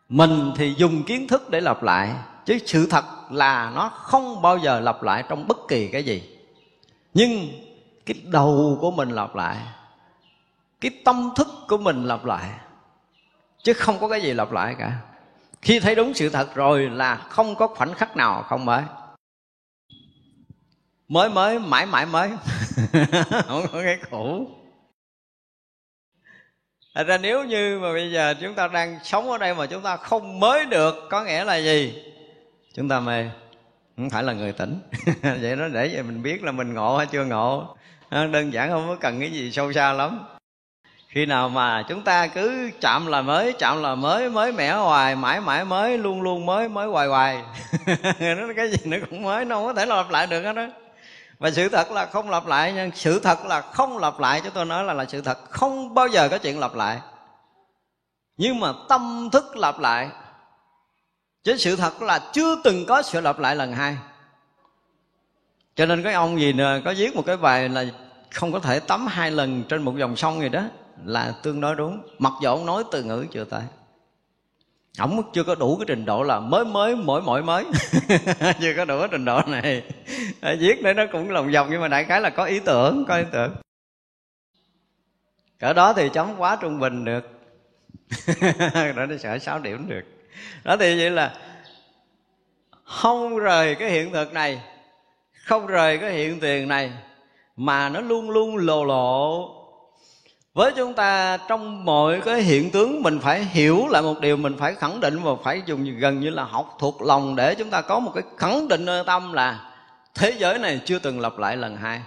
mình 0.09 0.51
thì 0.55 0.73
dùng 0.77 1.03
kiến 1.03 1.27
thức 1.27 1.49
để 1.49 1.61
lặp 1.61 1.83
lại, 1.83 2.15
chứ 2.45 2.57
sự 2.65 2.87
thật 2.89 3.05
là 3.31 3.71
nó 3.75 3.89
không 3.89 4.41
bao 4.41 4.57
giờ 4.57 4.79
lặp 4.79 5.03
lại 5.03 5.23
trong 5.29 5.47
bất 5.47 5.57
kỳ 5.67 5.87
cái 5.87 6.03
gì. 6.03 6.23
Nhưng 7.13 7.49
cái 8.05 8.15
đầu 8.23 8.77
của 8.81 8.91
mình 8.91 9.09
lặp 9.09 9.35
lại, 9.35 9.57
cái 10.81 10.91
tâm 11.05 11.29
thức 11.35 11.47
của 11.67 11.77
mình 11.77 12.03
lặp 12.03 12.25
lại, 12.25 12.49
chứ 13.63 13.73
không 13.73 13.99
có 13.99 14.07
cái 14.07 14.21
gì 14.21 14.33
lặp 14.33 14.51
lại 14.51 14.75
cả. 14.79 14.99
Khi 15.61 15.79
thấy 15.79 15.95
đúng 15.95 16.13
sự 16.13 16.29
thật 16.29 16.55
rồi 16.55 16.89
là 16.89 17.15
không 17.15 17.55
có 17.55 17.67
khoảnh 17.67 17.93
khắc 17.93 18.17
nào 18.17 18.43
không 18.43 18.65
mới. 18.65 18.83
Mới 21.07 21.29
mới, 21.29 21.59
mãi 21.59 21.85
mãi, 21.85 22.05
mới. 22.05 22.29
Không 23.47 23.65
có 23.71 23.81
cái 23.83 23.97
cũ. 24.11 24.47
Thật 26.95 27.07
ra 27.07 27.17
nếu 27.17 27.43
như 27.43 27.79
mà 27.79 27.93
bây 27.93 28.11
giờ 28.11 28.33
chúng 28.41 28.53
ta 28.53 28.67
đang 28.67 28.99
sống 29.03 29.31
ở 29.31 29.37
đây 29.37 29.55
mà 29.55 29.65
chúng 29.65 29.81
ta 29.81 29.97
không 29.97 30.39
mới 30.39 30.65
được, 30.65 31.07
Có 31.09 31.23
nghĩa 31.23 31.43
là 31.43 31.55
gì? 31.55 32.03
Chúng 32.75 32.89
ta 32.89 32.99
mê. 32.99 33.25
Không 33.97 34.09
phải 34.09 34.23
là 34.23 34.33
người 34.33 34.51
tỉnh. 34.51 34.79
Vậy 35.21 35.55
nó 35.55 35.67
để 35.67 35.89
vậy 35.93 36.03
mình 36.03 36.23
biết 36.23 36.43
là 36.43 36.51
mình 36.51 36.73
ngộ 36.73 36.97
hay 36.97 37.05
chưa 37.05 37.25
ngộ. 37.25 37.75
À, 38.09 38.25
đơn 38.25 38.53
giản 38.53 38.69
không 38.69 38.87
có 38.87 38.95
cần 38.95 39.19
cái 39.19 39.31
gì 39.31 39.51
sâu 39.51 39.73
xa 39.73 39.93
lắm. 39.93 40.19
Khi 41.07 41.25
nào 41.25 41.49
mà 41.49 41.83
chúng 41.89 42.01
ta 42.01 42.27
cứ 42.27 42.69
chạm 42.81 43.07
là 43.07 43.21
mới, 43.21 43.53
chạm 43.59 43.81
là 43.81 43.95
mới 43.95 44.29
mới 44.29 44.51
mẻ 44.51 44.71
hoài, 44.73 45.15
mãi 45.15 45.41
mãi 45.41 45.65
mới, 45.65 45.97
luôn 45.97 46.21
luôn 46.21 46.45
mới 46.45 46.69
mới 46.69 46.87
hoài 46.87 47.07
hoài. 47.07 47.41
Nó 48.19 48.53
cái 48.55 48.69
gì 48.71 48.77
nó 48.85 48.97
cũng 49.09 49.21
mới, 49.21 49.45
nó 49.45 49.55
không 49.55 49.65
có 49.65 49.73
thể 49.73 49.85
lặp 49.85 50.09
lại 50.09 50.27
được 50.27 50.41
hết 50.41 50.53
đó 50.53 50.67
và 51.39 51.51
sự 51.51 51.69
thật 51.69 51.91
là 51.91 52.05
không 52.05 52.29
lặp 52.29 52.45
lại 52.45 52.73
nhưng 52.75 52.91
sự 52.95 53.19
thật 53.19 53.45
là 53.45 53.61
không 53.61 53.97
lặp 53.97 54.19
lại. 54.19 54.41
Chúng 54.43 54.53
tôi 54.53 54.65
nói 54.65 54.83
là 54.83 54.93
là 54.93 55.05
sự 55.05 55.21
thật 55.21 55.37
không 55.49 55.93
bao 55.93 56.07
giờ 56.07 56.29
có 56.29 56.37
chuyện 56.37 56.59
lặp 56.59 56.75
lại. 56.75 56.99
Nhưng 58.37 58.59
mà 58.59 58.73
tâm 58.89 59.29
thức 59.31 59.57
lặp 59.57 59.79
lại. 59.79 60.09
Chứ 61.43 61.57
sự 61.57 61.75
thật 61.75 62.01
là 62.01 62.19
chưa 62.33 62.55
từng 62.63 62.85
có 62.85 63.01
sự 63.01 63.21
lặp 63.21 63.39
lại 63.39 63.55
lần 63.55 63.73
hai. 63.73 63.97
Cho 65.75 65.85
nên 65.85 66.03
cái 66.03 66.13
ông 66.13 66.39
gì 66.39 66.53
nè, 66.53 66.81
có 66.85 66.93
viết 66.97 67.15
một 67.15 67.23
cái 67.25 67.37
bài 67.37 67.69
là 67.69 67.85
không 68.31 68.51
có 68.51 68.59
thể 68.59 68.79
tắm 68.79 69.07
hai 69.07 69.31
lần 69.31 69.63
trên 69.69 69.81
một 69.81 69.97
dòng 69.97 70.15
sông 70.15 70.41
gì 70.41 70.49
đó 70.49 70.61
là 71.05 71.33
tương 71.43 71.61
đối 71.61 71.75
đúng. 71.75 72.01
Mặc 72.19 72.33
dù 72.41 72.49
ông 72.49 72.65
nói 72.65 72.83
từ 72.91 73.03
ngữ 73.03 73.25
chưa 73.31 73.43
tới 73.43 73.61
ổng 74.99 75.31
chưa 75.33 75.43
có 75.43 75.55
đủ 75.55 75.77
cái 75.77 75.85
trình 75.87 76.05
độ 76.05 76.23
là 76.23 76.39
mới 76.39 76.65
mới 76.65 76.95
mỗi 76.95 77.21
mỗi 77.21 77.43
mới. 77.43 77.65
Chưa 78.61 78.73
có 78.77 78.85
đủ 78.85 78.99
cái 78.99 79.07
trình 79.11 79.25
độ 79.25 79.41
này. 79.47 79.83
Viết 80.59 80.83
để 80.83 80.93
nó 80.93 81.03
cũng 81.11 81.31
lòng 81.31 81.51
vòng, 81.51 81.67
nhưng 81.71 81.81
mà 81.81 81.87
đại 81.87 82.03
khái 82.03 82.21
là 82.21 82.29
có 82.29 82.43
ý 82.43 82.59
tưởng, 82.59 83.05
có 83.07 83.17
ý 83.17 83.23
tưởng. 83.31 83.55
Cỡ 85.59 85.73
đó 85.73 85.93
thì 85.93 86.09
chấm 86.09 86.35
quá 86.37 86.57
trung 86.61 86.79
bình 86.79 87.05
được. 87.05 87.29
Đó 88.95 89.05
nó 89.05 89.17
sợ 89.19 89.37
sáu 89.37 89.59
điểm 89.59 89.87
được. 89.89 90.03
Đó 90.63 90.77
thì 90.77 90.99
vậy 90.99 91.11
là 91.11 91.35
không 92.83 93.37
rời 93.37 93.75
cái 93.75 93.91
hiện 93.91 94.13
thực 94.13 94.33
này, 94.33 94.61
không 95.45 95.67
rời 95.67 95.97
cái 95.97 96.11
hiện 96.11 96.39
tiền 96.39 96.67
này, 96.67 96.91
mà 97.55 97.89
nó 97.89 98.01
luôn 98.01 98.29
luôn 98.29 98.57
lồ 98.57 98.85
lộ 98.85 99.62
với 100.53 100.73
chúng 100.75 100.93
ta 100.93 101.37
trong 101.37 101.85
mọi 101.85 102.21
cái 102.25 102.41
hiện 102.41 102.71
tướng, 102.71 103.03
mình 103.03 103.19
phải 103.19 103.45
hiểu 103.45 103.87
lại 103.89 104.01
một 104.01 104.19
điều, 104.19 104.37
mình 104.37 104.55
phải 104.57 104.75
khẳng 104.75 104.99
định 104.99 105.23
và 105.23 105.31
phải 105.43 105.61
dùng 105.65 105.99
gần 105.99 106.19
như 106.19 106.29
là 106.29 106.43
học 106.43 106.75
thuộc 106.79 107.01
lòng 107.01 107.35
để 107.35 107.55
chúng 107.55 107.69
ta 107.69 107.81
có 107.81 107.99
một 107.99 108.11
cái 108.15 108.23
khẳng 108.37 108.67
định 108.67 108.85
nơi 108.85 109.03
tâm 109.07 109.33
là 109.33 109.73
thế 110.13 110.35
giới 110.37 110.59
này 110.59 110.81
chưa 110.85 110.99
từng 110.99 111.19
lặp 111.19 111.37
lại 111.37 111.57
lần 111.57 111.75
hai. 111.75 112.01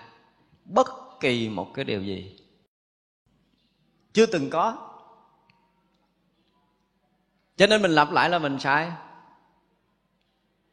Bất 0.64 0.86
kỳ 1.20 1.48
một 1.48 1.68
cái 1.74 1.84
điều 1.84 2.02
gì. 2.02 2.40
Chưa 4.12 4.26
từng 4.26 4.50
có. 4.50 4.76
Cho 7.56 7.66
nên 7.66 7.82
mình 7.82 7.90
lặp 7.90 8.12
lại 8.12 8.30
là 8.30 8.38
mình 8.38 8.58
sai. 8.58 8.92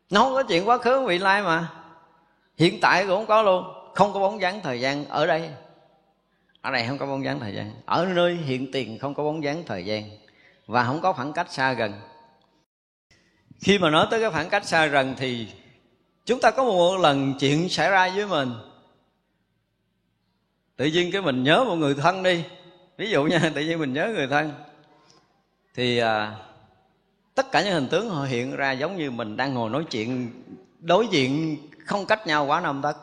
Nó 0.10 0.24
không 0.24 0.34
có 0.34 0.44
chuyện 0.44 0.68
quá 0.68 0.78
khứ, 0.78 1.06
vị 1.06 1.18
lai 1.18 1.44
mà. 1.44 1.70
Hiện 2.58 2.80
tại 2.82 3.06
cũng 3.08 3.18
không 3.18 3.26
có 3.26 3.42
luôn. 3.42 3.66
Không 3.96 4.14
có 4.14 4.20
bóng 4.20 4.42
dáng 4.42 4.60
thời 4.64 4.80
gian 4.80 5.06
ở 5.06 5.28
đây 5.28 5.52
ở 6.64 6.72
đây 6.72 6.88
không 6.88 6.98
có 6.98 7.06
bóng 7.06 7.24
dáng 7.24 7.40
thời 7.40 7.56
gian. 7.56 7.72
Ở 7.86 8.06
nơi 8.06 8.36
hiện 8.36 8.72
tiền 8.72 9.00
không 9.00 9.14
có 9.14 9.24
bóng 9.24 9.44
dáng 9.44 9.64
thời 9.66 9.86
gian. 9.86 10.10
Và 10.66 10.84
không 10.84 11.02
có 11.02 11.14
khoảng 11.14 11.34
cách 11.34 11.52
xa 11.52 11.74
gần. 11.74 11.94
Khi 13.60 13.80
mà 13.80 13.90
nói 13.90 14.08
tới 14.12 14.22
cái 14.22 14.30
khoảng 14.32 14.50
cách 14.50 14.66
xa 14.66 14.86
gần 14.86 15.16
thì 15.18 15.48
chúng 16.26 16.42
ta 16.42 16.52
có 16.52 16.64
một 16.64 16.98
lần 16.98 17.34
chuyện 17.40 17.70
xảy 17.70 17.90
ra 17.90 18.10
với 18.16 18.28
mình. 18.28 18.54
Tự 20.76 20.86
nhiên 20.86 21.12
cái 21.12 21.22
mình 21.22 21.44
nhớ 21.44 21.64
một 21.64 21.76
người 21.76 21.96
thân 21.96 22.24
đi. 22.24 22.44
Ví 22.98 23.10
dụ 23.10 23.24
nha 23.24 23.52
tự 23.56 23.62
nhiên 23.62 23.80
mình 23.80 23.94
nhớ 23.94 24.12
người 24.16 24.28
thân. 24.28 24.52
Thì 25.76 25.98
à, 25.98 26.36
tất 27.36 27.52
cả 27.52 27.64
những 27.64 27.74
hình 27.74 27.88
tướng 27.88 28.10
họ 28.10 28.24
hiện 28.24 28.56
ra 28.56 28.72
giống 28.72 28.98
như 28.98 29.12
mình 29.12 29.38
đang 29.38 29.54
ngồi 29.54 29.70
nói 29.70 29.84
chuyện 29.92 30.44
đối 30.80 31.08
diện 31.08 31.58
không 31.86 32.06
cách 32.06 32.28
nhau 32.28 32.46
quá 32.46 32.62
năm 32.62 32.82
tấc. 32.82 32.98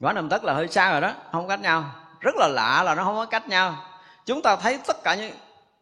Quá 0.00 0.12
năm 0.12 0.28
tấc 0.28 0.44
là 0.44 0.54
hơi 0.54 0.68
xa 0.68 0.92
rồi 0.92 1.00
đó 1.00 1.14
không 1.32 1.48
cách 1.48 1.60
nhau 1.60 2.01
rất 2.22 2.34
là 2.36 2.48
lạ 2.48 2.82
là 2.82 2.94
nó 2.94 3.04
không 3.04 3.16
có 3.16 3.26
cách 3.26 3.48
nhau. 3.48 3.84
Chúng 4.26 4.42
ta 4.42 4.56
thấy 4.56 4.78
tất 4.86 5.02
cả 5.04 5.14
những 5.14 5.32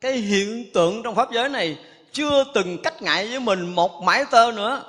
cái 0.01 0.13
hiện 0.13 0.73
tượng 0.75 1.03
trong 1.03 1.15
pháp 1.15 1.33
giới 1.33 1.49
này 1.49 1.79
chưa 2.13 2.45
từng 2.55 2.83
cách 2.83 3.03
ngại 3.03 3.29
với 3.29 3.41
mình 3.41 3.75
một 3.75 4.03
mãi 4.03 4.25
tơ 4.31 4.53
nữa. 4.53 4.83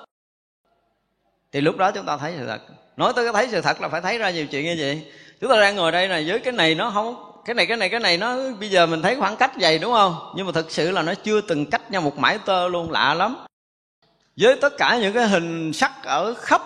Thì 1.51 1.61
lúc 1.61 1.77
đó 1.77 1.91
chúng 1.91 2.05
ta 2.05 2.17
thấy 2.17 2.33
sự 2.39 2.47
thật. 2.47 2.61
Nói 2.97 3.13
tới 3.15 3.25
cái 3.25 3.33
thấy 3.33 3.47
sự 3.51 3.61
thật 3.61 3.81
là 3.81 3.89
phải 3.89 4.01
thấy 4.01 4.17
ra 4.17 4.29
nhiều 4.29 4.47
chuyện 4.47 4.65
như 4.65 4.75
vậy. 4.79 5.11
Chúng 5.41 5.49
ta 5.49 5.61
đang 5.61 5.75
ngồi 5.75 5.91
đây 5.91 6.07
này 6.07 6.25
với 6.27 6.39
cái 6.39 6.53
này 6.53 6.75
nó 6.75 6.91
không, 6.93 7.41
cái 7.45 7.53
này 7.53 7.65
cái 7.65 7.77
này 7.77 7.89
cái 7.89 7.99
này 7.99 8.17
nó, 8.17 8.35
bây 8.59 8.69
giờ 8.69 8.85
mình 8.85 9.01
thấy 9.01 9.15
khoảng 9.15 9.37
cách 9.37 9.51
dày 9.61 9.79
đúng 9.79 9.93
không? 9.93 10.33
Nhưng 10.35 10.45
mà 10.45 10.51
thực 10.51 10.71
sự 10.71 10.91
là 10.91 11.01
nó 11.01 11.13
chưa 11.23 11.41
từng 11.41 11.65
cách 11.65 11.91
nhau 11.91 12.01
một 12.01 12.17
mãi 12.17 12.37
tơ 12.45 12.67
luôn, 12.67 12.91
lạ 12.91 13.13
lắm. 13.13 13.37
Với 14.37 14.55
tất 14.61 14.73
cả 14.77 14.97
những 15.01 15.13
cái 15.13 15.27
hình 15.27 15.73
sắc 15.73 15.91
ở 16.03 16.33
khắp 16.33 16.61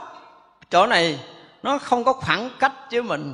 chỗ 0.71 0.85
này, 0.85 1.19
nó 1.63 1.77
không 1.77 2.03
có 2.03 2.13
khoảng 2.13 2.49
cách 2.59 2.73
với 2.91 3.01
mình 3.01 3.33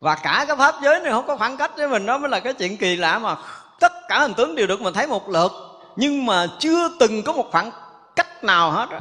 và 0.00 0.14
cả 0.14 0.44
cái 0.48 0.56
pháp 0.56 0.74
giới 0.82 1.00
này 1.00 1.12
không 1.12 1.26
có 1.26 1.36
khoảng 1.36 1.56
cách 1.56 1.70
với 1.76 1.88
mình, 1.88 2.06
đó 2.06 2.18
mới 2.18 2.30
là 2.30 2.40
cái 2.40 2.52
chuyện 2.52 2.76
kỳ 2.76 2.96
lạ 2.96 3.18
mà 3.18 3.36
tất 3.80 3.92
cả 4.08 4.18
hình 4.18 4.34
tướng 4.34 4.54
đều 4.54 4.66
được 4.66 4.80
mình 4.80 4.94
thấy 4.94 5.06
một 5.06 5.28
lượt. 5.28 5.52
Nhưng 5.96 6.26
mà 6.26 6.46
chưa 6.58 6.88
từng 7.00 7.22
có 7.22 7.32
một 7.32 7.46
khoảng 7.50 7.70
cách 8.16 8.44
nào 8.44 8.70
hết 8.70 8.90
đó. 8.90 8.98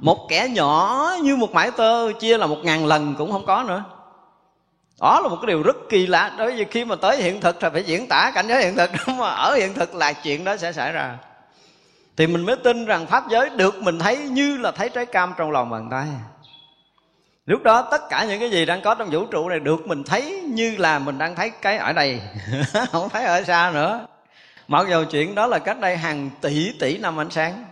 một 0.00 0.26
kẻ 0.28 0.48
nhỏ 0.48 1.10
như 1.22 1.36
một 1.36 1.52
mãi 1.52 1.70
tơ 1.70 2.12
chia 2.12 2.38
là 2.38 2.46
một 2.46 2.58
ngàn 2.62 2.86
lần 2.86 3.14
cũng 3.18 3.32
không 3.32 3.46
có 3.46 3.62
nữa. 3.62 3.84
Đó 5.00 5.20
là 5.20 5.28
một 5.28 5.36
cái 5.42 5.46
điều 5.46 5.62
rất 5.62 5.76
kỳ 5.88 6.06
lạ. 6.06 6.32
Đối 6.38 6.56
với 6.56 6.66
khi 6.70 6.84
mà 6.84 6.96
tới 6.96 7.16
hiện 7.22 7.40
thực 7.40 7.56
thì 7.60 7.68
phải 7.72 7.82
diễn 7.82 8.06
tả 8.06 8.32
cảnh 8.34 8.48
giới 8.48 8.64
hiện 8.64 8.76
thực, 8.76 8.90
đúng 9.06 9.18
mà 9.18 9.28
ở 9.30 9.54
hiện 9.54 9.74
thực 9.74 9.94
là 9.94 10.12
chuyện 10.12 10.44
đó 10.44 10.56
sẽ 10.56 10.72
xảy 10.72 10.92
ra. 10.92 11.18
Thì 12.16 12.26
mình 12.26 12.46
mới 12.46 12.56
tin 12.56 12.84
rằng 12.84 13.06
pháp 13.06 13.28
giới 13.28 13.50
được 13.50 13.82
mình 13.82 13.98
thấy 13.98 14.16
như 14.16 14.56
là 14.56 14.70
thấy 14.70 14.88
trái 14.88 15.06
cam 15.06 15.34
trong 15.36 15.50
lòng 15.50 15.70
bàn 15.70 15.88
tay 15.90 16.06
lúc 17.46 17.62
đó 17.62 17.82
tất 17.82 18.08
cả 18.08 18.24
những 18.24 18.40
cái 18.40 18.50
gì 18.50 18.66
đang 18.66 18.82
có 18.82 18.94
trong 18.94 19.10
vũ 19.10 19.26
trụ 19.26 19.48
này 19.48 19.60
được 19.60 19.86
mình 19.86 20.04
thấy 20.04 20.42
như 20.48 20.76
là 20.78 20.98
mình 20.98 21.18
đang 21.18 21.34
thấy 21.34 21.50
cái 21.50 21.76
ở 21.76 21.92
đây. 21.92 22.20
Không 22.92 23.08
thấy 23.08 23.24
ở 23.24 23.42
xa 23.42 23.70
nữa. 23.74 24.06
Mặc 24.68 24.86
dù 24.90 25.04
chuyện 25.10 25.34
đó 25.34 25.46
là 25.46 25.58
cách 25.58 25.80
đây 25.80 25.96
hàng 25.96 26.30
tỷ 26.40 26.72
tỷ 26.80 26.98
năm 26.98 27.20
ánh 27.20 27.30
sáng, 27.30 27.64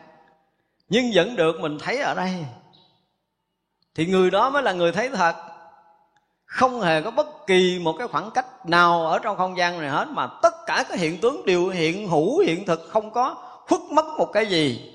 nhưng 0.89 1.11
vẫn 1.15 1.37
được 1.37 1.61
mình 1.61 1.79
thấy 1.79 1.99
ở 1.99 2.15
đây. 2.15 2.45
Thì 3.95 4.07
người 4.07 4.31
đó 4.31 4.51
mới 4.51 4.63
là 4.63 4.73
người 4.73 4.93
thấy 4.93 5.09
thật. 5.09 5.35
Không 6.45 6.81
hề 6.81 7.03
có 7.03 7.11
bất 7.11 7.47
kỳ 7.47 7.79
một 7.83 7.95
cái 7.99 8.09
khoảng 8.09 8.31
cách 8.31 8.67
nào 8.69 9.07
ở 9.07 9.19
trong 9.19 9.37
không 9.37 9.59
gian 9.59 9.81
này 9.81 9.91
hết, 9.91 10.09
mà 10.11 10.27
tất 10.43 10.55
cả 10.67 10.85
các 10.89 10.99
hiện 10.99 11.21
tướng 11.21 11.47
đều 11.47 11.69
hiện 11.69 12.09
hữu, 12.09 12.39
hiện 12.39 12.67
thực, 12.67 12.89
không 12.91 13.11
có 13.11 13.37
khuất 13.67 13.81
mất 13.81 14.07
một 14.19 14.33
cái 14.33 14.47
gì 14.47 14.94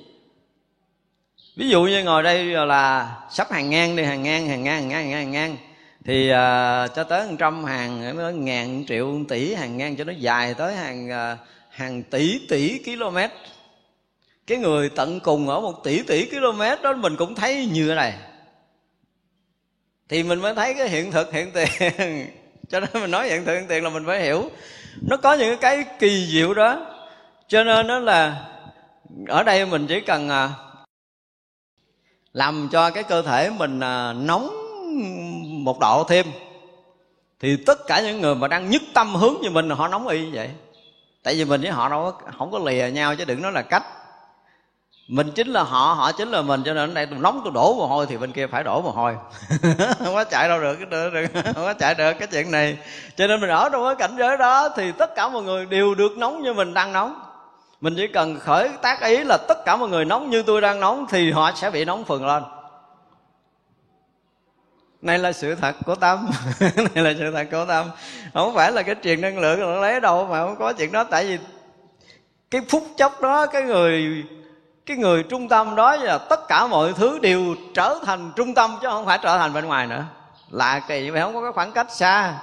ví 1.56 1.70
dụ 1.70 1.84
như 1.84 2.04
ngồi 2.04 2.24
đây 2.24 2.46
là 2.46 3.16
sắp 3.30 3.52
hàng 3.52 3.70
ngang 3.70 3.96
đi 3.96 4.04
hàng 4.04 4.24
ngang 4.24 4.48
hàng 4.48 4.64
ngang 4.64 4.80
hàng 4.82 4.90
ngang 4.90 5.04
hàng 5.04 5.10
ngang, 5.10 5.22
hàng 5.22 5.32
ngang. 5.32 5.58
thì 6.06 6.32
uh, 6.32 6.96
cho 6.96 7.04
tới 7.04 7.26
hàng 7.26 7.38
trăm 7.38 7.64
hàng 7.64 8.18
nó 8.18 8.30
ngàn 8.30 8.86
triệu 8.88 9.20
tỷ 9.30 9.54
hàng 9.54 9.78
ngang 9.78 9.96
cho 9.96 10.04
nó 10.04 10.14
dài 10.14 10.54
tới 10.54 10.76
hàng 10.76 11.10
uh, 11.10 11.40
hàng 11.70 12.04
tỷ 12.04 12.40
tỷ 12.50 12.84
km. 12.84 13.18
Cái 14.48 14.58
người 14.58 14.90
tận 14.90 15.20
cùng 15.20 15.50
ở 15.50 15.62
một 15.62 15.84
tỷ 15.84 16.04
tỷ 16.04 16.26
km 16.26 16.62
đó 16.84 16.94
mình 16.94 17.16
cũng 17.16 17.36
thấy 17.36 17.70
như 17.74 17.88
thế 17.90 17.96
này. 17.96 18.14
Thì 20.10 20.24
mình 20.24 20.40
mới 20.40 20.56
thấy 20.56 20.74
cái 20.74 20.90
hiện 20.90 21.12
thực 21.12 21.34
hiện 21.34 21.52
tiền. 21.52 21.68
Cho 22.70 22.80
nên 22.80 22.90
mình 22.94 23.12
nói 23.12 23.30
hiện 23.30 23.46
thực 23.46 23.54
hiện 23.54 23.68
tiền 23.68 23.84
là 23.84 23.90
mình 23.90 24.06
phải 24.06 24.22
hiểu. 24.22 24.50
Nó 25.02 25.18
có 25.18 25.34
những 25.34 25.60
cái 25.60 25.86
kỳ 26.00 26.28
diệu 26.32 26.54
đó. 26.54 26.96
Cho 27.48 27.64
nên 27.64 27.88
đó 27.88 28.00
là 28.00 28.46
ở 29.28 29.44
đây 29.44 29.66
mình 29.66 29.88
chỉ 29.88 30.00
cần 30.00 30.28
uh, 30.28 30.69
làm 32.34 32.70
cho 32.72 32.90
cái 32.90 33.04
cơ 33.04 33.22
thể 33.22 33.50
mình 33.50 33.80
à, 33.80 34.14
nóng 34.14 34.50
một 35.64 35.80
độ 35.80 36.04
thêm. 36.04 36.26
Thì 37.40 37.58
tất 37.66 37.88
cả 37.88 38.02
những 38.02 38.22
người 38.22 38.36
mà 38.36 38.48
đang 38.48 38.70
nhất 38.70 38.82
tâm 38.94 39.16
hướng 39.16 39.36
như 39.42 39.50
mình 39.50 39.70
họ 39.70 39.88
nóng 39.88 40.08
y 40.08 40.26
như 40.26 40.32
vậy. 40.34 40.50
Tại 41.24 41.36
vì 41.36 41.46
mình 41.46 41.62
với 41.62 41.72
họ 41.72 41.90
đâu 41.90 42.12
có, 42.12 42.32
không 42.38 42.52
có 42.52 42.60
lìa 42.60 42.90
nhau 42.94 43.16
chứ 43.16 43.26
đừng 43.26 43.42
nói 43.42 43.52
là 43.52 43.62
cách. 43.62 43.84
Mình 45.08 45.32
chính 45.36 45.48
là 45.48 45.64
họ 45.64 45.94
họ 45.94 46.12
chính 46.12 46.32
là 46.32 46.42
mình 46.42 46.62
cho 46.66 46.74
nên 46.74 46.90
ở 46.90 46.94
đây 46.94 47.06
tôi 47.06 47.20
nóng 47.20 47.42
tôi 47.44 47.54
đổ 47.54 47.76
mồ 47.76 47.88
hôi 47.88 48.06
thì 48.10 48.18
bên 48.18 48.32
kia 48.32 48.48
phải 48.48 48.64
đổ 48.64 48.82
mồ 48.82 48.92
hôi. 48.92 49.16
Không 50.00 50.14
có 50.14 50.24
chạy 50.24 50.50
đâu 50.50 50.60
được 50.62 50.76
cái 50.76 50.86
được 50.86 51.28
không 51.34 51.66
có 51.66 51.74
chạy 51.74 51.96
được 51.96 52.14
cái 52.14 52.28
chuyện 52.32 52.52
này. 52.52 52.78
Cho 53.16 53.28
nên 53.28 53.42
mình 53.42 53.50
ở 53.50 53.70
trong 53.70 53.84
cái 53.86 53.96
cảnh 53.96 54.18
giới 54.20 54.38
đó 54.38 54.70
thì 54.76 54.92
tất 54.92 55.16
cả 55.16 55.30
mọi 55.30 55.44
người 55.44 55.66
đều 55.66 55.96
được 55.96 56.18
nóng 56.18 56.44
như 56.44 56.54
mình 56.54 56.74
đang 56.74 56.94
nóng 56.94 57.29
mình 57.82 57.94
chỉ 57.98 58.08
cần 58.08 58.40
khởi 58.40 58.70
tác 58.82 59.02
ý 59.02 59.24
là 59.24 59.38
tất 59.48 59.66
cả 59.66 59.76
mọi 59.76 59.90
người 59.90 60.06
nóng 60.06 60.30
như 60.30 60.44
tôi 60.44 60.62
đang 60.62 60.80
nóng 60.80 61.06
thì 61.10 61.32
họ 61.32 61.52
sẽ 61.56 61.70
bị 61.70 61.86
nóng 61.86 62.04
phừng 62.04 62.26
lên. 62.26 62.44
Này 65.02 65.20
là 65.20 65.32
sự 65.32 65.56
thật 65.56 65.76
của 65.86 65.96
tâm. 65.96 66.30
Này 66.96 67.04
là 67.04 67.14
sự 67.20 67.32
thật 67.32 67.48
của 67.52 67.66
tâm. 67.66 67.90
Không 68.34 68.56
phải 68.56 68.72
là 68.72 68.84
cái 68.84 68.96
truyền 69.04 69.22
năng 69.22 69.40
lượng 69.40 69.82
lấy 69.82 70.00
đâu 70.00 70.28
mà 70.28 70.40
không 70.40 70.56
có 70.60 70.74
chuyện 70.74 70.92
đó. 70.92 71.04
Tại 71.04 71.26
vì 71.26 71.38
cái 72.52 72.62
phút 72.70 72.84
chốc 72.98 73.22
đó, 73.22 73.46
cái 73.46 73.64
người 73.64 74.24
cái 74.86 74.98
người 74.98 75.24
trung 75.24 75.48
tâm 75.48 75.76
đó 75.76 75.96
là 75.96 76.18
tất 76.18 76.48
cả 76.48 76.68
mọi 76.68 76.94
thứ 76.94 77.20
đều 77.20 77.56
trở 77.74 78.00
thành 78.06 78.32
trung 78.36 78.54
tâm 78.54 78.78
chứ 78.82 78.88
không 78.90 79.06
phải 79.06 79.20
trở 79.22 79.38
thành 79.38 79.54
bên 79.54 79.66
ngoài 79.66 79.88
nữa. 79.88 80.06
Lạ 80.50 80.82
kỳ 80.88 81.10
vậy 81.10 81.22
không 81.22 81.34
có 81.34 81.42
cái 81.42 81.52
khoảng 81.52 81.72
cách 81.72 81.92
xa 81.92 82.40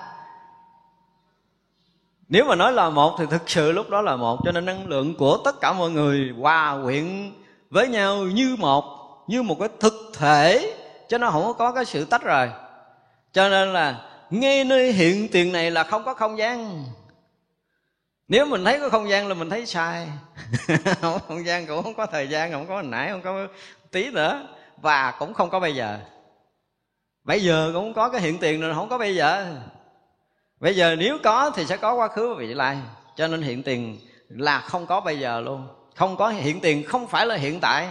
nếu 2.29 2.45
mà 2.45 2.55
nói 2.55 2.73
là 2.73 2.91
một 2.91 3.17
thì 3.19 3.25
thực 3.31 3.51
sự 3.51 3.73
lúc 3.73 3.91
đó 3.91 4.03
là 4.03 4.17
một. 4.17 4.39
Cho 4.45 4.53
nên 4.53 4.65
năng 4.65 4.87
lượng 4.87 5.15
của 5.15 5.39
tất 5.45 5.61
cả 5.61 5.73
mọi 5.73 5.91
người 5.91 6.35
hòa 6.41 6.79
quyện 6.85 7.33
với 7.71 7.89
nhau 7.89 8.17
như 8.17 8.57
một 8.59 8.85
như 9.27 9.43
một 9.43 9.57
cái 9.61 9.69
thực 9.81 9.95
thể. 10.15 10.75
Cho 11.09 11.19
nó 11.19 11.31
không 11.31 11.53
có 11.59 11.73
cái 11.73 11.85
sự 11.85 12.05
tách 12.05 12.23
rời. 12.23 12.49
Cho 13.33 13.49
nên 13.49 13.73
là 13.73 14.01
ngay 14.31 14.65
nơi 14.65 14.93
hiện 14.93 15.29
tiền 15.33 15.53
này 15.53 15.71
là 15.71 15.85
không 15.85 16.05
có 16.05 16.15
không 16.15 16.39
gian. 16.39 16.85
Nếu 18.29 18.47
mình 18.47 18.65
thấy 18.65 18.81
có 18.81 18.89
không 18.89 19.09
gian 19.09 19.29
là 19.29 19.35
mình 19.35 19.51
thấy 19.51 19.67
sai. 19.67 20.09
Không 21.01 21.19
không 21.29 21.47
gian 21.47 21.67
cũng 21.67 21.83
không 21.83 21.95
có 21.95 22.07
thời 22.07 22.29
gian, 22.29 22.53
không 22.53 22.67
có 22.67 22.75
hồi 22.75 22.83
nãy, 22.83 23.11
không 23.11 23.23
có 23.23 23.47
tí 23.91 24.11
nữa. 24.11 24.49
Và 24.77 25.15
cũng 25.19 25.35
không 25.35 25.51
có 25.51 25.61
bây 25.61 25.75
giờ. 25.75 25.99
Bây 27.25 27.43
giờ 27.43 27.71
cũng 27.75 27.85
không 27.85 27.95
có 27.95 28.09
cái 28.09 28.21
hiện 28.21 28.39
tiền 28.39 28.61
rồi, 28.61 28.75
không 28.75 28.89
có 28.89 28.99
bây 28.99 29.15
giờ 29.15 29.57
bây 30.61 30.77
giờ 30.77 30.97
nếu 30.99 31.19
có 31.25 31.51
thì 31.51 31.67
sẽ 31.67 31.77
có 31.77 31.95
quá 31.95 32.09
khứ 32.09 32.29
và 32.29 32.35
vị 32.39 32.55
lai. 32.55 32.79
Cho 33.17 33.27
nên 33.27 33.43
hiện 33.43 33.63
tiền 33.63 33.99
là 34.29 34.61
không 34.61 34.87
có 34.87 35.01
bây 35.01 35.19
giờ 35.19 35.41
luôn. 35.41 35.69
Không 35.95 36.17
có 36.17 36.29
hiện 36.29 36.61
tiền 36.61 36.85
không 36.87 37.07
phải 37.07 37.27
là 37.27 37.35
hiện 37.35 37.61
tại. 37.61 37.89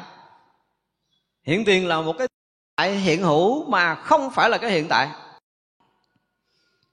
Hiện 1.43 1.65
tiền 1.65 1.87
là 1.87 2.01
một 2.01 2.15
cái 2.17 2.27
tại 2.75 2.91
hiện 2.91 3.23
hữu 3.23 3.69
mà 3.69 3.95
không 3.95 4.31
phải 4.31 4.49
là 4.49 4.57
cái 4.57 4.71
hiện 4.71 4.87
tại. 4.89 5.09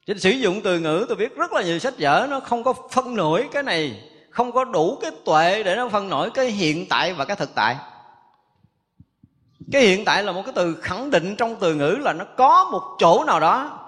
Chứ 0.06 0.14
sử 0.18 0.30
dụng 0.30 0.60
từ 0.64 0.78
ngữ, 0.78 1.06
tôi 1.08 1.16
biết 1.16 1.36
rất 1.36 1.52
là 1.52 1.62
nhiều 1.62 1.78
sách 1.78 1.94
vở 1.98 2.26
nó 2.30 2.40
không 2.40 2.64
có 2.64 2.74
phân 2.90 3.16
nổi 3.16 3.48
cái 3.52 3.62
này, 3.62 4.10
không 4.30 4.52
có 4.52 4.64
đủ 4.64 4.98
cái 5.00 5.10
tuệ 5.24 5.62
để 5.62 5.76
nó 5.76 5.88
phân 5.88 6.08
nổi 6.08 6.30
cái 6.30 6.46
hiện 6.46 6.86
tại 6.88 7.14
và 7.14 7.24
cái 7.24 7.36
thực 7.36 7.54
tại. 7.54 7.76
Cái 9.72 9.82
hiện 9.82 10.04
tại 10.04 10.22
là 10.22 10.32
một 10.32 10.42
cái 10.44 10.52
từ 10.56 10.74
khẳng 10.82 11.10
định 11.10 11.36
trong 11.36 11.56
từ 11.60 11.74
ngữ 11.74 11.96
là 12.00 12.12
nó 12.12 12.24
có 12.36 12.64
một 12.64 12.96
chỗ 12.98 13.24
nào 13.24 13.40
đó 13.40 13.81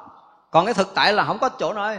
còn 0.54 0.64
cái 0.64 0.74
thực 0.74 0.94
tại 0.94 1.12
là 1.12 1.24
không 1.24 1.38
có 1.38 1.48
chỗ 1.48 1.72
nơi. 1.72 1.98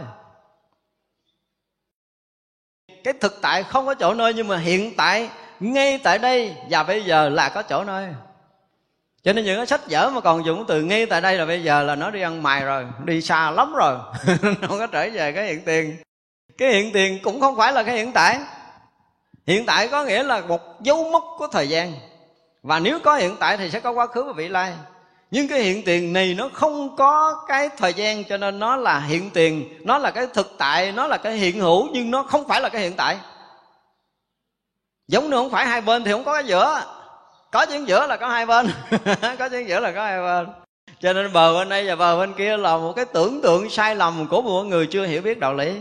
Cái 3.04 3.14
thực 3.20 3.38
tại 3.42 3.62
không 3.62 3.86
có 3.86 3.94
chỗ 3.94 4.14
nơi 4.14 4.34
nhưng 4.34 4.48
mà 4.48 4.56
hiện 4.56 4.96
tại, 4.96 5.30
ngay 5.60 5.98
tại 5.98 6.18
đây 6.18 6.56
và 6.70 6.82
bây 6.82 7.04
giờ 7.04 7.28
là 7.28 7.48
có 7.48 7.62
chỗ 7.62 7.84
nơi. 7.84 8.08
Cho 9.22 9.32
nên 9.32 9.44
những 9.44 9.56
cái 9.56 9.66
sách 9.66 9.80
vở 9.90 10.10
mà 10.10 10.20
còn 10.20 10.44
dùng 10.44 10.64
từ 10.68 10.82
ngay 10.82 11.06
tại 11.06 11.20
đây 11.20 11.36
là 11.38 11.46
bây 11.46 11.64
giờ 11.64 11.82
là 11.82 11.94
nó 11.94 12.10
đi 12.10 12.20
ăn 12.20 12.42
mày 12.42 12.64
rồi, 12.64 12.86
đi 13.04 13.22
xa 13.22 13.50
lắm 13.50 13.72
rồi. 13.74 13.98
Không 14.42 14.78
có 14.78 14.86
trở 14.86 15.08
về 15.12 15.32
cái 15.32 15.46
hiện 15.46 15.64
tiền. 15.64 15.96
Cái 16.58 16.70
hiện 16.72 16.92
tiền 16.92 17.18
cũng 17.22 17.40
không 17.40 17.56
phải 17.56 17.72
là 17.72 17.82
cái 17.82 17.96
hiện 17.96 18.12
tại. 18.12 18.38
Hiện 19.46 19.66
tại 19.66 19.88
có 19.88 20.04
nghĩa 20.04 20.22
là 20.22 20.40
một 20.40 20.82
dấu 20.82 21.10
mốc 21.10 21.24
của 21.38 21.46
thời 21.46 21.68
gian. 21.68 21.92
Và 22.62 22.78
nếu 22.78 22.98
có 23.00 23.16
hiện 23.16 23.36
tại 23.40 23.56
thì 23.56 23.70
sẽ 23.70 23.80
có 23.80 23.90
quá 23.90 24.06
khứ 24.06 24.22
và 24.22 24.32
vị 24.32 24.48
lai 24.48 24.72
nhưng 25.30 25.48
cái 25.48 25.60
hiện 25.60 25.82
tiền 25.84 26.12
này 26.12 26.34
nó 26.34 26.48
không 26.52 26.96
có 26.96 27.44
cái 27.48 27.68
thời 27.76 27.94
gian 27.94 28.24
cho 28.24 28.36
nên 28.36 28.58
nó 28.58 28.76
là 28.76 29.00
hiện 29.00 29.30
tiền, 29.30 29.68
nó 29.84 29.98
là 29.98 30.10
cái 30.10 30.26
thực 30.34 30.54
tại, 30.58 30.92
nó 30.92 31.06
là 31.06 31.16
cái 31.16 31.32
hiện 31.32 31.60
hữu, 31.60 31.88
nhưng 31.92 32.10
nó 32.10 32.22
không 32.22 32.48
phải 32.48 32.60
là 32.60 32.68
cái 32.68 32.82
hiện 32.82 32.92
tại. 32.96 33.16
Giống 35.08 35.30
như 35.30 35.36
không 35.36 35.50
phải 35.50 35.66
hai 35.66 35.80
bên 35.80 36.04
thì 36.04 36.12
không 36.12 36.24
có 36.24 36.34
cái 36.34 36.44
giữa. 36.44 36.82
Có 37.52 37.66
chuyện 37.66 37.88
giữa 37.88 38.06
là 38.06 38.16
có 38.16 38.28
hai 38.28 38.46
bên. 38.46 38.70
Có 39.38 39.48
chuyện 39.48 39.68
giữa 39.68 39.80
là 39.80 39.92
có 39.92 40.04
hai 40.04 40.18
bên. 40.18 40.46
Cho 41.00 41.12
nên 41.12 41.32
bờ 41.32 41.54
bên 41.54 41.68
đây 41.68 41.86
và 41.86 41.96
bờ 41.96 42.18
bên 42.18 42.32
kia 42.32 42.56
là 42.56 42.76
một 42.76 42.92
cái 42.96 43.04
tưởng 43.04 43.40
tượng 43.42 43.70
sai 43.70 43.96
lầm 43.96 44.26
của 44.28 44.42
một 44.42 44.62
người 44.62 44.86
chưa 44.86 45.06
hiểu 45.06 45.22
biết 45.22 45.38
đạo 45.38 45.54
lý. 45.54 45.80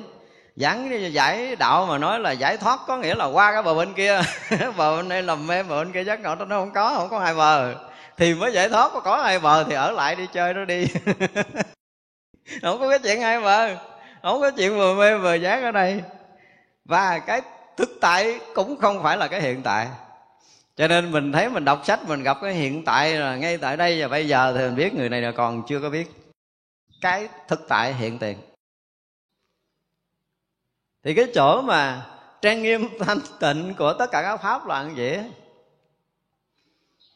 Giảng 0.56 1.14
giải 1.14 1.56
đạo 1.56 1.86
mà 1.86 1.98
nói 1.98 2.20
là 2.20 2.32
giải 2.32 2.58
thoát 2.58 2.80
có 2.88 2.98
nghĩa 2.98 3.16
là 3.16 3.26
qua 3.26 3.52
cái 3.52 3.64
bờ 3.64 3.74
bên 3.74 3.94
kia. 3.94 4.22
Bờ 4.78 4.98
bên 4.98 5.10
đây 5.10 5.24
lầm 5.24 5.48
mê, 5.48 5.64
bờ 5.64 5.80
bên 5.80 5.92
kia 5.92 6.04
giác 6.04 6.20
ngộ, 6.20 6.36
nó 6.36 6.46
không 6.60 6.72
có 6.74 6.94
không 6.96 7.10
có 7.10 7.20
hai 7.20 7.34
bờ 7.34 7.76
thì 8.18 8.34
mới 8.34 8.54
giải 8.54 8.70
thoát, 8.70 8.90
có 8.94 9.00
có 9.00 9.24
hai 9.24 9.40
bờ 9.40 9.64
thì 9.64 9.74
ở 9.74 9.92
lại 9.92 10.16
đi 10.16 10.28
chơi 10.34 10.54
nó 10.54 10.66
đi. 10.66 10.88
Không 12.62 12.80
có 12.80 12.90
cái 12.90 13.00
chuyện 13.00 13.22
ai 13.22 13.42
bờ, 13.42 13.76
không 14.22 14.42
có 14.42 14.52
chuyện 14.52 14.78
vừa 14.78 14.96
mê 14.96 15.18
vừa 15.18 15.34
giác 15.34 15.64
ở 15.64 15.72
đây. 15.72 16.02
Và 16.86 17.20
cái 17.20 17.42
thực 17.78 17.90
tại 18.02 18.40
cũng 18.56 18.78
không 18.78 19.04
phải 19.04 19.18
là 19.18 19.28
cái 19.28 19.42
hiện 19.42 19.62
tại. 19.64 19.88
Cho 20.76 20.88
nên 20.88 21.12
mình 21.12 21.32
thấy 21.32 21.50
mình 21.50 21.66
đọc 21.66 21.82
sách, 21.86 22.00
mình 22.08 22.24
gặp 22.24 22.38
cái 22.42 22.54
hiện 22.54 22.86
tại 22.86 23.14
là 23.14 23.36
ngay 23.36 23.58
tại 23.58 23.78
đây 23.78 24.02
và 24.02 24.08
bây 24.08 24.28
giờ 24.28 24.54
thì 24.58 24.64
mình 24.64 24.76
biết 24.76 24.94
người 24.94 25.10
này 25.10 25.22
là 25.22 25.32
còn 25.32 25.64
chưa 25.68 25.80
có 25.80 25.90
biết 25.90 26.12
cái 27.02 27.28
thực 27.48 27.66
tại 27.68 27.94
hiện 27.94 28.20
tiền. 28.20 28.38
Thì 31.04 31.14
cái 31.14 31.26
chỗ 31.36 31.62
mà 31.62 32.06
trang 32.42 32.62
nghiêm 32.62 32.90
thanh 33.00 33.20
tịnh 33.40 33.74
của 33.78 33.94
tất 34.00 34.12
cả 34.12 34.22
các 34.22 34.38
pháp 34.38 34.68
là 34.68 34.84
như 34.84 34.94
vậy 34.98 35.24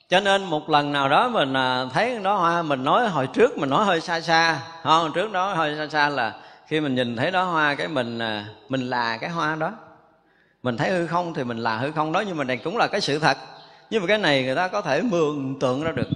cho 0.10 0.20
nên 0.20 0.44
một 0.44 0.70
lần 0.70 0.92
nào 0.92 1.10
đó 1.10 1.30
mình 1.30 1.54
à, 1.54 1.86
thấy 1.94 2.20
đó 2.24 2.36
hoa, 2.36 2.62
mình 2.62 2.84
nói 2.84 3.10
hồi 3.10 3.28
trước 3.34 3.58
mình 3.58 3.70
nói 3.70 3.86
hơi 3.86 4.02
xa 4.02 4.22
xa 4.22 4.62
hồi 4.84 5.10
trước 5.14 5.32
đó 5.32 5.54
hơi 5.54 5.76
xa 5.78 5.88
xa 5.88 6.10
là 6.10 6.42
khi 6.68 6.80
mình 6.82 6.96
nhìn 6.96 7.16
thấy 7.16 7.32
đó 7.32 7.44
hoa, 7.44 7.76
cái 7.76 7.88
mình 7.88 8.20
à, 8.20 8.46
mình 8.70 8.82
là 8.82 9.18
cái 9.18 9.30
hoa 9.30 9.56
đó. 9.56 9.72
Mình 10.64 10.78
thấy 10.78 10.92
hư 10.92 11.08
không 11.08 11.34
thì 11.34 11.44
mình 11.44 11.58
là 11.58 11.78
hư 11.78 11.92
không 11.92 12.12
đó, 12.12 12.24
nhưng 12.28 12.38
mà 12.38 12.44
này 12.44 12.58
cũng 12.58 12.78
là 12.78 12.88
cái 12.88 13.02
sự 13.02 13.20
thật. 13.20 13.38
Nhưng 13.90 14.02
mà 14.02 14.08
cái 14.08 14.18
này 14.18 14.44
người 14.44 14.56
ta 14.56 14.68
có 14.68 14.82
thể 14.82 15.02
mường 15.02 15.60
tượng 15.60 15.84
ra 15.84 15.92
được. 15.92 16.08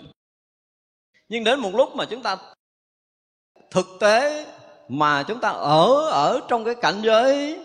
Nhưng 1.29 1.43
đến 1.43 1.59
một 1.59 1.71
lúc 1.75 1.95
mà 1.95 2.05
chúng 2.05 2.23
ta 2.23 2.37
thực 3.71 3.87
tế 3.99 4.45
mà 4.89 5.23
chúng 5.23 5.39
ta 5.39 5.49
ở 5.49 6.09
ở 6.09 6.39
trong 6.47 6.65
cái 6.65 6.75
cảnh 6.75 7.01
giới, 7.01 7.59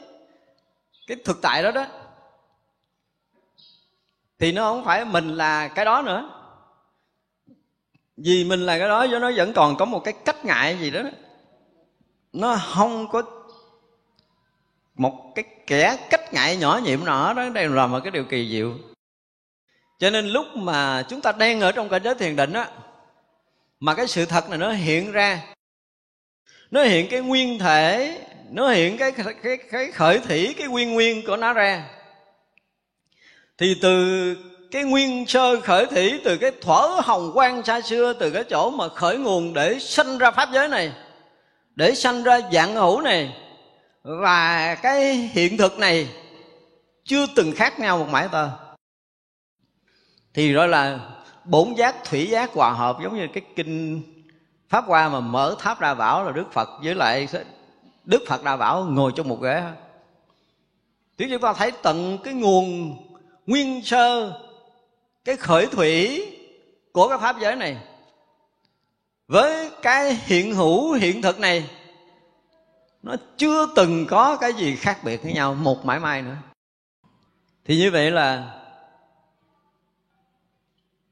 cái 1.06 1.16
thực 1.24 1.42
tại 1.42 1.62
đó 1.62 1.70
đó 1.70 1.86
thì 4.38 4.52
nó 4.52 4.72
không 4.72 4.84
phải 4.84 5.04
mình 5.04 5.28
là 5.28 5.68
cái 5.68 5.84
đó 5.84 6.02
nữa. 6.02 6.30
Vì 8.16 8.44
mình 8.44 8.60
là 8.60 8.78
cái 8.78 8.88
đó 8.88 9.06
cho 9.10 9.18
nó 9.18 9.30
vẫn 9.36 9.52
còn 9.52 9.76
có 9.76 9.84
một 9.84 10.00
cái 10.04 10.14
cách 10.24 10.44
ngại 10.44 10.78
gì 10.80 10.90
đó. 10.90 11.00
Nó 12.32 12.56
không 12.56 13.08
có 13.08 13.22
một 14.94 15.32
cái 15.34 15.44
kẻ 15.66 15.96
cách 16.10 16.32
ngại 16.32 16.56
nhỏ 16.56 16.80
nhiệm 16.84 17.04
nọ 17.04 17.32
đó, 17.32 17.48
đây 17.48 17.68
là 17.68 17.86
một 17.86 18.00
cái 18.04 18.10
điều 18.10 18.24
kỳ 18.24 18.50
diệu. 18.50 18.74
Cho 19.98 20.10
nên 20.10 20.28
lúc 20.28 20.46
mà 20.54 21.02
chúng 21.08 21.20
ta 21.20 21.32
đang 21.32 21.60
ở 21.60 21.72
trong 21.72 21.88
cảnh 21.88 22.02
giới 22.04 22.14
thiền 22.14 22.36
định 22.36 22.52
á, 22.52 22.70
mà 23.80 23.94
cái 23.94 24.06
sự 24.06 24.26
thật 24.26 24.48
này 24.48 24.58
nó 24.58 24.72
hiện 24.72 25.12
ra, 25.12 25.42
nó 26.70 26.82
hiện 26.82 27.06
cái 27.10 27.20
nguyên 27.20 27.58
thể, 27.58 28.18
nó 28.50 28.68
hiện 28.68 28.96
cái 28.98 29.12
cái 29.42 29.56
cái 29.70 29.92
khởi 29.92 30.18
thủy, 30.18 30.54
cái 30.58 30.68
nguyên 30.68 30.94
nguyên 30.94 31.26
của 31.26 31.36
nó 31.36 31.52
ra 31.52 31.97
thì 33.58 33.74
từ 33.82 34.34
cái 34.70 34.84
nguyên 34.84 35.26
sơ 35.26 35.60
khởi 35.60 35.86
thủy, 35.86 36.20
từ 36.24 36.36
cái 36.36 36.50
thuở 36.60 37.00
hồng 37.04 37.30
quang 37.34 37.64
xa 37.64 37.80
xưa, 37.80 38.12
từ 38.12 38.30
cái 38.30 38.44
chỗ 38.44 38.70
mà 38.70 38.88
khởi 38.88 39.18
nguồn 39.18 39.52
để 39.52 39.78
sanh 39.78 40.18
ra 40.18 40.30
pháp 40.30 40.48
giới 40.52 40.68
này, 40.68 40.92
để 41.74 41.94
sanh 41.94 42.22
ra 42.22 42.40
dạng 42.52 42.74
hữu 42.74 43.00
này, 43.00 43.36
và 44.02 44.74
cái 44.74 45.14
hiện 45.14 45.56
thực 45.56 45.78
này 45.78 46.08
chưa 47.04 47.26
từng 47.36 47.52
khác 47.56 47.80
nhau 47.80 47.98
một 47.98 48.08
mãi 48.10 48.28
tơ 48.32 48.48
thì 50.34 50.52
gọi 50.52 50.68
là 50.68 51.00
bốn 51.44 51.78
giác 51.78 52.04
thủy 52.04 52.26
giác 52.26 52.52
hòa 52.52 52.72
hợp, 52.72 52.96
giống 53.02 53.16
như 53.16 53.26
cái 53.32 53.42
kinh 53.56 54.02
pháp 54.68 54.84
hoa 54.86 55.08
mà 55.08 55.20
mở 55.20 55.56
tháp 55.58 55.80
đa 55.80 55.94
bảo 55.94 56.24
là 56.24 56.32
đức 56.32 56.52
phật, 56.52 56.68
với 56.82 56.94
lại 56.94 57.28
đức 58.04 58.22
phật 58.28 58.44
đa 58.44 58.56
bảo 58.56 58.84
ngồi 58.84 59.12
trong 59.16 59.28
một 59.28 59.42
ghế. 59.42 59.62
Thì 61.18 61.26
chúng 61.30 61.40
ta 61.40 61.52
thấy 61.52 61.70
tận 61.82 62.18
cái 62.24 62.34
nguồn 62.34 62.96
nguyên 63.48 63.82
sơ, 63.84 64.40
cái 65.24 65.36
khởi 65.36 65.66
thủy 65.66 66.26
của 66.92 67.08
cái 67.08 67.18
pháp 67.18 67.36
giới 67.40 67.56
này. 67.56 67.76
Với 69.28 69.70
cái 69.82 70.14
hiện 70.14 70.54
hữu 70.54 70.92
hiện 70.92 71.22
thực 71.22 71.40
này, 71.40 71.70
nó 73.02 73.16
chưa 73.36 73.66
từng 73.76 74.06
có 74.10 74.36
cái 74.36 74.52
gì 74.52 74.76
khác 74.76 74.98
biệt 75.04 75.22
với 75.22 75.32
nhau 75.32 75.54
một 75.54 75.84
mãi 75.84 76.00
mai 76.00 76.22
nữa. 76.22 76.36
Thì 77.64 77.76
như 77.76 77.90
vậy 77.90 78.10
là 78.10 78.60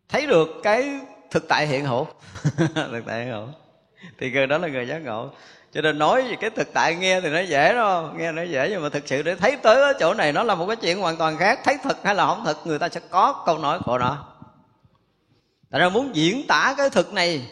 thấy 0.08 0.26
được 0.26 0.48
cái 0.62 1.00
thực 1.30 1.48
tại 1.48 1.66
hiện 1.66 1.84
hữu. 1.84 2.06
Thực 2.74 3.02
tại 3.06 3.24
hiện 3.24 3.32
hữu. 3.32 3.48
Thì 4.18 4.30
người 4.30 4.46
đó 4.46 4.58
là 4.58 4.68
người 4.68 4.88
giác 4.88 4.98
ngộ 4.98 5.30
cho 5.76 5.82
nên 5.82 5.98
nói 5.98 6.22
về 6.22 6.36
cái 6.40 6.50
thực 6.50 6.72
tại 6.72 6.94
nghe 6.94 7.20
thì 7.20 7.30
nó 7.30 7.40
dễ 7.40 7.74
đó 7.74 8.10
nghe 8.16 8.32
nó 8.32 8.42
dễ 8.42 8.68
nhưng 8.70 8.82
mà 8.82 8.88
thực 8.88 9.08
sự 9.08 9.22
để 9.22 9.34
thấy 9.34 9.56
tới 9.56 9.82
ở 9.82 9.92
chỗ 10.00 10.14
này 10.14 10.32
nó 10.32 10.42
là 10.42 10.54
một 10.54 10.66
cái 10.66 10.76
chuyện 10.76 10.98
hoàn 10.98 11.16
toàn 11.16 11.36
khác. 11.36 11.60
Thấy 11.64 11.78
thật 11.82 11.96
hay 12.04 12.14
là 12.14 12.26
không 12.26 12.42
thật 12.44 12.56
người 12.64 12.78
ta 12.78 12.88
sẽ 12.88 13.00
có 13.10 13.42
câu 13.46 13.58
nói 13.58 13.78
của 13.84 13.98
nó. 13.98 14.24
Tại 15.70 15.80
ra 15.80 15.88
muốn 15.88 16.16
diễn 16.16 16.46
tả 16.46 16.74
cái 16.76 16.90
thực 16.90 17.12
này 17.12 17.48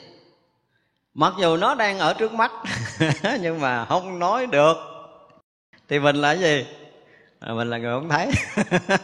mặc 1.15 1.33
dù 1.41 1.57
nó 1.57 1.75
đang 1.75 1.99
ở 1.99 2.15
trước 2.15 2.33
mắt 2.33 2.53
nhưng 3.41 3.61
mà 3.61 3.85
không 3.85 4.19
nói 4.19 4.47
được. 4.47 4.77
Thì 5.89 5.99
mình 5.99 6.17
là 6.17 6.33
gì? 6.33 6.67
À, 7.41 7.53
mình 7.53 7.71
là 7.71 7.79
người 7.79 7.93
không 7.95 8.09
thấy 8.09 8.31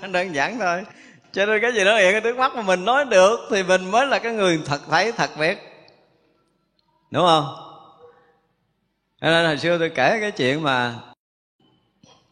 đơn 0.13 0.35
giản 0.35 0.59
thôi. 0.59 0.85
Cho 1.33 1.47
nên 1.47 1.61
cái 1.63 1.73
gì 1.73 1.85
đó 1.85 1.97
hiện 1.97 2.15
ở 2.15 2.21
trước 2.21 2.37
mắt 2.37 2.55
mà 2.55 2.63
mình 2.63 2.85
nói 2.85 3.05
được 3.05 3.41
thì 3.51 3.63
mình 3.63 3.91
mới 3.91 4.07
là 4.07 4.19
cái 4.19 4.33
người 4.33 4.61
thật 4.65 4.81
thấy 4.91 5.13
thật 5.13 5.31
biết. 5.39 5.59
Đúng 7.11 7.27
không? 7.27 7.70
Cho 9.21 9.31
nên 9.31 9.47
hồi 9.47 9.59
xưa 9.59 9.79
tôi 9.79 9.91
kể 9.91 10.19
cái 10.21 10.31
chuyện 10.31 10.63
mà 10.63 10.95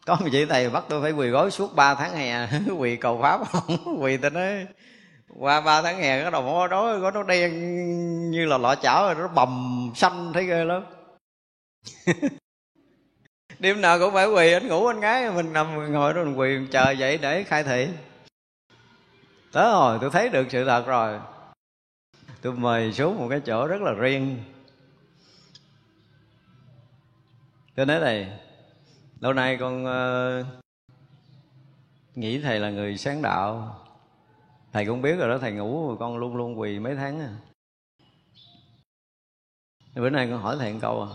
có 0.05 0.17
một 0.19 0.27
chị 0.31 0.45
thầy 0.45 0.69
bắt 0.69 0.83
tôi 0.89 1.01
phải 1.01 1.11
quỳ 1.11 1.27
gối 1.27 1.51
suốt 1.51 1.75
3 1.75 1.95
tháng 1.95 2.15
hè, 2.15 2.47
quỳ 2.77 2.95
cầu 2.95 3.19
pháp 3.21 3.39
không? 3.47 3.97
Quỳ 4.03 4.17
tôi 4.17 4.31
nói, 4.31 4.67
qua 5.27 5.61
ba 5.61 5.81
tháng 5.81 5.97
hè 5.97 6.21
cái 6.21 6.31
đầu 6.31 6.41
mỏ 6.41 6.67
đó 6.67 6.97
có 7.01 7.11
nó 7.11 7.23
đen 7.23 7.51
như 8.31 8.45
là 8.45 8.57
lọ 8.57 8.75
chảo 8.75 9.03
rồi, 9.03 9.15
nó 9.15 9.27
bầm 9.27 9.91
xanh 9.95 10.33
thấy 10.33 10.45
ghê 10.45 10.65
lắm. 10.65 10.83
Đêm 13.59 13.81
nào 13.81 13.99
cũng 13.99 14.13
phải 14.13 14.27
quỳ, 14.27 14.53
anh 14.53 14.67
ngủ 14.67 14.87
anh 14.87 14.99
gái, 14.99 15.31
mình 15.31 15.53
nằm 15.53 15.93
ngồi 15.93 16.13
đó 16.13 16.23
mình 16.23 16.35
quỳ 16.35 16.57
chờ 16.71 16.91
dậy 16.91 17.17
để 17.17 17.43
khai 17.43 17.63
thị. 17.63 17.87
Tới 19.51 19.71
rồi 19.71 19.97
tôi 20.01 20.09
thấy 20.09 20.29
được 20.29 20.47
sự 20.49 20.65
thật 20.65 20.83
rồi, 20.87 21.19
tôi 22.41 22.53
mời 22.53 22.93
xuống 22.93 23.17
một 23.17 23.27
cái 23.29 23.39
chỗ 23.45 23.67
rất 23.67 23.81
là 23.81 23.91
riêng. 23.93 24.43
Tôi 27.79 27.85
nói 27.85 27.99
thầy 27.99 28.27
lâu 29.19 29.33
nay 29.33 29.57
con 29.57 29.85
uh, 29.85 30.45
nghĩ 32.15 32.41
thầy 32.41 32.59
là 32.59 32.69
người 32.69 32.97
sáng 32.97 33.21
đạo. 33.21 33.75
Thầy 34.73 34.85
cũng 34.85 35.01
biết 35.01 35.15
rồi 35.15 35.29
đó 35.29 35.37
thầy 35.37 35.51
ngủ 35.51 35.87
rồi 35.87 35.97
con 35.99 36.17
luôn 36.17 36.35
luôn 36.35 36.59
quỳ 36.59 36.79
mấy 36.79 36.95
tháng 36.95 37.19
à. 37.19 37.29
Bữa 39.95 40.09
nay 40.09 40.27
con 40.31 40.41
hỏi 40.41 40.55
thầy 40.59 40.73
một 40.73 40.79
câu 40.81 41.01
à. 41.01 41.09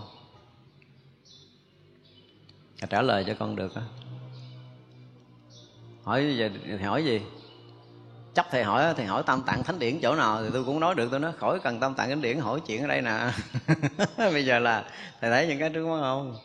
Thầy 2.80 2.88
trả 2.90 3.02
lời 3.02 3.24
cho 3.26 3.34
con 3.38 3.56
được 3.56 3.74
á. 3.74 3.82
Hỏi 6.02 6.36
gì 6.36 6.48
thầy 6.66 6.82
hỏi 6.82 7.04
gì? 7.04 7.22
Chắc 8.34 8.46
thầy 8.50 8.64
hỏi 8.64 8.94
thầy 8.96 9.06
hỏi 9.06 9.22
tam 9.26 9.42
tạng 9.42 9.62
thánh 9.62 9.78
điển 9.78 9.98
chỗ 10.02 10.14
nào 10.14 10.42
thì 10.42 10.48
tôi 10.52 10.64
cũng 10.64 10.80
nói 10.80 10.94
được 10.94 11.08
tôi 11.10 11.20
nói 11.20 11.32
khỏi 11.32 11.60
cần 11.60 11.80
tam 11.80 11.94
tạng 11.94 12.08
thánh 12.08 12.22
điển 12.22 12.38
hỏi 12.38 12.60
chuyện 12.66 12.82
ở 12.82 12.88
đây 12.88 13.02
nè. 13.02 13.30
Bây 14.32 14.46
giờ 14.46 14.58
là 14.58 14.84
thầy 15.20 15.30
thấy 15.30 15.46
những 15.46 15.58
cái 15.58 15.70
trước 15.70 15.86
mắt 15.86 16.00
không? 16.00 16.36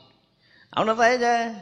Ông 0.70 0.88
nó 0.88 0.96
thấy 0.96 1.18
chứ. 1.18 1.60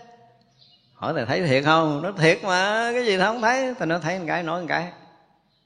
Hỏi 0.94 1.14
thầy 1.14 1.26
thấy 1.26 1.42
thiệt 1.42 1.64
không? 1.66 2.02
Nó 2.02 2.12
thiệt 2.12 2.44
mà, 2.44 2.90
cái 2.94 3.06
gì 3.06 3.18
thầy 3.18 3.26
không 3.26 3.42
thấy? 3.42 3.74
Thầy 3.80 3.88
nó 3.88 4.00
thấy 4.00 4.20
một 4.20 4.26
cái 4.28 4.44
nói 4.44 4.62
một 4.62 4.68
cái 4.70 4.92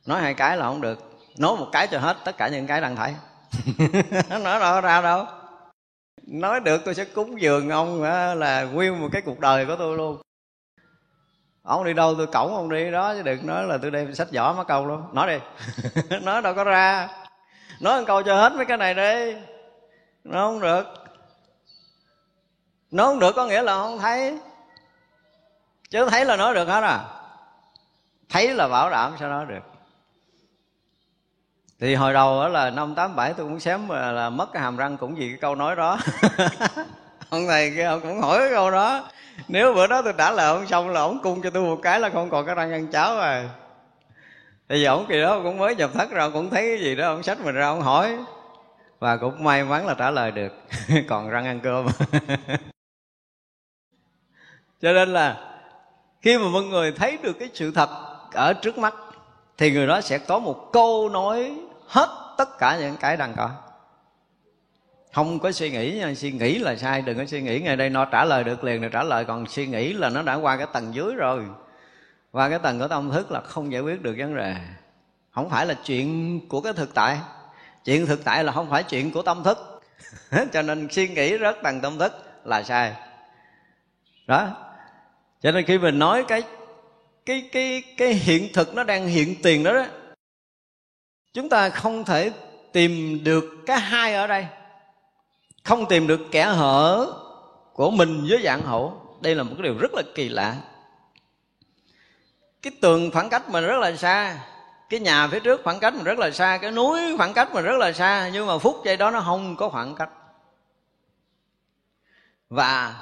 nói 0.06 0.22
hai 0.22 0.34
cái 0.34 0.58
là 0.58 0.66
không 0.66 0.82
được. 0.82 1.00
Nói 1.38 1.58
một 1.58 1.68
cái 1.72 1.88
cho 1.88 2.00
hết 2.00 2.18
tất 2.26 2.38
cả 2.38 2.48
những 2.48 2.68
cái 2.68 2.82
đang 2.82 2.96
thấy 2.96 3.16
nói 4.30 4.60
đâu 4.60 4.82
ra 4.82 5.02
đâu. 5.02 5.26
Nói 6.28 6.60
được 6.60 6.82
tôi 6.86 6.96
sẽ 6.96 7.06
cúng 7.06 7.42
dường 7.42 7.70
ông 7.70 8.04
là 8.40 8.64
nguyên 8.64 9.02
một 9.02 9.08
cái 9.12 9.22
cuộc 9.22 9.40
đời 9.40 9.66
của 9.66 9.76
tôi 9.76 9.98
luôn. 9.98 10.22
Ông 11.64 11.84
đi 11.84 11.94
đâu 11.94 12.16
tôi 12.18 12.28
cổng 12.28 12.56
ông 12.56 12.70
đi, 12.70 12.92
đó, 12.92 13.14
chứ 13.14 13.22
đừng 13.22 13.48
nói 13.48 13.64
là 13.64 13.78
tôi 13.78 13.92
đem 13.92 14.14
sách 14.14 14.28
vỏ 14.34 14.54
mất 14.54 14.68
câu 14.68 14.86
luôn. 14.86 15.04
Nói 15.14 15.28
đi. 15.28 15.38
Nói 16.22 16.42
đâu 16.42 16.54
có 16.54 16.64
ra. 16.64 17.10
Nói 17.82 18.00
một 18.00 18.06
câu 18.08 18.24
cho 18.24 18.36
hết 18.36 18.54
mấy 18.56 18.66
cái 18.66 18.78
này 18.78 18.94
đi. 18.94 19.36
Nó 20.24 20.48
không 20.48 20.60
được 20.60 21.01
nó 22.92 23.06
không 23.06 23.20
được 23.20 23.36
có 23.36 23.46
nghĩa 23.46 23.62
là 23.62 23.74
không 23.74 24.00
thấy. 24.00 24.38
Chứ 25.90 26.10
thấy 26.10 26.26
là 26.26 26.36
nói 26.36 26.56
được 26.56 26.68
hết 26.68 26.82
à. 26.84 27.00
Thấy 28.30 28.54
là 28.54 28.68
bảo 28.68 28.90
đảm 28.90 29.16
sao 29.20 29.30
nói 29.30 29.46
được. 29.46 29.72
Thì 31.80 31.96
hồi 31.96 32.14
đầu 32.14 32.42
đó 32.42 32.48
là 32.48 32.70
năm 32.70 32.96
tám 32.96 33.16
bảy 33.16 33.34
tôi 33.34 33.46
cũng 33.46 33.60
xém 33.60 33.90
là, 33.90 34.12
là 34.12 34.30
mất 34.30 34.54
cái 34.54 34.62
hàm 34.62 34.78
răng 34.78 34.98
cũng 34.98 35.16
vì 35.16 35.30
cái 35.30 35.38
câu 35.42 35.56
nói 35.56 35.76
đó. 35.76 35.98
Ông 37.30 37.48
thầy 37.48 37.72
kia 37.76 37.84
ông 37.84 38.02
cũng 38.02 38.22
hỏi 38.22 38.40
cái 38.40 38.50
câu 38.50 38.72
đó. 38.72 39.10
Nếu 39.48 39.74
bữa 39.74 39.88
đó 39.88 40.02
tôi 40.02 40.14
trả 40.18 40.32
lời 40.32 40.48
ông 40.48 40.68
xong 40.68 40.90
là 40.90 41.02
ông 41.02 41.20
cung 41.24 41.42
cho 41.42 41.50
tôi 41.50 41.64
một 41.64 41.80
cái 41.84 42.00
là 42.00 42.10
không 42.10 42.30
còn 42.30 42.46
cái 42.46 42.56
răng 42.56 42.72
ăn 42.72 42.88
cháo 42.88 43.16
rồi. 43.16 43.50
Thì 44.70 44.82
giờ 44.82 44.90
ông 44.90 45.06
kỳ 45.10 45.22
đó 45.22 45.40
cũng 45.44 45.58
mới 45.58 45.76
nhập 45.76 45.90
thất 45.94 46.12
ra 46.12 46.30
cũng 46.34 46.50
thấy 46.50 46.62
cái 46.62 46.80
gì 46.80 46.96
đó 46.96 47.08
ông 47.08 47.24
sách 47.24 47.40
mình 47.40 47.56
ra 47.56 47.68
ông 47.68 47.82
hỏi. 47.82 48.18
Và 49.00 49.18
cũng 49.18 49.44
may 49.44 49.64
mắn 49.64 49.88
là 49.88 49.94
trả 49.94 50.12
lời 50.12 50.32
được. 50.32 50.54
Còn 51.10 51.30
răng 51.30 51.46
ăn 51.46 51.60
cơm. 51.60 51.88
cho 54.82 54.94
nên 54.94 55.14
là 55.14 55.38
khi 56.22 56.38
mà 56.38 56.48
mọi 56.48 56.64
người 56.64 56.92
thấy 56.92 57.18
được 57.24 57.34
cái 57.40 57.50
sự 57.54 57.72
thật 57.72 57.90
ở 58.34 58.54
trước 58.54 58.78
mắt, 58.78 58.94
thì 59.58 59.72
người 59.72 59.88
đó 59.88 60.02
sẽ 60.02 60.18
có 60.18 60.40
một 60.40 60.70
câu 60.74 61.10
nói 61.10 61.58
hết 61.88 62.36
tất 62.38 62.58
cả 62.60 62.78
những 62.80 62.98
cái 62.98 63.18
đang 63.18 63.34
có. 63.38 63.50
Không 65.14 65.40
có 65.40 65.52
suy 65.52 65.72
nghĩ 65.72 66.00
nha 66.00 66.14
suy 66.14 66.32
nghĩ 66.32 66.60
là 66.60 66.76
sai, 66.76 67.02
đừng 67.02 67.18
có 67.18 67.26
suy 67.26 67.42
nghĩ. 67.42 67.60
Ngay 67.60 67.76
đây 67.76 67.90
nó 67.90 68.06
trả 68.06 68.26
lời 68.26 68.44
được 68.44 68.64
liền 68.64 68.82
rồi 68.82 68.90
trả 68.94 69.04
lời, 69.04 69.26
còn 69.26 69.46
suy 69.48 69.68
nghĩ 69.68 69.94
là 69.94 70.10
nó 70.10 70.22
đã 70.22 70.36
qua 70.36 70.58
cái 70.58 70.68
tầng 70.74 70.96
dưới 70.96 71.14
rồi. 71.16 71.44
Và 72.32 72.50
cái 72.50 72.60
tầng 72.60 72.80
của 72.80 72.88
tâm 72.88 73.12
thức 73.12 73.32
là 73.32 73.42
không 73.42 73.72
giải 73.72 73.82
quyết 73.82 74.02
được 74.02 74.16
vấn 74.18 74.36
đề. 74.36 74.56
Không 75.32 75.50
phải 75.50 75.66
là 75.66 75.74
chuyện 75.86 76.40
của 76.48 76.62
cái 76.62 76.74
thực 76.74 76.94
tại. 76.94 77.20
Chuyện 77.86 78.06
thực 78.06 78.24
tại 78.24 78.44
là 78.44 78.52
không 78.52 78.70
phải 78.70 78.84
chuyện 78.84 79.12
của 79.12 79.22
tâm 79.22 79.44
thức. 79.44 79.82
Cho 80.54 80.62
nên 80.62 80.88
suy 80.92 81.08
nghĩ 81.08 81.38
rất 81.38 81.58
tầng 81.64 81.82
tâm 81.82 81.98
thức 81.98 82.14
là 82.44 82.64
sai. 82.64 82.94
Đó 84.28 84.50
cho 85.42 85.52
nên 85.52 85.66
khi 85.66 85.78
mình 85.78 86.00
nói 86.00 86.26
cái 86.28 86.44
cái 87.26 87.50
cái 87.52 87.84
cái 87.98 88.14
hiện 88.14 88.54
thực 88.54 88.76
nó 88.76 88.84
đang 88.84 89.08
hiện 89.08 89.36
tiền 89.44 89.64
đó 89.64 89.74
đó, 89.74 89.86
chúng 91.34 91.50
ta 91.50 91.70
không 91.70 92.06
thể 92.06 92.32
tìm 92.72 93.24
được 93.24 93.44
cái 93.66 93.80
hai 93.80 94.16
ở 94.16 94.28
đây. 94.28 94.46
Không 95.64 95.86
tìm 95.90 96.08
được 96.08 96.20
kẻ 96.32 96.46
hở 96.46 97.14
của 97.74 97.92
mình 97.92 98.26
với 98.30 98.42
dạng 98.44 98.62
hậu. 98.62 99.18
đây 99.22 99.36
là 99.36 99.44
một 99.44 99.52
cái 99.58 99.64
điều 99.64 99.78
rất 99.78 99.94
là 99.94 100.02
kỳ 100.16 100.30
lạ. 100.30 100.56
Cái 102.62 102.74
tường 102.82 103.12
khoảng 103.12 103.30
cách 103.30 103.50
mình 103.50 103.64
rất 103.64 103.80
là 103.80 103.96
xa, 103.96 104.40
cái 104.90 105.00
nhà 105.00 105.28
phía 105.28 105.40
trước 105.40 105.62
khoảng 105.64 105.80
cách 105.80 105.94
mình 105.94 106.04
rất 106.04 106.20
là 106.20 106.32
xa, 106.32 106.58
cái 106.62 106.72
núi 106.72 107.18
khoảng 107.18 107.34
cách 107.34 107.54
mình 107.54 107.64
rất 107.64 107.78
là 107.78 107.94
xa, 107.94 108.30
nhưng 108.34 108.48
mà 108.48 108.58
phút 108.58 108.82
giây 108.86 108.98
đó 108.98 109.12
nó 109.12 109.22
không 109.22 109.56
có 109.56 109.70
khoảng 109.70 109.96
cách. 109.96 110.10
Và 112.50 112.96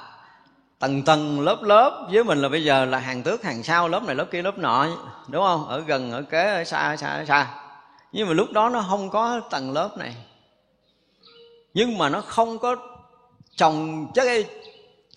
tầng 0.80 1.04
tầng 1.04 1.40
lớp 1.40 1.64
lớp, 1.64 2.08
với 2.12 2.24
mình 2.24 2.42
là 2.42 2.50
bây 2.50 2.64
giờ 2.64 2.86
là 2.86 2.98
hàng 3.00 3.24
tước, 3.24 3.44
hàng 3.44 3.64
sau, 3.64 3.88
lớp 3.88 4.04
này, 4.04 4.16
lớp 4.16 4.26
kia, 4.32 4.42
lớp 4.42 4.58
nọ, 4.58 4.88
đúng 5.28 5.44
không? 5.44 5.68
Ở 5.68 5.80
gần, 5.80 6.12
ở 6.12 6.22
kế, 6.22 6.56
ở 6.56 6.64
xa 6.64 6.78
ở 6.78 6.96
xa 6.96 7.08
ở 7.08 7.26
xa. 7.26 7.48
Nhưng 8.12 8.28
mà 8.28 8.34
lúc 8.34 8.52
đó 8.52 8.70
nó 8.70 8.86
không 8.90 9.10
có 9.10 9.42
tầng 9.50 9.72
lớp 9.72 9.98
này. 9.98 10.16
Nhưng 11.74 11.98
mà 11.98 12.10
nó 12.10 12.22
không 12.22 12.60
có 12.60 12.76
chồng 13.56 14.08
chất 14.14 14.28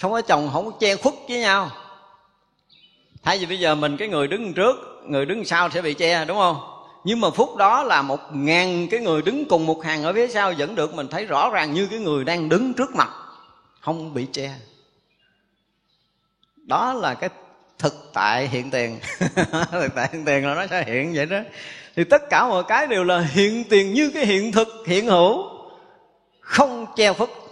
không 0.00 0.12
có 0.12 0.20
chồng, 0.20 0.50
không 0.52 0.64
có 0.64 0.70
che 0.80 0.96
khuất 0.96 1.14
với 1.28 1.38
nhau. 1.38 1.70
Thay 3.22 3.38
vì 3.38 3.46
bây 3.46 3.58
giờ 3.58 3.74
mình, 3.74 3.96
cái 3.96 4.08
người 4.08 4.28
đứng 4.28 4.54
trước, 4.54 4.76
người 5.06 5.26
đứng 5.26 5.44
sau 5.44 5.70
sẽ 5.70 5.82
bị 5.82 5.94
che, 5.94 6.24
đúng 6.24 6.36
không? 6.36 6.56
Nhưng 7.04 7.20
mà 7.20 7.30
phút 7.30 7.56
đó 7.56 7.82
là 7.82 8.02
một 8.02 8.20
ngàn 8.32 8.88
cái 8.90 9.00
người 9.00 9.22
đứng 9.22 9.44
cùng 9.44 9.66
một 9.66 9.84
hàng 9.84 10.02
ở 10.02 10.12
phía 10.12 10.28
sau 10.28 10.52
vẫn 10.58 10.74
được. 10.74 10.94
Mình 10.94 11.08
thấy 11.08 11.26
rõ 11.26 11.50
ràng 11.50 11.72
như 11.72 11.86
cái 11.86 11.98
người 11.98 12.24
đang 12.24 12.48
đứng 12.48 12.74
trước 12.74 12.94
mặt, 12.94 13.10
không 13.80 14.14
bị 14.14 14.26
che 14.32 14.54
đó 16.62 16.94
là 16.94 17.14
cái 17.14 17.30
thực 17.78 18.10
tại 18.12 18.48
hiện 18.48 18.70
tiền. 18.70 19.00
Thực 19.72 19.94
tại 19.94 20.08
hiện 20.12 20.24
tiền 20.24 20.46
là 20.46 20.54
nó 20.54 20.66
sẽ 20.66 20.84
hiện 20.84 21.12
vậy 21.14 21.26
đó. 21.26 21.38
Thì 21.96 22.04
tất 22.04 22.22
cả 22.30 22.48
mọi 22.48 22.64
cái 22.68 22.86
đều 22.86 23.04
là 23.04 23.20
hiện 23.20 23.64
tiền 23.70 23.92
như 23.92 24.10
cái 24.14 24.26
hiện 24.26 24.52
thực, 24.52 24.68
hiện 24.86 25.06
hữu. 25.06 25.44
Không 26.40 26.86
che 26.96 27.12
phức 27.12 27.42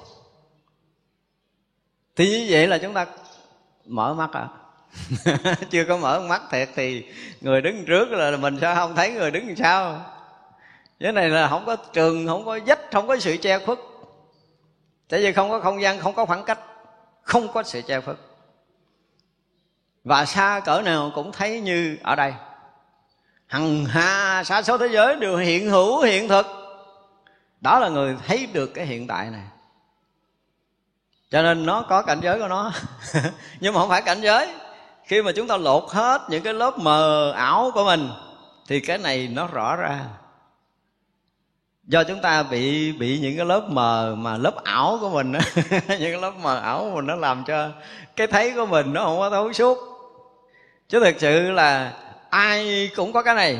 thì 2.20 2.30
như 2.30 2.46
vậy 2.50 2.66
là 2.66 2.78
chúng 2.78 2.94
ta 2.94 3.06
mở 3.86 4.14
mắt 4.14 4.30
à? 4.32 4.48
Chưa 5.70 5.84
có 5.84 5.96
mở 5.96 6.20
mắt 6.20 6.42
thiệt 6.50 6.68
thì 6.74 7.04
người 7.40 7.60
đứng 7.60 7.84
trước 7.84 8.10
là 8.10 8.36
mình 8.36 8.58
sao 8.60 8.74
không 8.74 8.94
thấy 8.96 9.12
người 9.12 9.30
đứng 9.30 9.56
sau? 9.56 10.04
Cái 11.00 11.12
này 11.12 11.28
là 11.28 11.48
không 11.48 11.66
có 11.66 11.76
trường, 11.76 12.26
không 12.26 12.44
có 12.44 12.58
dách 12.66 12.78
không 12.92 13.06
có 13.06 13.18
sự 13.18 13.36
che 13.36 13.58
khuất. 13.58 13.78
Tại 15.08 15.20
vì 15.20 15.32
không 15.32 15.50
có 15.50 15.60
không 15.60 15.82
gian, 15.82 15.98
không 15.98 16.14
có 16.14 16.24
khoảng 16.24 16.44
cách, 16.44 16.58
không 17.22 17.52
có 17.52 17.62
sự 17.62 17.82
che 17.82 18.00
khuất 18.00 18.16
và 20.04 20.24
xa 20.24 20.60
cỡ 20.64 20.82
nào 20.84 21.12
cũng 21.14 21.32
thấy 21.32 21.60
như 21.60 21.96
ở 22.02 22.16
đây. 22.16 22.34
Hằng 23.46 23.84
hà 23.84 24.44
xa 24.44 24.62
số 24.62 24.78
thế 24.78 24.88
giới 24.90 25.16
đều 25.16 25.36
hiện 25.36 25.70
hữu 25.70 26.00
hiện 26.02 26.28
thực. 26.28 26.46
Đó 27.60 27.78
là 27.78 27.88
người 27.88 28.16
thấy 28.26 28.46
được 28.52 28.66
cái 28.74 28.86
hiện 28.86 29.06
tại 29.06 29.30
này. 29.30 29.44
Cho 31.30 31.42
nên 31.42 31.66
nó 31.66 31.82
có 31.82 32.02
cảnh 32.02 32.20
giới 32.22 32.38
của 32.38 32.48
nó. 32.48 32.72
Nhưng 33.60 33.74
mà 33.74 33.80
không 33.80 33.88
phải 33.88 34.02
cảnh 34.02 34.20
giới. 34.20 34.54
Khi 35.04 35.22
mà 35.22 35.32
chúng 35.32 35.48
ta 35.48 35.56
lột 35.56 35.84
hết 35.88 36.22
những 36.28 36.42
cái 36.42 36.54
lớp 36.54 36.78
mờ 36.78 37.32
ảo 37.32 37.70
của 37.74 37.84
mình, 37.84 38.10
thì 38.68 38.80
cái 38.80 38.98
này 38.98 39.28
nó 39.28 39.46
rõ 39.46 39.76
ra 39.76 39.98
do 41.90 42.04
chúng 42.04 42.20
ta 42.20 42.42
bị 42.42 42.92
bị 42.92 43.18
những 43.18 43.36
cái 43.36 43.46
lớp 43.46 43.62
mờ 43.68 44.14
mà 44.18 44.36
lớp 44.36 44.64
ảo 44.64 44.98
của 45.00 45.10
mình 45.10 45.32
những 45.72 46.12
cái 46.12 46.20
lớp 46.20 46.32
mờ 46.42 46.60
ảo 46.60 46.78
của 46.80 46.96
mình 46.96 47.06
nó 47.06 47.14
làm 47.16 47.44
cho 47.46 47.68
cái 48.16 48.26
thấy 48.26 48.52
của 48.56 48.66
mình 48.66 48.92
nó 48.92 49.04
không 49.04 49.18
có 49.18 49.30
thấu 49.30 49.52
suốt. 49.52 49.78
Chứ 50.88 51.00
thực 51.00 51.20
sự 51.20 51.50
là 51.50 51.92
ai 52.30 52.90
cũng 52.96 53.12
có 53.12 53.22
cái 53.22 53.34
này. 53.34 53.58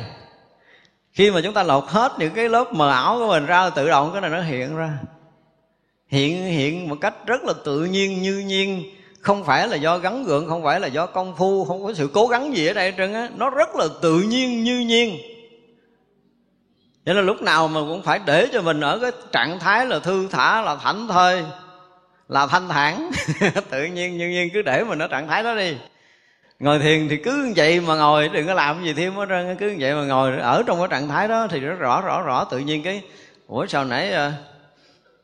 Khi 1.11 1.31
mà 1.31 1.41
chúng 1.43 1.53
ta 1.53 1.63
lột 1.63 1.83
hết 1.87 2.11
những 2.19 2.33
cái 2.33 2.49
lớp 2.49 2.73
mờ 2.73 2.91
ảo 2.91 3.17
của 3.19 3.27
mình 3.27 3.45
ra, 3.45 3.69
tự 3.69 3.89
động 3.89 4.09
cái 4.13 4.21
này 4.21 4.29
nó 4.29 4.41
hiện 4.41 4.75
ra. 4.75 4.89
Hiện 6.07 6.43
hiện 6.43 6.89
một 6.89 6.97
cách 7.01 7.13
rất 7.25 7.43
là 7.43 7.53
tự 7.65 7.85
nhiên, 7.85 8.21
như 8.21 8.39
nhiên. 8.39 8.83
Không 9.19 9.43
phải 9.43 9.67
là 9.67 9.75
do 9.75 9.97
gắn 9.97 10.23
gượng, 10.23 10.47
không 10.47 10.63
phải 10.63 10.79
là 10.79 10.87
do 10.87 11.05
công 11.05 11.35
phu, 11.35 11.65
không 11.65 11.83
có 11.83 11.93
sự 11.93 12.09
cố 12.13 12.27
gắng 12.27 12.55
gì 12.55 12.67
ở 12.67 12.73
đây 12.73 12.93
trơn 12.97 13.13
á. 13.13 13.29
Nó 13.35 13.49
rất 13.49 13.75
là 13.75 13.87
tự 14.01 14.21
nhiên, 14.21 14.63
như 14.63 14.79
nhiên 14.79 15.17
cho 17.05 17.13
nên 17.13 17.25
lúc 17.25 17.41
nào 17.41 17.67
mà 17.67 17.79
cũng 17.79 18.03
phải 18.03 18.19
để 18.25 18.47
cho 18.53 18.61
mình 18.61 18.81
ở 18.81 18.99
cái 18.99 19.11
trạng 19.31 19.59
thái 19.59 19.85
là 19.85 19.99
thư 19.99 20.27
thả, 20.31 20.61
là 20.61 20.75
thảnh 20.75 21.07
thơi, 21.07 21.43
là 22.27 22.47
thanh 22.47 22.69
thản. 22.69 23.11
Tự 23.69 23.83
nhiên 23.83 24.17
như 24.17 24.29
nhiên 24.29 24.49
cứ 24.53 24.61
để 24.61 24.83
mình 24.83 24.99
ở 24.99 25.07
trạng 25.07 25.27
thái 25.27 25.43
đó 25.43 25.55
đi. 25.55 25.77
Ngồi 26.59 26.79
thiền 26.79 27.09
thì 27.09 27.17
cứ 27.17 27.53
vậy 27.55 27.79
mà 27.79 27.95
ngồi, 27.95 28.29
đừng 28.29 28.47
có 28.47 28.53
làm 28.53 28.83
gì 28.83 28.93
thêm 28.93 29.13
hết 29.15 29.25
trơn 29.29 29.55
cứ 29.55 29.75
vậy 29.79 29.95
mà 29.95 30.03
ngồi, 30.03 30.37
ở 30.37 30.63
trong 30.67 30.79
cái 30.79 30.87
trạng 30.91 31.07
thái 31.07 31.27
đó 31.27 31.47
thì 31.49 31.59
rất 31.59 31.75
rõ 31.79 32.01
rõ 32.01 32.21
rõ. 32.21 32.43
Tự 32.43 32.57
nhiên 32.59 32.83
cái, 32.83 33.01
ủa 33.47 33.65
sao 33.65 33.85
nãy 33.85 34.11
ờ, 34.11 34.31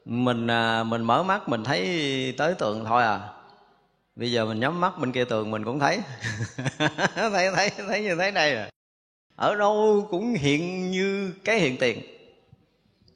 mình 0.05 0.47
à, 0.47 0.83
mình 0.83 1.03
mở 1.03 1.23
mắt 1.23 1.49
mình 1.49 1.63
thấy 1.63 2.33
tới 2.37 2.53
tường 2.53 2.85
thôi 2.85 3.03
à? 3.03 3.19
Bây 4.15 4.31
giờ 4.31 4.45
mình 4.45 4.59
nhắm 4.59 4.81
mắt 4.81 4.97
bên 4.99 5.11
kia 5.11 5.25
tường 5.25 5.51
mình 5.51 5.65
cũng 5.65 5.79
thấy. 5.79 5.99
Thấy 7.15 7.51
thấy 7.55 7.71
thấy 7.87 8.01
như 8.01 8.15
thế 8.15 8.31
này 8.31 8.55
à? 8.55 8.69
Ở 9.37 9.55
đâu 9.55 10.07
cũng 10.11 10.33
hiện 10.33 10.91
như 10.91 11.33
cái 11.43 11.59
hiện 11.59 11.77
tiền. 11.77 12.01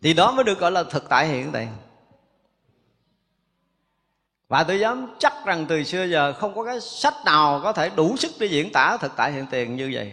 Thì 0.02 0.14
đó 0.14 0.32
mới 0.32 0.44
được 0.44 0.60
gọi 0.60 0.72
là 0.72 0.84
thực 0.84 1.10
tại 1.10 1.28
hiện 1.28 1.52
tiền. 1.52 1.68
Và 4.48 4.64
tôi 4.64 4.80
dám 4.80 5.16
chắc 5.20 5.34
rằng 5.46 5.66
từ 5.70 5.84
xưa 5.84 6.04
giờ 6.04 6.34
không 6.34 6.56
có 6.56 6.64
cái 6.64 6.82
sách 6.82 7.14
nào 7.26 7.60
có 7.64 7.74
thể 7.74 7.90
đủ 7.96 8.18
sức 8.18 8.32
để 8.40 8.48
diễn 8.48 8.72
tả 8.72 8.98
thực 8.98 9.12
tại 9.16 9.32
hiện 9.32 9.46
tiền 9.52 9.76
như 9.76 9.92
vậy. 9.94 10.12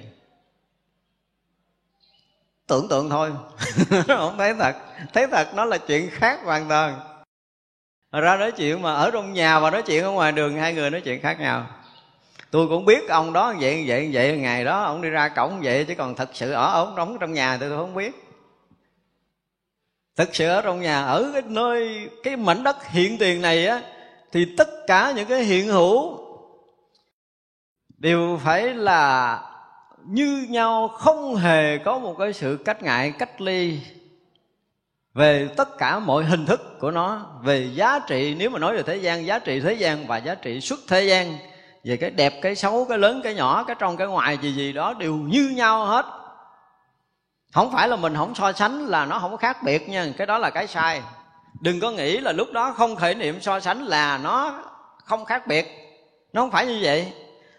Tưởng 2.66 2.89
tượng 2.89 3.10
thôi. 3.10 3.32
Không 4.06 4.39
thấy 4.39 4.55
thật. 4.55 4.76
Thấy 5.12 5.26
thật 5.26 5.48
nó 5.55 5.64
là 5.64 5.78
chuyện 5.78 6.10
khác 6.12 6.40
hoàn 6.44 6.68
toàn. 6.68 7.01
Ra 8.12 8.36
nói 8.36 8.52
chuyện 8.52 8.82
mà 8.82 8.94
ở 8.94 9.10
trong 9.10 9.32
nhà 9.32 9.60
và 9.60 9.70
nói 9.70 9.82
chuyện 9.82 10.05
ở 10.05 10.10
ngoài 10.10 10.32
đường, 10.32 10.56
hai 10.56 10.74
người 10.74 10.90
nói 10.90 11.01
chuyện 11.01 11.22
khác 11.22 11.40
nhau 11.40 11.66
tôi 12.50 12.68
cũng 12.68 12.84
biết 12.84 13.08
ông 13.08 13.32
đó 13.32 13.54
vậy 13.60 13.84
vậy 13.86 14.10
vậy 14.12 14.38
ngày 14.38 14.64
đó 14.64 14.82
ông 14.82 15.02
đi 15.02 15.08
ra 15.08 15.28
cổng 15.28 15.60
vậy 15.62 15.84
chứ 15.84 15.94
còn 15.94 16.14
thật 16.14 16.30
sự 16.32 16.52
ở 16.52 16.72
ông 16.72 16.96
đóng 16.96 17.16
trong 17.20 17.32
nhà 17.32 17.56
tôi, 17.60 17.68
tôi 17.68 17.78
không 17.78 17.94
biết. 17.94 18.24
Thực 20.16 20.36
sự 20.36 20.48
ở 20.48 20.62
trong 20.62 20.80
nhà 20.80 21.04
ở 21.04 21.30
cái 21.32 21.42
nơi 21.46 22.08
cái 22.22 22.36
mảnh 22.36 22.62
đất 22.62 22.86
hiện 22.86 23.18
tiền 23.18 23.42
này 23.42 23.66
á 23.66 23.82
thì 24.32 24.54
tất 24.56 24.68
cả 24.86 25.12
những 25.16 25.28
cái 25.28 25.44
hiện 25.44 25.66
hữu 25.66 26.18
đều 27.98 28.40
phải 28.44 28.74
là 28.74 29.40
như 30.06 30.46
nhau 30.48 30.88
không 30.88 31.36
hề 31.36 31.78
có 31.78 31.98
một 31.98 32.16
cái 32.18 32.32
sự 32.32 32.58
cách 32.64 32.82
ngại 32.82 33.12
cách 33.18 33.40
ly 33.40 33.80
về 35.14 35.48
tất 35.56 35.78
cả 35.78 35.98
mọi 35.98 36.24
hình 36.24 36.46
thức 36.46 36.78
của 36.80 36.90
nó 36.90 37.26
về 37.42 37.70
giá 37.74 37.98
trị 37.98 38.34
nếu 38.38 38.50
mà 38.50 38.58
nói 38.58 38.76
về 38.76 38.82
thế 38.82 38.96
gian 38.96 39.26
giá 39.26 39.38
trị 39.38 39.60
thế 39.60 39.72
gian 39.72 40.06
và 40.06 40.16
giá 40.16 40.34
trị 40.34 40.60
xuất 40.60 40.80
thế 40.88 41.04
gian 41.04 41.38
về 41.89 41.97
cái 41.97 42.10
đẹp, 42.10 42.35
cái 42.43 42.56
xấu, 42.56 42.86
cái 42.89 42.98
lớn, 42.98 43.20
cái 43.24 43.35
nhỏ, 43.35 43.65
cái 43.66 43.77
trong, 43.78 43.97
cái 43.97 44.06
ngoài, 44.06 44.39
gì 44.43 44.52
gì 44.52 44.73
đó 44.73 44.94
đều 44.94 45.15
như 45.15 45.52
nhau 45.56 45.86
hết. 45.86 46.06
Không 47.52 47.73
phải 47.73 47.89
là 47.89 47.97
mình 47.97 48.15
không 48.16 48.35
so 48.35 48.52
sánh 48.52 48.86
là 48.86 49.06
nó 49.06 49.19
không 49.19 49.36
khác 49.36 49.62
biệt 49.62 49.89
nha, 49.89 50.06
cái 50.19 50.27
đó 50.27 50.39
là 50.39 50.51
cái 50.51 50.66
sai. 50.66 51.02
Đừng 51.60 51.81
có 51.81 51.90
nghĩ 51.90 52.19
là 52.19 52.32
lúc 52.32 52.52
đó 52.52 52.73
không 52.77 52.97
khởi 52.97 53.15
niệm 53.15 53.40
so 53.40 53.60
sánh 53.60 53.82
là 53.82 54.19
nó 54.19 54.55
không 55.05 55.24
khác 55.24 55.47
biệt. 55.47 55.66
Nó 56.32 56.40
không 56.40 56.51
phải 56.51 56.66
như 56.66 56.78
vậy. 56.82 57.12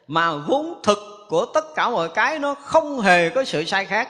Mà 0.08 0.32
vốn 0.34 0.80
thực 0.84 1.00
của 1.30 1.46
tất 1.46 1.66
cả 1.76 1.90
mọi 1.90 2.10
cái 2.10 2.40
nó 2.40 2.54
không 2.54 3.00
hề 3.00 3.30
có 3.30 3.44
sự 3.44 3.64
sai 3.64 3.86
khác. 3.86 4.10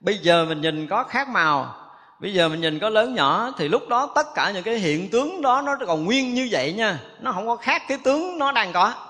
Bây 0.00 0.18
giờ 0.18 0.44
mình 0.44 0.60
nhìn 0.60 0.86
có 0.86 1.04
khác 1.04 1.28
màu, 1.28 1.74
bây 2.20 2.34
giờ 2.34 2.48
mình 2.48 2.60
nhìn 2.60 2.78
có 2.78 2.88
lớn 2.88 3.14
nhỏ, 3.14 3.50
thì 3.58 3.68
lúc 3.68 3.88
đó 3.88 4.12
tất 4.14 4.26
cả 4.34 4.50
những 4.50 4.62
cái 4.62 4.74
hiện 4.74 5.10
tướng 5.10 5.42
đó 5.42 5.62
nó 5.62 5.76
còn 5.86 6.04
nguyên 6.04 6.34
như 6.34 6.48
vậy 6.50 6.72
nha. 6.72 6.98
Nó 7.20 7.32
không 7.32 7.46
có 7.46 7.56
khác 7.56 7.82
cái 7.88 7.98
tướng 8.04 8.38
nó 8.38 8.52
đang 8.52 8.72
có 8.72 9.07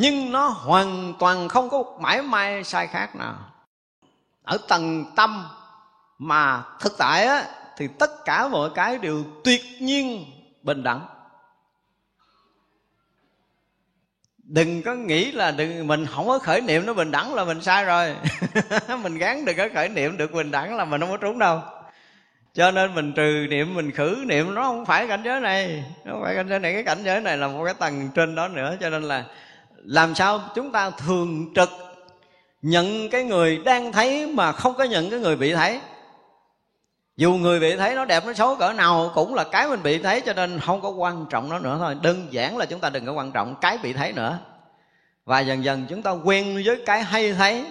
nhưng 0.00 0.32
nó 0.32 0.48
hoàn 0.48 1.14
toàn 1.18 1.48
không 1.48 1.70
có 1.70 1.84
mãi 2.00 2.22
may 2.22 2.64
sai 2.64 2.86
khác 2.86 3.16
nào. 3.16 3.34
Ở 4.42 4.58
tầng 4.68 5.04
tâm 5.16 5.48
mà 6.18 6.62
thực 6.80 6.92
tại 6.98 7.26
á, 7.26 7.44
thì 7.76 7.88
tất 7.98 8.10
cả 8.24 8.48
mọi 8.48 8.70
cái 8.74 8.98
đều 8.98 9.24
tuyệt 9.44 9.60
nhiên 9.80 10.24
bình 10.62 10.82
đẳng. 10.82 11.06
Đừng 14.38 14.82
có 14.82 14.94
nghĩ 14.94 15.32
là 15.32 15.50
đừng, 15.50 15.86
mình 15.86 16.06
không 16.06 16.26
có 16.26 16.38
khởi 16.38 16.60
niệm 16.60 16.86
nó 16.86 16.94
bình 16.94 17.10
đẳng 17.10 17.34
là 17.34 17.44
mình 17.44 17.60
sai 17.60 17.84
rồi. 17.84 18.16
Mình 19.02 19.18
gán 19.18 19.44
đừng 19.44 19.56
có 19.56 19.68
khởi 19.74 19.88
niệm 19.88 20.16
được 20.16 20.32
bình 20.32 20.50
đẳng 20.50 20.76
là 20.76 20.84
mình 20.84 21.00
không 21.00 21.10
có 21.10 21.16
trúng 21.16 21.38
đâu. 21.38 21.60
Cho 22.54 22.70
nên 22.70 22.94
mình 22.94 23.12
trừ 23.12 23.46
niệm, 23.50 23.74
mình 23.74 23.90
khử 23.90 24.24
niệm, 24.26 24.54
nó 24.54 24.62
không 24.62 24.86
phải 24.86 25.08
cảnh 25.08 25.22
giới 25.24 25.40
này. 25.40 25.84
Nó 26.04 26.12
không 26.12 26.22
phải 26.22 26.34
cảnh 26.34 26.48
giới 26.48 26.58
này, 26.58 26.72
cái 26.72 26.82
cảnh 26.82 27.02
giới 27.04 27.20
này 27.20 27.36
là 27.36 27.48
một 27.48 27.64
cái 27.64 27.74
tầng 27.74 28.10
trên 28.14 28.34
đó 28.34 28.48
nữa. 28.48 28.76
Cho 28.80 28.90
nên 28.90 29.02
là 29.02 29.24
làm 29.84 30.14
sao 30.14 30.40
chúng 30.54 30.72
ta 30.72 30.90
thường 30.90 31.54
trực 31.54 31.70
nhận 32.62 33.10
cái 33.10 33.24
người 33.24 33.58
đang 33.58 33.92
thấy 33.92 34.26
mà 34.26 34.52
không 34.52 34.74
có 34.74 34.84
nhận 34.84 35.10
cái 35.10 35.18
người 35.18 35.36
bị 35.36 35.54
thấy? 35.54 35.80
Dù 37.16 37.32
người 37.32 37.60
bị 37.60 37.76
thấy 37.76 37.94
nó 37.94 38.04
đẹp 38.04 38.26
nó 38.26 38.32
xấu 38.32 38.56
cỡ 38.56 38.72
nào 38.72 39.10
cũng 39.14 39.34
là 39.34 39.44
cái 39.44 39.68
mình 39.68 39.82
bị 39.82 39.98
thấy 39.98 40.20
cho 40.20 40.32
nên 40.32 40.60
không 40.60 40.80
có 40.80 40.88
quan 40.88 41.26
trọng 41.30 41.48
nó 41.48 41.58
nữa 41.58 41.76
thôi. 41.78 41.96
Đơn 42.02 42.26
giản 42.30 42.56
là 42.56 42.66
chúng 42.66 42.80
ta 42.80 42.90
đừng 42.90 43.06
có 43.06 43.12
quan 43.12 43.32
trọng 43.32 43.54
cái 43.60 43.78
bị 43.78 43.92
thấy 43.92 44.12
nữa. 44.12 44.38
Và 45.24 45.40
dần 45.40 45.64
dần 45.64 45.86
chúng 45.88 46.02
ta 46.02 46.10
quen 46.10 46.62
với 46.66 46.82
cái 46.86 47.02
hay 47.02 47.32
thấy. 47.32 47.64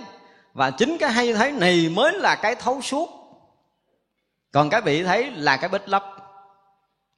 Và 0.54 0.72
chính 0.72 0.98
cái 1.00 1.12
hay 1.12 1.34
thấy 1.34 1.52
này 1.52 1.90
mới 1.96 2.14
là 2.14 2.36
cái 2.36 2.56
thấu 2.56 2.82
suốt. 2.82 3.10
Còn 4.52 4.70
cái 4.70 4.82
bị 4.82 5.04
thấy 5.04 5.32
là 5.32 5.58
cái 5.58 5.70
bích 5.70 5.90
lấp. 5.90 6.06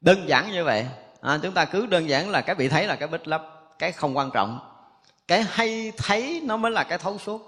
Đơn 0.01 0.30
giản 0.30 0.51
như 0.51 0.63
vậy. 0.63 0.85
À, 1.22 1.39
chúng 1.41 1.53
ta 1.53 1.65
cứ 1.65 1.85
đơn 1.85 2.09
giản 2.09 2.30
là 2.30 2.41
cái 2.41 2.55
bị 2.55 2.68
thấy 2.68 2.88
là 2.88 2.95
cái 2.95 3.07
bích 3.07 3.27
lấp. 3.27 3.43
Cái 3.80 3.91
không 3.91 4.18
quan 4.18 4.31
trọng 4.31 4.59
cái 5.31 5.45
hay 5.51 5.91
thấy 5.97 6.41
nó 6.43 6.57
mới 6.57 6.71
là 6.71 6.83
cái 6.83 6.97
thấu 6.97 7.17
suốt. 7.17 7.41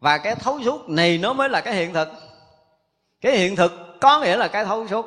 Và 0.00 0.18
cái 0.18 0.34
thấu 0.34 0.60
suốt 0.64 0.88
này 0.88 1.18
nó 1.18 1.32
mới 1.32 1.48
là 1.48 1.60
cái 1.60 1.74
hiện 1.74 1.92
thực. 1.92 2.08
Cái 3.20 3.38
hiện 3.38 3.56
thực 3.56 4.00
có 4.00 4.20
nghĩa 4.20 4.36
là 4.36 4.48
cái 4.48 4.64
thấu 4.64 4.88
suốt. 4.88 5.06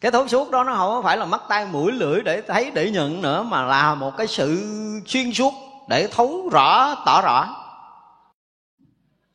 Cái 0.00 0.12
thấu 0.12 0.28
suốt 0.28 0.50
đó 0.50 0.64
nó 0.64 0.74
không 0.76 1.02
phải 1.02 1.16
là 1.16 1.24
mắt 1.24 1.42
tay 1.48 1.66
mũi 1.66 1.92
lưỡi 1.92 2.20
để 2.20 2.42
thấy, 2.42 2.70
để 2.70 2.90
nhận 2.90 3.22
nữa, 3.22 3.42
mà 3.42 3.62
là 3.62 3.94
một 3.94 4.16
cái 4.16 4.26
sự 4.26 4.60
xuyên 5.06 5.32
suốt 5.32 5.54
để 5.88 6.06
thấu 6.06 6.48
rõ, 6.52 6.94
tỏ 7.06 7.22
rõ. 7.22 7.56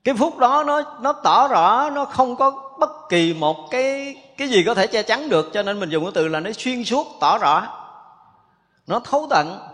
Cái 0.04 0.16
phút 0.16 0.38
đó 0.38 0.64
nó 0.64 0.82
nó 1.02 1.14
tỏ 1.14 1.48
rõ, 1.48 1.90
nó 1.90 2.06
không 2.06 2.36
có 2.36 2.76
bất 2.80 3.10
kỳ 3.10 3.34
một 3.34 3.68
cái 3.72 4.16
cái 4.38 4.48
gì 4.48 4.64
có 4.64 4.74
thể 4.74 4.88
che 4.88 5.04
chắn 5.04 5.30
được, 5.30 5.50
cho 5.54 5.64
nên 5.64 5.80
mình 5.80 5.90
dùng 5.90 6.04
cái 6.04 6.12
từ 6.16 6.28
là 6.28 6.40
nó 6.40 6.52
xuyên 6.52 6.84
suốt, 6.84 7.08
tỏ 7.20 7.38
rõ. 7.38 7.68
Nó 8.88 9.00
thấu 9.00 9.28
tận 9.30 9.71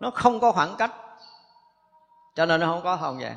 nó 0.00 0.10
không 0.10 0.40
có 0.40 0.52
khoảng 0.52 0.74
cách. 0.78 0.92
Cho 2.34 2.46
nên 2.46 2.60
nó 2.60 2.66
không 2.66 2.82
có 2.84 2.96
không 2.96 3.20
gian. 3.20 3.36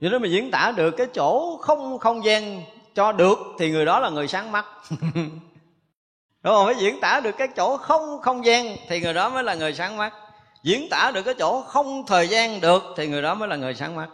Vì 0.00 0.08
đó 0.08 0.18
mà 0.18 0.28
diễn 0.28 0.50
tả 0.50 0.72
được 0.76 0.90
cái 0.90 1.06
chỗ 1.14 1.56
không 1.56 1.98
không 1.98 2.24
gian 2.24 2.62
cho 2.94 3.12
được, 3.12 3.38
thì 3.58 3.70
người 3.70 3.84
đó 3.84 4.00
là 4.00 4.10
người 4.10 4.28
sáng 4.28 4.52
mắt. 4.52 4.66
Đúng 6.42 6.54
không? 6.54 6.66
Phải 6.66 6.74
diễn 6.78 7.00
tả 7.00 7.20
được 7.20 7.36
cái 7.38 7.48
chỗ 7.56 7.76
không 7.76 8.20
không 8.22 8.44
gian, 8.44 8.76
thì 8.88 9.00
người 9.00 9.14
đó 9.14 9.28
mới 9.28 9.44
là 9.44 9.54
người 9.54 9.74
sáng 9.74 9.96
mắt. 9.96 10.14
Diễn 10.62 10.88
tả 10.90 11.10
được 11.14 11.22
cái 11.22 11.34
chỗ 11.38 11.62
không 11.62 12.06
thời 12.06 12.28
gian 12.28 12.60
được, 12.60 12.82
thì 12.96 13.06
người 13.08 13.22
đó 13.22 13.34
mới 13.34 13.48
là 13.48 13.56
người 13.56 13.74
sáng 13.74 13.96
mắt. 13.96 14.08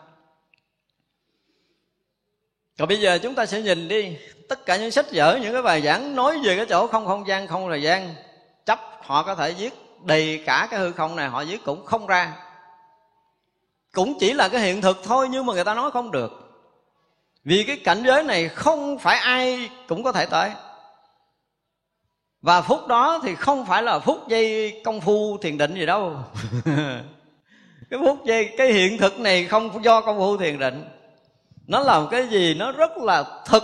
Còn 2.79 2.89
bây 2.89 3.01
giờ 3.01 3.19
chúng 3.23 3.35
ta 3.35 3.47
sẽ 3.47 3.63
nhìn 3.63 3.89
đi 3.89 4.17
tất 4.49 4.67
cả 4.67 4.77
những 4.77 4.91
sách 4.91 5.07
vở, 5.13 5.39
những 5.43 5.53
cái 5.53 5.63
bài 5.63 5.83
giảng 5.83 6.17
nói 6.17 6.39
về 6.45 6.57
cái 6.57 6.67
chỗ 6.67 6.87
không 6.87 7.07
không 7.07 7.29
gian, 7.29 7.47
không 7.47 7.69
thời 7.69 7.83
gian. 7.83 8.15
Chấp 8.67 8.81
họ 9.01 9.23
có 9.23 9.35
thể 9.35 9.53
viết 9.53 9.86
đầy 10.07 10.43
cả 10.47 10.69
cái 10.70 10.81
hư 10.81 10.93
không 10.93 11.16
này, 11.16 11.28
họ 11.28 11.45
viết 11.45 11.65
cũng 11.65 11.87
không 11.87 12.07
ra. 12.07 12.33
Cũng 13.93 14.19
chỉ 14.20 14.33
là 14.33 14.49
cái 14.49 14.61
hiện 14.61 14.81
thực 14.81 15.01
thôi, 15.05 15.28
nhưng 15.31 15.47
mà 15.47 15.55
người 15.55 15.65
ta 15.65 15.74
nói 15.74 15.91
không 15.91 16.11
được. 16.11 16.47
Vì 17.45 17.65
cái 17.66 17.77
cảnh 17.85 18.03
giới 18.07 18.23
này 18.23 18.49
không 18.49 18.99
phải 18.99 19.19
ai 19.19 19.70
cũng 19.89 20.03
có 20.03 20.12
thể 20.12 20.27
tới. 20.27 20.51
Và 22.43 22.61
phút 22.61 22.87
đó 22.87 23.20
thì 23.23 23.35
không 23.35 23.66
phải 23.66 23.83
là 23.83 23.99
phút 23.99 24.28
giây 24.28 24.81
công 24.85 25.01
phu 25.01 25.39
thiền 25.39 25.59
định 25.59 25.74
gì 25.74 25.87
đâu. 25.87 26.16
Cái 27.91 28.01
phút 28.05 28.24
giây, 28.24 28.55
cái 28.59 28.73
hiện 28.73 28.99
thực 28.99 29.20
này 29.20 29.45
không 29.45 29.85
do 29.85 30.01
công 30.01 30.19
phu 30.19 30.37
thiền 30.37 30.59
định. 30.59 30.85
Nó 31.66 31.81
là 31.81 32.01
một 32.01 32.09
cái 32.11 32.28
gì? 32.28 32.55
Nó 32.55 32.73
rất 32.73 32.97
là 32.97 33.24
thực. 33.47 33.62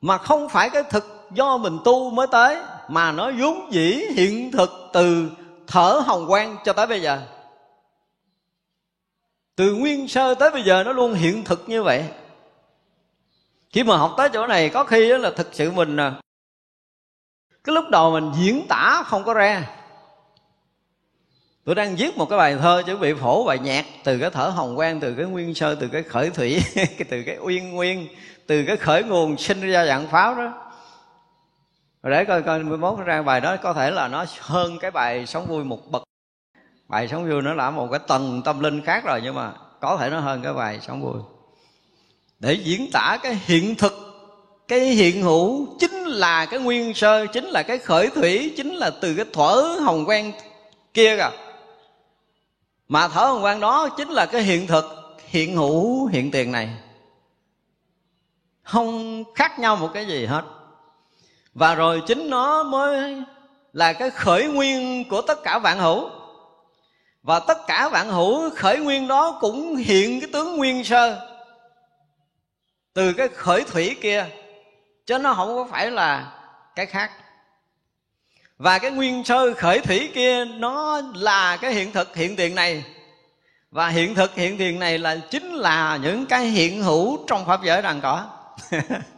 Mà 0.00 0.18
không 0.18 0.48
phải 0.48 0.70
cái 0.70 0.82
thực 0.82 1.28
do 1.34 1.56
mình 1.56 1.78
tu 1.84 2.10
mới 2.10 2.26
tới 2.26 2.56
mà 2.88 3.12
nó 3.12 3.32
vốn 3.38 3.72
dĩ 3.72 4.02
hiện 4.14 4.52
thực 4.52 4.70
từ 4.92 5.30
thở 5.66 6.02
hồng 6.06 6.26
quang 6.28 6.56
cho 6.64 6.72
tới 6.72 6.86
bây 6.86 7.02
giờ. 7.02 7.22
Từ 9.56 9.74
nguyên 9.74 10.08
sơ 10.08 10.34
tới 10.34 10.50
bây 10.50 10.62
giờ 10.62 10.84
nó 10.84 10.92
luôn 10.92 11.14
hiện 11.14 11.44
thực 11.44 11.68
như 11.68 11.82
vậy. 11.82 12.04
Khi 13.70 13.82
mà 13.82 13.96
học 13.96 14.14
tới 14.16 14.28
chỗ 14.32 14.46
này, 14.46 14.68
có 14.68 14.84
khi 14.84 15.06
là 15.08 15.30
thực 15.30 15.48
sự 15.52 15.70
mình 15.70 15.96
à, 15.96 16.14
cái 17.64 17.74
lúc 17.74 17.84
đầu 17.90 18.12
mình 18.12 18.32
diễn 18.36 18.66
tả 18.68 19.02
không 19.06 19.24
có 19.24 19.34
ra. 19.34 19.66
Tôi 21.64 21.74
đang 21.74 21.96
viết 21.96 22.16
một 22.16 22.26
cái 22.30 22.38
bài 22.38 22.56
thơ 22.60 22.82
chuẩn 22.86 23.00
bị 23.00 23.14
phổ 23.14 23.44
bài 23.44 23.58
nhạc 23.58 23.84
từ 24.04 24.18
cái 24.18 24.30
thở 24.30 24.48
hồng 24.48 24.76
quang, 24.76 25.00
từ 25.00 25.14
cái 25.14 25.26
nguyên 25.26 25.54
sơ, 25.54 25.74
từ 25.74 25.88
cái 25.88 26.02
khởi 26.02 26.30
thủy, 26.30 26.62
từ 27.10 27.22
cái 27.26 27.36
uyên 27.40 27.70
nguyên, 27.70 28.08
từ 28.46 28.64
cái 28.66 28.76
khởi 28.76 29.02
nguồn 29.02 29.36
sinh 29.36 29.60
ra 29.60 29.86
dạng 29.86 30.06
pháo 30.08 30.34
đó 30.34 30.65
rồi 32.06 32.12
để 32.12 32.24
coi 32.24 32.42
coi 32.42 32.62
11 32.62 33.00
ra 33.04 33.22
bài 33.22 33.40
đó, 33.40 33.56
có 33.56 33.72
thể 33.72 33.90
là 33.90 34.08
nó 34.08 34.24
hơn 34.40 34.78
cái 34.78 34.90
bài 34.90 35.26
sống 35.26 35.46
vui 35.46 35.64
một 35.64 35.90
bậc. 35.90 36.02
Bài 36.88 37.08
sống 37.08 37.30
vui 37.30 37.42
nó 37.42 37.54
là 37.54 37.70
một 37.70 37.88
cái 37.90 38.00
tầng 38.08 38.42
tâm 38.44 38.60
linh 38.60 38.82
khác 38.82 39.04
rồi, 39.04 39.20
nhưng 39.24 39.34
mà 39.34 39.52
có 39.80 39.96
thể 39.96 40.10
nó 40.10 40.20
hơn 40.20 40.42
cái 40.42 40.52
bài 40.52 40.78
sống 40.82 41.02
vui. 41.02 41.22
Để 42.38 42.52
diễn 42.52 42.90
tả 42.92 43.18
cái 43.22 43.38
hiện 43.44 43.74
thực, 43.74 43.92
cái 44.68 44.80
hiện 44.80 45.22
hữu 45.22 45.66
chính 45.78 46.04
là 46.04 46.46
cái 46.46 46.60
nguyên 46.60 46.94
sơ, 46.94 47.26
chính 47.26 47.44
là 47.44 47.62
cái 47.62 47.78
khởi 47.78 48.10
thủy, 48.10 48.54
chính 48.56 48.74
là 48.74 48.90
từ 49.00 49.14
cái 49.14 49.24
thuở 49.32 49.78
hồng 49.84 50.04
quang 50.04 50.32
kia 50.94 51.16
kìa. 51.16 51.30
Mà 52.88 53.08
thở 53.08 53.20
hồng 53.20 53.42
quang 53.42 53.60
đó 53.60 53.88
chính 53.96 54.08
là 54.08 54.26
cái 54.26 54.42
hiện 54.42 54.66
thực, 54.66 54.84
hiện 55.26 55.56
hữu, 55.56 56.06
hiện 56.06 56.30
tiền 56.30 56.52
này. 56.52 56.68
Không 58.62 59.24
khác 59.34 59.58
nhau 59.58 59.76
một 59.76 59.90
cái 59.94 60.06
gì 60.06 60.26
hết 60.26 60.44
và 61.56 61.74
rồi 61.74 62.02
chính 62.06 62.30
nó 62.30 62.62
mới 62.62 63.22
là 63.72 63.92
cái 63.92 64.10
khởi 64.10 64.46
nguyên 64.46 65.08
của 65.08 65.22
tất 65.22 65.42
cả 65.42 65.58
vạn 65.58 65.78
hữu. 65.78 66.10
Và 67.22 67.40
tất 67.40 67.66
cả 67.66 67.88
vạn 67.88 68.08
hữu 68.08 68.50
khởi 68.50 68.78
nguyên 68.78 69.08
đó 69.08 69.38
cũng 69.40 69.76
hiện 69.76 70.20
cái 70.20 70.30
tướng 70.32 70.56
nguyên 70.56 70.84
sơ 70.84 71.28
từ 72.94 73.12
cái 73.12 73.28
khởi 73.28 73.64
thủy 73.64 73.96
kia, 74.00 74.26
chứ 75.06 75.18
nó 75.18 75.34
không 75.34 75.48
có 75.48 75.66
phải 75.70 75.90
là 75.90 76.32
cái 76.74 76.86
khác. 76.86 77.10
Và 78.58 78.78
cái 78.78 78.90
nguyên 78.90 79.24
sơ 79.24 79.54
khởi 79.54 79.80
thủy 79.80 80.10
kia 80.14 80.44
nó 80.44 81.00
là 81.14 81.56
cái 81.56 81.72
hiện 81.72 81.92
thực, 81.92 82.16
hiện 82.16 82.36
tiền 82.36 82.54
này. 82.54 82.84
Và 83.70 83.88
hiện 83.88 84.14
thực, 84.14 84.34
hiện 84.34 84.58
tiền 84.58 84.78
này 84.78 84.98
là 84.98 85.16
chính 85.30 85.54
là 85.54 85.98
những 86.02 86.26
cái 86.26 86.44
hiện 86.44 86.82
hữu 86.82 87.24
trong 87.26 87.46
pháp 87.46 87.62
giới 87.62 87.82
đang 87.82 88.00
có. 88.00 88.26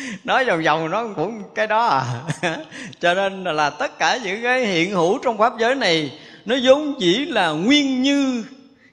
nói 0.24 0.44
vòng 0.44 0.62
vòng 0.64 0.90
nó 0.90 1.08
cũng 1.16 1.42
cái 1.54 1.66
đó 1.66 1.86
à. 1.86 2.22
Cho 3.00 3.14
nên 3.14 3.44
là 3.44 3.70
tất 3.70 3.98
cả 3.98 4.18
những 4.24 4.42
cái 4.42 4.66
hiện 4.66 4.90
hữu 4.90 5.18
trong 5.18 5.38
pháp 5.38 5.52
giới 5.58 5.74
này, 5.74 6.18
nó 6.44 6.56
vốn 6.64 6.94
chỉ 7.00 7.24
là 7.24 7.50
nguyên 7.50 8.02
như 8.02 8.44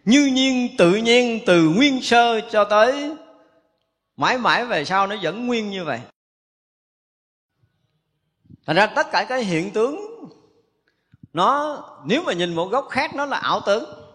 như 0.06 0.26
nhiên, 0.26 0.76
tự 0.78 0.96
nhiên, 0.96 1.40
từ 1.46 1.70
nguyên 1.70 2.02
sơ 2.02 2.42
cho 2.52 2.64
tới 2.64 3.12
mãi 4.18 4.38
mãi 4.38 4.66
về 4.66 4.86
sau 4.86 5.08
nó 5.08 5.16
vẫn 5.22 5.48
nguyên 5.48 5.70
như 5.70 5.84
vậy. 5.84 6.00
Thành 8.66 8.76
ra 8.76 8.86
tất 8.86 9.12
cả 9.12 9.26
cái 9.30 9.44
hiện 9.44 9.72
tướng, 9.72 10.26
nó, 11.34 11.84
nếu 12.06 12.24
mà 12.24 12.34
nhìn 12.34 12.54
một 12.54 12.66
góc 12.66 12.88
khác 12.90 13.16
nó 13.16 13.26
là 13.26 13.38
ảo 13.38 13.60
tướng 13.66 14.08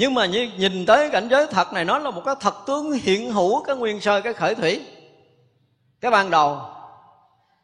nhưng 0.00 0.14
mà 0.14 0.26
như 0.26 0.50
nhìn 0.58 0.86
tới 0.86 1.10
cảnh 1.10 1.28
giới 1.30 1.46
thật 1.46 1.72
này, 1.72 1.84
nó 1.84 1.98
là 1.98 2.10
một 2.10 2.22
cái 2.24 2.34
thật 2.40 2.54
tướng 2.66 2.92
hiện 2.92 3.32
hữu, 3.32 3.62
cái 3.62 3.76
nguyên 3.76 4.00
sơ, 4.00 4.20
cái 4.20 4.32
khởi 4.32 4.54
thủy 4.54 4.80
cái 6.00 6.10
ban 6.10 6.30
đầu. 6.30 6.60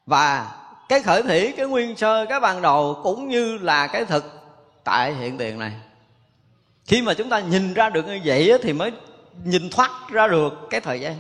Và 0.07 0.53
cái 0.89 1.03
khởi 1.03 1.23
thủy, 1.23 1.55
cái 1.57 1.67
nguyên 1.67 1.97
sơ, 1.97 2.27
cái 2.29 2.41
ban 2.41 2.63
đầu 2.63 3.01
cũng 3.03 3.29
như 3.29 3.59
là 3.59 3.87
cái 3.87 4.05
thực 4.05 4.25
tại 4.85 5.15
hiện 5.15 5.39
tiền 5.39 5.59
này. 5.59 5.73
Khi 6.85 7.03
mà 7.03 7.15
chúng 7.15 7.29
ta 7.29 7.41
nhìn 7.41 7.75
ra 7.75 7.91
được 7.91 8.07
như 8.07 8.21
vậy 8.25 8.53
thì 8.63 8.73
mới 8.73 8.93
nhìn 9.45 9.71
thoát 9.71 9.91
ra 10.11 10.29
được 10.29 10.53
cái 10.71 10.81
thời 10.81 11.01
gian. 11.01 11.15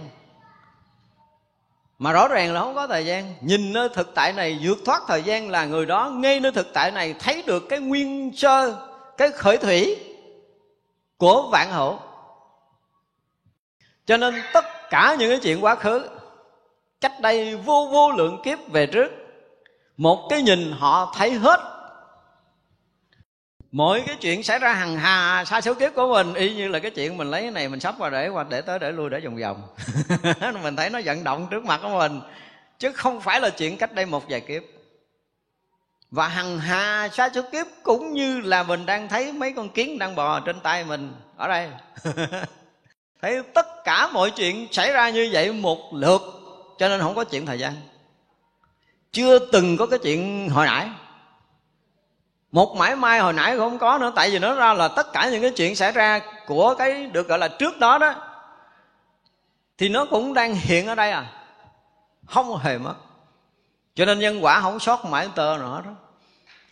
Mà 1.99 2.13
rõ 2.13 2.29
ràng 2.29 2.53
là 2.53 2.61
không 2.61 2.75
có 2.75 2.87
thời 2.87 3.07
gian. 3.07 3.35
Nhìn 3.41 3.73
nơi 3.73 3.89
thực 3.89 4.15
tại 4.15 4.33
này, 4.33 4.59
vượt 4.63 4.79
thoát 4.85 5.03
thời 5.09 5.23
gian 5.23 5.51
là 5.51 5.65
người 5.65 5.87
đó 5.87 6.09
ngay 6.09 6.41
nơi 6.41 6.53
thực 6.53 6.73
tại 6.75 6.91
này 6.91 7.15
thấy 7.19 7.43
được 7.47 7.69
cái 7.69 7.81
nguyên 7.81 8.37
sơ, 8.37 8.77
cái 9.17 9.31
khởi 9.31 9.57
thủy 9.57 9.97
của 11.17 11.49
vạn 11.53 11.71
hữu 11.71 11.99
cho 14.07 14.17
nên 14.17 14.35
tất 14.53 14.65
cả 14.91 15.17
những 15.19 15.31
cái 15.31 15.39
chuyện 15.43 15.65
quá 15.65 15.75
khứ 15.75 16.09
cách 17.01 17.21
đây 17.21 17.57
vô 17.57 17.89
vô 17.93 18.11
lượng 18.11 18.43
kiếp 18.45 18.59
về 18.69 18.87
trước, 18.87 19.13
một 19.97 20.27
cái 20.31 20.43
nhìn 20.43 20.73
họ 20.73 21.15
thấy 21.17 21.31
hết. 21.31 21.61
Mỗi 23.73 24.03
cái 24.07 24.17
chuyện 24.21 24.43
xảy 24.43 24.59
ra 24.59 24.73
hằng 24.73 24.97
hà 24.97 25.45
xa 25.45 25.61
số 25.61 25.75
kiếp 25.75 25.95
của 25.95 26.09
mình, 26.09 26.35
y 26.35 26.55
như 26.55 26.69
là 26.69 26.79
cái 26.79 26.91
chuyện 26.91 27.17
mình 27.17 27.31
lấy 27.31 27.43
cái 27.43 27.51
này 27.51 27.69
mình 27.69 27.81
sắp 27.81 27.95
qua 27.99 28.11
để 28.11 28.29
qua 28.29 28.45
để 28.49 28.61
tới 28.61 28.79
để 28.79 28.93
lui 28.93 29.11
để 29.11 29.21
vòng 29.21 29.37
vòng. 29.37 29.63
Mình 30.63 30.77
thấy 30.77 30.91
nó 30.91 31.01
vận 31.05 31.25
động 31.25 31.47
trước 31.51 31.65
mặt 31.65 31.81
của 31.83 31.99
mình, 31.99 32.21
chứ 32.79 32.93
không 32.93 33.21
phải 33.21 33.41
là 33.41 33.51
chuyện 33.51 33.77
cách 33.77 33.93
đây 33.93 34.07
một 34.07 34.29
vài 34.29 34.41
kiếp. 34.41 34.63
Và 36.11 36.29
hằng 36.29 36.59
hà 36.59 37.09
xa 37.13 37.29
số 37.35 37.43
kiếp 37.53 37.67
cũng 37.83 38.13
như 38.13 38.41
là 38.41 38.63
mình 38.63 38.87
đang 38.87 39.09
thấy 39.09 39.33
mấy 39.33 39.53
con 39.53 39.69
kiến 39.69 39.99
đang 39.99 40.15
bò 40.15 40.41
trên 40.41 40.61
tay 40.61 40.85
mình 40.85 41.13
ở 41.37 41.49
đây. 41.49 41.69
Thấy 43.23 43.43
tất 43.55 43.67
cả 43.85 44.09
mọi 44.13 44.31
chuyện 44.31 44.69
xảy 44.73 44.93
ra 44.93 45.11
như 45.11 45.29
vậy 45.33 45.53
một 45.53 45.79
lượt 45.95 46.36
cho 46.79 46.89
nên 46.89 47.01
không 47.01 47.15
có 47.15 47.25
chuyện 47.25 47.47
thời 47.47 47.59
gian. 47.59 47.75
Chưa 49.13 49.39
từng 49.39 49.77
có 49.77 49.87
cái 49.87 49.99
chuyện 49.99 50.49
hồi 50.49 50.67
nãy. 50.67 50.91
Một 52.53 52.77
mãi 52.77 52.97
mai 52.97 53.21
hồi 53.21 53.33
nãy 53.33 53.57
không 53.57 53.79
có 53.79 53.99
nữa, 53.99 54.13
tại 54.17 54.31
vì 54.31 54.39
nó 54.39 54.55
ra 54.55 54.75
là 54.75 54.89
tất 54.89 55.13
cả 55.13 55.29
những 55.31 55.43
cái 55.43 55.51
chuyện 55.51 55.77
xảy 55.77 55.93
ra 55.93 56.21
của 56.47 56.75
cái 56.79 57.07
được 57.07 57.29
gọi 57.29 57.39
là 57.39 57.49
trước 57.49 57.79
đó 57.79 57.99
đó, 57.99 58.15
thì 59.79 59.89
nó 59.89 60.05
cũng 60.05 60.35
đang 60.35 60.55
hiện 60.55 60.87
ở 60.87 60.95
đây 60.95 61.11
à. 61.11 61.33
Không 62.27 62.57
hề 62.57 62.79
mất. 62.79 62.95
Cho 63.95 64.05
nên 64.05 64.19
nhân 64.19 64.45
quả 64.45 64.61
không 64.61 64.81
sót 64.81 65.05
mãi 65.05 65.29
tơ 65.35 65.57
nữa 65.59 65.83
đó. 65.85 65.91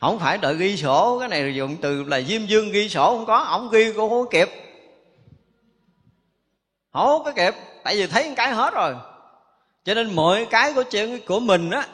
Không 0.00 0.18
phải 0.18 0.38
đợi 0.38 0.54
ghi 0.54 0.76
sổ, 0.76 1.18
cái 1.20 1.28
này 1.28 1.54
dùng 1.54 1.76
từ 1.76 2.02
là 2.02 2.20
diêm 2.20 2.46
dương 2.46 2.72
ghi 2.72 2.88
sổ 2.88 3.16
không 3.16 3.26
có 3.26 3.38
ổng 3.38 3.70
ghi 3.70 3.92
cũng 3.92 4.10
không 4.10 4.30
kịp. 4.30 4.50
Không 6.92 7.24
có 7.24 7.32
kịp, 7.32 7.54
tại 7.84 7.96
vì 7.96 8.06
thấy 8.06 8.34
cái 8.36 8.52
hết 8.52 8.74
rồi 8.74 8.94
cho 9.84 9.94
nên 9.94 10.14
mọi 10.14 10.46
cái 10.50 10.72
của 10.72 10.82
chuyện 10.82 11.20
của 11.26 11.40
mình 11.40 11.70
á, 11.70 11.88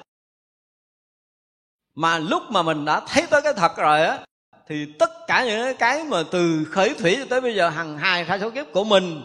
mà 1.94 2.18
lúc 2.18 2.42
mà 2.50 2.62
mình 2.62 2.84
đã 2.84 3.00
thấy 3.00 3.26
tới 3.30 3.42
cái 3.42 3.52
thật 3.56 3.76
rồi 3.76 4.02
á, 4.02 4.18
thì 4.68 4.86
tất 4.98 5.10
cả 5.26 5.44
những 5.44 5.76
cái 5.76 6.04
mà 6.04 6.22
từ 6.30 6.64
khởi 6.70 6.94
thủy 6.94 7.16
cho 7.18 7.26
tới 7.30 7.40
bây 7.40 7.54
giờ, 7.54 7.68
hằng 7.68 7.98
hài 7.98 8.26
sai 8.26 8.40
số 8.40 8.50
kiếp 8.50 8.66
của 8.72 8.84
mình 8.84 9.22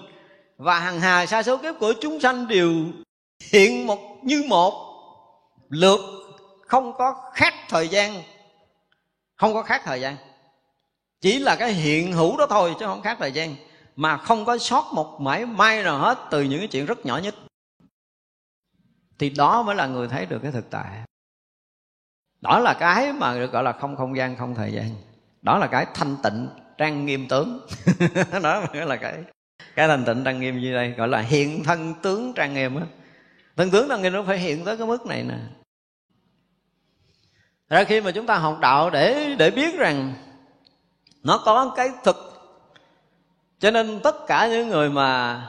và 0.58 0.80
hằng 0.80 1.00
hài 1.00 1.28
sai 1.28 1.44
số 1.44 1.58
kiếp 1.58 1.76
của 1.80 1.94
chúng 2.02 2.20
sanh 2.20 2.48
đều 2.48 2.74
hiện 3.52 3.88
một, 3.88 4.00
như 4.24 4.44
một, 4.48 4.74
lượt, 5.70 6.00
không 6.68 6.94
có 6.98 7.32
khác 7.34 7.54
thời 7.70 7.88
gian, 7.88 8.24
không 9.36 9.54
có 9.54 9.64
khác 9.64 9.82
thời 9.86 10.02
gian. 10.02 10.18
Chỉ 11.22 11.40
là 11.40 11.56
cái 11.56 11.74
hiện 11.74 12.14
hữu 12.14 12.38
đó 12.38 12.48
thôi, 12.50 12.76
chứ 12.80 12.86
không 12.86 13.02
khác 13.02 13.18
thời 13.20 13.32
gian, 13.32 13.56
mà 13.96 14.18
không 14.18 14.46
có 14.46 14.58
sót 14.58 14.86
một 14.94 15.22
mảy 15.22 15.46
may 15.46 15.84
nào 15.84 15.98
hết 15.98 16.18
từ 16.32 16.42
những 16.42 16.60
cái 16.60 16.68
chuyện 16.68 16.86
rất 16.86 17.06
nhỏ 17.06 17.18
nhất 17.18 17.36
thì 19.20 19.30
đó 19.30 19.64
mới 19.64 19.76
là 19.76 19.88
người 19.88 20.08
thấy 20.08 20.26
được 20.26 20.40
cái 20.40 20.52
thực 20.52 20.70
tại. 20.70 21.02
Đó 22.42 22.60
là 22.60 22.74
cái 22.80 23.14
mà 23.14 23.36
được 23.36 23.52
gọi 23.52 23.64
là 23.64 23.72
không 23.72 23.96
không 23.96 24.18
gian, 24.18 24.36
không 24.36 24.56
thời 24.56 24.72
gian. 24.72 24.90
Đó 25.42 25.58
là 25.58 25.68
cái 25.68 25.86
thanh 25.94 26.18
tịnh, 26.24 26.50
trang 26.78 27.06
nghiêm 27.06 27.28
tướng. 27.28 27.68
Đó 28.44 28.60
là 28.86 28.96
cái 28.96 29.24
cái 29.76 29.88
thanh 29.88 30.06
tịnh, 30.06 30.24
trang 30.24 30.40
nghiêm 30.40 30.60
như 30.60 30.74
đây, 30.74 30.92
gọi 30.92 31.08
là 31.08 31.20
hiện 31.20 31.64
thân 31.64 31.94
tướng 32.02 32.34
trang 32.34 32.54
nghiêm 32.54 32.76
á. 32.76 32.86
Thân 33.56 33.72
tướng 33.72 33.90
trang 33.90 34.02
nghiêm 34.02 34.14
nó 34.14 34.24
phải 34.24 34.38
hiện 34.38 34.66
tới 34.66 34.78
cái 34.78 34.88
mức 34.88 35.06
này 35.06 35.24
nè. 35.24 35.38
Ra 37.70 37.84
khi 37.84 38.02
mà 38.02 38.12
chúng 38.12 38.26
ta 38.26 38.38
học 38.38 38.58
đạo 38.62 38.90
để 38.90 39.36
để 39.40 39.52
biết 39.52 39.76
rằng 39.76 40.14
nó 41.24 41.42
có 41.46 41.74
cái 41.76 41.90
thực. 42.04 42.32
Cho 43.60 43.72
nên 43.72 44.00
tất 44.04 44.16
cả 44.28 44.48
những 44.48 44.70
người 44.70 44.90
mà 44.90 45.42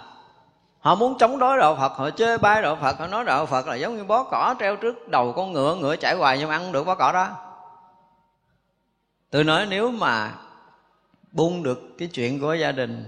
họ 0.87 0.95
muốn 0.95 1.19
chống 1.19 1.39
đối 1.39 1.59
đạo 1.59 1.77
phật, 1.77 1.93
họ 1.93 2.11
chê 2.11 2.39
bai 2.39 2.63
đạo 2.63 2.79
phật, 2.81 2.99
họ 2.99 3.07
nói 3.07 3.25
đạo 3.25 3.47
phật 3.47 3.67
là 3.67 3.75
giống 3.75 3.97
như 3.97 4.05
bó 4.05 4.23
cỏ 4.23 4.55
treo 4.61 4.77
trước 4.77 5.09
đầu 5.09 5.33
con 5.33 5.53
ngựa 5.53 5.75
ngựa 5.75 5.97
chạy 5.97 6.15
hoài 6.15 6.39
nhưng 6.39 6.51
ăn 6.51 6.73
được 6.73 6.85
bó 6.85 6.95
cỏ 6.95 7.13
đó. 7.13 7.29
Tôi 9.31 9.45
nói 9.45 9.67
nếu 9.71 9.91
mà 9.91 10.33
buông 11.33 11.63
được 11.63 11.81
cái 11.99 12.09
chuyện 12.09 12.41
của 12.41 12.55
gia 12.55 12.73
đình, 12.73 13.05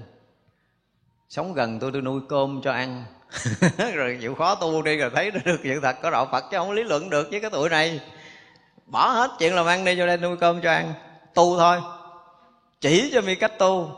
sống 1.28 1.55
gần 1.55 1.80
tôi 1.80 1.90
tôi 1.92 2.02
nuôi 2.02 2.20
cơm 2.28 2.60
cho 2.62 2.72
ăn. 2.72 3.05
Rồi 3.94 4.18
chịu 4.20 4.34
khó 4.34 4.55
tu 4.55 4.82
đi 4.82 4.96
rồi 4.96 5.10
thấy 5.14 5.30
được 5.30 5.56
chuyện 5.62 5.80
thật 5.82 5.96
có 6.02 6.10
đạo 6.10 6.28
phật 6.32 6.44
chứ 6.50 6.59
không 6.59 6.72
lý 6.72 6.82
luận 6.82 7.10
được 7.10 7.28
với 7.30 7.40
cái 7.40 7.50
tuổi 7.50 7.68
này. 7.68 8.00
Bỏ 8.86 9.09
hết 9.09 9.30
chuyện 9.38 9.55
làm 9.55 9.66
ăn 9.66 9.84
đi 9.84 9.96
cho 9.96 10.06
đây 10.06 10.16
nuôi 10.16 10.36
cơm 10.36 10.60
cho 10.60 10.70
ăn. 10.70 10.92
Tu 11.34 11.59
thôi. 11.59 11.80
Chỉ 12.80 13.10
cho 13.14 13.20
mi 13.20 13.34
cách 13.34 13.59
tu 13.59 13.90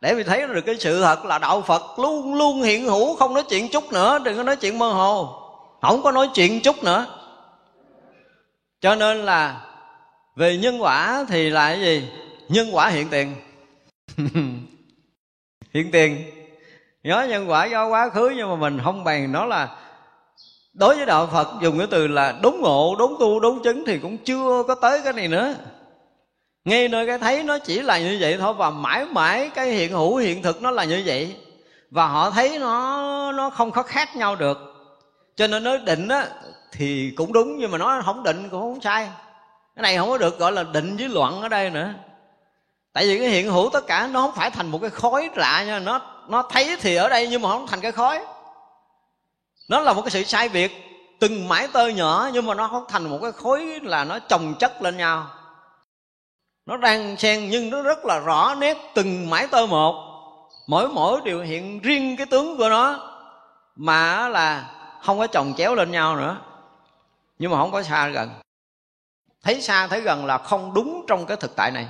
để 0.00 0.14
mình 0.14 0.26
thấy 0.26 0.46
được 0.46 0.60
cái 0.66 0.76
sự 0.78 1.00
thật 1.02 1.24
là 1.24 1.38
đạo 1.38 1.62
phật 1.62 1.98
luôn 1.98 2.34
luôn 2.34 2.62
hiện 2.62 2.84
hữu, 2.84 3.16
không 3.16 3.34
nói 3.34 3.42
chuyện 3.48 3.68
chút 3.68 3.92
nữa, 3.92 4.18
đừng 4.18 4.36
có 4.36 4.42
nói 4.42 4.56
chuyện 4.56 4.78
mơ 4.78 4.92
hồ. 4.92 5.42
Không 5.82 6.02
có 6.02 6.12
nói 6.12 6.28
chuyện 6.34 6.60
chút 6.60 6.84
nữa. 6.84 7.06
Cho 8.80 8.94
nên 8.94 9.24
là 9.24 9.60
về 10.36 10.56
nhân 10.56 10.82
quả 10.82 11.24
thì 11.28 11.50
là 11.50 11.68
cái 11.68 11.80
gì? 11.80 12.08
Nhân 12.48 12.68
quả 12.72 12.88
hiện 12.88 13.08
tiền. 13.10 13.34
Hiện 15.74 15.90
tiền. 15.90 16.30
Nhớ 17.02 17.26
nhân 17.28 17.50
quả 17.50 17.66
do 17.66 17.88
quá 17.88 18.08
khứ 18.08 18.32
nhưng 18.36 18.50
mà 18.50 18.56
mình 18.56 18.80
không 18.84 19.04
bàn 19.04 19.32
nó 19.32 19.44
là 19.44 19.76
đối 20.72 20.96
với 20.96 21.06
đạo 21.06 21.28
phật 21.32 21.48
dùng 21.62 21.78
cái 21.78 21.86
từ 21.90 22.06
là 22.06 22.38
đúng 22.42 22.60
ngộ 22.60 22.96
đúng 22.98 23.16
tu 23.20 23.40
đúng 23.40 23.62
chứng 23.62 23.84
thì 23.86 23.98
cũng 23.98 24.18
chưa 24.18 24.62
có 24.68 24.74
tới 24.74 25.00
cái 25.04 25.12
này 25.12 25.28
nữa 25.28 25.54
ngay 26.66 26.88
nơi 26.88 27.06
cái 27.06 27.18
thấy 27.18 27.42
nó 27.42 27.58
chỉ 27.58 27.82
là 27.82 27.98
như 27.98 28.16
vậy 28.20 28.36
thôi 28.40 28.54
và 28.54 28.70
mãi 28.70 29.04
mãi 29.04 29.50
cái 29.54 29.70
hiện 29.70 29.92
hữu 29.92 30.16
hiện 30.16 30.42
thực 30.42 30.62
nó 30.62 30.70
là 30.70 30.84
như 30.84 31.02
vậy. 31.06 31.36
Và 31.90 32.06
họ 32.06 32.30
thấy 32.30 32.58
nó 32.58 33.32
nó 33.32 33.50
không 33.50 33.70
có 33.70 33.82
khác 33.82 34.16
nhau 34.16 34.36
được. 34.36 34.58
Cho 35.36 35.46
nên 35.46 35.64
nói 35.64 35.78
định 35.78 36.08
á, 36.08 36.26
thì 36.72 37.12
cũng 37.16 37.32
đúng 37.32 37.58
nhưng 37.58 37.70
mà 37.70 37.78
nó 37.78 38.02
không 38.04 38.22
định 38.22 38.48
cũng 38.50 38.60
không 38.60 38.80
sai. 38.80 39.08
Cái 39.76 39.82
này 39.82 39.96
không 39.96 40.08
có 40.08 40.18
được 40.18 40.38
gọi 40.38 40.52
là 40.52 40.62
định 40.62 40.96
với 40.96 41.08
loạn 41.08 41.42
ở 41.42 41.48
đây 41.48 41.70
nữa. 41.70 41.88
Tại 42.92 43.06
vì 43.06 43.18
cái 43.18 43.28
hiện 43.28 43.50
hữu 43.50 43.70
tất 43.70 43.86
cả 43.86 44.08
nó 44.12 44.20
không 44.20 44.34
phải 44.34 44.50
thành 44.50 44.66
một 44.66 44.78
cái 44.80 44.90
khối 44.90 45.30
lạ 45.34 45.64
nha. 45.66 45.78
Nó 45.78 46.00
nó 46.28 46.42
thấy 46.42 46.76
thì 46.80 46.94
ở 46.94 47.08
đây 47.08 47.28
nhưng 47.28 47.42
mà 47.42 47.48
không 47.48 47.66
thành 47.66 47.80
cái 47.80 47.92
khối. 47.92 48.18
Nó 49.68 49.80
là 49.80 49.92
một 49.92 50.02
cái 50.02 50.10
sự 50.10 50.22
sai 50.22 50.48
biệt, 50.48 50.72
từng 51.20 51.48
mãi 51.48 51.68
tơ 51.72 51.88
nhỏ 51.88 52.30
nhưng 52.32 52.46
mà 52.46 52.54
nó 52.54 52.68
không 52.68 52.84
thành 52.88 53.10
một 53.10 53.18
cái 53.22 53.32
khối 53.32 53.80
là 53.82 54.04
nó 54.04 54.18
chồng 54.18 54.54
chất 54.58 54.82
lên 54.82 54.96
nhau 54.96 55.26
nó 56.66 56.76
đang 56.76 57.16
xen 57.16 57.50
nhưng 57.50 57.70
nó 57.70 57.82
rất 57.82 58.04
là 58.04 58.18
rõ 58.18 58.54
nét 58.58 58.76
từng 58.94 59.30
mãi 59.30 59.48
tơ 59.50 59.66
một. 59.66 60.02
Mỗi 60.66 60.88
mỗi 60.88 61.20
đều 61.24 61.42
hiện 61.42 61.80
riêng 61.80 62.16
cái 62.16 62.26
tướng 62.26 62.56
của 62.56 62.68
nó, 62.68 63.12
mà 63.76 64.28
là 64.28 64.70
không 65.02 65.18
có 65.18 65.26
chồng 65.26 65.54
chéo 65.56 65.74
lên 65.74 65.90
nhau 65.90 66.16
nữa. 66.16 66.36
Nhưng 67.38 67.50
mà 67.50 67.56
không 67.58 67.72
có 67.72 67.82
xa 67.82 68.08
gần. 68.08 68.30
Thấy 69.42 69.60
xa 69.60 69.86
thấy 69.86 70.00
gần 70.00 70.26
là 70.26 70.38
không 70.38 70.74
đúng 70.74 71.04
trong 71.08 71.26
cái 71.26 71.36
thực 71.36 71.56
tại 71.56 71.70
này. 71.70 71.88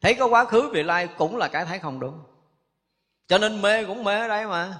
Thấy 0.00 0.14
có 0.14 0.26
quá 0.26 0.44
khứ 0.44 0.70
vị 0.72 0.82
lai 0.82 1.08
cũng 1.18 1.36
là 1.36 1.48
cái 1.48 1.64
thấy 1.64 1.78
không 1.78 2.00
đúng. 2.00 2.20
Cho 3.28 3.38
nên 3.38 3.62
mê 3.62 3.84
cũng 3.84 4.04
mê 4.04 4.20
ở 4.20 4.28
đây 4.28 4.46
mà. 4.46 4.74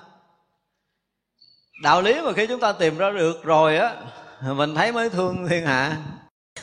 Đạo 1.82 2.02
lý 2.02 2.20
mà 2.20 2.32
khi 2.32 2.46
chúng 2.46 2.60
ta 2.60 2.72
tìm 2.72 2.98
ra 2.98 3.10
được 3.10 3.44
rồi 3.44 3.78
á, 3.78 3.94
mình 4.40 4.74
thấy 4.74 4.92
mới 4.92 5.10
thương 5.10 5.46
thiên 5.48 5.66
hạ 5.66 5.96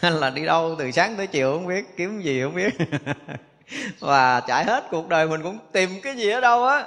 là 0.01 0.29
đi 0.29 0.45
đâu 0.45 0.75
từ 0.79 0.91
sáng 0.91 1.15
tới 1.15 1.27
chiều 1.27 1.53
không 1.53 1.67
biết, 1.67 1.97
kiếm 1.97 2.21
gì 2.21 2.41
không 2.43 2.55
biết. 2.55 2.77
Và 3.99 4.39
trải 4.47 4.63
hết 4.65 4.83
cuộc 4.91 5.07
đời 5.07 5.27
mình 5.27 5.43
cũng 5.43 5.57
tìm 5.71 5.89
cái 6.03 6.15
gì 6.15 6.29
ở 6.29 6.39
đâu 6.39 6.65
á. 6.65 6.85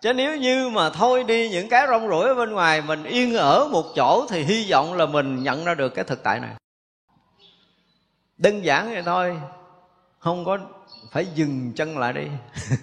Chứ 0.00 0.12
nếu 0.12 0.36
như 0.36 0.68
mà 0.68 0.90
thôi 0.90 1.24
đi 1.24 1.48
những 1.50 1.68
cái 1.68 1.86
rong 1.88 2.08
ruổi 2.08 2.28
ở 2.28 2.34
bên 2.34 2.52
ngoài, 2.52 2.82
mình 2.82 3.04
yên 3.04 3.34
ở 3.34 3.68
một 3.72 3.84
chỗ 3.96 4.26
thì 4.30 4.42
hy 4.42 4.70
vọng 4.70 4.94
là 4.94 5.06
mình 5.06 5.42
nhận 5.42 5.64
ra 5.64 5.74
được 5.74 5.88
cái 5.88 6.04
thực 6.04 6.22
tại 6.22 6.40
này. 6.40 6.50
Đơn 8.36 8.64
giản 8.64 8.90
vậy 8.90 9.02
thôi, 9.02 9.40
không 10.18 10.44
có 10.44 10.58
phải 11.10 11.26
dừng 11.34 11.72
chân 11.76 11.98
lại 11.98 12.12
đi. 12.12 12.26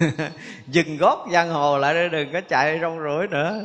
Dừng 0.68 0.98
gót 0.98 1.28
giang 1.32 1.50
hồ 1.50 1.78
lại 1.78 1.94
đi 1.94 2.10
đừng 2.10 2.34
có 2.34 2.42
chạy 2.42 2.80
rong 2.82 3.00
ruổi 3.00 3.28
nữa 3.28 3.62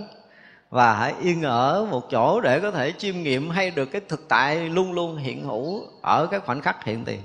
và 0.71 0.95
hãy 0.95 1.15
yên 1.21 1.43
ở 1.43 1.87
một 1.91 2.11
chỗ 2.11 2.41
để 2.41 2.61
có 2.61 2.71
thể 2.71 2.93
chiêm 2.99 3.23
nghiệm 3.23 3.51
hay 3.51 3.71
được 3.71 3.87
cái 3.87 4.01
thực 4.09 4.29
tại 4.29 4.57
luôn 4.69 4.93
luôn 4.93 5.17
hiện 5.17 5.45
hữu 5.45 5.87
ở 6.03 6.27
cái 6.31 6.41
khoảnh 6.41 6.61
khắc 6.61 6.85
hiện 6.85 7.05
tiền. 7.05 7.21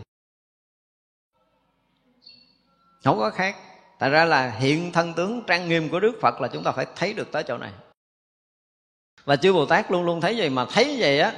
Không 3.04 3.20
có 3.20 3.30
khác. 3.30 3.56
Tại 4.00 4.10
ra 4.10 4.26
là 4.26 4.50
hiện 4.50 4.92
thân 4.92 5.14
tướng 5.14 5.44
trang 5.48 5.70
nghiêm 5.70 5.90
của 5.90 6.00
đức 6.00 6.18
phật 6.22 6.42
là 6.42 6.48
chúng 6.48 6.64
ta 6.64 6.72
phải 6.72 6.86
thấy 6.96 7.14
được 7.14 7.32
tới 7.32 7.44
chỗ 7.44 7.58
này. 7.58 7.72
Và 9.26 9.36
chư 9.36 9.54
bồ 9.54 9.66
tát 9.66 9.92
luôn 9.92 10.04
luôn 10.04 10.22
thấy 10.22 10.36
vậy 10.38 10.50
mà 10.50 10.66
thấy 10.66 10.98
vậy 11.00 11.20
á. 11.20 11.34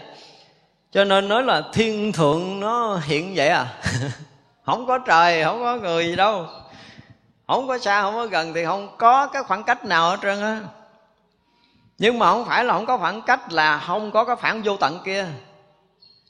Cho 0.91 1.03
nên 1.03 1.27
nói 1.27 1.43
là 1.43 1.63
thiên 1.73 2.11
thượng 2.11 2.59
nó 2.59 2.97
hiện 2.97 3.33
vậy 3.35 3.47
à. 3.47 3.81
Không 4.65 4.87
có 4.87 4.97
trời, 4.97 5.43
không 5.43 5.59
có 5.59 5.77
người 5.77 6.05
gì 6.05 6.15
đâu. 6.15 6.45
Không 7.47 7.67
có 7.67 7.77
xa, 7.77 8.01
không 8.01 8.13
có 8.13 8.25
gần 8.25 8.53
thì 8.53 8.65
không 8.65 8.95
có 8.97 9.27
cái 9.27 9.43
khoảng 9.43 9.63
cách 9.63 9.85
nào 9.85 10.09
hết 10.09 10.17
trơn 10.21 10.41
á 10.41 10.61
nhưng 11.97 12.19
mà 12.19 12.31
không 12.31 12.45
phải 12.45 12.65
là 12.65 12.73
không 12.73 12.85
có 12.85 12.97
khoảng 12.97 13.21
cách, 13.21 13.53
là 13.53 13.83
không 13.87 14.11
có 14.11 14.25
cái 14.25 14.35
phản 14.35 14.61
vô 14.61 14.77
tận 14.77 14.99
kia. 15.05 15.27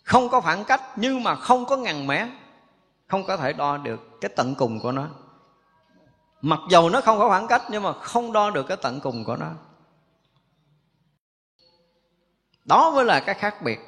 Không 0.04 0.30
có 0.30 0.42
khoảng 0.42 0.66
cách, 0.66 0.82
nhưng 0.96 1.24
mà 1.24 1.36
không 1.36 1.66
có 1.66 1.78
ngàn 1.78 2.08
mẻ 2.08 2.28
không 3.08 3.24
có 3.24 3.38
thể 3.38 3.54
đo 3.54 3.78
được 3.78 4.22
cái 4.22 4.32
tận 4.36 4.56
cùng 4.56 4.80
của 4.80 4.92
nó. 4.92 5.08
Mặc 6.42 6.60
dầu 6.70 6.90
nó 6.90 7.02
không 7.02 7.20
có 7.20 7.28
khoảng 7.28 7.48
cách, 7.48 7.62
nhưng 7.70 7.84
mà 7.84 7.94
không 7.94 8.34
đo 8.34 8.50
được 8.50 8.64
cái 8.64 8.78
tận 8.82 9.00
cùng 9.00 9.24
của 9.24 9.36
nó. 9.36 9.50
Đó 12.66 12.92
mới 12.92 13.06
là 13.06 13.20
cái 13.20 13.36
khác 13.36 13.62
biệt. 13.62 13.80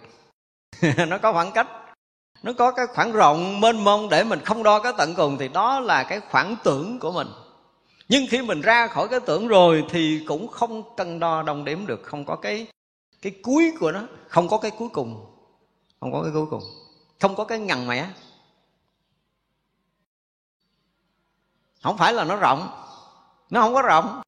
Nó 1.07 1.17
có 1.17 1.33
khoảng 1.33 1.51
cách, 1.51 1.67
nó 2.43 2.53
có 2.57 2.71
cái 2.71 2.87
khoảng 2.87 3.11
rộng 3.11 3.61
mênh 3.61 3.83
mông 3.83 4.09
để 4.09 4.23
mình 4.23 4.39
không 4.45 4.63
đo 4.63 4.79
cái 4.79 4.93
tận 4.97 5.13
cùng, 5.15 5.37
thì 5.37 5.47
đó 5.47 5.79
là 5.79 6.03
cái 6.03 6.19
khoảng 6.19 6.55
tưởng 6.63 6.99
của 6.99 7.11
mình 7.11 7.27
nhưng 8.09 8.25
khi 8.29 8.41
mình 8.41 8.61
ra 8.61 8.87
khỏi 8.87 9.07
cái 9.07 9.19
tưởng 9.19 9.47
rồi 9.47 9.85
thì 9.89 10.23
cũng 10.27 10.47
không 10.47 10.95
cân 10.95 11.19
đo 11.19 11.43
đong 11.43 11.65
đếm 11.65 11.85
được, 11.85 12.01
không 12.03 12.25
có 12.25 12.35
cái 12.35 12.67
cái 13.21 13.33
cuối 13.43 13.73
của 13.79 13.91
nó, 13.91 14.01
không 14.27 14.47
có 14.47 14.57
cái 14.57 14.71
cuối 14.71 14.89
cùng, 14.93 15.25
không 15.99 16.11
có 16.11 16.21
cái 16.23 16.31
cuối 16.33 16.45
cùng, 16.49 16.63
không 17.19 17.35
có 17.35 17.43
cái 17.43 17.59
ngằn 17.59 17.87
mẻ 17.87 18.07
không 21.83 21.97
phải 21.97 22.13
là 22.13 22.23
nó 22.23 22.35
rộng, 22.35 22.69
nó 23.49 23.61
không 23.61 23.73
có 23.73 23.81
rộng, 23.81 24.21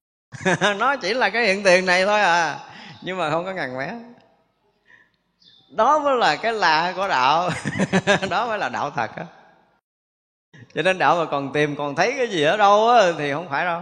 nó 0.78 0.96
chỉ 0.96 1.14
là 1.14 1.30
cái 1.30 1.46
hiện 1.46 1.64
tiền 1.64 1.86
này 1.86 2.06
thôi 2.06 2.22
à 2.22 2.60
nhưng 3.02 3.18
mà 3.18 3.30
không 3.30 3.46
có 3.46 3.54
ngằn 3.54 3.78
mẻ 3.78 3.94
đó 5.70 6.00
mới 6.00 6.18
là 6.18 6.36
cái 6.36 6.54
lạ 6.54 6.94
của 6.96 7.08
đạo, 7.08 7.50
đó 8.30 8.48
mới 8.48 8.58
là 8.58 8.70
đạo 8.70 8.92
thật 8.92 9.12
á 9.16 9.26
cho 10.76 10.82
nên 10.82 10.98
đạo 10.98 11.16
mà 11.16 11.26
còn 11.26 11.54
tìm, 11.54 11.76
còn 11.76 11.96
thấy 11.96 12.14
cái 12.18 12.28
gì 12.28 12.44
ở 12.44 12.58
đâu 12.58 12.90
á, 12.90 13.12
thì 13.18 13.34
không 13.34 13.50
phải 13.50 13.66
đâu. 13.66 13.82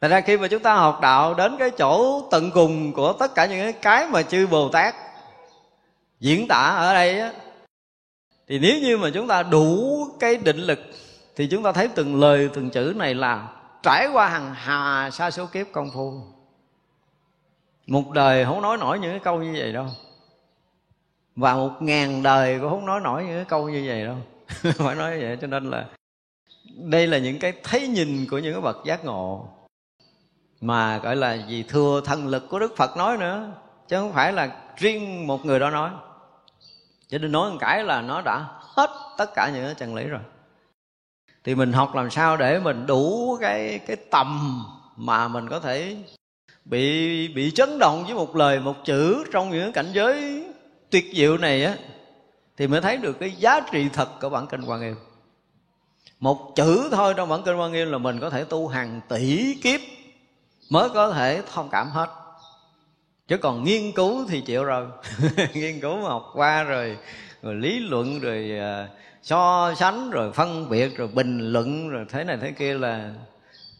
Thật 0.00 0.08
ra 0.08 0.20
khi 0.20 0.36
mà 0.36 0.48
chúng 0.48 0.62
ta 0.62 0.74
học 0.74 0.98
đạo 1.02 1.34
đến 1.34 1.56
cái 1.58 1.70
chỗ 1.70 2.22
tận 2.30 2.50
cùng 2.50 2.92
của 2.92 3.12
tất 3.12 3.34
cả 3.34 3.46
những 3.46 3.72
cái 3.82 4.06
mà 4.06 4.22
chư 4.22 4.46
Bồ 4.46 4.68
Tát 4.68 4.94
diễn 6.20 6.48
tả 6.48 6.74
ở 6.76 6.94
đây 6.94 7.20
á, 7.20 7.32
thì 8.48 8.58
nếu 8.58 8.80
như 8.80 8.98
mà 8.98 9.10
chúng 9.14 9.28
ta 9.28 9.42
đủ 9.42 9.98
cái 10.20 10.36
định 10.36 10.58
lực, 10.58 10.78
thì 11.36 11.48
chúng 11.50 11.62
ta 11.62 11.72
thấy 11.72 11.88
từng 11.88 12.20
lời, 12.20 12.50
từng 12.54 12.70
chữ 12.70 12.92
này 12.96 13.14
là 13.14 13.48
trải 13.82 14.08
qua 14.12 14.28
hàng 14.28 14.54
hà 14.54 15.10
sa 15.10 15.30
số 15.30 15.46
kiếp 15.46 15.66
công 15.72 15.90
phu. 15.94 16.20
Một 17.86 18.10
đời 18.10 18.44
không 18.44 18.62
nói 18.62 18.78
nổi 18.78 18.98
những 18.98 19.10
cái 19.10 19.20
câu 19.20 19.42
như 19.42 19.54
vậy 19.58 19.72
đâu. 19.72 19.86
Và 21.36 21.54
một 21.54 21.72
ngàn 21.80 22.22
đời 22.22 22.58
cũng 22.60 22.70
không 22.70 22.86
nói 22.86 23.00
nổi 23.00 23.24
những 23.24 23.36
cái 23.36 23.44
câu 23.44 23.68
như 23.68 23.84
vậy 23.86 24.04
đâu. 24.04 24.16
phải 24.62 24.94
nói 24.94 25.20
vậy, 25.20 25.38
cho 25.40 25.46
nên 25.46 25.70
là 25.70 25.86
đây 26.76 27.06
là 27.06 27.18
những 27.18 27.38
cái 27.38 27.52
thấy 27.62 27.88
nhìn 27.88 28.26
của 28.30 28.38
những 28.38 28.52
cái 28.52 28.62
bậc 28.62 28.76
giác 28.84 29.04
ngộ 29.04 29.48
mà, 30.60 30.98
gọi 30.98 31.16
là 31.16 31.34
gì, 31.34 31.64
thừa 31.68 32.00
thần 32.04 32.28
lực 32.28 32.48
của 32.48 32.58
đức 32.58 32.76
phật 32.76 32.96
nói 32.96 33.16
nữa, 33.16 33.52
chứ 33.88 33.96
không 33.96 34.12
phải 34.12 34.32
là 34.32 34.56
riêng 34.76 35.26
một 35.26 35.46
người 35.46 35.58
đó 35.58 35.70
nói. 35.70 35.90
Cho 37.08 37.18
nên 37.18 37.32
nói 37.32 37.50
một 37.50 37.56
cái 37.60 37.84
là 37.84 38.02
nó 38.02 38.20
đã 38.20 38.46
hết 38.60 38.90
tất 39.18 39.30
cả 39.34 39.50
những 39.54 39.64
cái 39.64 39.74
chân 39.74 39.94
lý 39.94 40.04
rồi. 40.04 40.20
Thì 41.44 41.54
mình 41.54 41.72
học 41.72 41.94
làm 41.94 42.10
sao 42.10 42.36
để 42.36 42.58
mình 42.58 42.86
đủ 42.86 43.36
cái 43.40 43.80
cái 43.86 43.96
tầm 43.96 44.62
mà 44.96 45.28
mình 45.28 45.48
có 45.48 45.60
thể 45.60 45.96
bị 46.64 47.28
bị 47.28 47.50
chấn 47.50 47.78
động 47.78 48.04
với 48.04 48.14
một 48.14 48.36
lời, 48.36 48.60
một 48.60 48.76
chữ 48.84 49.24
trong 49.32 49.50
những 49.50 49.72
cảnh 49.72 49.90
giới 49.92 50.44
tuyệt 50.90 51.04
diệu 51.14 51.38
này 51.38 51.64
á 51.64 51.76
thì 52.56 52.66
mới 52.66 52.80
thấy 52.80 52.96
được 52.96 53.18
cái 53.20 53.32
giá 53.32 53.60
trị 53.72 53.88
thật 53.92 54.08
của 54.20 54.28
bản 54.28 54.46
kinh 54.46 54.64
Quan 54.64 54.80
Nghiêm. 54.80 54.96
Một 56.20 56.52
chữ 56.56 56.88
thôi 56.92 57.14
trong 57.16 57.28
bản 57.28 57.42
kinh 57.42 57.56
Quan 57.56 57.72
Nghiêm 57.72 57.90
là 57.90 57.98
mình 57.98 58.20
có 58.20 58.30
thể 58.30 58.44
tu 58.44 58.68
hàng 58.68 59.00
tỷ 59.08 59.54
kiếp 59.62 59.80
mới 60.70 60.88
có 60.88 61.12
thể 61.12 61.42
thông 61.52 61.68
cảm 61.68 61.90
hết. 61.90 62.08
Chứ 63.28 63.36
còn 63.36 63.64
nghiên 63.64 63.92
cứu 63.92 64.24
thì 64.28 64.40
chịu 64.40 64.64
rồi. 64.64 64.86
nghiên 65.54 65.80
cứu 65.80 65.96
mà 65.96 66.08
học 66.08 66.30
qua 66.34 66.62
rồi 66.62 66.96
rồi 67.42 67.54
lý 67.54 67.78
luận 67.78 68.20
rồi 68.20 68.50
uh, 68.58 68.90
so 69.22 69.74
sánh 69.74 70.10
rồi 70.10 70.32
phân 70.32 70.68
biệt 70.68 70.96
rồi 70.96 71.08
bình 71.08 71.52
luận 71.52 71.88
rồi 71.88 72.06
thế 72.08 72.24
này 72.24 72.38
thế 72.40 72.52
kia 72.52 72.74
là 72.74 73.14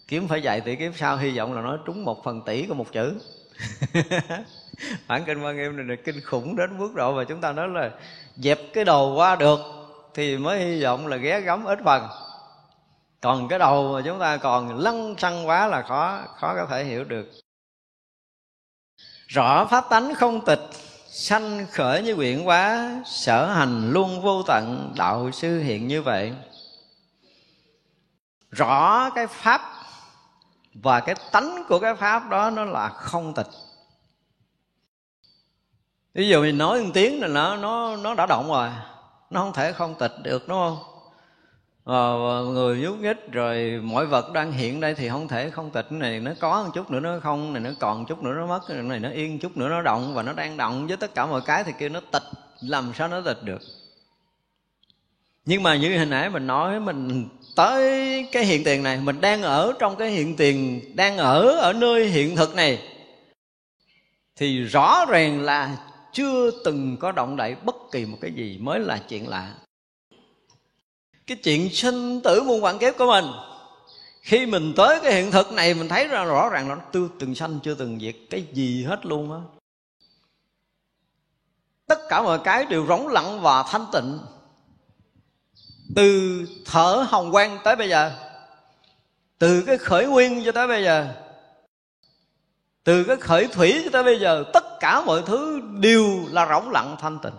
kiếm 0.08 0.28
phải 0.28 0.42
dạy 0.42 0.60
tỷ 0.60 0.76
kiếp 0.76 0.92
sau 0.96 1.16
hy 1.16 1.38
vọng 1.38 1.52
là 1.52 1.62
nó 1.62 1.76
trúng 1.86 2.04
một 2.04 2.24
phần 2.24 2.42
tỷ 2.46 2.66
của 2.66 2.74
một 2.74 2.92
chữ 2.92 3.18
bản 5.06 5.24
kinh 5.24 5.42
quan 5.42 5.56
nghiêm 5.56 5.76
này 5.76 5.86
là 5.88 6.02
kinh 6.04 6.20
khủng 6.20 6.56
đến 6.56 6.78
mức 6.78 6.94
độ 6.94 7.16
mà 7.16 7.24
chúng 7.24 7.40
ta 7.40 7.52
nói 7.52 7.68
là 7.68 7.90
dẹp 8.36 8.58
cái 8.72 8.84
đầu 8.84 9.14
qua 9.16 9.36
được 9.36 9.60
thì 10.14 10.36
mới 10.36 10.58
hy 10.58 10.82
vọng 10.82 11.06
là 11.06 11.16
ghé 11.16 11.40
gắm 11.40 11.64
ít 11.64 11.78
phần. 11.84 12.08
Còn 13.20 13.48
cái 13.48 13.58
đầu 13.58 13.92
mà 13.92 14.02
chúng 14.04 14.18
ta 14.18 14.36
còn 14.36 14.78
lăn 14.78 15.14
xăng 15.18 15.48
quá 15.48 15.66
là 15.66 15.82
khó 15.82 16.18
khó 16.36 16.54
có 16.54 16.66
thể 16.70 16.84
hiểu 16.84 17.04
được. 17.04 17.30
Rõ 19.28 19.64
pháp 19.64 19.84
tánh 19.90 20.14
không 20.14 20.44
tịch, 20.44 20.68
sanh 21.08 21.66
khởi 21.72 22.02
như 22.02 22.14
quyển 22.14 22.44
quá, 22.44 22.90
sở 23.06 23.46
hành 23.46 23.92
luôn 23.92 24.22
vô 24.22 24.42
tận, 24.42 24.94
đạo 24.96 25.30
sư 25.30 25.60
hiện 25.60 25.88
như 25.88 26.02
vậy. 26.02 26.32
Rõ 28.50 29.10
cái 29.10 29.26
pháp 29.26 29.60
và 30.74 31.00
cái 31.00 31.14
tánh 31.32 31.64
của 31.68 31.78
cái 31.78 31.94
pháp 31.94 32.28
đó 32.28 32.50
nó 32.50 32.64
là 32.64 32.88
không 32.88 33.34
tịch 33.34 33.46
ví 36.14 36.28
dụ 36.28 36.42
mình 36.42 36.58
nói 36.58 36.82
một 36.82 36.90
tiếng 36.94 37.20
là 37.20 37.28
nó 37.28 37.56
nó 37.56 37.96
nó 37.96 38.14
đã 38.14 38.26
động 38.26 38.48
rồi. 38.48 38.68
Nó 39.30 39.40
không 39.40 39.52
thể 39.52 39.72
không 39.72 39.94
tịch 39.98 40.12
được 40.22 40.48
đúng 40.48 40.58
không? 40.58 40.78
À, 41.84 42.00
người 42.52 42.80
nhúc 42.80 42.98
nhích 42.98 43.32
rồi 43.32 43.80
mọi 43.82 44.06
vật 44.06 44.32
đang 44.32 44.52
hiện 44.52 44.80
đây 44.80 44.94
thì 44.94 45.08
không 45.08 45.28
thể 45.28 45.50
không 45.50 45.70
tịch. 45.70 45.92
Này 45.92 46.20
nó 46.20 46.30
có 46.40 46.62
một 46.62 46.70
chút 46.74 46.90
nữa 46.90 47.00
nó 47.00 47.18
không 47.22 47.52
này 47.52 47.62
nó 47.62 47.70
còn 47.80 47.98
một 47.98 48.04
chút 48.08 48.22
nữa 48.22 48.32
nó 48.36 48.46
mất 48.46 48.70
này 48.70 49.00
nó 49.00 49.10
yên 49.10 49.38
chút 49.38 49.56
nữa 49.56 49.68
nó 49.68 49.82
động 49.82 50.14
và 50.14 50.22
nó 50.22 50.32
đang 50.32 50.56
động 50.56 50.86
với 50.86 50.96
tất 50.96 51.14
cả 51.14 51.26
mọi 51.26 51.40
cái 51.46 51.64
thì 51.64 51.72
kia 51.78 51.88
nó 51.88 52.00
tịch. 52.10 52.22
Làm 52.60 52.92
sao 52.94 53.08
nó 53.08 53.20
tịch 53.20 53.42
được? 53.42 53.60
Nhưng 55.44 55.62
mà 55.62 55.76
như 55.76 55.96
hồi 55.96 56.06
nãy 56.06 56.30
mình 56.30 56.46
nói 56.46 56.80
mình 56.80 57.28
tới 57.56 58.28
cái 58.32 58.44
hiện 58.44 58.64
tiền 58.64 58.82
này 58.82 58.98
mình 59.02 59.20
đang 59.20 59.42
ở 59.42 59.72
trong 59.78 59.96
cái 59.96 60.10
hiện 60.10 60.36
tiền 60.36 60.80
đang 60.96 61.18
ở 61.18 61.48
ở 61.48 61.72
nơi 61.72 62.06
hiện 62.06 62.36
thực 62.36 62.54
này 62.54 62.78
thì 64.36 64.62
rõ 64.62 65.04
ràng 65.08 65.40
là 65.40 65.76
chưa 66.12 66.50
từng 66.64 66.96
có 66.96 67.12
động 67.12 67.36
đậy 67.36 67.54
bất 67.54 67.76
kỳ 67.92 68.06
một 68.06 68.18
cái 68.20 68.32
gì 68.32 68.58
mới 68.60 68.80
là 68.80 68.98
chuyện 69.08 69.28
lạ. 69.28 69.54
Cái 71.26 71.36
chuyện 71.36 71.70
sinh 71.70 72.20
tử 72.20 72.42
muôn 72.42 72.60
vạn 72.60 72.78
kiếp 72.78 72.98
của 72.98 73.06
mình, 73.06 73.24
khi 74.22 74.46
mình 74.46 74.72
tới 74.76 75.00
cái 75.02 75.14
hiện 75.14 75.30
thực 75.30 75.52
này 75.52 75.74
mình 75.74 75.88
thấy 75.88 76.08
ra 76.08 76.24
rõ 76.24 76.48
ràng 76.48 76.68
là 76.68 76.74
nó 76.74 76.80
chưa 76.92 77.08
từng 77.18 77.34
sanh, 77.34 77.58
chưa 77.62 77.74
từng 77.74 78.00
diệt. 78.00 78.16
Cái 78.30 78.46
gì 78.52 78.84
hết 78.84 79.06
luôn 79.06 79.32
á. 79.32 79.38
Tất 81.86 81.98
cả 82.08 82.22
mọi 82.22 82.38
cái 82.44 82.66
đều 82.66 82.86
rỗng 82.86 83.08
lặng 83.08 83.40
và 83.40 83.62
thanh 83.62 83.86
tịnh. 83.92 84.18
Từ 85.96 86.40
thở 86.64 87.06
hồng 87.08 87.32
quang 87.32 87.58
tới 87.64 87.76
bây 87.76 87.88
giờ, 87.88 88.12
từ 89.38 89.62
cái 89.66 89.78
khởi 89.78 90.06
nguyên 90.06 90.42
cho 90.44 90.52
tới 90.52 90.68
bây 90.68 90.84
giờ, 90.84 91.14
từ 92.84 93.04
cái 93.04 93.16
khởi 93.16 93.46
thủy 93.46 93.80
cho 93.84 93.90
tới 93.92 94.02
bây 94.02 94.20
giờ, 94.20 94.44
tất 94.52 94.64
cả 94.82 95.00
mọi 95.00 95.22
thứ 95.26 95.62
đều 95.80 96.04
là 96.30 96.46
rỗng 96.48 96.70
lặng 96.70 96.96
thanh 97.00 97.18
tịnh. 97.18 97.32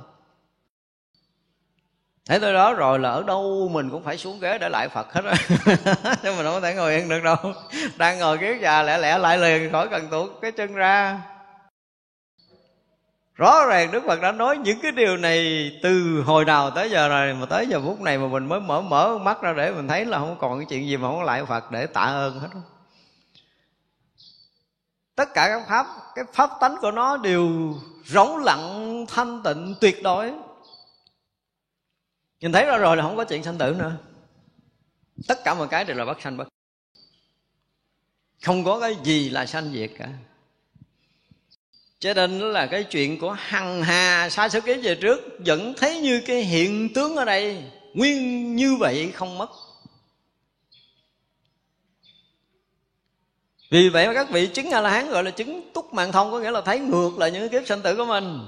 Thế 2.29 2.39
tới 2.39 2.53
đó 2.53 2.73
rồi 2.73 2.99
là 2.99 3.09
ở 3.09 3.23
đâu 3.23 3.69
mình 3.73 3.89
cũng 3.89 4.03
phải 4.03 4.17
xuống 4.17 4.39
ghế 4.39 4.57
để 4.57 4.69
lại 4.69 4.89
Phật 4.89 5.13
hết 5.13 5.21
á. 5.25 5.35
Chứ 6.23 6.33
mình 6.37 6.45
không 6.45 6.61
thể 6.61 6.75
ngồi 6.75 6.95
yên 6.95 7.09
được 7.09 7.23
đâu. 7.23 7.35
Đang 7.97 8.19
ngồi 8.19 8.37
kiết 8.37 8.61
già 8.61 8.83
lẹ 8.83 8.97
lẹ 8.97 9.17
lại 9.17 9.37
liền, 9.37 9.71
khỏi 9.71 9.87
cần 9.87 10.07
tuột 10.11 10.29
cái 10.41 10.51
chân 10.51 10.73
ra. 10.73 11.21
Rõ 13.35 13.65
ràng 13.65 13.91
Đức 13.91 14.03
Phật 14.07 14.21
đã 14.21 14.31
nói 14.31 14.57
những 14.57 14.79
cái 14.81 14.91
điều 14.91 15.17
này 15.17 15.71
từ 15.83 16.23
hồi 16.25 16.45
nào 16.45 16.71
tới 16.71 16.91
giờ 16.91 17.09
rồi, 17.09 17.33
Mà 17.33 17.45
tới 17.45 17.67
giờ 17.67 17.81
phút 17.85 18.01
này 18.01 18.17
mà 18.17 18.27
mình 18.27 18.45
mới 18.45 18.59
mở 18.59 18.81
mở 18.81 19.17
mắt 19.17 19.41
ra 19.41 19.53
để 19.53 19.71
mình 19.71 19.87
thấy 19.87 20.05
là 20.05 20.19
không 20.19 20.35
còn 20.39 20.59
cái 20.59 20.65
chuyện 20.69 20.87
gì 20.87 20.97
mà 20.97 21.07
không 21.07 21.23
lại 21.23 21.45
Phật 21.45 21.71
để 21.71 21.85
tạ 21.85 22.01
ơn 22.01 22.39
hết 22.39 22.49
Tất 25.15 25.33
cả 25.33 25.47
các 25.47 25.67
pháp, 25.69 25.87
cái 26.15 26.25
pháp 26.33 26.49
tánh 26.61 26.75
của 26.81 26.91
nó 26.91 27.17
đều 27.17 27.73
rỗng 28.05 28.37
lặng 28.37 29.05
thanh 29.07 29.41
tịnh 29.43 29.75
tuyệt 29.81 30.03
đối. 30.03 30.33
Nhìn 32.39 32.51
thấy 32.51 32.65
ra 32.65 32.77
rồi 32.77 32.97
là 32.97 33.03
không 33.03 33.17
có 33.17 33.23
chuyện 33.23 33.43
sanh 33.43 33.57
tử 33.57 33.75
nữa. 33.77 33.91
Tất 35.27 35.43
cả 35.43 35.53
mọi 35.53 35.67
cái 35.67 35.85
đều 35.85 35.97
là 35.97 36.05
bất 36.05 36.21
sanh 36.21 36.37
bất 36.37 36.47
không 38.43 38.63
có 38.63 38.79
cái 38.79 38.97
gì 39.03 39.29
là 39.29 39.45
sanh 39.45 39.71
diệt 39.73 39.91
cả. 39.97 40.09
Cho 41.99 42.13
nên 42.13 42.39
là 42.39 42.65
cái 42.65 42.83
chuyện 42.83 43.19
của 43.19 43.31
hằng 43.31 43.83
hà 43.83 44.29
xa 44.29 44.49
số 44.49 44.61
kế 44.61 44.73
về 44.73 44.95
trước 44.95 45.19
vẫn 45.45 45.73
thấy 45.77 45.99
như 45.99 46.21
cái 46.25 46.41
hiện 46.41 46.93
tướng 46.93 47.15
ở 47.15 47.25
đây. 47.25 47.63
Nguyên 47.93 48.55
như 48.55 48.75
vậy 48.75 49.11
không 49.15 49.37
mất. 49.37 49.49
Vì 53.73 53.89
vậy 53.89 54.07
mà 54.07 54.13
các 54.13 54.29
vị 54.29 54.47
chứng 54.47 54.71
a 54.71 54.81
la 54.81 54.89
hán 54.89 55.09
gọi 55.09 55.23
là 55.23 55.31
chứng 55.31 55.71
túc 55.73 55.93
mạng 55.93 56.11
thông, 56.11 56.31
có 56.31 56.39
nghĩa 56.39 56.51
là 56.51 56.61
thấy 56.61 56.79
ngược 56.79 57.11
lại 57.17 57.31
những 57.31 57.49
kiếp 57.49 57.67
sanh 57.67 57.81
tử 57.81 57.95
của 57.95 58.05
mình. 58.05 58.47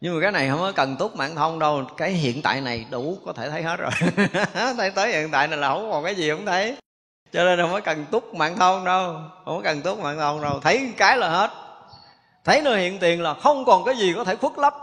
Nhưng 0.00 0.14
mà 0.14 0.20
cái 0.22 0.32
này 0.32 0.48
không 0.48 0.58
có 0.58 0.72
cần 0.72 0.96
túc 0.96 1.16
mạng 1.16 1.34
thông 1.34 1.58
đâu, 1.58 1.84
cái 1.96 2.10
hiện 2.10 2.42
tại 2.42 2.60
này 2.60 2.86
đủ 2.90 3.18
có 3.26 3.32
thể 3.32 3.50
thấy 3.50 3.62
hết 3.62 3.76
rồi. 3.76 3.90
Thấy 4.76 4.90
tới 4.90 5.12
hiện 5.12 5.30
tại 5.30 5.48
này 5.48 5.58
là 5.58 5.68
không 5.68 5.90
còn 5.90 6.04
cái 6.04 6.14
gì 6.14 6.30
không 6.30 6.46
thấy. 6.46 6.76
Cho 7.32 7.44
nên 7.44 7.60
không 7.60 7.72
có 7.72 7.80
cần 7.80 8.04
túc 8.10 8.34
mạng 8.34 8.56
thông 8.56 8.84
đâu, 8.84 9.12
không 9.44 9.56
có 9.56 9.60
cần 9.64 9.82
túc 9.82 9.98
mạng 9.98 10.18
thông 10.18 10.42
đâu. 10.42 10.60
Thấy 10.60 10.92
cái 10.96 11.16
là 11.16 11.28
hết. 11.28 11.50
Thấy 12.44 12.62
nơi 12.62 12.80
hiện 12.80 12.98
tiền 12.98 13.22
là 13.22 13.34
không 13.34 13.64
còn 13.64 13.84
cái 13.84 13.96
gì 13.96 14.12
có 14.16 14.24
thể 14.24 14.36
khuất 14.36 14.52
lấp. 14.56 14.74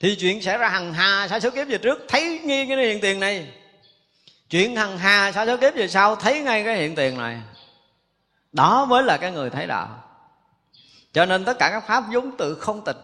Thì 0.00 0.16
chuyện 0.20 0.42
sẽ 0.42 0.58
ra 0.58 0.68
hằng 0.68 0.94
hà 0.94 1.28
sa 1.28 1.40
số 1.40 1.50
kiếp 1.50 1.68
về 1.68 1.78
trước, 1.78 2.04
thấy 2.08 2.40
ngay 2.44 2.66
cái 2.68 2.76
hiện 2.76 3.00
tiền 3.00 3.20
này. 3.20 3.46
Chuyện 4.50 4.76
hằng 4.76 4.98
hà 4.98 5.32
sa 5.32 5.46
số 5.46 5.56
kiếp 5.56 5.74
về 5.74 5.88
sau, 5.88 6.16
thấy 6.16 6.40
ngay 6.40 6.64
cái 6.64 6.76
hiện 6.76 6.94
tiền 6.94 7.18
này 7.18 7.36
đó 8.52 8.84
mới 8.84 9.02
là 9.02 9.16
cái 9.16 9.32
người 9.32 9.50
thấy 9.50 9.66
đạo. 9.66 9.88
Cho 11.12 11.26
nên 11.26 11.44
tất 11.44 11.58
cả 11.58 11.70
các 11.70 11.86
pháp 11.86 12.04
vốn 12.12 12.36
tự 12.36 12.54
không 12.54 12.84
tịch. 12.84 12.96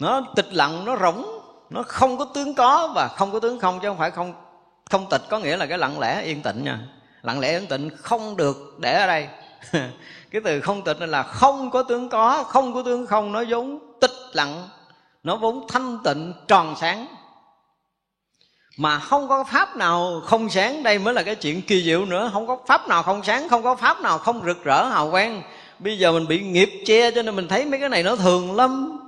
Nó 0.00 0.20
tịch 0.36 0.52
lặng, 0.52 0.84
nó 0.84 0.96
rỗng, 0.96 1.26
nó 1.70 1.82
không 1.82 2.18
có 2.18 2.24
tướng 2.34 2.54
có 2.54 2.92
và 2.94 3.08
không 3.08 3.32
có 3.32 3.40
tướng 3.40 3.60
không, 3.60 3.78
chứ 3.82 3.88
không 3.88 3.98
phải 3.98 4.10
không 4.10 4.34
không 4.90 5.06
tịch 5.10 5.22
có 5.30 5.38
nghĩa 5.38 5.56
là 5.56 5.66
cái 5.66 5.78
lặng 5.78 6.00
lẽ 6.00 6.22
yên 6.22 6.42
tĩnh 6.42 6.64
nha. 6.64 6.78
Lặng 7.22 7.40
lẽ 7.40 7.58
yên 7.58 7.66
tĩnh 7.66 7.96
không 7.96 8.36
được 8.36 8.56
để 8.78 9.00
ở 9.00 9.06
đây. 9.06 9.28
Cái 10.30 10.40
từ 10.44 10.60
không 10.60 10.84
tịch 10.84 11.00
là 11.00 11.22
không 11.22 11.70
có 11.70 11.82
tướng 11.82 12.08
có, 12.08 12.42
không 12.42 12.74
có 12.74 12.82
tướng 12.82 13.06
không, 13.06 13.32
nó 13.32 13.44
vốn 13.48 13.78
tịch 14.00 14.10
lặng, 14.32 14.68
nó 15.22 15.36
vốn 15.36 15.66
thanh 15.68 15.98
tịnh, 16.04 16.32
tròn 16.48 16.74
sáng 16.80 17.06
mà 18.76 18.98
không 18.98 19.28
có 19.28 19.44
pháp 19.44 19.76
nào 19.76 20.20
không 20.24 20.48
sáng. 20.48 20.82
Đây 20.82 20.98
mới 20.98 21.14
là 21.14 21.22
cái 21.22 21.34
chuyện 21.34 21.62
kỳ 21.62 21.82
diệu 21.82 22.04
nữa. 22.04 22.30
Không 22.32 22.46
có 22.46 22.58
pháp 22.66 22.88
nào 22.88 23.02
không 23.02 23.22
sáng, 23.22 23.48
không 23.48 23.62
có 23.62 23.74
pháp 23.74 24.00
nào 24.00 24.18
không 24.18 24.42
rực 24.44 24.64
rỡ 24.64 24.84
hào 24.84 25.10
quang. 25.10 25.42
Bây 25.78 25.98
giờ 25.98 26.12
mình 26.12 26.28
bị 26.28 26.40
nghiệp 26.40 26.70
che 26.86 27.10
cho 27.10 27.22
nên 27.22 27.36
mình 27.36 27.48
thấy 27.48 27.64
mấy 27.64 27.80
cái 27.80 27.88
này 27.88 28.02
nó 28.02 28.16
thường 28.16 28.56
lắm. 28.56 28.98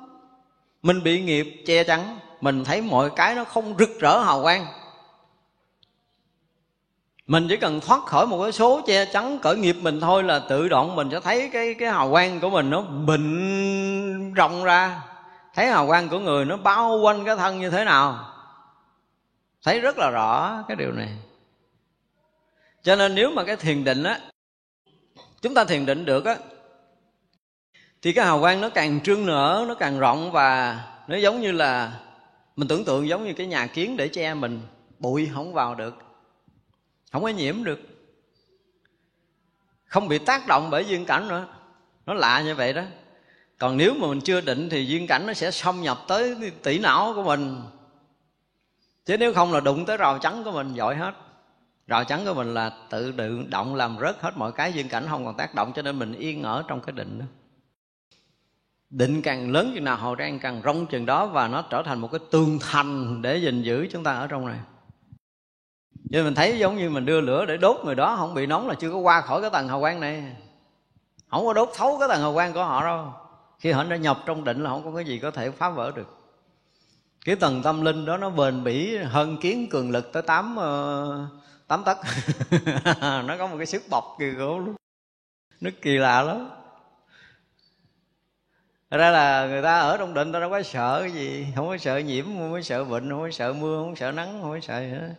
Mình 0.83 1.03
bị 1.03 1.21
nghiệp 1.21 1.63
che 1.67 1.85
chắn, 1.85 2.19
mình 2.41 2.65
thấy 2.65 2.81
mọi 2.81 3.11
cái 3.11 3.35
nó 3.35 3.45
không 3.45 3.75
rực 3.79 4.01
rỡ 4.01 4.19
hào 4.19 4.43
quang. 4.43 4.67
Mình 7.27 7.47
chỉ 7.49 7.57
cần 7.57 7.81
thoát 7.81 8.07
khỏi 8.07 8.27
một 8.27 8.43
cái 8.43 8.53
số 8.53 8.81
che 8.87 9.05
chắn 9.05 9.39
cởi 9.39 9.57
nghiệp 9.57 9.77
mình 9.83 10.01
thôi 10.01 10.23
là 10.23 10.39
tự 10.39 10.69
động 10.69 10.97
mình 10.97 11.09
sẽ 11.13 11.21
thấy 11.21 11.51
cái 11.53 11.75
cái 11.75 11.91
hào 11.91 12.11
quang 12.11 12.41
của 12.41 12.51
mình 12.51 12.71
nó 12.71 12.81
bình 12.81 14.35
rộng 14.35 14.65
ra. 14.65 15.03
Thấy 15.55 15.67
hào 15.67 15.87
quang 15.87 16.09
của 16.09 16.19
người 16.19 16.45
nó 16.45 16.57
bao 16.57 16.99
quanh 17.03 17.25
cái 17.25 17.37
thân 17.37 17.61
như 17.61 17.71
thế 17.71 17.85
nào 17.85 18.19
thấy 19.65 19.81
rất 19.81 19.99
là 19.99 20.11
rõ 20.11 20.65
cái 20.69 20.77
điều 20.77 20.93
này. 20.93 21.09
Cho 22.83 22.97
nên 22.97 23.15
nếu 23.15 23.31
mà 23.31 23.45
cái 23.45 23.57
thiền 23.57 23.85
định 23.85 24.03
á, 24.03 24.21
chúng 25.43 25.55
ta 25.55 25.65
thiền 25.65 25.87
định 25.87 26.05
được 26.05 26.25
á, 26.25 26.37
thì 28.03 28.13
cái 28.13 28.25
hào 28.25 28.41
quang 28.41 28.61
nó 28.61 28.69
càng 28.69 29.01
trương 29.01 29.27
nở, 29.27 29.65
nó 29.69 29.75
càng 29.75 29.99
rộng 29.99 30.33
và 30.33 30.81
nó 31.09 31.17
giống 31.17 31.41
như 31.41 31.53
là, 31.53 32.01
mình 32.57 32.69
tưởng 32.69 32.85
tượng 32.85 33.09
giống 33.09 33.25
như 33.25 33.33
cái 33.33 33.47
nhà 33.47 33.67
kiến 33.67 33.97
để 33.97 34.09
che 34.09 34.35
mình, 34.35 34.61
bụi 34.99 35.31
không 35.35 35.53
vào 35.53 35.75
được, 35.75 35.95
không 37.13 37.23
có 37.23 37.29
nhiễm 37.29 37.65
được. 37.65 37.81
Không 39.85 40.09
bị 40.09 40.19
tác 40.19 40.47
động 40.47 40.71
bởi 40.71 40.85
duyên 40.85 41.05
cảnh 41.05 41.29
nữa, 41.29 41.47
nó 42.07 42.15
lạ 42.15 42.43
như 42.43 42.55
vậy 42.55 42.73
đó. 42.73 42.83
Còn 43.59 43.77
nếu 43.77 43.95
mà 43.95 44.09
mình 44.09 44.21
chưa 44.21 44.41
định 44.41 44.69
thì 44.69 44.87
duyên 44.87 45.07
cảnh 45.07 45.27
nó 45.27 45.33
sẽ 45.33 45.51
xâm 45.51 45.83
nhập 45.83 45.99
tới 46.09 46.37
tỷ 46.63 46.79
não 46.79 47.13
của 47.15 47.23
mình 47.23 47.63
chứ 49.09 49.17
nếu 49.17 49.35
không 49.35 49.53
là 49.53 49.61
đụng 49.61 49.85
tới 49.87 49.97
rào 49.97 50.19
trắng 50.19 50.45
của 50.45 50.51
mình 50.53 50.75
giỏi 50.75 50.97
hết. 50.97 51.15
Rào 51.87 52.05
trắng 52.05 52.21
của 52.27 52.35
mình 52.35 52.55
là 52.55 52.73
tự 52.91 53.13
tự 53.13 53.45
động 53.49 53.75
làm 53.75 53.97
rớt 54.01 54.21
hết 54.21 54.37
mọi 54.37 54.53
cái 54.53 54.73
duyên 54.73 54.89
cảnh 54.89 55.07
không 55.09 55.25
còn 55.25 55.37
tác 55.37 55.55
động, 55.55 55.73
cho 55.75 55.83
nên 55.83 55.99
mình 55.99 56.13
yên 56.13 56.43
ở 56.43 56.65
trong 56.69 56.81
cái 56.81 56.93
định 56.93 57.19
đó. 57.19 57.25
Định 58.91 59.23
càng 59.23 59.51
lớn 59.51 59.73
chừng 59.75 59.85
nào 59.85 59.97
hồ 59.97 60.15
trang 60.15 60.39
càng 60.39 60.61
rong 60.65 60.87
chừng 60.87 61.07
đó, 61.07 61.27
và 61.27 61.49
nó 61.49 61.63
trở 61.63 61.83
thành 61.83 61.99
một 61.99 62.11
cái 62.13 62.21
tường 62.31 62.59
thành 62.71 63.23
để 63.23 63.37
gìn 63.37 63.63
giữ 63.63 63.89
chúng 63.91 64.05
ta 64.05 64.15
ở 64.15 64.27
trong 64.27 64.47
này. 64.47 64.59
Nên 66.11 66.25
mình 66.25 66.35
thấy 66.35 66.59
giống 66.59 66.77
như 66.77 66.91
mình 66.91 67.07
đưa 67.07 67.21
lửa 67.21 67.45
để 67.47 67.57
đốt 67.57 67.77
người 67.85 67.95
đó, 67.95 68.17
không 68.17 68.35
bị 68.35 68.47
nóng 68.47 68.69
là 68.69 68.75
chưa 68.75 68.91
có 68.91 68.99
qua 68.99 69.21
khỏi 69.21 69.41
cái 69.41 69.51
tầng 69.51 69.69
hào 69.69 69.81
quang 69.81 70.01
này. 70.01 70.37
Không 71.31 71.47
có 71.47 71.53
đốt 71.53 71.71
thấu 71.75 71.97
cái 71.99 72.09
tầng 72.09 72.21
hào 72.21 72.35
quang 72.35 72.53
của 72.53 72.65
họ 72.65 72.85
đâu. 72.85 73.13
Khi 73.59 73.73
họ 73.73 73.85
đã 73.85 73.97
nhập 73.97 74.19
trong 74.27 74.45
định 74.45 74.65
là 74.65 74.71
không 74.71 74.85
có 74.85 74.93
cái 74.97 75.05
gì 75.05 75.19
có 75.19 75.31
thể 75.31 75.51
phá 75.51 75.71
vỡ 75.71 75.93
được 75.95 76.18
cái 77.25 77.37
tầng 77.37 77.63
tâm 77.63 77.83
linh 77.83 78.05
đó 78.05 78.17
nó 78.17 78.31
bền 78.31 78.65
bỉ 78.65 78.97
hơn 78.97 79.37
kiến 79.41 79.69
cường 79.71 79.91
lực 79.91 80.13
tới 80.13 80.23
tám 80.23 80.57
ờ, 80.57 81.27
tám 81.69 81.85
tấc. 81.85 81.99
Nó 83.01 83.37
có 83.39 83.47
một 83.47 83.57
cái 83.57 83.67
sức 83.67 83.83
bọc 83.91 84.17
kỳ 84.19 84.27
gỗ 84.27 84.59
luôn. 84.59 84.75
Nó 85.61 85.71
kỳ 85.83 85.99
lạ 85.99 86.23
lắm. 86.23 86.51
Ra 88.91 89.11
là 89.11 89.47
người 89.47 89.63
ta 89.63 89.79
ở 89.79 89.97
trong 89.97 90.15
định, 90.15 90.33
ta 90.33 90.41
đâu 90.41 90.51
có 90.51 90.63
sợ 90.63 91.01
cái 91.01 91.11
gì. 91.11 91.47
Không 91.57 91.69
có 91.69 91.79
sợ 91.79 91.99
nhiễm, 91.99 92.25
không 92.25 92.53
có 92.53 92.61
sợ 92.61 92.85
bệnh, 92.85 93.11
không 93.11 93.21
có 93.21 93.31
sợ 93.31 93.53
mưa, 93.53 93.83
không 93.83 93.91
có 93.91 93.95
sợ 93.97 94.13
nắng, 94.13 94.39
không 94.43 94.51
có 94.51 94.61
sợ 94.61 94.81
gì 94.81 94.89
hết. 94.89 95.15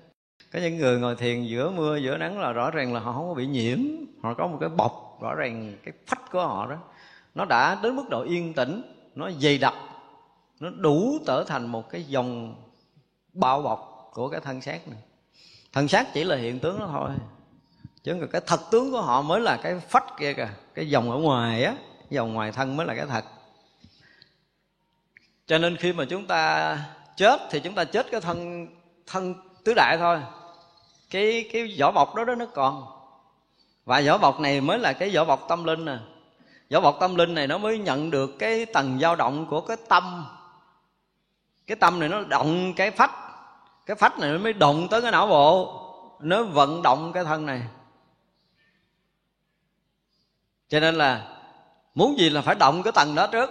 Có 0.54 0.60
những 0.60 0.78
người 0.78 1.00
ngồi 1.00 1.16
thiền 1.16 1.44
giữa 1.44 1.72
mưa, 1.72 1.98
giữa 1.98 2.18
nắng 2.18 2.40
là 2.40 2.52
rõ 2.52 2.72
ràng 2.72 2.94
là 2.94 3.00
họ 3.00 3.14
không 3.14 3.28
có 3.28 3.34
bị 3.34 3.48
nhiễm. 3.48 3.80
Họ 4.24 4.34
có 4.34 4.48
một 4.48 4.58
cái 4.60 4.70
bọc, 4.70 5.18
rõ 5.22 5.36
ràng 5.36 5.74
cái 5.84 5.94
phách 6.08 6.32
của 6.32 6.42
họ 6.42 6.68
đó. 6.70 6.78
Nó 7.36 7.46
đã 7.46 7.80
đến 7.84 7.96
mức 7.96 8.10
độ 8.10 8.24
yên 8.24 8.54
tĩnh, 8.54 8.82
nó 9.16 9.32
dày 9.42 9.58
đặc 9.58 9.74
nó 10.60 10.69
đủ 10.69 11.19
trở 11.27 11.44
thành 11.44 11.68
một 11.68 11.90
cái 11.90 12.03
dòng 12.03 12.56
bao 13.34 13.61
bọc 13.61 14.10
của 14.14 14.30
cái 14.30 14.40
thân 14.40 14.61
xác 14.61 14.88
này. 14.88 14.99
Thân 15.73 15.88
xác 15.88 16.14
chỉ 16.14 16.23
là 16.23 16.36
hiện 16.36 16.60
tướng 16.60 16.80
đó 16.80 16.90
thôi. 16.91 17.10
Chứ 18.03 18.27
cái 18.31 18.41
thật 18.48 18.60
tướng 18.72 18.91
của 18.91 19.02
họ 19.02 19.22
mới 19.22 19.41
là 19.41 19.57
cái 19.64 19.80
phách 19.80 20.06
kia 20.19 20.34
kìa. 20.34 20.49
Cái 20.73 20.90
dòng 20.90 21.11
ở 21.11 21.18
ngoài 21.18 21.64
á 21.64 21.76
dòng 22.10 22.34
ngoài 22.34 22.52
thân 22.52 22.77
mới 22.77 22.86
là 22.88 22.95
cái 22.95 23.06
thật. 23.06 23.26
Cho 25.48 25.57
nên 25.57 25.77
khi 25.77 25.94
mà 25.94 26.06
chúng 26.10 26.27
ta 26.27 26.77
chết 27.18 27.41
thì 27.49 27.60
chúng 27.60 27.76
ta 27.76 27.84
chết 27.84 28.07
cái 28.11 28.22
thân 28.22 28.68
thân 29.07 29.36
tứ 29.64 29.73
đại 29.76 29.98
thôi. 29.98 30.19
Cái 31.10 31.49
cái 31.53 31.76
vỏ 31.80 31.91
bọc 31.91 32.15
đó 32.15 32.26
đó 32.26 32.36
nó 32.36 32.45
còn. 32.45 32.86
Và 33.86 34.02
vỏ 34.06 34.18
bọc 34.18 34.40
này 34.40 34.61
mới 34.61 34.80
là 34.80 34.94
cái 34.94 35.15
vỏ 35.15 35.26
bọc 35.26 35.45
tâm 35.49 35.64
linh 35.64 35.86
nè. 35.86 35.98
Vỏ 36.69 36.81
bọc 36.81 36.98
tâm 36.99 37.15
linh 37.15 37.34
này 37.34 37.48
nó 37.48 37.57
mới 37.57 37.77
nhận 37.77 38.11
được 38.11 38.30
cái 38.40 38.65
tầng 38.65 38.99
dao 39.02 39.15
động 39.15 39.45
của 39.49 39.61
cái 39.61 39.77
tâm 39.90 40.26
cái 41.70 41.76
tâm 41.76 42.00
này 42.00 42.10
nó 42.10 42.22
động 42.22 42.74
cái 42.74 42.91
phách. 42.91 43.12
Cái 43.86 43.96
phách 43.96 44.20
này 44.20 44.32
nó 44.32 44.38
mới 44.38 44.54
động 44.54 44.88
tới 44.91 45.02
cái 45.02 45.12
não 45.12 45.28
bộ. 45.28 45.76
Nó 46.20 46.44
vận 46.44 46.82
động 46.82 47.14
cái 47.14 47.24
thân 47.24 47.46
này. 47.46 47.62
Cho 50.70 50.80
nên 50.80 50.96
là 50.96 51.28
muốn 51.96 52.20
gì 52.20 52.30
là 52.30 52.41
phải 52.41 52.56
động 52.56 52.84
cái 52.84 52.91
tầng 52.91 53.16
đó 53.16 53.28
trước. 53.28 53.50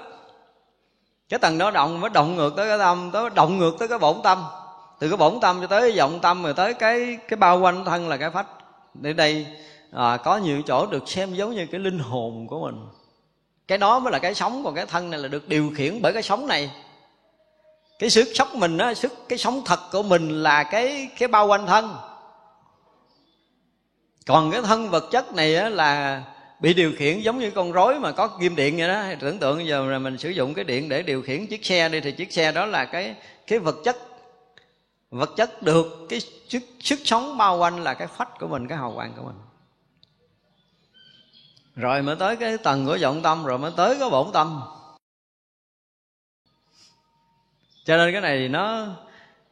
Cái 1.29 1.39
tầng 1.39 1.59
đó 1.59 1.71
động 1.71 2.01
mới 2.01 2.11
động 2.11 2.37
ngược 2.37 2.57
tới 2.57 2.69
cái 2.69 2.79
tâm 2.79 3.11
tới 3.13 3.31
động 3.35 3.59
ngược 3.59 3.77
tới 3.79 3.89
cái 3.89 3.99
bổn 3.99 4.17
tâm. 4.25 4.45
Từ 4.99 5.09
cái 5.09 5.17
bổn 5.17 5.41
tâm 5.41 5.61
cho 5.61 5.67
tới 5.67 5.97
vọng 5.99 6.19
tâm 6.23 6.43
rồi 6.43 6.55
tới 6.55 6.75
cái 6.75 7.19
cái 7.29 7.37
bao 7.37 7.61
quanh 7.61 7.85
thân 7.85 8.09
là 8.09 8.17
cái 8.17 8.31
phách. 8.31 8.47
Để 8.95 9.13
đây 9.13 9.47
à, 9.93 10.17
có 10.17 10.37
nhiều 10.37 10.63
chỗ 10.67 10.87
được 10.87 11.09
xem 11.09 11.35
giống 11.35 11.55
như 11.55 11.67
cái 11.67 11.81
linh 11.81 11.99
hồn 11.99 12.47
của 12.47 12.61
mình. 12.61 12.87
Cái 13.69 13.79
đó 13.79 13.99
mới 13.99 14.13
là 14.13 14.19
cái 14.19 14.35
sống 14.35 14.65
còn 14.65 14.75
cái 14.75 14.87
thân 14.87 15.11
này 15.11 15.21
là 15.21 15.29
được 15.29 15.49
điều 15.49 15.71
khiển 15.77 15.99
bởi 16.03 16.13
cái 16.13 16.23
sống 16.23 16.47
này 16.47 16.71
cái 17.99 18.11
sức 18.11 18.29
sống 18.35 18.61
mình 18.61 18.79
á 18.79 18.95
sức 18.95 19.13
cái 19.29 19.39
sống 19.39 19.63
thật 19.65 19.81
của 19.93 20.03
mình 20.03 20.43
là 20.43 20.63
cái 20.63 21.09
cái 21.19 21.29
bao 21.29 21.47
quanh 21.47 21.67
thân. 21.67 21.97
Còn 24.27 24.51
cái 24.51 24.63
thân 24.63 24.91
vật 24.91 25.05
chất 25.11 25.35
này 25.35 25.55
á 25.55 25.69
là 25.69 26.23
bị 26.61 26.75
điều 26.75 26.93
khiển 26.97 27.21
giống 27.21 27.39
như 27.39 27.51
con 27.51 27.73
rối 27.73 27.99
mà 27.99 28.13
có 28.13 28.29
kim 28.29 28.57
điện 28.57 28.77
vậy 28.77 28.89
đó. 28.89 29.05
Tưởng 29.21 29.39
tượng 29.39 29.67
giờ 29.67 29.87
là 29.87 29.99
mình 29.99 30.19
sử 30.19 30.29
dụng 30.29 30.55
cái 30.55 30.65
điện 30.65 30.89
để 30.89 31.03
điều 31.03 31.23
khiển 31.23 31.47
chiếc 31.47 31.65
xe 31.65 31.89
đi 31.89 32.01
thì 32.01 32.13
chiếc 32.13 32.33
xe 32.33 32.53
đó 32.53 32.67
là 32.67 32.85
cái 32.85 33.15
cái 33.47 33.59
vật 33.59 33.77
chất. 33.85 33.97
Vật 35.11 35.31
chất 35.37 35.63
được 35.63 36.07
cái 36.09 36.21
sức, 36.49 36.63
sức 36.81 37.01
sống 37.05 37.39
bao 37.39 37.59
quanh 37.59 37.83
là 37.83 37.95
cái 37.95 38.09
phách 38.09 38.39
của 38.41 38.47
mình 38.47 38.69
cái 38.69 38.79
hào 38.79 38.93
quang 38.95 39.13
của 39.17 39.23
mình. 39.23 39.37
Rồi 41.77 42.03
mới 42.03 42.17
tới 42.17 42.37
cái 42.37 42.59
tầng 42.59 42.87
của 42.87 42.99
vọng 43.03 43.23
tâm 43.23 43.45
rồi 43.45 43.59
mới 43.59 43.73
tới 43.77 43.97
cái 44.01 44.11
bổn 44.11 44.33
tâm. 44.33 44.63
Cho 47.89 47.97
nên 47.97 48.13
cái 48.13 48.21
này 48.21 48.49
nó, 48.49 48.87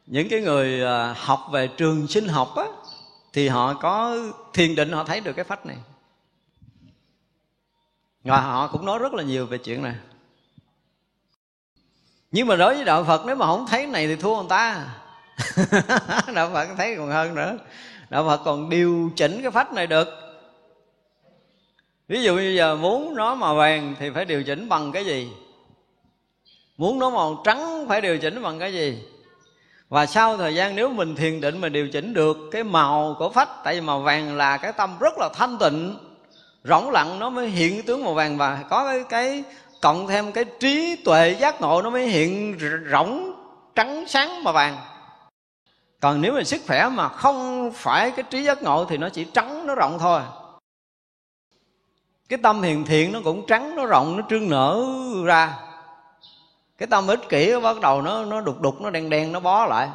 những 0.05 0.29
cái 0.29 0.41
người 0.41 0.83
à, 0.83 1.15
học 1.17 1.47
về 1.51 1.67
trường 1.67 2.07
sinh 2.07 2.27
học 2.27 2.55
á, 2.55 2.65
thì 3.33 3.47
họ 3.47 3.73
có 3.73 4.17
thiền 4.53 4.75
định, 4.75 4.91
họ 4.91 5.03
thấy 5.03 5.19
được 5.19 5.33
cái 5.33 5.45
phách 5.45 5.65
này. 5.65 5.77
Và 8.23 8.41
họ 8.41 8.67
cũng 8.67 8.85
nói 8.85 8.99
rất 8.99 9.13
là 9.13 9.23
nhiều 9.23 9.45
về 9.45 9.57
chuyện 9.57 9.83
này. 9.83 9.95
Nhưng 12.31 12.47
mà 12.47 12.55
đối 12.55 12.75
với 12.75 12.85
đạo 12.85 13.03
phật, 13.03 13.25
nếu 13.25 13.35
mà 13.35 13.45
không 13.45 13.65
thấy 13.69 13.87
này 13.87 14.07
thì 14.07 14.15
thua 14.15 14.35
người 14.35 14.49
ta. 14.49 14.85
Đạo 16.35 16.49
phật 16.53 16.67
thấy 16.77 16.95
còn 16.97 17.09
hơn 17.09 17.35
nữa. 17.35 17.57
Đạo 18.09 18.25
phật 18.25 18.41
còn 18.45 18.69
điều 18.69 19.11
chỉnh 19.15 19.41
cái 19.41 19.51
phách 19.51 19.73
này 19.73 19.87
được. 19.87 20.07
Ví 22.07 22.23
dụ 22.23 22.35
như 22.35 22.49
giờ 22.57 22.75
muốn 22.75 23.15
nó 23.15 23.35
màu 23.35 23.55
vàng 23.55 23.95
thì 23.99 24.09
phải 24.09 24.25
điều 24.25 24.43
chỉnh 24.43 24.69
bằng 24.69 24.91
cái 24.91 25.05
gì? 25.05 25.31
Muốn 26.77 26.99
nó 26.99 27.09
màu 27.09 27.41
trắng 27.43 27.85
phải 27.89 28.01
điều 28.01 28.17
chỉnh 28.17 28.41
bằng 28.41 28.59
cái 28.59 28.73
gì? 28.73 29.03
Và 29.89 30.05
sau 30.05 30.37
thời 30.37 30.55
gian 30.55 30.75
nếu 30.75 30.89
mình 30.89 31.15
thiền 31.15 31.41
định 31.41 31.61
mà 31.61 31.69
điều 31.69 31.89
chỉnh 31.89 32.13
được 32.13 32.37
cái 32.51 32.63
màu 32.63 33.15
của 33.19 33.29
phách 33.29 33.49
tại 33.63 33.75
vì 33.75 33.81
màu 33.81 34.01
vàng 34.01 34.37
là 34.37 34.57
cái 34.57 34.73
tâm 34.73 34.95
rất 34.99 35.13
là 35.17 35.29
thanh 35.33 35.57
tịnh 35.57 35.97
rỗng 36.63 36.89
lặng 36.89 37.19
nó 37.19 37.29
mới 37.29 37.49
hiện 37.49 37.83
tướng 37.83 38.03
màu 38.03 38.13
vàng 38.13 38.37
và 38.37 38.63
có 38.69 38.87
cái, 38.87 39.03
cái 39.09 39.43
cộng 39.81 40.07
thêm 40.07 40.31
cái 40.31 40.45
trí 40.59 40.95
tuệ 41.05 41.35
giác 41.39 41.61
ngộ 41.61 41.81
nó 41.81 41.89
mới 41.89 42.07
hiện 42.07 42.57
rỗng 42.91 43.33
trắng 43.75 44.05
sáng 44.07 44.43
màu 44.43 44.53
vàng. 44.53 44.77
Còn 45.99 46.21
nếu 46.21 46.33
mà 46.33 46.43
sức 46.43 46.61
khỏe 46.67 46.89
mà 46.89 47.09
không 47.09 47.71
phải 47.73 48.11
cái 48.11 48.25
trí 48.29 48.43
giác 48.43 48.63
ngộ 48.63 48.85
thì 48.85 48.97
nó 48.97 49.09
chỉ 49.09 49.25
trắng 49.33 49.67
nó 49.67 49.75
rộng 49.75 49.97
thôi. 49.99 50.21
Cái 52.29 52.39
tâm 52.43 52.61
hiền 52.61 52.85
thiện 52.85 53.11
nó 53.11 53.19
cũng 53.23 53.45
trắng 53.47 53.75
nó 53.75 53.85
rộng 53.85 54.17
nó 54.17 54.23
trương 54.29 54.49
nở 54.49 54.85
ra 55.25 55.66
cái 56.77 56.87
tâm 56.87 57.07
ích 57.07 57.29
kỷ 57.29 57.51
nó 57.51 57.59
bắt 57.59 57.81
đầu 57.81 58.01
nó 58.01 58.25
nó 58.25 58.41
đục 58.41 58.61
đục 58.61 58.81
nó 58.81 58.89
đen 58.89 59.09
đen 59.09 59.31
nó 59.31 59.39
bó 59.39 59.65
lại. 59.65 59.89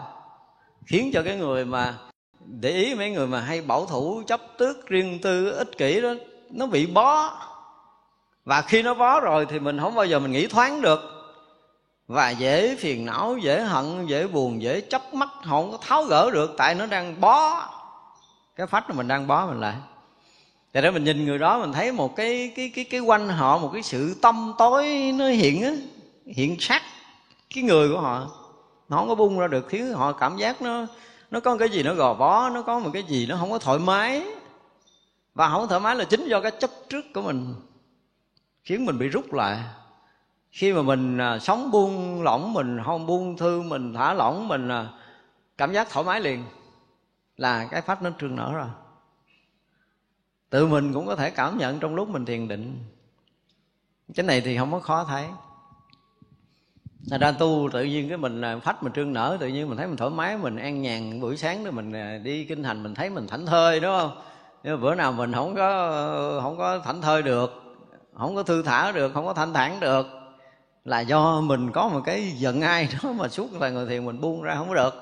Khiến 0.86 1.10
cho 1.14 1.22
cái 1.22 1.36
người 1.36 1.64
mà 1.64 1.94
để 2.40 2.70
ý 2.70 2.94
mấy 2.94 3.10
người 3.10 3.26
mà 3.26 3.40
hay 3.40 3.60
bảo 3.60 3.86
thủ 3.86 4.22
chấp 4.26 4.40
tước 4.59 4.86
riêng 4.86 5.18
tư 5.22 5.50
ích 5.50 5.78
kỷ 5.78 6.00
đó 6.00 6.14
nó 6.50 6.66
bị 6.66 6.86
bó. 6.86 7.38
Và 8.44 8.62
khi 8.62 8.82
nó 8.82 8.94
bó 8.94 9.20
rồi 9.20 9.46
thì 9.46 9.59
mình 9.59 9.80
không 9.80 9.94
bao 9.94 10.04
giờ 10.04 10.18
mình 10.18 10.32
nghĩ 10.32 10.46
thoáng 10.46 10.82
được. 10.82 11.00
Và 12.06 12.30
dễ 12.30 12.76
phiền 12.76 13.06
não 13.06 13.36
dễ 13.42 13.60
hận 13.60 14.06
dễ 14.06 14.26
buồn 14.26 14.62
dễ 14.62 14.80
chấp 14.80 15.14
mắt 15.14 15.28
không 15.44 15.70
có 15.70 15.78
tháo 15.80 16.04
gỡ 16.04 16.30
được. 16.30 16.54
Tại 16.56 16.74
nó 16.74 16.86
đang 16.86 17.20
bó. 17.20 17.68
Cái 18.56 18.66
phách 18.66 18.88
mà 18.88 18.94
mình 18.96 19.09
đang 19.09 19.26
bó 19.26 19.46
mình 19.46 19.60
lại. 19.60 19.74
Tại 20.72 20.82
đó 20.82 20.90
mình 20.90 21.04
nhìn 21.04 21.26
người 21.26 21.38
đó 21.38 21.59
mình 21.59 21.72
thấy 21.72 21.92
một 21.92 22.16
cái 22.16 22.52
cái 22.56 22.72
cái 22.74 22.84
cái 22.84 23.00
quanh 23.00 23.28
họ 23.28 23.59
một 23.59 23.70
cái 23.72 23.82
sự 23.82 24.16
tâm 24.22 24.52
tối 24.59 25.12
nó 25.14 25.28
hiện 25.28 25.62
á, 25.62 25.70
hiện 26.27 26.57
sắc 26.61 26.82
cái 27.55 27.65
người 27.65 27.89
của 27.89 28.01
họ. 28.01 28.31
Nó 28.89 28.97
không 28.97 29.09
có 29.09 29.15
bung 29.15 29.39
ra 29.39 29.49
được, 29.49 29.69
khiến 29.69 29.93
họ 29.93 30.12
cảm 30.12 30.36
giác 30.36 30.62
nó 30.62 30.86
nó 31.31 31.40
có 31.40 31.57
cái 31.57 31.69
gì 31.69 31.82
nó 31.82 31.94
gò 31.94 32.15
bó, 32.15 32.49
nó 32.49 32.62
có 32.62 32.78
một 32.78 32.90
cái 32.93 33.03
gì 33.03 33.27
nó 33.27 33.36
không 33.36 33.51
có 33.51 33.59
thoải 33.59 33.78
mái. 33.78 34.24
Và 35.35 35.49
không 35.49 35.69
thoải 35.69 35.81
mái 35.81 35.97
là 35.97 36.05
chính 36.05 36.28
do 36.28 36.40
cái 36.40 36.53
chấp 36.61 36.70
trước 36.89 37.05
của 37.15 37.23
mình 37.23 37.55
khiến 38.65 38.86
mình 38.86 38.99
bị 38.99 39.09
rút 39.09 39.32
lại. 39.32 39.65
Khi 40.51 40.73
mà 40.73 40.82
mình 40.82 41.19
à, 41.19 41.39
sống 41.39 41.70
buông 41.70 42.23
lỏng 42.23 42.53
mình, 42.53 42.78
không 42.85 43.07
buông 43.07 43.36
thư 43.36 43.62
mình, 43.62 43.94
thả 43.94 44.15
lỏng 44.15 44.49
mình 44.49 44.69
à, 44.69 44.89
cảm 45.59 45.73
giác 45.73 45.90
thoải 45.90 46.07
mái 46.07 46.20
liền 46.20 46.44
là 47.36 47.69
cái 47.70 47.82
pháp 47.82 48.03
nó 48.03 48.11
trương 48.20 48.36
nở 48.36 48.53
rồi. 48.55 48.69
Tự 50.51 50.66
mình 50.66 50.93
cũng 50.93 51.07
có 51.07 51.16
thể 51.16 51.31
cảm 51.31 51.59
nhận 51.59 51.78
trong 51.78 51.94
lúc 51.94 52.09
mình 52.09 52.24
thiền 52.24 52.49
định. 52.49 52.85
Cái 54.15 54.27
này 54.27 54.40
thì 54.40 54.57
không 54.57 54.73
có 54.73 54.81
khó 54.81 55.05
thấy. 55.05 55.27
Thành 57.11 57.20
ra 57.20 57.33
tu 57.33 57.69
tự 57.73 57.85
nhiên 57.85 58.09
cái 58.09 58.19
mình 58.19 58.41
à, 58.41 58.57
phách 58.62 58.83
mình 58.83 58.93
trương 58.93 59.12
nở 59.12 59.37
Tự 59.41 59.49
nhiên 59.49 59.69
mình 59.69 59.79
thấy 59.79 59.87
mình 59.87 59.97
thoải 59.97 60.11
mái 60.11 60.37
Mình 60.37 60.57
an 60.57 60.83
nhàn 60.83 61.20
buổi 61.20 61.37
sáng 61.37 61.65
đó 61.65 61.70
mình 61.70 61.93
à, 61.93 62.19
đi 62.23 62.45
kinh 62.45 62.65
hành 62.65 62.83
Mình 62.83 62.95
thấy 62.95 63.11
mình 63.11 63.27
thảnh 63.27 63.47
thơi 63.47 63.81
đúng 63.81 63.99
không? 63.99 64.23
Nhưng 64.62 64.74
mà 64.77 64.83
bữa 64.83 64.95
nào 64.95 65.12
mình 65.12 65.33
không 65.33 65.55
có 65.55 66.41
không 66.43 66.59
có 66.59 66.79
thảnh 66.79 67.01
thơi 67.01 67.23
được 67.23 67.62
Không 68.15 68.35
có 68.35 68.43
thư 68.43 68.62
thả 68.62 68.93
được 68.93 69.15
Không 69.15 69.27
có 69.27 69.35
thanh 69.35 69.53
thản 69.53 69.81
được 69.81 70.07
Là 70.85 71.01
do 71.01 71.41
mình 71.41 71.73
có 71.73 71.89
một 71.89 72.01
cái 72.05 72.33
giận 72.37 72.61
ai 72.61 72.89
đó 73.03 73.12
Mà 73.12 73.29
suốt 73.29 73.61
là 73.61 73.69
ngồi 73.69 73.87
thiền 73.87 74.05
mình 74.05 74.20
buông 74.20 74.43
ra 74.43 74.55
không 74.55 74.69
có 74.69 74.74
được. 74.74 74.95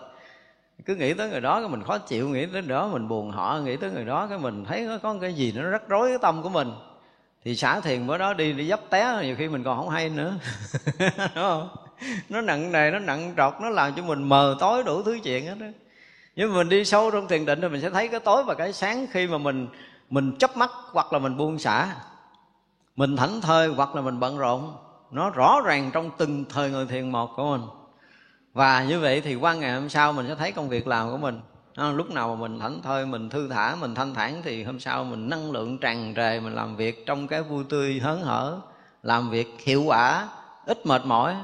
Cứ 0.84 0.94
nghĩ 0.94 1.14
tới 1.14 1.30
người 1.30 1.40
đó 1.40 1.60
cái 1.60 1.68
mình 1.68 1.82
khó 1.82 1.98
chịu 1.98 2.28
nghĩ 2.28 2.46
tới 2.46 2.62
đó 2.62 2.88
mình 2.88 3.08
buồn 3.08 3.30
họ 3.30 3.58
nghĩ 3.64 3.76
tới 3.76 3.90
người 3.90 4.04
đó 4.04 4.26
cái 4.26 4.38
mình 4.38 4.64
thấy 4.64 4.86
có, 4.88 4.98
có 4.98 5.16
cái 5.20 5.34
gì 5.34 5.52
nó 5.56 5.70
rắc 5.70 5.88
rối 5.88 6.08
cái 6.08 6.18
tâm 6.22 6.42
của 6.42 6.48
mình. 6.48 6.72
Thì 7.44 7.56
xả 7.56 7.80
thiền 7.80 8.06
bữa 8.06 8.18
đó 8.18 8.34
đi 8.34 8.52
đi 8.52 8.68
dấp 8.68 8.80
té 8.90 9.18
nhiều 9.22 9.36
khi 9.38 9.48
mình 9.48 9.64
còn 9.64 9.76
không 9.76 9.88
hay 9.88 10.08
nữa 10.08 10.34
đúng 11.18 11.28
không? 11.34 11.68
Nó 12.28 12.40
nặng 12.40 12.72
nề 12.72 12.90
nó 12.90 12.98
nặng 12.98 13.34
trọt 13.36 13.54
nó 13.60 13.68
làm 13.68 13.92
cho 13.96 14.02
mình 14.02 14.22
mờ 14.22 14.56
tối 14.60 14.82
đủ 14.82 15.02
thứ 15.02 15.18
chuyện 15.24 15.46
hết 15.46 15.58
đó 15.58 15.66
nhưng 16.36 16.50
mà 16.50 16.56
mình 16.56 16.68
đi 16.68 16.84
sâu 16.84 17.10
trong 17.10 17.28
thiền 17.28 17.46
định 17.46 17.60
thì 17.60 17.68
mình 17.68 17.80
sẽ 17.80 17.90
thấy 17.90 18.08
cái 18.08 18.20
tối 18.20 18.44
và 18.44 18.54
cái 18.54 18.72
sáng 18.72 19.06
khi 19.12 19.26
mà 19.26 19.38
mình 19.38 19.68
mình 20.10 20.36
chấp 20.38 20.56
mắt 20.56 20.70
hoặc 20.92 21.12
là 21.12 21.18
mình 21.18 21.36
buông 21.36 21.58
xả. 21.58 21.96
Mình 22.96 23.16
thảnh 23.16 23.40
thơi 23.40 23.68
hoặc 23.68 23.94
là 23.94 24.02
mình 24.02 24.20
bận 24.20 24.38
rộn 24.38 24.76
nó 25.10 25.30
rõ 25.30 25.60
ràng 25.64 25.90
trong 25.92 26.10
từng 26.18 26.44
thời 26.44 26.70
người 26.70 26.86
thiền 26.86 27.12
một 27.12 27.30
của 27.36 27.50
mình. 27.50 27.62
Và 28.52 28.84
như 28.84 29.00
vậy 29.00 29.20
thì 29.20 29.34
qua 29.34 29.54
ngày 29.54 29.72
hôm 29.72 29.88
sau 29.88 30.12
mình 30.12 30.28
sẽ 30.28 30.34
thấy 30.34 30.52
công 30.52 30.68
việc 30.68 30.86
làm 30.86 31.10
của 31.10 31.16
mình. 31.16 31.40
À, 31.74 31.90
lúc 31.90 32.10
nào 32.10 32.28
mà 32.28 32.40
mình 32.40 32.60
thảnh 32.60 32.82
thơi 32.82 33.06
mình 33.06 33.30
thư 33.30 33.48
thả 33.48 33.74
mình 33.80 33.94
thanh 33.94 34.14
thản 34.14 34.42
thì 34.44 34.64
hôm 34.64 34.80
sau 34.80 35.04
mình 35.04 35.28
năng 35.28 35.50
lượng 35.50 35.78
tràn 35.78 36.12
trề 36.16 36.40
mình 36.40 36.54
làm 36.54 36.76
việc 36.76 37.06
trong 37.06 37.28
cái 37.28 37.42
vui 37.42 37.64
tươi 37.68 38.00
hớn 38.02 38.22
hở 38.22 38.60
làm 39.02 39.30
việc 39.30 39.48
hiệu 39.58 39.82
quả 39.82 40.28
ít 40.66 40.86
mệt 40.86 41.04
mỏi 41.04 41.36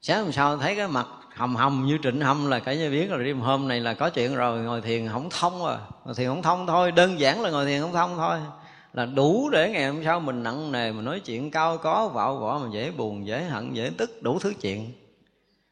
sáng 0.00 0.22
hôm 0.22 0.32
sau 0.32 0.58
thấy 0.58 0.76
cái 0.76 0.88
mặt 0.88 1.06
hầm 1.34 1.56
hầm 1.56 1.84
như 1.86 1.98
trịnh 2.02 2.20
hâm 2.20 2.46
là 2.46 2.58
cả 2.58 2.74
như 2.74 2.90
biết 2.90 3.10
là 3.10 3.16
đêm 3.16 3.40
hôm 3.40 3.68
này 3.68 3.80
là 3.80 3.94
có 3.94 4.10
chuyện 4.10 4.34
rồi, 4.34 4.60
ngồi 4.60 4.80
thiền 4.80 5.08
không 5.08 5.28
thông 5.30 5.58
rồi 5.58 5.76
ngồi 6.04 6.14
thiền 6.14 6.28
không 6.28 6.42
thông 6.42 6.66
thôi, 6.66 6.92
đơn 6.92 7.20
giản 7.20 7.42
là 7.42 7.50
ngồi 7.50 7.66
thiền 7.66 7.80
không 7.80 7.92
thông 7.92 8.16
thôi. 8.16 8.38
Là 8.92 9.06
đủ 9.06 9.50
để 9.52 9.70
ngày 9.70 9.86
hôm 9.86 10.04
sau 10.04 10.20
mình 10.20 10.42
nặng 10.42 10.72
nề, 10.72 10.92
mình 10.92 11.04
nói 11.04 11.20
chuyện 11.20 11.50
cao 11.50 11.78
có, 11.78 12.08
vạo 12.08 12.36
võ 12.36 12.58
mà 12.58 12.68
dễ 12.72 12.90
buồn, 12.90 13.26
dễ 13.26 13.44
hận, 13.44 13.74
dễ 13.74 13.90
tức, 13.98 14.22
đủ 14.22 14.38
thứ 14.38 14.52
chuyện. 14.60 14.92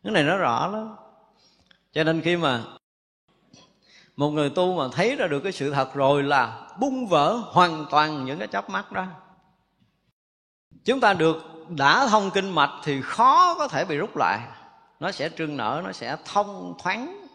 Cái 0.05 0.13
này 0.13 0.23
nó 0.23 0.37
rõ 0.37 0.67
lắm. 0.67 0.97
Cho 1.93 2.05
nên 2.05 2.21
khi 2.21 2.37
mà 2.37 2.63
một 4.17 4.31
người 4.31 4.51
tu 4.51 4.75
mà 4.75 4.85
thấy 4.93 5.17
ra 5.17 5.27
được 5.27 5.41
cái 5.41 5.53
sự 5.53 5.71
thật 5.71 5.95
rồi 5.95 6.23
là 6.23 6.69
bung 6.81 7.07
vỡ 7.07 7.41
hoàn 7.45 7.87
toàn 7.91 8.25
những 8.25 8.39
cái 8.39 8.49
chớp 8.49 8.71
mắt 8.71 8.93
đó. 8.93 9.07
Chúng 10.85 11.01
ta 11.01 11.15
được 11.15 11.43
đã 11.69 12.07
thông 12.07 12.31
kinh 12.31 12.51
mạch 12.51 12.71
thì 12.85 13.03
khó 13.03 13.55
có 13.55 13.69
thể 13.69 13.85
bị 13.85 13.97
rút 13.97 14.17
lại. 14.17 14.41
Nó 15.01 15.11
sẽ 15.11 15.29
trương 15.29 15.57
nở, 15.57 15.83
nó 15.85 15.93
sẽ 15.93 16.17
thông 16.25 16.75
thoáng. 16.83 17.27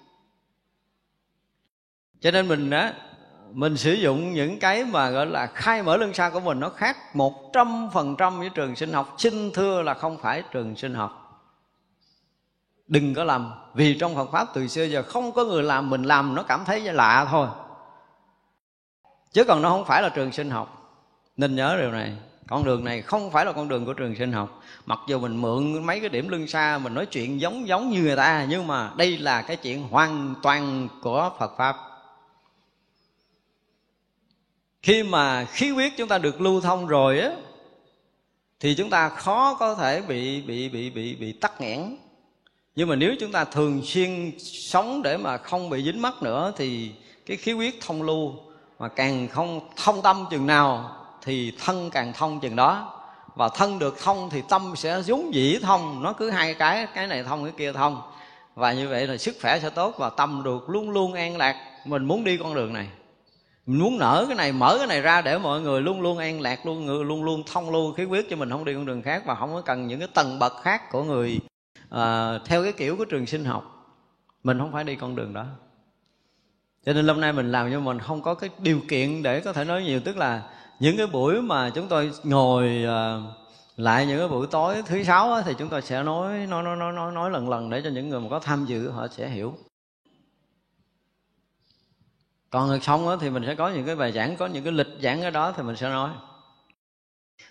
Cho 2.22 2.32
nên 2.32 2.48
mình 2.48 2.70
á, 2.70 2.94
mình 3.52 3.78
sử 3.78 3.94
dụng 3.94 4.34
những 4.34 4.60
cái 4.60 4.86
mà 4.86 5.10
gọi 5.10 5.26
là 5.26 5.48
khai 5.48 5.84
mở 5.84 5.98
lưng 5.98 6.14
xa 6.14 6.30
của 6.30 6.40
mình 6.40 6.60
nó 6.60 6.70
khác 6.70 7.16
một 7.16 7.54
trăm 7.54 7.90
phần 7.94 8.16
trăm 8.16 8.40
với 8.40 8.50
trường 8.50 8.76
sinh 8.76 8.94
học. 8.94 9.16
Xin 9.18 9.52
thưa 9.54 9.82
là 9.82 9.94
không 9.94 10.18
phải 10.18 10.44
trường 10.52 10.76
sinh 10.76 10.94
học. 10.94 11.26
Đừng 12.88 13.14
có 13.14 13.24
làm, 13.24 13.52
vì 13.74 13.98
trong 14.00 14.16
Phật 14.16 14.32
pháp 14.32 14.48
từ 14.54 14.68
xưa 14.68 14.84
giờ 14.84 15.04
không 15.04 15.32
có 15.32 15.44
người 15.44 15.64
làm, 15.64 15.90
mình 15.90 16.04
làm 16.04 16.36
nó 16.36 16.44
cảm 16.44 16.66
thấy 16.66 16.80
lạ 16.80 17.28
thôi. 17.32 17.48
Chứ 19.32 19.44
còn 19.44 19.62
nó 19.62 19.70
không 19.70 19.86
phải 19.86 20.02
là 20.02 20.10
trường 20.10 20.32
sinh 20.32 20.50
học. 20.50 20.96
Nên 21.38 21.56
nhớ 21.56 21.78
điều 21.82 21.92
này 21.92 22.18
con 22.50 22.64
đường 22.64 22.84
này 22.84 23.02
không 23.02 23.32
phải 23.32 23.46
là 23.46 23.52
con 23.52 23.68
đường 23.68 23.86
của 23.86 23.94
trường 23.94 24.16
sinh 24.16 24.32
học. 24.32 24.62
Mặc 24.86 25.00
dù 25.08 25.20
mình 25.20 25.42
mượn 25.42 25.86
mấy 25.86 26.00
cái 26.00 26.10
điểm 26.10 26.30
lưng 26.30 26.48
xa, 26.48 26.78
mình 26.78 26.94
nói 26.94 27.06
chuyện 27.06 27.42
giống 27.42 27.68
giống 27.68 27.90
như 27.90 28.02
người 28.02 28.16
ta, 28.16 28.46
nhưng 28.50 28.68
mà 28.68 28.92
đây 28.98 29.18
là 29.18 29.42
cái 29.42 29.56
chuyện 29.56 29.84
hoàn 29.84 30.36
toàn 30.42 30.88
của 31.02 31.32
phật 31.40 31.52
pháp. 31.58 31.78
Khi 34.82 35.04
mà 35.04 35.46
khí 35.46 35.70
huyết 35.70 35.94
chúng 35.98 36.08
ta 36.08 36.18
được 36.18 36.42
lưu 36.42 36.62
thông 36.62 36.88
rồi 36.88 37.20
á, 37.20 37.32
thì 38.60 38.76
chúng 38.76 38.90
ta 38.90 39.10
khó 39.10 39.54
có 39.54 39.76
thể 39.76 40.02
bị 40.02 40.42
bị 40.42 40.70
bị 40.70 40.90
bị 40.90 41.16
bị 41.16 41.32
tắc 41.32 41.62
nghẽn. 41.62 41.98
Nhưng 42.76 42.90
mà 42.90 42.96
nếu 42.96 43.16
chúng 43.20 43.32
ta 43.32 43.46
thường 43.46 43.82
xuyên 43.84 44.32
sống 44.40 45.02
để 45.02 45.18
mà 45.18 45.38
không 45.38 45.70
bị 45.70 45.84
dính 45.84 46.02
mắc 46.02 46.24
nữa, 46.24 46.54
thì 46.58 46.92
cái 47.26 47.38
khí 47.38 47.52
huyết 47.52 47.74
thông 47.82 48.04
lưu 48.04 48.34
mà 48.80 48.88
càng 48.88 49.28
không 49.28 49.70
thông 49.76 50.02
tâm 50.02 50.26
chừng 50.32 50.48
nào 50.48 50.96
thì 51.24 51.54
thân 51.66 51.90
càng 51.90 52.14
thông 52.14 52.40
chừng 52.40 52.56
đó. 52.56 52.96
Và 53.36 53.50
thân 53.50 53.80
được 53.80 54.00
thông 54.04 54.30
thì 54.30 54.44
tâm 54.50 54.74
sẽ 54.76 55.02
giống 55.02 55.34
dĩ 55.34 55.60
thông. 55.62 56.04
Nó 56.04 56.14
cứ 56.14 56.30
hai 56.30 56.54
cái 56.54 56.88
cái 56.94 57.08
này 57.08 57.24
thông 57.24 57.44
cái 57.44 57.54
kia 57.58 57.74
thông. 57.74 58.02
Và 58.56 58.74
như 58.74 58.88
vậy 58.88 59.08
là 59.08 59.18
sức 59.18 59.36
khỏe 59.42 59.60
sẽ 59.60 59.70
tốt 59.70 59.96
và 59.98 60.10
tâm 60.10 60.44
được 60.44 60.70
luôn 60.70 60.90
luôn 60.90 61.14
an 61.14 61.38
lạc. 61.38 61.56
Mình 61.86 62.06
muốn 62.06 62.24
đi 62.24 62.38
con 62.38 62.56
đường 62.56 62.74
này. 62.74 62.88
Mình 63.66 63.80
muốn 63.80 63.98
nở 63.98 64.26
cái 64.28 64.36
này 64.36 64.52
mở 64.52 64.78
cái 64.78 64.88
này 64.88 65.02
ra 65.02 65.22
để 65.22 65.38
mọi 65.38 65.62
người 65.62 65.82
luôn 65.82 66.02
luôn 66.02 66.18
an 66.18 66.42
lạc 66.42 66.66
luôn 66.66 67.02
luôn 67.04 67.24
luôn 67.24 67.44
thông 67.52 67.72
lưu 67.72 67.94
khí 67.94 68.04
huyết 68.04 68.26
cho 68.30 68.36
mình 68.36 68.50
không 68.50 68.66
đi 68.66 68.74
con 68.74 68.86
đường 68.86 69.02
khác 69.02 69.24
và 69.26 69.36
không 69.36 69.54
có 69.54 69.62
cần 69.62 69.88
những 69.88 70.00
cái 70.00 70.08
tầng 70.14 70.40
bậc 70.40 70.54
khác 70.62 70.92
của 70.92 71.04
người 71.04 71.40
uh, 71.96 72.46
theo 72.46 72.64
cái 72.64 72.74
kiểu 72.78 72.98
của 72.98 73.06
trường 73.06 73.26
sinh 73.26 73.46
học. 73.46 73.76
Mình 74.44 74.60
không 74.60 74.72
phải 74.72 74.84
đi 74.84 74.96
con 74.96 75.16
đường 75.16 75.34
đó. 75.34 75.46
Cho 76.86 76.94
nên 76.94 77.08
hôm 77.08 77.22
nay 77.22 77.34
mình 77.34 77.52
làm 77.52 77.72
cho 77.72 77.80
mình 77.80 78.00
không 78.00 78.22
có 78.22 78.34
cái 78.34 78.50
điều 78.60 78.80
kiện 78.88 79.24
để 79.24 79.40
có 79.40 79.54
thể 79.54 79.64
nói 79.64 79.84
nhiều. 79.84 80.00
Tức 80.00 80.18
là 80.18 80.42
những 80.80 80.98
cái 80.98 81.08
buổi 81.08 81.42
mà 81.42 81.70
chúng 81.70 81.88
tôi 81.88 82.12
ngồi 82.24 82.84
ờ, 82.84 83.22
lại 83.78 84.06
những 84.06 84.20
cái 84.20 84.28
buổi 84.28 84.48
tối 84.48 84.82
thứ 84.86 85.04
sáu 85.04 85.34
á, 85.34 85.42
thì 85.46 85.54
chúng 85.58 85.70
tôi 85.70 85.82
sẽ 85.82 86.04
nói 86.04 86.48
nói 86.48 86.64
nói 86.64 86.76
nói 86.76 86.94
nói 86.94 87.12
nói 87.12 87.32
lần 87.32 87.50
lần 87.50 87.70
để 87.70 87.82
cho 87.84 87.90
những 87.90 88.10
người 88.10 88.20
mà 88.20 88.30
có 88.30 88.40
tham 88.40 88.66
dự 88.66 88.92
họ 88.92 89.08
sẽ 89.08 89.30
hiểu. 89.30 89.54
Còn 92.50 92.82
xong 92.82 93.10
á, 93.10 93.16
thì 93.22 93.30
mình 93.30 93.44
sẽ 93.46 93.56
có 93.56 93.70
những 93.70 93.86
cái 93.86 93.96
bài 93.96 94.12
giảng 94.12 94.38
có 94.38 94.48
những 94.48 94.64
cái 94.64 94.74
lịch 94.74 94.88
giảng 95.02 95.22
ở 95.22 95.30
đó 95.30 95.52
thì 95.52 95.64
mình 95.64 95.76
sẽ 95.76 95.90
nói. 95.90 96.10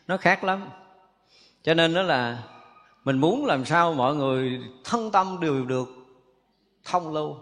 Nó 0.07 0.17
khác 0.17 0.45
lắm. 0.45 0.69
Cho 1.63 1.75
nên 1.75 1.95
đó 1.95 2.03
là 2.03 2.43
mình 3.05 3.19
muốn 3.19 3.47
làm 3.47 3.65
sao 3.65 3.95
mọi 3.95 4.15
người 4.15 4.61
thân 4.85 5.11
tâm 5.11 5.41
đều 5.41 5.65
được 5.65 5.89
thông 6.85 7.13
lưu. 7.13 7.37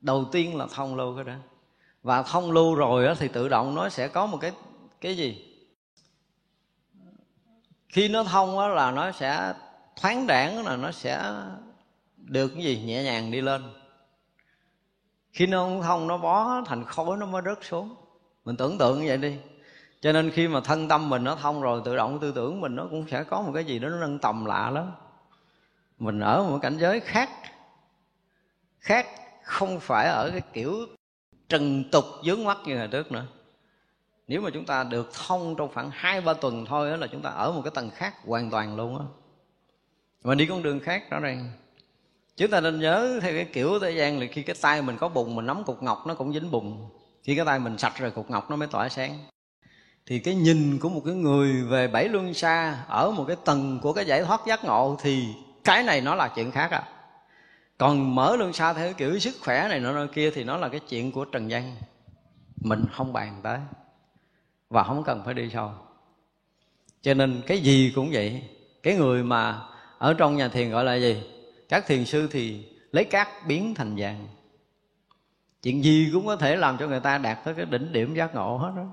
Đầu 0.00 0.24
tiên 0.32 0.56
là 0.56 0.66
thông 0.74 0.96
lưu 0.96 1.16
cái 1.16 1.24
đó. 1.24 1.34
Và 2.02 2.22
thông 2.22 2.52
lưu 2.52 2.74
rồi 2.74 3.14
thì 3.18 3.28
tự 3.28 3.48
động 3.48 3.74
nó 3.74 3.88
sẽ 3.88 4.08
có 4.08 4.26
một 4.26 4.38
cái 4.40 4.52
cái 5.02 5.16
gì? 5.16 5.44
Khi 7.88 8.08
nó 8.08 8.24
thông 8.24 8.56
đó 8.56 8.68
là 8.68 8.90
nó 8.90 9.12
sẽ 9.12 9.54
thoáng 9.96 10.26
đảng 10.26 10.64
là 10.64 10.76
nó 10.76 10.92
sẽ 10.92 11.32
được 12.16 12.48
cái 12.48 12.64
gì? 12.64 12.82
Nhẹ 12.82 13.02
nhàng 13.02 13.30
đi 13.30 13.40
lên. 13.40 13.62
Khi 15.32 15.46
nó 15.46 15.58
không 15.58 15.82
thông, 15.82 16.06
nó 16.06 16.18
bó 16.18 16.62
thành 16.66 16.84
khối, 16.84 17.16
nó 17.16 17.26
mới 17.26 17.42
rớt 17.44 17.58
xuống. 17.62 17.94
Mình 18.44 18.56
tưởng 18.56 18.78
tượng 18.78 19.00
như 19.00 19.08
vậy 19.08 19.16
đi. 19.16 19.36
Cho 20.00 20.12
nên 20.12 20.30
khi 20.30 20.48
mà 20.48 20.60
thân 20.60 20.88
tâm 20.88 21.10
mình 21.10 21.24
nó 21.24 21.36
thông 21.36 21.60
rồi, 21.60 21.82
tự 21.84 21.96
động 21.96 22.18
tư 22.20 22.32
tưởng 22.34 22.60
mình 22.60 22.76
nó 22.76 22.86
cũng 22.90 23.06
sẽ 23.10 23.24
có 23.24 23.42
một 23.42 23.52
cái 23.54 23.64
gì 23.64 23.78
đó 23.78 23.88
nó 23.88 23.96
nâng 23.96 24.18
tầm 24.18 24.44
lạ 24.44 24.70
lắm. 24.70 24.92
Mình 25.98 26.20
ở 26.20 26.42
một 26.42 26.58
cảnh 26.62 26.78
giới 26.78 27.00
khác. 27.00 27.30
Khác 28.78 29.06
không 29.44 29.80
phải 29.80 30.08
ở 30.08 30.30
cái 30.30 30.40
kiểu 30.52 30.86
trần 31.48 31.84
tục 31.92 32.04
dướng 32.24 32.44
mắt 32.44 32.58
như 32.64 32.78
hồi 32.78 32.88
trước 32.88 33.12
nữa 33.12 33.26
nếu 34.28 34.40
mà 34.40 34.50
chúng 34.50 34.64
ta 34.64 34.84
được 34.84 35.10
thông 35.26 35.56
trong 35.56 35.68
khoảng 35.74 35.90
hai, 35.90 36.20
ba 36.20 36.34
tuần 36.34 36.64
thôi 36.64 36.90
đó 36.90 36.96
là 36.96 37.06
chúng 37.06 37.22
ta 37.22 37.30
ở 37.30 37.52
một 37.52 37.62
cái 37.64 37.70
tầng 37.74 37.90
khác 37.90 38.14
hoàn 38.26 38.50
toàn 38.50 38.76
luôn 38.76 38.98
á. 38.98 39.04
Mà 40.24 40.34
đi 40.34 40.46
con 40.46 40.62
đường 40.62 40.80
khác, 40.80 41.10
rõ 41.10 41.20
ràng. 41.20 41.50
Chúng 42.36 42.50
ta 42.50 42.60
nên 42.60 42.80
nhớ 42.80 43.18
theo 43.22 43.32
cái 43.32 43.44
kiểu 43.44 43.78
thế 43.78 43.90
gian 43.90 44.20
là 44.20 44.26
khi 44.32 44.42
cái 44.42 44.56
tay 44.60 44.82
mình 44.82 44.96
có 44.96 45.08
bùn 45.08 45.34
mình 45.34 45.46
nắm 45.46 45.64
cục 45.64 45.82
ngọc 45.82 46.06
nó 46.06 46.14
cũng 46.14 46.32
dính 46.32 46.50
bùn 46.50 46.88
khi 47.22 47.36
cái 47.36 47.44
tay 47.44 47.58
mình 47.58 47.78
sạch 47.78 47.92
rồi 47.98 48.10
cục 48.10 48.30
ngọc 48.30 48.50
nó 48.50 48.56
mới 48.56 48.68
tỏa 48.68 48.88
sáng. 48.88 49.18
Thì 50.06 50.18
cái 50.18 50.34
nhìn 50.34 50.78
của 50.78 50.88
một 50.88 51.02
cái 51.04 51.14
người 51.14 51.62
về 51.62 51.88
bảy 51.88 52.08
luân 52.08 52.34
xa 52.34 52.84
ở 52.88 53.10
một 53.10 53.24
cái 53.28 53.36
tầng 53.44 53.78
của 53.82 53.92
cái 53.92 54.04
giải 54.04 54.24
thoát 54.24 54.40
giác 54.46 54.64
ngộ 54.64 54.96
thì 55.02 55.28
cái 55.64 55.82
này 55.82 56.00
nó 56.00 56.14
là 56.14 56.28
chuyện 56.28 56.50
khác 56.50 56.70
à. 56.70 56.82
Còn 57.78 58.14
mở 58.14 58.36
luân 58.36 58.52
xa 58.52 58.72
theo 58.72 58.92
kiểu 58.92 59.18
sức 59.18 59.34
khỏe 59.40 59.68
này 59.68 59.80
nọ 59.80 60.06
kia 60.14 60.30
thì 60.30 60.44
nó 60.44 60.56
là 60.56 60.68
cái 60.68 60.80
chuyện 60.80 61.12
của 61.12 61.24
trần 61.24 61.50
gian. 61.50 61.76
Mình 62.56 62.84
không 62.92 63.12
bàn 63.12 63.40
tới 63.42 63.58
và 64.72 64.82
không 64.82 65.04
cần 65.04 65.22
phải 65.24 65.34
đi 65.34 65.50
sâu. 65.50 65.70
Cho 67.02 67.14
nên 67.14 67.42
cái 67.46 67.60
gì 67.60 67.92
cũng 67.94 68.10
vậy. 68.12 68.42
Cái 68.82 68.96
người 68.96 69.22
mà 69.22 69.60
ở 69.98 70.14
trong 70.14 70.36
nhà 70.36 70.48
thiền 70.48 70.70
gọi 70.70 70.84
là 70.84 70.94
gì? 70.94 71.22
Các 71.68 71.86
thiền 71.86 72.04
sư 72.04 72.28
thì 72.30 72.66
lấy 72.92 73.04
cát 73.04 73.28
biến 73.46 73.74
thành 73.74 73.94
vàng. 73.96 74.26
Chuyện 75.62 75.84
gì 75.84 76.10
cũng 76.12 76.26
có 76.26 76.36
thể 76.36 76.56
làm 76.56 76.78
cho 76.78 76.88
người 76.88 77.00
ta 77.00 77.18
đạt 77.18 77.38
tới 77.44 77.54
cái 77.54 77.66
đỉnh 77.66 77.92
điểm 77.92 78.14
giác 78.14 78.34
ngộ 78.34 78.56
hết 78.56 78.72
đó. 78.76 78.84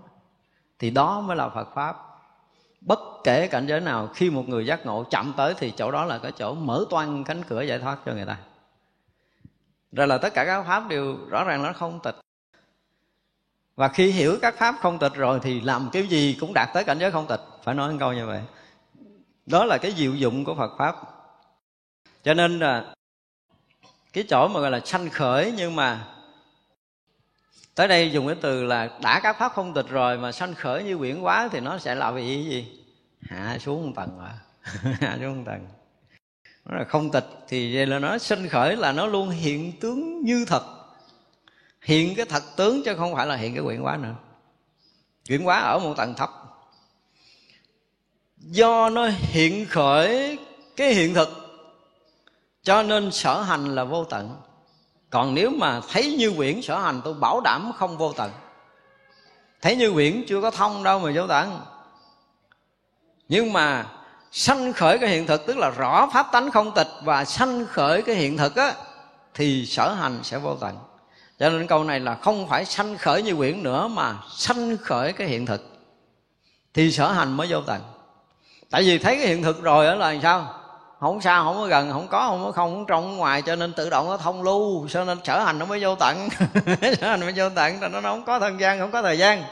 Thì 0.79 0.89
đó 0.89 1.21
mới 1.21 1.37
là 1.37 1.49
phật 1.49 1.67
pháp. 1.75 1.97
Bất 2.81 2.99
kể 3.23 3.47
cảnh 3.47 3.67
giới 3.67 3.81
nào, 3.81 4.07
khi 4.15 4.29
một 4.29 4.49
người 4.49 4.65
giác 4.65 4.85
ngộ 4.85 5.03
chậm 5.03 5.33
tới 5.37 5.53
thì 5.57 5.71
chỗ 5.71 5.91
đó 5.91 6.05
là 6.05 6.17
cái 6.17 6.31
chỗ 6.31 6.53
mở 6.53 6.85
toan 6.89 7.23
cánh 7.23 7.43
cửa 7.43 7.61
giải 7.61 7.79
thoát 7.79 7.97
cho 8.05 8.13
người 8.13 8.25
ta. 8.25 8.37
Rồi 9.91 10.07
là 10.07 10.17
tất 10.17 10.33
cả 10.33 10.45
các 10.45 10.63
pháp 10.63 10.87
đều 10.89 11.17
rõ 11.29 11.43
ràng 11.43 11.63
nó 11.63 11.73
không 11.73 11.99
tịch 12.03 12.15
và 13.79 13.87
khi 13.87 14.11
hiểu 14.11 14.37
các 14.41 14.55
pháp 14.57 14.75
không 14.79 14.99
tịch 14.99 15.13
rồi 15.15 15.39
thì 15.43 15.61
làm 15.61 15.89
cái 15.91 16.07
gì 16.07 16.37
cũng 16.39 16.53
đạt 16.53 16.69
tới 16.73 16.83
cảnh 16.83 16.99
giới 16.99 17.11
không 17.11 17.27
tịch. 17.27 17.39
Phải 17.63 17.75
nói 17.75 17.95
câu 17.99 18.13
như 18.13 18.25
vậy. 18.25 18.41
Đó 19.45 19.65
là 19.65 19.77
cái 19.77 19.93
diệu 19.97 20.15
dụng 20.15 20.45
của 20.45 20.55
phật 20.55 20.71
pháp. 20.77 20.95
Cho 22.23 22.33
nên 22.33 22.59
là 22.59 22.93
cái 24.13 24.23
chỗ 24.29 24.47
mà 24.47 24.59
gọi 24.59 24.71
là 24.71 24.79
sanh 24.79 25.09
khởi 25.09 25.53
nhưng 25.57 25.75
mà 25.75 26.07
tới 27.75 27.87
đây 27.87 28.11
dùng 28.11 28.27
cái 28.27 28.35
từ 28.41 28.63
là 28.63 28.89
đã 29.01 29.19
các 29.23 29.39
pháp 29.39 29.51
không 29.51 29.73
tịch 29.73 29.89
rồi 29.89 30.17
mà 30.17 30.31
sanh 30.31 30.53
khởi 30.53 30.83
như 30.83 30.97
quyển 30.97 31.21
quá 31.21 31.49
thì 31.51 31.59
nó 31.59 31.77
sẽ 31.77 31.95
là 31.95 32.11
vì 32.11 32.43
gì? 32.43 32.83
Hạ 33.21 33.57
xuống 33.59 33.85
một 33.85 33.93
tầng 33.95 34.19
rồi 34.19 34.29
hạ 34.99 35.17
xuống 35.21 35.37
một 35.37 35.43
tầng. 35.45 35.67
Nó 36.65 36.77
là 36.77 36.83
không 36.83 37.11
tịch 37.11 37.25
thì 37.47 37.75
vậy 37.75 37.85
là 37.85 37.99
nó 37.99 38.17
sanh 38.17 38.49
khởi 38.49 38.75
là 38.75 38.91
nó 38.91 39.07
luôn 39.07 39.29
hiện 39.29 39.79
tướng 39.79 40.21
như 40.25 40.45
thật 40.47 40.78
hiện 41.81 42.15
cái 42.15 42.25
thật 42.25 42.43
tướng 42.55 42.83
chứ 42.85 42.95
không 42.95 43.15
phải 43.15 43.27
là 43.27 43.35
hiện 43.35 43.53
cái 43.53 43.63
quyển 43.63 43.81
quá 43.81 43.97
nữa. 43.97 44.15
Quyển 45.27 45.43
quá 45.43 45.59
ở 45.59 45.79
một 45.79 45.93
tầng 45.97 46.13
thấp. 46.17 46.31
Do 48.37 48.89
nó 48.89 49.07
hiện 49.07 49.65
khởi 49.65 50.37
cái 50.75 50.93
hiện 50.93 51.13
thực, 51.13 51.29
cho 52.63 52.83
nên 52.83 53.11
sở 53.11 53.41
hành 53.41 53.75
là 53.75 53.83
vô 53.83 54.03
tận. 54.03 54.41
Còn 55.09 55.33
nếu 55.33 55.49
mà 55.49 55.81
thấy 55.89 56.15
như 56.19 56.33
quyển 56.37 56.61
sở 56.61 56.79
hành, 56.79 57.01
tôi 57.03 57.13
bảo 57.13 57.41
đảm 57.41 57.71
không 57.75 57.97
vô 57.97 58.13
tận. 58.13 58.31
Thấy 59.61 59.75
như 59.75 59.93
quyển 59.93 60.23
chưa 60.27 60.41
có 60.41 60.51
thông 60.51 60.83
đâu 60.83 60.99
mà 60.99 61.11
vô 61.15 61.27
tận. 61.27 61.61
Nhưng 63.29 63.53
mà 63.53 63.85
sanh 64.31 64.73
khởi 64.73 64.97
cái 64.97 65.09
hiện 65.09 65.27
thực, 65.27 65.45
tức 65.45 65.57
là 65.57 65.69
rõ 65.69 66.09
pháp 66.13 66.27
tánh 66.31 66.51
không 66.51 66.71
tịch 66.75 66.87
và 67.03 67.25
sanh 67.25 67.65
khởi 67.65 68.01
cái 68.01 68.15
hiện 68.15 68.37
thực 68.37 68.55
á, 68.55 68.73
thì 69.33 69.65
sở 69.65 69.93
hành 69.93 70.19
sẽ 70.23 70.37
vô 70.37 70.55
tận 70.55 70.77
cho 71.39 71.49
nên 71.49 71.67
câu 71.67 71.83
này 71.83 71.99
là 71.99 72.15
không 72.15 72.47
phải 72.47 72.65
sanh 72.65 72.97
khởi 72.97 73.23
như 73.23 73.35
quyển 73.35 73.63
nữa 73.63 73.87
mà 73.87 74.15
sanh 74.29 74.77
khởi 74.77 75.13
cái 75.13 75.27
hiện 75.27 75.45
thực. 75.45 75.79
Thì 76.73 76.91
sở 76.91 77.11
hành 77.11 77.37
mới 77.37 77.47
vô 77.49 77.61
tận. 77.61 77.81
Tại 78.69 78.83
vì 78.83 78.97
thấy 78.97 79.17
cái 79.17 79.27
hiện 79.27 79.43
thực 79.43 79.61
rồi 79.61 79.85
đó 79.85 79.95
là 79.95 80.15
sao? 80.23 80.53
Không 80.99 81.21
sao, 81.21 81.43
không 81.43 81.55
có 81.55 81.67
gần 81.67 81.91
không 81.91 82.07
có 82.07 82.27
không 82.27 82.43
có 82.43 82.51
không 82.51 82.75
không 82.75 82.85
trong 82.85 83.17
ngoài 83.17 83.41
cho 83.41 83.55
nên 83.55 83.73
tự 83.73 83.89
động 83.89 84.09
nó 84.09 84.17
thông 84.17 84.43
lưu. 84.43 84.87
Cho 84.89 85.05
nên 85.05 85.17
sở 85.23 85.43
hành 85.43 85.59
nó 85.59 85.65
mới 85.65 85.83
vô 85.83 85.95
tận. 85.95 86.29
Sở 86.99 87.09
hành 87.09 87.19
mới 87.19 87.33
vô 87.35 87.49
tận 87.49 87.81
là 87.81 87.87
nó 87.87 88.01
không 88.01 88.25
có 88.25 88.39
thời 88.39 88.53
gian 88.59 88.79
không 88.79 88.91
có 88.91 89.01
thời 89.01 89.17
gian. 89.17 89.43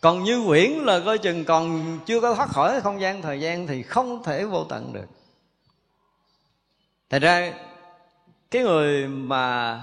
Còn 0.00 0.24
như 0.24 0.44
quyển 0.46 0.70
là 0.70 1.00
coi 1.04 1.18
chừng 1.18 1.44
còn 1.44 1.98
chưa 2.06 2.20
có 2.20 2.34
thoát 2.34 2.48
khỏi 2.48 2.80
không 2.80 3.00
gian 3.00 3.22
thời 3.22 3.40
gian 3.40 3.66
thì 3.66 3.82
không 3.82 4.22
thể 4.22 4.44
vô 4.44 4.64
tận 4.64 4.92
được. 4.92 5.06
Thật 7.10 7.18
ra 7.22 7.52
cái 8.50 8.62
người 8.62 9.06
mà 9.06 9.80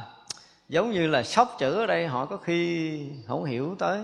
giống 0.70 0.92
như 0.92 1.08
là 1.08 1.24
sóc 1.24 1.56
chữ 1.60 1.74
ở 1.74 1.86
đây, 1.86 2.08
họ 2.08 2.26
có 2.26 2.38
khi 2.38 3.00
không 3.28 3.46
hiểu 3.46 3.76
tới. 3.80 4.02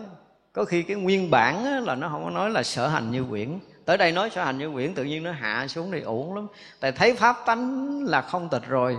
Có 0.53 0.65
khi 0.65 0.83
cái 0.83 0.97
nguyên 0.97 1.31
bản 1.31 1.83
là 1.85 1.95
nó 1.95 2.09
không 2.09 2.23
có 2.23 2.29
nói 2.29 2.49
là 2.49 2.63
sở 2.63 2.87
hành 2.87 3.11
như 3.11 3.25
quyển. 3.29 3.59
Tới 3.85 3.97
đây 3.97 4.11
nói 4.11 4.29
sở 4.29 4.43
hành 4.43 4.57
như 4.57 4.71
quyển, 4.71 4.93
tự 4.93 5.03
nhiên 5.03 5.23
nó 5.23 5.31
hạ 5.31 5.67
xuống 5.67 5.91
thì 5.91 6.01
uổng 6.01 6.35
lắm. 6.35 6.47
Tại 6.79 6.91
thấy 6.91 7.15
pháp 7.15 7.35
tánh 7.45 7.89
là 8.03 8.21
không 8.21 8.49
tịch 8.49 8.67
rồi, 8.67 8.97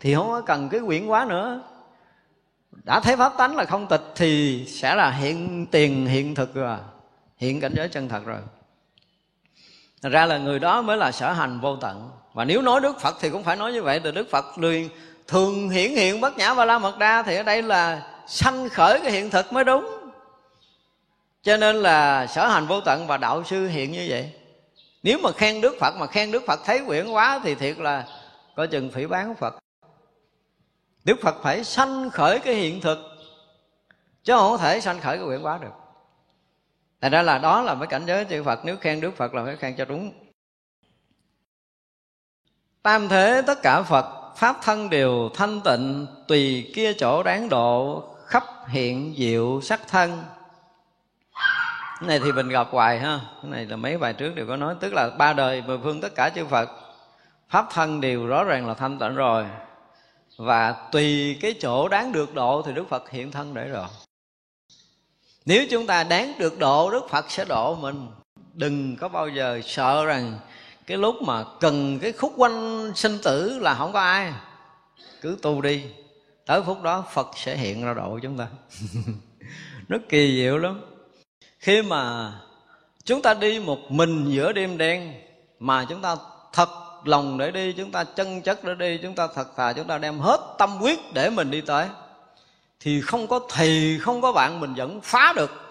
thì 0.00 0.14
không 0.14 0.28
có 0.28 0.40
cần 0.40 0.68
cái 0.68 0.80
quyển 0.86 1.06
quá 1.06 1.26
nữa. 1.28 1.62
Đã 2.84 3.00
thấy 3.00 3.16
pháp 3.16 3.32
tánh 3.38 3.56
là 3.56 3.64
không 3.64 3.86
tịch 3.86 4.02
thì 4.14 4.64
sẽ 4.68 4.94
là 4.94 5.10
hiện 5.10 5.66
tiền, 5.66 6.06
hiện 6.06 6.34
thực 6.34 6.54
rồi. 6.54 6.78
Hiện 7.36 7.60
cảnh 7.60 7.72
giới 7.76 7.88
chân 7.88 8.08
thật 8.08 8.24
rồi. 8.24 8.40
Thật 10.02 10.08
ra 10.08 10.26
là 10.26 10.38
người 10.38 10.58
đó 10.58 10.82
mới 10.82 10.96
là 10.96 11.12
sở 11.12 11.32
hành 11.32 11.60
vô 11.60 11.76
tận. 11.76 12.10
Và 12.32 12.44
nếu 12.44 12.62
nói 12.62 12.80
Đức 12.80 13.00
Phật 13.00 13.16
thì 13.20 13.30
cũng 13.30 13.42
phải 13.42 13.56
nói 13.56 13.72
như 13.72 13.82
vậy, 13.82 14.00
Từ 14.00 14.10
Đức 14.10 14.30
Phật 14.30 14.58
liền 14.58 14.88
thường 15.30 15.70
hiển 15.70 15.90
hiện 15.90 16.20
bất 16.20 16.36
nhã 16.36 16.54
và 16.54 16.64
la 16.64 16.78
mật 16.78 16.98
đa 16.98 17.22
Thì 17.22 17.36
ở 17.36 17.42
đây 17.42 17.62
là 17.62 18.12
sanh 18.26 18.68
khởi 18.68 19.00
cái 19.02 19.12
hiện 19.12 19.30
thực 19.30 19.52
mới 19.52 19.64
đúng. 19.64 20.10
Cho 21.42 21.56
nên 21.56 21.76
là 21.76 22.26
sở 22.26 22.48
hành 22.48 22.66
vô 22.66 22.80
tận 22.80 23.06
và 23.06 23.16
đạo 23.16 23.44
sư 23.44 23.66
hiện 23.66 23.92
như 23.92 24.06
vậy. 24.08 24.32
Nếu 25.02 25.18
mà 25.22 25.32
khen 25.32 25.60
Đức 25.60 25.76
Phật, 25.80 25.94
mà 25.96 26.06
khen 26.06 26.32
Đức 26.32 26.42
Phật 26.46 26.60
thấy 26.64 26.84
quyển 26.86 27.10
quá 27.10 27.40
Thì 27.44 27.54
thiệt 27.54 27.78
là 27.78 28.06
coi 28.56 28.68
chừng 28.68 28.90
phỉ 28.90 29.06
bán 29.06 29.34
Phật. 29.34 29.54
Đức 31.04 31.16
Phật 31.22 31.36
phải 31.42 31.64
sanh 31.64 32.10
khởi 32.10 32.38
cái 32.38 32.54
hiện 32.54 32.80
thực, 32.80 32.98
Chứ 34.24 34.32
không 34.32 34.58
thể 34.58 34.80
sanh 34.80 35.00
khởi 35.00 35.16
cái 35.16 35.26
quyển 35.26 35.42
quá 35.42 35.58
được. 35.62 35.72
Thành 37.00 37.12
ra 37.12 37.22
là 37.22 37.38
đó 37.38 37.62
là 37.62 37.74
mấy 37.74 37.86
cảnh 37.86 38.04
giới 38.06 38.26
chư 38.30 38.42
Phật, 38.42 38.60
Nếu 38.64 38.76
khen 38.76 39.00
Đức 39.00 39.16
Phật 39.16 39.34
là 39.34 39.44
phải 39.44 39.56
khen 39.56 39.76
cho 39.76 39.84
đúng. 39.84 40.12
Tam 42.82 43.08
thế 43.08 43.42
tất 43.46 43.62
cả 43.62 43.82
Phật 43.82 44.19
Pháp 44.36 44.56
thân 44.62 44.90
đều 44.90 45.30
thanh 45.34 45.60
tịnh, 45.60 46.06
Tùy 46.28 46.72
kia 46.74 46.92
chỗ 46.92 47.22
đáng 47.22 47.48
độ, 47.48 48.04
Khắp 48.26 48.44
hiện 48.68 49.14
diệu 49.18 49.60
sắc 49.60 49.80
thân. 49.88 50.22
Cái 52.00 52.08
này 52.08 52.20
thì 52.24 52.32
mình 52.32 52.48
gặp 52.48 52.68
hoài 52.70 52.98
ha. 52.98 53.20
Cái 53.42 53.50
này 53.50 53.66
là 53.66 53.76
mấy 53.76 53.98
bài 53.98 54.12
trước 54.12 54.34
đều 54.34 54.46
có 54.46 54.56
nói, 54.56 54.74
Tức 54.80 54.92
là 54.92 55.10
ba 55.10 55.32
đời 55.32 55.62
mười 55.62 55.78
phương 55.78 56.00
tất 56.00 56.14
cả 56.14 56.30
chư 56.34 56.46
Phật, 56.46 56.68
Pháp 57.48 57.66
thân 57.72 58.00
đều 58.00 58.26
rõ 58.26 58.44
ràng 58.44 58.68
là 58.68 58.74
thanh 58.74 58.98
tịnh 58.98 59.14
rồi. 59.14 59.46
Và 60.36 60.72
tùy 60.92 61.38
cái 61.40 61.54
chỗ 61.60 61.88
đáng 61.88 62.12
được 62.12 62.34
độ 62.34 62.62
thì 62.66 62.72
đức 62.72 62.88
phật 62.88 63.10
hiện 63.10 63.30
thân 63.30 63.54
để 63.54 63.68
rồi. 63.68 63.86
Nếu 65.44 65.66
chúng 65.70 65.86
ta 65.86 66.04
đáng 66.04 66.32
được 66.38 66.58
độ, 66.58 66.90
đức 66.90 67.08
phật 67.10 67.30
sẽ 67.30 67.44
độ 67.44 67.74
mình. 67.74 68.08
Đừng 68.54 68.96
có 68.96 69.08
bao 69.08 69.28
giờ 69.28 69.60
sợ 69.64 70.04
rằng 70.04 70.38
cái 70.90 70.98
lúc 70.98 71.22
mà 71.22 71.44
cần 71.60 71.98
cái 71.98 72.12
khúc 72.12 72.32
quanh 72.36 72.92
sinh 72.94 73.18
tử 73.22 73.58
là 73.58 73.74
không 73.74 73.92
có 73.92 74.00
ai. 74.00 74.32
Cứ 75.20 75.38
tu 75.42 75.60
đi. 75.60 75.84
Tới 76.46 76.62
phút 76.66 76.82
đó 76.82 77.04
phật 77.12 77.30
sẽ 77.36 77.56
hiện 77.56 77.84
ra 77.84 77.94
độ 77.94 78.18
chúng 78.22 78.38
ta. 78.38 78.46
Nó 79.88 79.98
kỳ 80.08 80.36
diệu 80.36 80.58
lắm. 80.58 80.80
Khi 81.58 81.82
mà 81.82 82.32
chúng 83.04 83.22
ta 83.22 83.34
đi 83.34 83.60
một 83.60 83.78
mình 83.90 84.30
giữa 84.30 84.52
đêm 84.52 84.78
đen, 84.78 85.14
mà 85.58 85.86
chúng 85.88 86.02
ta 86.02 86.16
thật 86.52 86.68
lòng 87.04 87.38
để 87.38 87.50
đi, 87.50 87.72
chúng 87.72 87.90
ta 87.90 88.04
chân 88.04 88.42
chất 88.42 88.64
để 88.64 88.74
đi, 88.74 88.98
chúng 89.02 89.14
ta 89.14 89.28
thật 89.34 89.48
thà, 89.56 89.72
chúng 89.72 89.86
ta 89.86 89.98
đem 89.98 90.18
hết 90.18 90.40
tâm 90.58 90.78
quyết 90.80 90.98
để 91.14 91.30
mình 91.30 91.50
đi 91.50 91.60
tới, 91.60 91.88
thì 92.80 93.00
không 93.00 93.26
có 93.26 93.40
thầy, 93.48 93.98
không 94.00 94.20
có 94.20 94.32
bạn 94.32 94.60
mình 94.60 94.74
vẫn 94.74 95.00
phá 95.00 95.32
được 95.36 95.69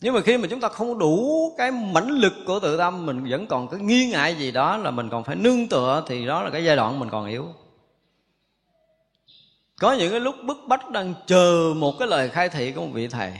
nhưng 0.00 0.14
mà 0.14 0.20
khi 0.20 0.36
mà 0.36 0.48
chúng 0.50 0.60
ta 0.60 0.68
không 0.68 0.98
đủ 0.98 1.54
cái 1.58 1.70
mãnh 1.70 2.08
lực 2.08 2.32
của 2.46 2.60
tự 2.60 2.76
tâm, 2.76 3.06
mình 3.06 3.26
vẫn 3.30 3.46
còn 3.46 3.68
cái 3.68 3.80
nghi 3.80 4.06
ngại 4.06 4.34
gì 4.34 4.50
đó 4.50 4.76
là 4.76 4.90
mình 4.90 5.08
còn 5.10 5.24
phải 5.24 5.36
nương 5.36 5.68
tựa, 5.68 6.04
thì 6.06 6.26
đó 6.26 6.42
là 6.42 6.50
cái 6.50 6.64
giai 6.64 6.76
đoạn 6.76 6.98
mình 6.98 7.08
còn 7.10 7.26
yếu. 7.26 7.46
Có 9.80 9.92
những 9.92 10.10
cái 10.10 10.20
lúc 10.20 10.34
bức 10.44 10.58
bách 10.66 10.90
đang 10.90 11.14
chờ 11.26 11.74
một 11.76 11.98
cái 11.98 12.08
lời 12.08 12.28
khai 12.28 12.48
thị 12.48 12.72
của 12.72 12.80
một 12.80 12.90
vị 12.92 13.08
thầy. 13.08 13.32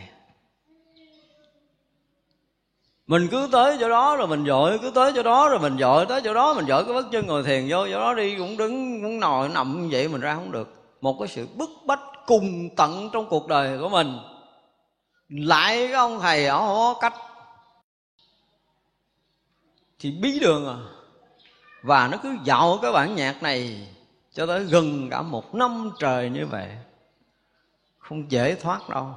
Mình 3.07 3.29
cứ 3.31 3.49
tới 3.53 3.77
chỗ 3.81 3.89
đó 3.89 4.17
rồi 4.17 4.27
mình 4.27 4.47
dội, 4.47 4.79
cứ 4.79 4.91
tới 4.91 5.13
chỗ 5.15 5.23
đó 5.23 5.49
rồi 5.49 5.59
mình 5.59 5.79
dội, 5.79 6.07
tới 6.07 6.21
chỗ 6.25 6.35
đó 6.35 6.55
mình 6.55 6.67
dội 6.67 6.85
cái 6.85 6.95
bất 6.95 7.07
chân 7.13 7.27
ngồi 7.27 7.43
thiền 7.43 7.67
vô, 7.69 7.87
chỗ 7.87 8.01
đó 8.01 8.15
đi 8.15 8.37
cũng 8.37 8.57
đứng, 8.57 9.03
cũng 9.03 9.21
nồi, 9.21 9.49
nằm 9.49 9.83
như 9.83 9.89
vậy, 9.93 10.09
mình 10.09 10.21
ra 10.21 10.35
không 10.35 10.53
được. 10.53 10.75
Một 11.01 11.17
cái 11.19 11.29
sự 11.29 11.47
bức 11.57 11.71
bách 11.85 12.01
cùng 12.27 12.69
tận 12.77 13.11
trong 13.13 13.27
cuộc 13.29 13.49
đời 13.49 13.79
của 13.79 13.89
mình 13.89 14.19
lại 15.31 15.77
cái 15.87 15.93
ông 15.93 16.21
thầy 16.21 16.47
ở 16.47 16.59
không 16.59 16.69
có 16.69 16.97
cách. 17.01 17.15
Thì 19.99 20.11
bí 20.11 20.41
đường 20.41 20.69
à. 20.69 20.77
Và 21.83 22.09
nó 22.09 22.17
cứ 22.23 22.37
dạo 22.45 22.79
cái 22.83 22.93
bản 22.93 23.17
nhạc 23.17 23.43
này 23.43 23.89
cho 24.33 24.47
tới 24.47 24.65
gần 24.65 25.11
cả 25.11 25.23
một 25.23 25.55
năm 25.55 25.91
trời 25.99 26.31
như 26.31 26.47
vậy. 26.47 26.77
Không 27.99 28.31
dễ 28.33 28.55
thoát 28.55 28.89
đâu. 28.89 29.15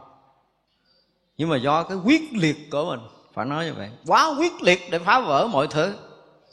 Nhưng 1.37 1.49
mà 1.49 1.57
do 1.57 1.83
cái 1.83 1.97
quyết 1.97 2.21
liệt 2.33 2.71
của 2.71 2.85
mình, 2.85 2.99
phải 3.33 3.45
nói 3.45 3.65
như 3.65 3.73
vậy. 3.73 3.91
Quá 4.07 4.35
quyết 4.37 4.61
liệt 4.61 4.79
để 4.91 4.99
phá 4.99 5.19
vỡ 5.19 5.47
mọi 5.51 5.67
thứ. 5.67 5.95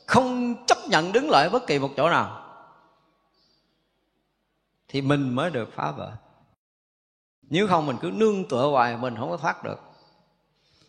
Không 0.07 0.55
chấp 0.66 0.78
nhận 0.89 1.12
đứng 1.12 1.31
lại 1.31 1.49
bất 1.49 1.66
kỳ 1.66 1.78
một 1.78 1.91
chỗ 1.97 2.11
nào. 2.11 2.37
Thì 4.89 5.03
mình 5.03 5.35
mới 5.35 5.51
được 5.51 5.73
phá 5.74 5.91
vỡ 5.91 6.12
nếu 7.51 7.66
không 7.66 7.86
mình 7.86 7.97
cứ 8.01 8.10
nương 8.14 8.44
tựa 8.44 8.66
hoài, 8.66 8.97
mình 8.97 9.16
không 9.16 9.31
có 9.31 9.36
thoát 9.36 9.64
được. 9.64 9.81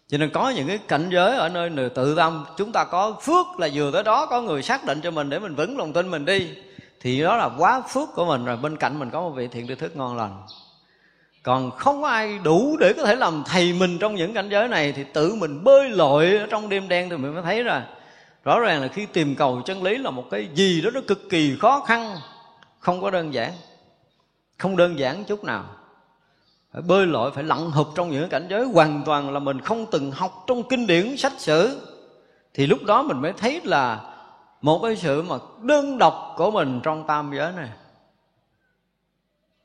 Cho 0.08 0.18
nên 0.18 0.30
có 0.30 0.50
những 0.50 0.68
cái 0.68 0.78
cảnh 0.78 1.10
giới 1.10 1.38
ở 1.38 1.50
nơi 1.50 1.70
người 1.70 1.90
tự 1.90 2.16
tâm, 2.16 2.46
chúng 2.58 2.72
ta 2.72 2.84
có 2.84 3.16
phước 3.22 3.46
là 3.60 3.70
vừa 3.74 3.92
tới 3.92 4.04
đó, 4.04 4.26
có 4.26 4.42
người 4.42 4.64
xác 4.64 4.86
định 4.86 5.02
cho 5.02 5.12
mình 5.12 5.30
để 5.30 5.40
mình 5.40 5.56
vững 5.56 5.78
lòng 5.78 5.94
tin 5.94 6.12
mình 6.12 6.26
đi, 6.26 6.50
thì 7.00 7.22
đó 7.22 7.36
là 7.36 7.50
quá 7.58 7.82
phước 7.82 8.10
của 8.16 8.26
mình 8.26 8.46
rồi. 8.46 8.58
Bên 8.58 8.78
cạnh 8.78 9.00
mình 9.00 9.10
có 9.10 9.22
một 9.22 9.30
vị 9.30 9.48
thiện 9.48 9.68
tri 9.68 9.76
thức 9.76 9.96
ngon 9.96 10.18
lành. 10.18 10.44
Còn 11.44 11.72
không 11.72 12.02
có 12.02 12.08
ai 12.08 12.40
đủ 12.44 12.78
để 12.80 12.94
có 12.98 13.06
thể 13.06 13.16
làm 13.16 13.44
thầy 13.46 13.74
mình 13.74 14.00
trong 14.00 14.16
những 14.16 14.34
cảnh 14.34 14.50
giới 14.50 14.68
này, 14.68 14.92
thì 14.92 15.04
tự 15.14 15.36
mình 15.36 15.64
bơi 15.64 15.90
lội 15.90 16.38
ở 16.38 16.48
trong 16.50 16.70
đêm 16.70 16.88
đen 16.88 17.10
thì 17.10 17.18
mình 17.18 17.34
mới 17.34 17.44
thấy 17.44 17.64
ra. 17.64 17.86
Rõ 18.44 18.60
ràng 18.60 18.82
là 18.82 18.88
khi 18.88 19.06
tìm 19.06 19.36
cầu 19.36 19.62
chân 19.66 19.84
lý 19.84 19.98
là 19.98 20.12
một 20.12 20.26
cái 20.32 20.50
gì 20.54 20.82
đó 20.82 20.90
nó 20.94 21.02
cực 21.08 21.30
kỳ 21.30 21.58
khó 21.60 21.80
khăn, 21.80 22.16
không 22.80 23.02
có 23.02 23.12
đơn 23.12 23.34
giản, 23.34 23.52
không 24.58 24.78
đơn 24.78 25.00
giản 25.00 25.24
chút 25.24 25.44
nào 25.44 25.66
phải 26.74 26.82
bơi 26.82 27.06
lội, 27.06 27.32
phải 27.32 27.44
lặn 27.44 27.72
hụp 27.72 27.88
trong 27.96 28.10
những 28.10 28.30
cảnh 28.30 28.48
giới 28.50 28.66
hoàn 28.66 29.04
toàn 29.06 29.34
là 29.34 29.40
mình 29.40 29.62
không 29.62 29.86
từng 29.92 30.12
học 30.12 30.44
trong 30.48 30.64
kinh 30.64 30.88
điển, 30.88 31.18
sách 31.18 31.34
sử. 31.38 31.82
Thì 32.54 32.68
lúc 32.68 32.80
đó 32.84 33.04
mình 33.04 33.22
mới 33.22 33.34
thấy 33.34 33.62
là 33.64 34.02
một 34.62 34.80
cái 34.84 34.96
sự 34.96 35.22
mà 35.22 35.36
đơn 35.62 35.98
độc 35.98 36.34
của 36.38 36.52
mình 36.52 36.80
trong 36.84 37.08
tam 37.08 37.32
giới 37.36 37.52
này. 37.52 37.70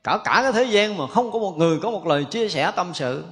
Cả 0.03 0.19
cả 0.23 0.39
cái 0.43 0.51
thế 0.51 0.63
gian 0.63 0.97
mà 0.97 1.07
không 1.07 1.31
có 1.31 1.39
một 1.39 1.57
người 1.57 1.79
có 1.83 1.91
một 1.91 2.07
lời 2.07 2.25
chia 2.25 2.49
sẻ 2.49 2.71
tâm 2.75 2.91
sự. 2.93 3.23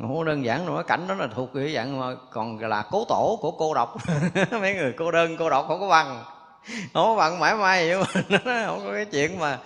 Không 0.00 0.24
đơn 0.24 0.44
giản 0.44 0.66
nữa 0.66 0.82
cảnh 0.86 1.06
đó 1.08 1.14
là 1.14 1.28
thuộc 1.34 1.50
cái 1.54 1.74
dạng 1.74 2.00
mà 2.00 2.06
còn 2.30 2.58
là 2.58 2.84
cố 2.90 3.04
tổ 3.08 3.38
của 3.40 3.50
cô 3.50 3.74
độc. 3.74 3.96
Mấy 4.50 4.74
người 4.74 4.94
cô 4.96 5.10
đơn, 5.10 5.36
cô 5.38 5.50
độc 5.50 5.64
không 5.68 5.80
có 5.80 5.88
bằng. 5.88 6.24
Không 6.66 7.06
có 7.06 7.14
bằng 7.16 7.40
mãi 7.40 7.54
may 7.54 7.88
vậy 7.88 7.98
mà. 7.98 8.06
Không 8.66 8.80
có 8.86 8.92
cái 8.92 9.04
chuyện 9.04 9.38
mà 9.38 9.58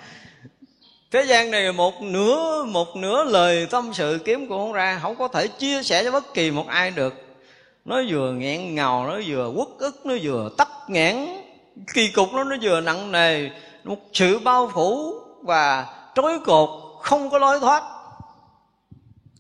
thế 1.11 1.25
gian 1.25 1.51
này 1.51 1.73
một 1.73 2.03
nửa 2.03 2.65
một 2.65 2.97
nửa 2.97 3.25
lời 3.25 3.67
tâm 3.71 3.91
sự 3.93 4.19
kiếm 4.25 4.49
cũng 4.49 4.59
không 4.59 4.73
ra 4.73 4.99
không 5.03 5.17
có 5.17 5.29
thể 5.29 5.49
chia 5.49 5.83
sẻ 5.83 6.05
cho 6.05 6.11
bất 6.11 6.35
kỳ 6.35 6.51
một 6.51 6.67
ai 6.67 6.91
được. 6.91 7.15
Nó 7.85 8.03
vừa 8.09 8.33
nghẹn 8.33 8.75
ngào, 8.75 9.07
nó 9.07 9.21
vừa 9.27 9.53
quất 9.57 9.69
ức, 9.79 10.07
nó 10.07 10.15
vừa 10.23 10.51
tắc 10.59 10.69
nghẽn. 10.89 11.27
Kỳ 11.95 12.09
cục 12.09 12.33
nó 12.33 12.45
nó 12.45 12.57
vừa 12.63 12.81
nặng 12.81 13.13
nề, 13.13 13.51
một 13.85 13.97
sự 14.13 14.39
bao 14.39 14.71
phủ 14.75 15.15
và 15.43 15.87
trói 16.15 16.39
cột, 16.41 16.69
không 17.03 17.31
có 17.31 17.39
lối 17.39 17.61
thoát. 17.61 17.83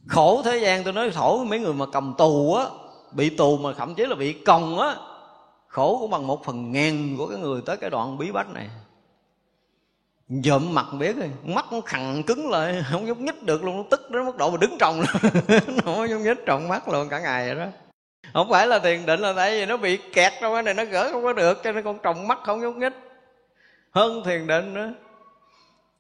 Khổ 0.06 0.42
thế 0.44 0.59
gian, 0.59 0.84
tôi 0.84 0.92
nói 0.92 1.10
khổ 1.10 1.44
mấy 1.44 1.59
người 1.59 1.72
mà 1.72 1.86
cầm 1.92 2.14
tù 2.18 2.55
á, 2.55 2.64
bị 3.12 3.30
tù 3.30 3.56
mà 3.56 3.72
thậm 3.72 3.94
chí 3.94 4.06
là 4.06 4.14
bị 4.14 4.32
còng 4.32 4.78
á, 4.78 4.97
khổ 5.68 5.98
cũng 6.01 6.10
bằng 6.10 6.26
một 6.26 6.44
phần 6.44 6.72
ngàn 6.72 7.16
của 7.18 7.26
cái 7.26 7.38
người 7.38 7.60
tới 7.66 7.76
cái 7.76 7.90
đoạn 7.90 8.18
bí 8.18 8.32
bách 8.32 8.51
này 8.51 8.68
dợm 10.31 10.74
mặt 10.74 10.86
biết 10.98 11.16
rồi, 11.16 11.31
mắt 11.44 11.65
nó 11.73 11.81
khằn 11.81 12.23
cứng 12.23 12.51
lại, 12.51 12.85
không 12.90 13.05
nhúc 13.05 13.19
nhích 13.19 13.43
được 13.43 13.65
luôn, 13.65 13.77
nó 13.77 13.82
tức 13.90 14.11
đến 14.11 14.27
mức 14.27 14.36
độ 14.36 14.51
mà 14.51 14.57
đứng 14.61 14.78
trồng 14.78 15.01
nó 15.66 15.82
không 15.85 16.07
nhúc 16.07 16.20
nhích 16.20 16.47
trồng 16.47 16.69
mắt 16.69 16.89
luôn 16.89 17.09
cả 17.09 17.20
ngày 17.20 17.47
rồi 17.47 17.55
đó. 17.55 17.66
Không 18.32 18.51
phải 18.51 18.66
là 18.66 18.78
thiền 18.78 19.07
định 19.07 19.20
là 19.20 19.32
tại 19.36 19.51
vì 19.51 19.66
nó 19.66 19.77
bị 19.77 19.97
kẹt 20.12 20.32
trong 20.40 20.55
cái 20.55 20.62
này, 20.62 20.74
nó 20.74 20.85
gỡ 20.85 21.09
không 21.12 21.23
có 21.23 21.32
được, 21.32 21.61
cho 21.65 21.73
nên 21.73 21.85
con 21.85 21.98
trồng 22.02 22.28
mắt 22.28 22.39
không 22.44 22.61
nhúc 22.61 22.77
nhích. 22.77 22.93
Hơn 23.90 24.23
thiền 24.24 24.47
định 24.47 24.74
nữa. 24.74 24.93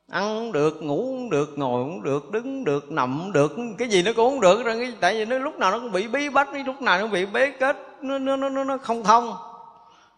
Ăn 0.08 0.36
cũng 0.36 0.52
được, 0.52 0.82
ngủ 0.82 0.96
cũng 0.96 1.30
được, 1.30 1.58
ngồi 1.58 1.84
cũng 1.84 2.02
được, 2.02 2.30
đứng 2.30 2.64
được, 2.64 2.92
nằm 2.92 3.20
cũng 3.22 3.32
được, 3.32 3.52
cái 3.78 3.88
gì 3.88 4.02
nó 4.02 4.12
cũng 4.16 4.30
không 4.30 4.40
được 4.40 4.62
rồi 4.64 4.94
tại 5.00 5.14
vì 5.14 5.24
nó 5.24 5.38
lúc 5.38 5.58
nào 5.58 5.70
nó 5.70 5.78
cũng 5.78 5.92
bị 5.92 6.08
bí 6.08 6.28
bách 6.28 6.48
lúc 6.66 6.82
nào 6.82 7.00
nó 7.00 7.06
bị 7.06 7.26
bế 7.26 7.50
kết, 7.50 7.76
nó 8.00 8.18
nó 8.18 8.36
nó 8.36 8.64
nó 8.64 8.78
không 8.78 9.04
thông. 9.04 9.34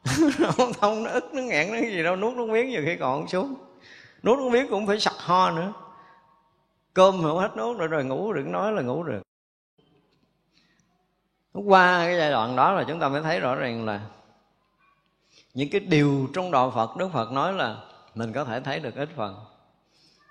Không 0.57 0.73
thông, 0.73 1.03
nó 1.03 1.11
ức, 1.11 1.35
nó 1.35 1.43
nghẹn, 1.43 1.73
nó 1.73 1.79
gì 1.79 2.03
đâu, 2.03 2.17
nuốt 2.17 2.35
nước 2.35 2.49
miếng 2.49 2.71
nhiều 2.71 2.83
khi 2.87 2.97
còn 2.97 3.21
không 3.21 3.29
xuống 3.29 3.55
nuốt 4.23 4.39
không 4.39 4.53
biết 4.53 4.67
cũng 4.71 4.87
phải 4.87 5.01
sặc 5.01 5.15
ho 5.19 5.51
nữa. 5.51 5.73
Cơm 6.95 7.23
không 7.23 7.39
hết 7.39 7.57
nuốt 7.57 7.79
rồi 7.79 7.89
rồi 7.89 8.05
ngủ, 8.05 8.33
đừng 8.33 8.53
nói 8.53 8.73
là 8.73 8.83
ngủ 8.83 9.03
được. 9.03 9.23
Qua 11.53 12.05
cái 12.05 12.17
giai 12.19 12.31
đoạn 12.31 12.57
đó 12.57 12.73
là 12.73 12.85
chúng 12.89 13.01
ta 13.01 13.09
mới 13.09 13.23
thấy 13.23 13.41
rõ 13.41 13.55
ràng 13.55 13.85
là 13.85 14.01
những 15.55 15.69
cái 15.73 15.81
điều 15.81 16.29
trong 16.35 16.51
đạo 16.51 16.71
Phật, 16.71 16.97
Đức 16.97 17.09
Phật 17.13 17.33
nói 17.33 17.53
là 17.53 17.77
mình 18.15 18.33
có 18.33 18.45
thể 18.45 18.61
thấy 18.61 18.81
được 18.81 18.95
ít 18.95 19.09
phần. 19.17 19.37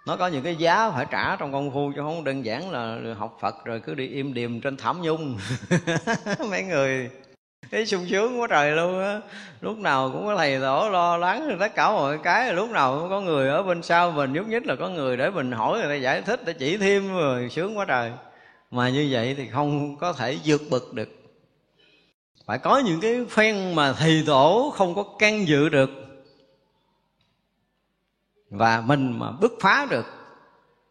Nó 0.07 0.17
có 0.17 0.27
những 0.27 0.43
cái 0.43 0.55
giá 0.55 0.91
phải 0.91 1.05
trả 1.11 1.35
trong 1.35 1.51
công 1.51 1.71
phu 1.71 1.91
chứ 1.95 2.01
không 2.01 2.23
đơn 2.23 2.45
giản 2.45 2.71
là 2.71 3.13
học 3.17 3.37
Phật 3.41 3.65
rồi 3.65 3.79
cứ 3.79 3.93
đi 3.93 4.07
im 4.07 4.33
điềm 4.33 4.61
trên 4.61 4.77
thảm 4.77 5.01
nhung. 5.01 5.37
Mấy 6.49 6.63
người 6.63 7.09
thấy 7.71 7.85
sung 7.85 8.05
sướng 8.09 8.41
quá 8.41 8.47
trời 8.49 8.71
luôn 8.71 9.03
á. 9.03 9.19
Lúc 9.61 9.77
nào 9.77 10.09
cũng 10.13 10.25
có 10.25 10.35
thầy 10.37 10.59
tổ 10.59 10.89
lo 10.89 11.17
lắng, 11.17 11.57
tất 11.59 11.75
cả 11.75 11.91
mọi 11.91 12.17
cái, 12.23 12.53
lúc 12.53 12.69
nào 12.69 12.99
cũng 12.99 13.09
có 13.09 13.21
người 13.21 13.49
ở 13.49 13.63
bên 13.63 13.83
sau 13.83 14.11
mình 14.11 14.33
nhúc 14.33 14.47
nhích 14.47 14.65
là 14.65 14.75
có 14.75 14.89
người 14.89 15.17
để 15.17 15.29
mình 15.29 15.51
hỏi, 15.51 15.79
người 15.79 15.89
ta 15.89 15.95
giải 15.95 16.21
thích, 16.21 16.39
để 16.45 16.53
chỉ 16.53 16.77
thêm, 16.77 17.13
rồi 17.13 17.49
sướng 17.49 17.77
quá 17.77 17.85
trời. 17.87 18.11
Mà 18.71 18.89
như 18.89 19.07
vậy 19.11 19.35
thì 19.37 19.47
không 19.47 19.97
có 19.97 20.13
thể 20.13 20.37
vượt 20.45 20.61
bực 20.69 20.93
được. 20.93 21.09
Phải 22.45 22.57
có 22.57 22.79
những 22.79 23.01
cái 23.01 23.25
phen 23.29 23.75
mà 23.75 23.93
thầy 23.93 24.23
tổ 24.27 24.73
không 24.75 24.95
có 24.95 25.03
can 25.19 25.47
dự 25.47 25.69
được, 25.69 25.89
và 28.49 28.81
mình 28.85 29.19
mà 29.19 29.31
bứt 29.31 29.51
phá 29.61 29.87
được, 29.89 30.05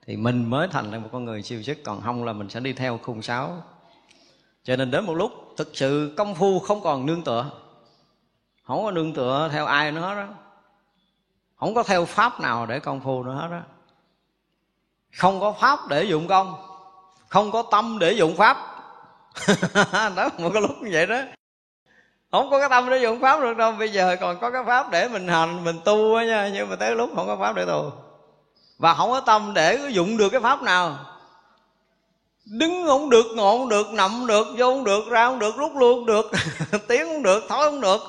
thì 0.06 0.16
mình 0.16 0.50
mới 0.50 0.68
thành 0.68 0.90
là 0.90 0.98
một 0.98 1.08
con 1.12 1.24
người 1.24 1.42
siêu 1.42 1.62
sức 1.62 1.78
còn 1.84 2.00
không 2.00 2.24
là 2.24 2.32
mình 2.32 2.48
sẽ 2.48 2.60
đi 2.60 2.72
theo 2.72 2.98
khung 3.02 3.22
sáo 3.22 3.62
cho 4.64 4.76
nên 4.76 4.90
đến 4.90 5.04
một 5.04 5.14
lúc, 5.14 5.32
thực 5.56 5.70
sự 5.72 6.14
công 6.16 6.34
phu 6.34 6.58
không 6.58 6.80
còn 6.82 7.06
nương 7.06 7.22
tựa. 7.22 7.50
Không 8.66 8.84
có 8.84 8.90
nương 8.90 9.12
tựa 9.12 9.48
theo 9.52 9.66
ai 9.66 9.92
nữa 9.92 10.14
đó 10.14 10.26
không 11.56 11.74
có 11.74 11.82
theo 11.82 12.04
pháp 12.04 12.40
nào 12.40 12.66
để 12.66 12.80
công 12.80 13.00
phu 13.00 13.22
nữa 13.22 13.34
hết 13.34 13.48
đó 13.50 13.60
không 15.16 15.40
có 15.40 15.52
pháp 15.52 15.88
để 15.88 16.04
dụng 16.04 16.28
công. 16.28 16.54
Không 17.28 17.50
có 17.50 17.62
tâm 17.62 17.98
để 17.98 18.12
dụng 18.12 18.36
pháp. 18.36 18.56
Đó, 20.16 20.28
một 20.38 20.50
cái 20.52 20.62
lúc 20.62 20.70
như 20.82 20.90
vậy 20.92 21.06
đó. 21.06 21.20
Không 22.32 22.50
có 22.50 22.58
cái 22.58 22.68
tâm 22.68 22.90
để 22.90 22.98
dụng 22.98 23.20
pháp 23.20 23.40
được 23.40 23.56
đâu. 23.56 23.72
Bây 23.72 23.92
giờ 23.92 24.16
còn 24.20 24.40
có 24.40 24.50
cái 24.50 24.64
pháp 24.66 24.90
để 24.90 25.08
mình 25.08 25.28
hành, 25.28 25.64
mình 25.64 25.80
tu 25.84 26.14
á 26.14 26.24
nha. 26.24 26.50
Nhưng 26.54 26.70
mà 26.70 26.76
tới 26.76 26.96
lúc 26.96 27.10
không 27.16 27.26
có 27.26 27.36
pháp 27.36 27.56
để 27.56 27.66
tu. 27.66 27.92
Và 28.78 28.94
không 28.94 29.10
có 29.10 29.20
tâm 29.20 29.52
để 29.54 29.88
dụng 29.90 30.16
được 30.16 30.28
cái 30.28 30.40
pháp 30.40 30.62
nào 30.62 30.98
đứng 32.50 32.86
không 32.86 33.10
được, 33.10 33.26
ngộ 33.34 33.58
không 33.58 33.68
được, 33.68 33.90
nằm 33.92 34.10
không 34.10 34.26
được, 34.26 34.46
vô 34.56 34.74
không 34.74 34.84
được, 34.84 35.08
ra 35.10 35.26
không 35.26 35.38
được, 35.38 35.56
rút 35.56 35.76
luôn 35.76 35.98
không 35.98 36.06
được 36.06 36.30
tiếng 36.88 37.06
không 37.06 37.22
được 37.22 37.44
thói 37.48 37.70
không 37.70 37.80
được. 37.80 38.00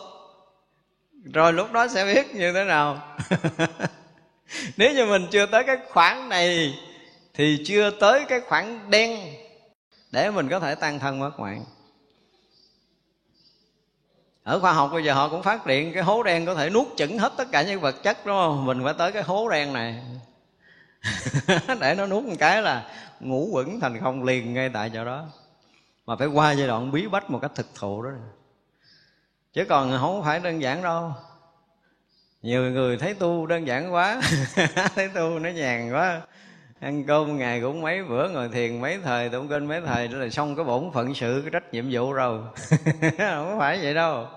Rồi 1.33 1.53
lúc 1.53 1.71
đó 1.71 1.87
sẽ 1.87 2.05
biết 2.05 2.35
như 2.35 2.53
thế 2.53 2.63
nào. 2.63 3.17
Nếu 4.77 4.93
như 4.93 5.05
mình 5.05 5.27
chưa 5.31 5.45
tới 5.45 5.63
cái 5.63 5.77
khoảng 5.89 6.29
này, 6.29 6.73
thì 7.33 7.63
chưa 7.65 7.89
tới 7.89 8.25
cái 8.29 8.41
khoảng 8.41 8.89
đen, 8.89 9.19
để 10.11 10.31
mình 10.31 10.49
có 10.49 10.59
thể 10.59 10.75
tan 10.75 10.99
thân 10.99 11.19
mất 11.19 11.39
mạng 11.39 11.63
ở 14.43 14.59
khoa 14.59 14.73
học 14.73 14.89
bây 14.93 15.03
giờ 15.03 15.13
họ 15.13 15.29
cũng 15.29 15.43
phát 15.43 15.65
triển 15.65 15.93
cái 15.93 16.03
hố 16.03 16.23
đen 16.23 16.45
có 16.45 16.55
thể 16.55 16.69
nuốt 16.69 16.87
chửng 16.95 17.17
hết 17.17 17.33
tất 17.37 17.51
cả 17.51 17.61
những 17.61 17.79
vật 17.79 18.03
chất, 18.03 18.25
đúng 18.25 18.35
không? 18.35 18.65
Mình 18.65 18.81
phải 18.83 18.93
tới 18.97 19.11
cái 19.11 19.23
hố 19.23 19.49
đen 19.49 19.73
này. 19.73 19.95
để 21.79 21.95
nó 21.97 22.05
nuốt 22.05 22.23
một 22.23 22.35
cái 22.39 22.61
là 22.61 22.87
ngủ 23.19 23.49
quẩn 23.51 23.79
thành 23.79 23.99
không 23.99 24.23
liền 24.23 24.53
ngay 24.53 24.69
tại 24.69 24.91
chỗ 24.93 25.05
đó. 25.05 25.25
Mà 26.05 26.15
phải 26.15 26.27
qua 26.27 26.51
giai 26.51 26.67
đoạn 26.67 26.91
bí 26.91 27.07
bách 27.07 27.29
một 27.29 27.39
cách 27.41 27.51
thực 27.55 27.67
thụ 27.75 28.03
đó. 28.03 28.09
Chứ 29.53 29.65
còn 29.69 29.97
không 29.99 30.23
phải 30.23 30.39
đơn 30.39 30.61
giản 30.61 30.81
đâu. 30.81 31.13
Nhiều 32.41 32.71
người 32.71 32.97
thấy 32.97 33.13
tu 33.13 33.45
đơn 33.45 33.67
giản 33.67 33.93
quá, 33.93 34.21
thấy 34.95 35.09
tu 35.15 35.39
nó 35.39 35.49
nhàn 35.49 35.93
quá. 35.93 36.21
Ăn 36.79 37.03
cơm 37.03 37.37
ngày 37.37 37.61
cũng 37.61 37.81
mấy 37.81 38.03
bữa, 38.03 38.29
ngồi 38.29 38.49
thiền 38.49 38.81
mấy 38.81 38.99
thời, 39.03 39.29
tụng 39.29 39.47
kinh 39.47 39.65
mấy 39.65 39.81
thời, 39.81 40.07
đó 40.07 40.17
là 40.17 40.29
xong 40.29 40.55
cái 40.55 40.65
bổn 40.65 40.91
phận 40.93 41.13
sự, 41.13 41.41
cái 41.41 41.51
trách 41.51 41.73
nhiệm 41.73 41.85
vụ 41.91 42.13
rồi. 42.13 42.41
Không 43.17 43.59
phải 43.59 43.79
vậy 43.83 43.93
đâu. 43.93 44.27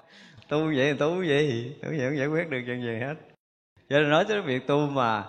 Tu 0.49 0.59
vậy 0.77 0.95
tu 0.99 1.23
gì? 1.23 1.73
Tu 1.83 1.89
vậy 1.89 2.09
không 2.09 2.19
giải 2.19 2.27
quyết 2.27 2.51
được 2.51 2.61
chuyện 2.67 2.83
gì 2.83 2.99
hết. 3.01 3.15
Cho 3.91 3.99
nên 3.99 4.11
nói 4.11 4.25
tới 4.29 4.43
việc 4.43 4.67
tu 4.67 4.79
mà 4.79 5.25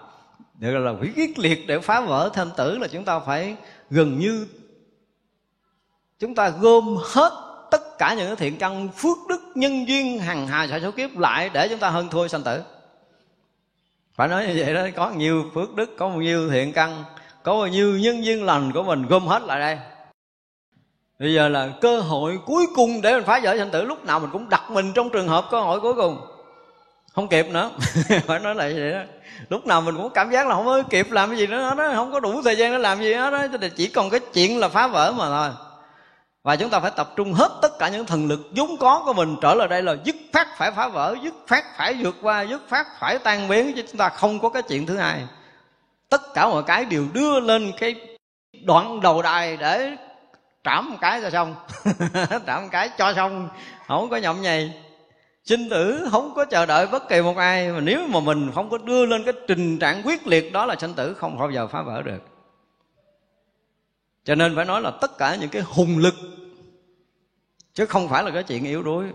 được 0.60 0.78
là 0.78 0.92
quỷ 1.02 1.10
quyết 1.16 1.40
liệt 1.40 1.68
để 1.68 1.80
phá 1.80 2.02
vỡ 2.02 2.30
thanh 2.34 2.50
tử 2.58 2.78
là 2.78 2.88
chúng 2.88 3.06
ta 3.06 3.20
phải 3.20 3.56
gần 3.90 4.20
như 4.20 4.48
chúng 6.20 6.36
ta 6.36 6.50
gom 6.50 6.98
hết 7.04 7.32
tất 7.72 7.98
cả 7.98 8.14
những 8.14 8.28
cái 8.28 8.36
thiện 8.36 8.58
căn 8.58 8.90
phước 8.98 9.18
đức 9.30 9.42
nhân 9.56 9.88
duyên 9.88 10.20
hằng 10.20 10.48
hà 10.48 10.68
sa 10.68 10.80
số 10.80 10.92
kiếp 10.92 11.18
lại 11.18 11.50
để 11.54 11.68
chúng 11.68 11.80
ta 11.80 11.90
hơn 11.90 12.10
thua 12.10 12.28
sanh 12.28 12.44
tử. 12.44 12.62
Phải 14.16 14.28
nói 14.28 14.48
như 14.48 14.54
vậy 14.58 14.74
đó, 14.74 14.88
có 14.96 15.12
nhiều 15.12 15.44
phước 15.54 15.76
đức, 15.76 15.98
có 15.98 16.10
bao 16.10 16.22
nhiêu 16.22 16.50
thiện 16.50 16.74
căn, 16.74 17.04
có 17.44 17.54
bao 17.54 17.68
nhiêu 17.68 17.98
nhân 18.00 18.26
duyên 18.26 18.44
lành 18.44 18.72
của 18.74 18.84
mình 18.84 19.06
gom 19.06 19.28
hết 19.28 19.44
lại 19.44 19.60
đây. 19.60 19.78
Bây 21.20 21.34
giờ 21.34 21.50
là 21.50 21.70
cơ 21.82 22.00
hội 22.00 22.40
cuối 22.46 22.66
cùng 22.76 23.02
để 23.02 23.14
mình 23.14 23.24
phá 23.24 23.40
vỡ 23.44 23.58
sanh 23.58 23.72
tử, 23.72 23.84
lúc 23.84 24.06
nào 24.06 24.20
mình 24.20 24.30
cũng 24.34 24.50
đặt 24.50 24.72
mình 24.72 24.92
trong 24.96 25.10
trường 25.10 25.28
hợp 25.28 25.46
cơ 25.52 25.62
hội 25.62 25.82
cuối 25.82 25.94
cùng 25.94 26.35
không 27.16 27.28
kịp 27.28 27.48
nữa. 27.50 27.72
Phải 28.28 28.40
nói 28.40 28.56
lại 28.56 28.74
vậy 28.74 28.92
đó. 28.92 29.00
Lúc 29.50 29.68
nào 29.68 29.82
mình 29.82 29.96
cũng 29.96 30.10
cảm 30.10 30.32
giác 30.32 30.48
là 30.48 30.56
không 30.56 30.66
có 30.66 30.84
kịp 30.90 31.12
làm 31.12 31.30
cái 31.30 31.38
gì 31.38 31.48
nữa 31.48 31.76
đó 31.78 31.92
không 31.96 32.12
có 32.12 32.20
đủ 32.20 32.42
thời 32.42 32.58
gian 32.58 32.72
để 32.72 32.78
làm 32.78 33.00
gì 33.00 33.14
hết 33.14 33.30
đó 33.30 33.68
chỉ 33.76 33.88
còn 33.88 34.10
cái 34.10 34.20
chuyện 34.34 34.60
là 34.60 34.70
phá 34.70 34.88
vỡ 34.88 35.14
mà 35.18 35.26
thôi. 35.28 35.50
Và 36.44 36.56
chúng 36.56 36.70
ta 36.70 36.80
phải 36.80 36.92
tập 36.96 37.14
trung 37.16 37.34
hết 37.34 37.52
tất 37.62 37.80
cả 37.80 37.90
những 37.90 38.06
thần 38.06 38.28
lực 38.28 38.40
vốn 38.56 38.78
có 38.78 39.02
của 39.06 39.14
mình 39.14 39.36
trở 39.42 39.54
lại 39.54 39.68
đây 39.68 39.82
là 39.82 39.96
dứt 40.04 40.16
phát 40.34 40.48
phải 40.58 40.72
phá 40.72 40.88
vỡ, 40.88 41.16
dứt 41.24 41.34
phát 41.48 41.66
phải 41.78 41.94
vượt 41.94 42.16
qua, 42.22 42.42
dứt 42.42 42.62
phát 42.70 42.88
phải 43.00 43.20
tan 43.20 43.48
biến, 43.48 43.74
chứ 43.76 43.84
chúng 43.88 43.98
ta 43.98 44.10
không 44.10 44.40
có 44.40 44.50
cái 44.50 44.62
chuyện 44.62 44.86
thứ 44.86 44.98
hai. 44.98 45.24
Tất 46.10 46.22
cả 46.34 46.48
mọi 46.48 46.64
cái 46.64 46.86
đều 46.86 47.06
đưa 47.14 47.40
lên 47.40 47.72
cái 47.80 47.96
đoạn 48.64 49.02
đầu 49.02 49.22
đài 49.22 49.58
để 49.58 49.92
trảm 50.64 50.92
một 50.92 50.98
cái 51.02 51.22
cho 51.22 51.30
xong. 51.30 51.56
Trảm 52.48 52.64
một 52.64 52.70
cái 52.72 52.90
cho 52.98 53.14
xong, 53.14 53.50
không 53.88 54.10
có 54.10 54.18
nhậm 54.18 54.42
nhầy 54.42 54.72
sinh 55.46 55.70
tử 55.70 56.08
không 56.12 56.34
có 56.36 56.46
chờ 56.46 56.66
đợi 56.66 56.88
bất 56.88 57.10
kỳ 57.10 57.22
một 57.22 57.38
ai, 57.38 57.72
mà 57.72 57.80
nếu 57.80 58.08
mà 58.08 58.20
mình 58.20 58.52
không 58.56 58.70
có 58.70 58.78
đưa 58.78 59.06
lên 59.06 59.24
cái 59.24 59.34
trình 59.48 59.80
trạng 59.80 60.02
quyết 60.06 60.28
liệt 60.28 60.54
đó 60.54 60.66
là 60.66 60.76
sinh 60.80 60.94
tử, 60.94 61.14
không 61.14 61.38
bao 61.38 61.52
giờ 61.52 61.68
phá 61.68 61.82
vỡ 61.82 62.02
được. 62.02 62.20
Cho 64.24 64.36
nên 64.36 64.56
phải 64.56 64.66
nói 64.66 64.82
là 64.82 64.92
tất 65.02 65.18
cả 65.18 65.36
những 65.36 65.50
cái 65.50 65.62
hùng 65.62 65.98
lực, 65.98 66.16
chứ 67.74 67.86
không 67.86 68.08
phải 68.10 68.24
là 68.24 68.32
cái 68.32 68.44
chuyện 68.44 68.64
yếu 68.64 68.84
đuối. 68.84 69.06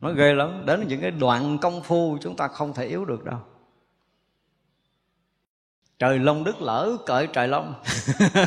Nó 0.00 0.12
ghê 0.12 0.32
lắm, 0.32 0.62
đến 0.66 0.84
những 0.88 1.00
cái 1.00 1.10
đoạn 1.10 1.58
công 1.58 1.82
phu 1.82 2.18
chúng 2.20 2.36
ta 2.36 2.48
không 2.48 2.72
thể 2.74 2.86
yếu 2.86 3.04
được 3.04 3.24
đâu 3.24 3.38
trời 5.98 6.18
long 6.18 6.44
đức 6.44 6.62
lỡ 6.62 6.96
cởi 7.06 7.26
trời 7.26 7.48
long 7.48 7.74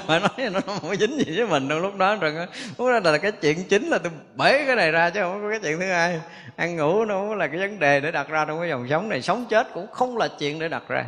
phải 0.07 0.19
nói 0.37 0.49
nó 0.51 0.59
không 0.65 0.79
có 0.81 0.95
dính 0.95 1.17
gì 1.17 1.37
với 1.37 1.47
mình 1.47 1.67
đâu 1.67 1.79
lúc 1.79 1.95
đó 1.95 2.15
rồi 2.15 2.33
lúc 2.77 2.87
đó 3.03 3.11
là 3.11 3.17
cái 3.17 3.31
chuyện 3.31 3.67
chính 3.69 3.87
là 3.87 3.97
tôi 3.97 4.11
bể 4.35 4.65
cái 4.65 4.75
này 4.75 4.91
ra 4.91 5.09
chứ 5.09 5.21
không 5.21 5.41
có 5.41 5.49
cái 5.49 5.59
chuyện 5.59 5.79
thứ 5.79 5.85
hai. 5.85 6.19
Ăn 6.55 6.75
ngủ 6.75 7.05
nó 7.05 7.15
không 7.15 7.35
là 7.35 7.47
cái 7.47 7.59
vấn 7.59 7.79
đề 7.79 7.99
để 7.99 8.11
đặt 8.11 8.29
ra 8.29 8.45
trong 8.45 8.59
cái 8.59 8.69
dòng 8.69 8.87
sống 8.89 9.09
này. 9.09 9.21
Sống 9.21 9.45
chết 9.49 9.67
cũng 9.73 9.87
không 9.91 10.17
là 10.17 10.27
chuyện 10.39 10.59
để 10.59 10.67
đặt 10.67 10.83
ra. 10.87 11.05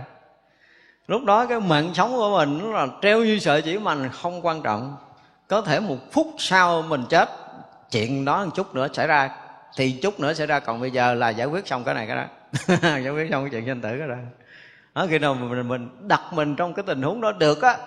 Lúc 1.08 1.24
đó 1.24 1.46
cái 1.46 1.60
mạng 1.60 1.92
sống 1.94 2.16
của 2.16 2.38
mình 2.38 2.60
nó 2.64 2.72
là 2.72 2.88
treo 3.02 3.20
như 3.20 3.40
sợi 3.40 3.62
chỉ 3.62 3.78
mành 3.78 4.10
không 4.10 4.46
quan 4.46 4.62
trọng. 4.62 4.96
Có 5.48 5.62
thể 5.62 5.80
một 5.80 5.98
phút 6.12 6.28
sau 6.38 6.82
mình 6.82 7.04
chết 7.10 7.30
chuyện 7.92 8.26
đó 8.26 8.46
một 8.46 8.52
chút 8.56 8.76
nữa 8.76 8.88
xảy 8.94 9.08
ra. 9.08 9.30
Thì 9.78 9.92
chút 9.92 10.20
nữa 10.20 10.34
xảy 10.34 10.48
ra 10.48 10.60
còn 10.60 10.82
bây 10.82 10.92
giờ 10.92 11.14
là 11.14 11.30
giải 11.30 11.48
quyết 11.48 11.68
xong 11.68 11.84
cái 11.84 11.96
này 11.96 12.08
cái 12.08 12.16
đó. 12.16 12.26
Giải 12.82 13.10
quyết 13.10 13.28
xong 13.32 13.44
cái 13.44 13.50
chuyện 13.52 13.66
sinh 13.66 13.82
tử 13.82 13.96
cái 14.00 14.08
đó 14.08 14.16
đó, 14.96 15.08
khi 15.10 15.20
nào 15.20 15.34
mình, 15.34 15.68
mình 15.68 15.90
đặt 16.08 16.22
mình 16.34 16.56
trong 16.56 16.74
cái 16.74 16.84
tình 16.88 17.02
huống 17.02 17.22
đó 17.22 17.32
được 17.32 17.62
á 17.62 17.78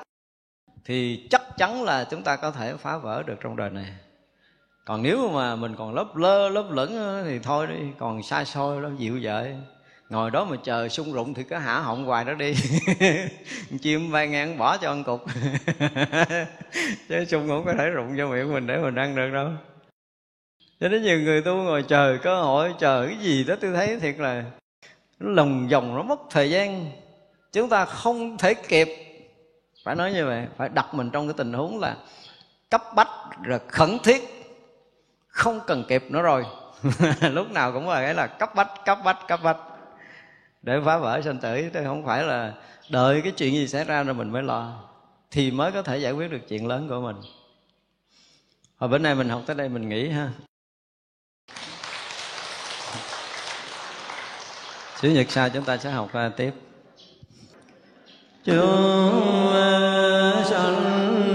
thì 0.87 1.27
chắc 1.31 1.43
chắn 1.57 1.83
là 1.83 2.05
chúng 2.11 2.23
ta 2.23 2.37
có 2.37 2.51
thể 2.51 2.75
phá 2.77 2.97
vỡ 2.97 3.23
được 3.27 3.35
trong 3.41 3.57
đời 3.57 3.71
này. 3.71 3.87
Còn 4.85 5.03
nếu 5.03 5.31
mà 5.31 5.57
mình 5.57 5.75
còn 5.79 5.95
lớp 5.95 6.17
lơ 6.17 6.49
lớp 6.49 6.67
lửng 6.71 7.23
thì 7.25 7.39
thôi 7.39 7.67
đi 7.67 7.87
còn 7.99 8.23
xa 8.23 8.45
xôi 8.45 8.83
lắm 8.83 8.97
dịu 8.97 9.21
dợi. 9.21 9.57
Ngồi 10.09 10.31
đó 10.31 10.45
mà 10.45 10.57
chờ 10.65 10.89
sung 10.89 11.13
rụng 11.13 11.35
thì 11.35 11.43
cứ 11.43 11.57
hả 11.57 11.81
họng 11.81 12.05
hoài 12.05 12.25
đó 12.25 12.35
đi. 12.35 12.55
Chim 13.81 14.13
bay 14.13 14.29
ngang 14.29 14.59
bỏ 14.59 14.77
cho 14.77 14.91
ăn 14.91 15.05
cục. 15.05 15.25
Chứ 17.09 17.25
sung 17.25 17.49
không 17.49 17.65
có 17.65 17.75
thể 17.79 17.91
rụng 17.91 18.15
cho 18.19 18.29
miệng 18.29 18.53
mình 18.53 18.67
để 18.67 18.79
mình 18.79 18.95
ăn 18.95 19.17
được 19.17 19.31
đâu. 19.33 19.51
Cho 20.81 20.89
nên 20.89 21.03
nhiều 21.03 21.21
người 21.21 21.43
tu 21.43 21.55
ngồi 21.55 21.83
chờ 21.83 22.19
cơ 22.23 22.43
hội 22.43 22.75
chờ 22.79 23.07
cái 23.07 23.17
gì 23.17 23.45
đó 23.45 23.55
tôi 23.61 23.73
thấy 23.73 24.01
thiệt 24.01 24.19
là 24.19 24.45
nó 25.19 25.31
lòng 25.31 25.69
vòng, 25.69 25.97
nó 25.97 26.03
mất 26.03 26.21
thời 26.31 26.51
gian. 26.51 26.91
Chúng 27.53 27.69
ta 27.69 27.85
không 27.85 28.39
thể 28.39 28.55
kịp. 28.55 28.89
Phải 29.85 29.97
nói 29.97 30.13
như 30.13 30.27
vậy, 30.27 30.47
phải 30.57 30.69
đặt 30.69 30.95
mình 30.95 31.11
trong 31.11 31.27
cái 31.29 31.35
tình 31.37 31.53
huống 31.53 31.81
là 31.81 31.97
cấp 32.71 32.83
bách 32.95 33.09
rồi 33.43 33.61
khẩn 33.69 33.99
thiết. 34.05 34.23
Không 35.29 35.61
cần 35.67 35.85
kịp 35.89 36.05
nữa 36.09 36.23
rồi. 36.23 36.45
Lúc 37.21 37.51
nào 37.51 37.73
cũng 37.73 37.89
là 37.89 38.03
cái 38.03 38.15
là 38.15 38.27
cấp 38.27 38.55
bách 38.55 38.85
cấp 38.85 38.99
bách 39.05 39.19
cấp 39.29 39.41
bách. 39.43 39.59
Để 40.63 40.81
phá 40.85 40.99
vỡ 40.99 41.21
sanh 41.25 41.39
tử, 41.39 41.71
chứ 41.75 41.81
không 41.85 42.07
phải 42.07 42.23
là 42.25 42.53
đợi 42.91 43.21
cái 43.23 43.33
chuyện 43.33 43.55
gì 43.55 43.69
xảy 43.69 43.85
ra 43.85 44.03
rồi 44.03 44.15
mình 44.15 44.31
mới 44.31 44.43
lo. 44.43 44.83
Thì 45.31 45.51
mới 45.51 45.73
có 45.73 45.83
thể 45.83 45.99
giải 45.99 46.13
quyết 46.13 46.31
được 46.31 46.49
chuyện 46.49 46.67
lớn 46.67 46.89
của 46.89 47.01
mình. 47.01 47.17
Hồi 48.77 48.89
bữa 48.89 48.99
nay 48.99 49.15
mình 49.15 49.29
học 49.29 49.43
tới 49.47 49.57
đây 49.57 49.69
mình 49.69 49.89
nghỉ 49.89 50.09
ha. 50.09 50.31
Chủ 55.03 55.09
nhật 55.09 55.27
sau 55.31 55.49
chúng 55.49 55.65
ta 55.65 55.77
sẽ 55.77 55.91
học 55.91 56.11
uh, 56.27 56.37
tiếp. 56.37 56.51
Chúng 58.45 59.53
sanh 60.45 61.35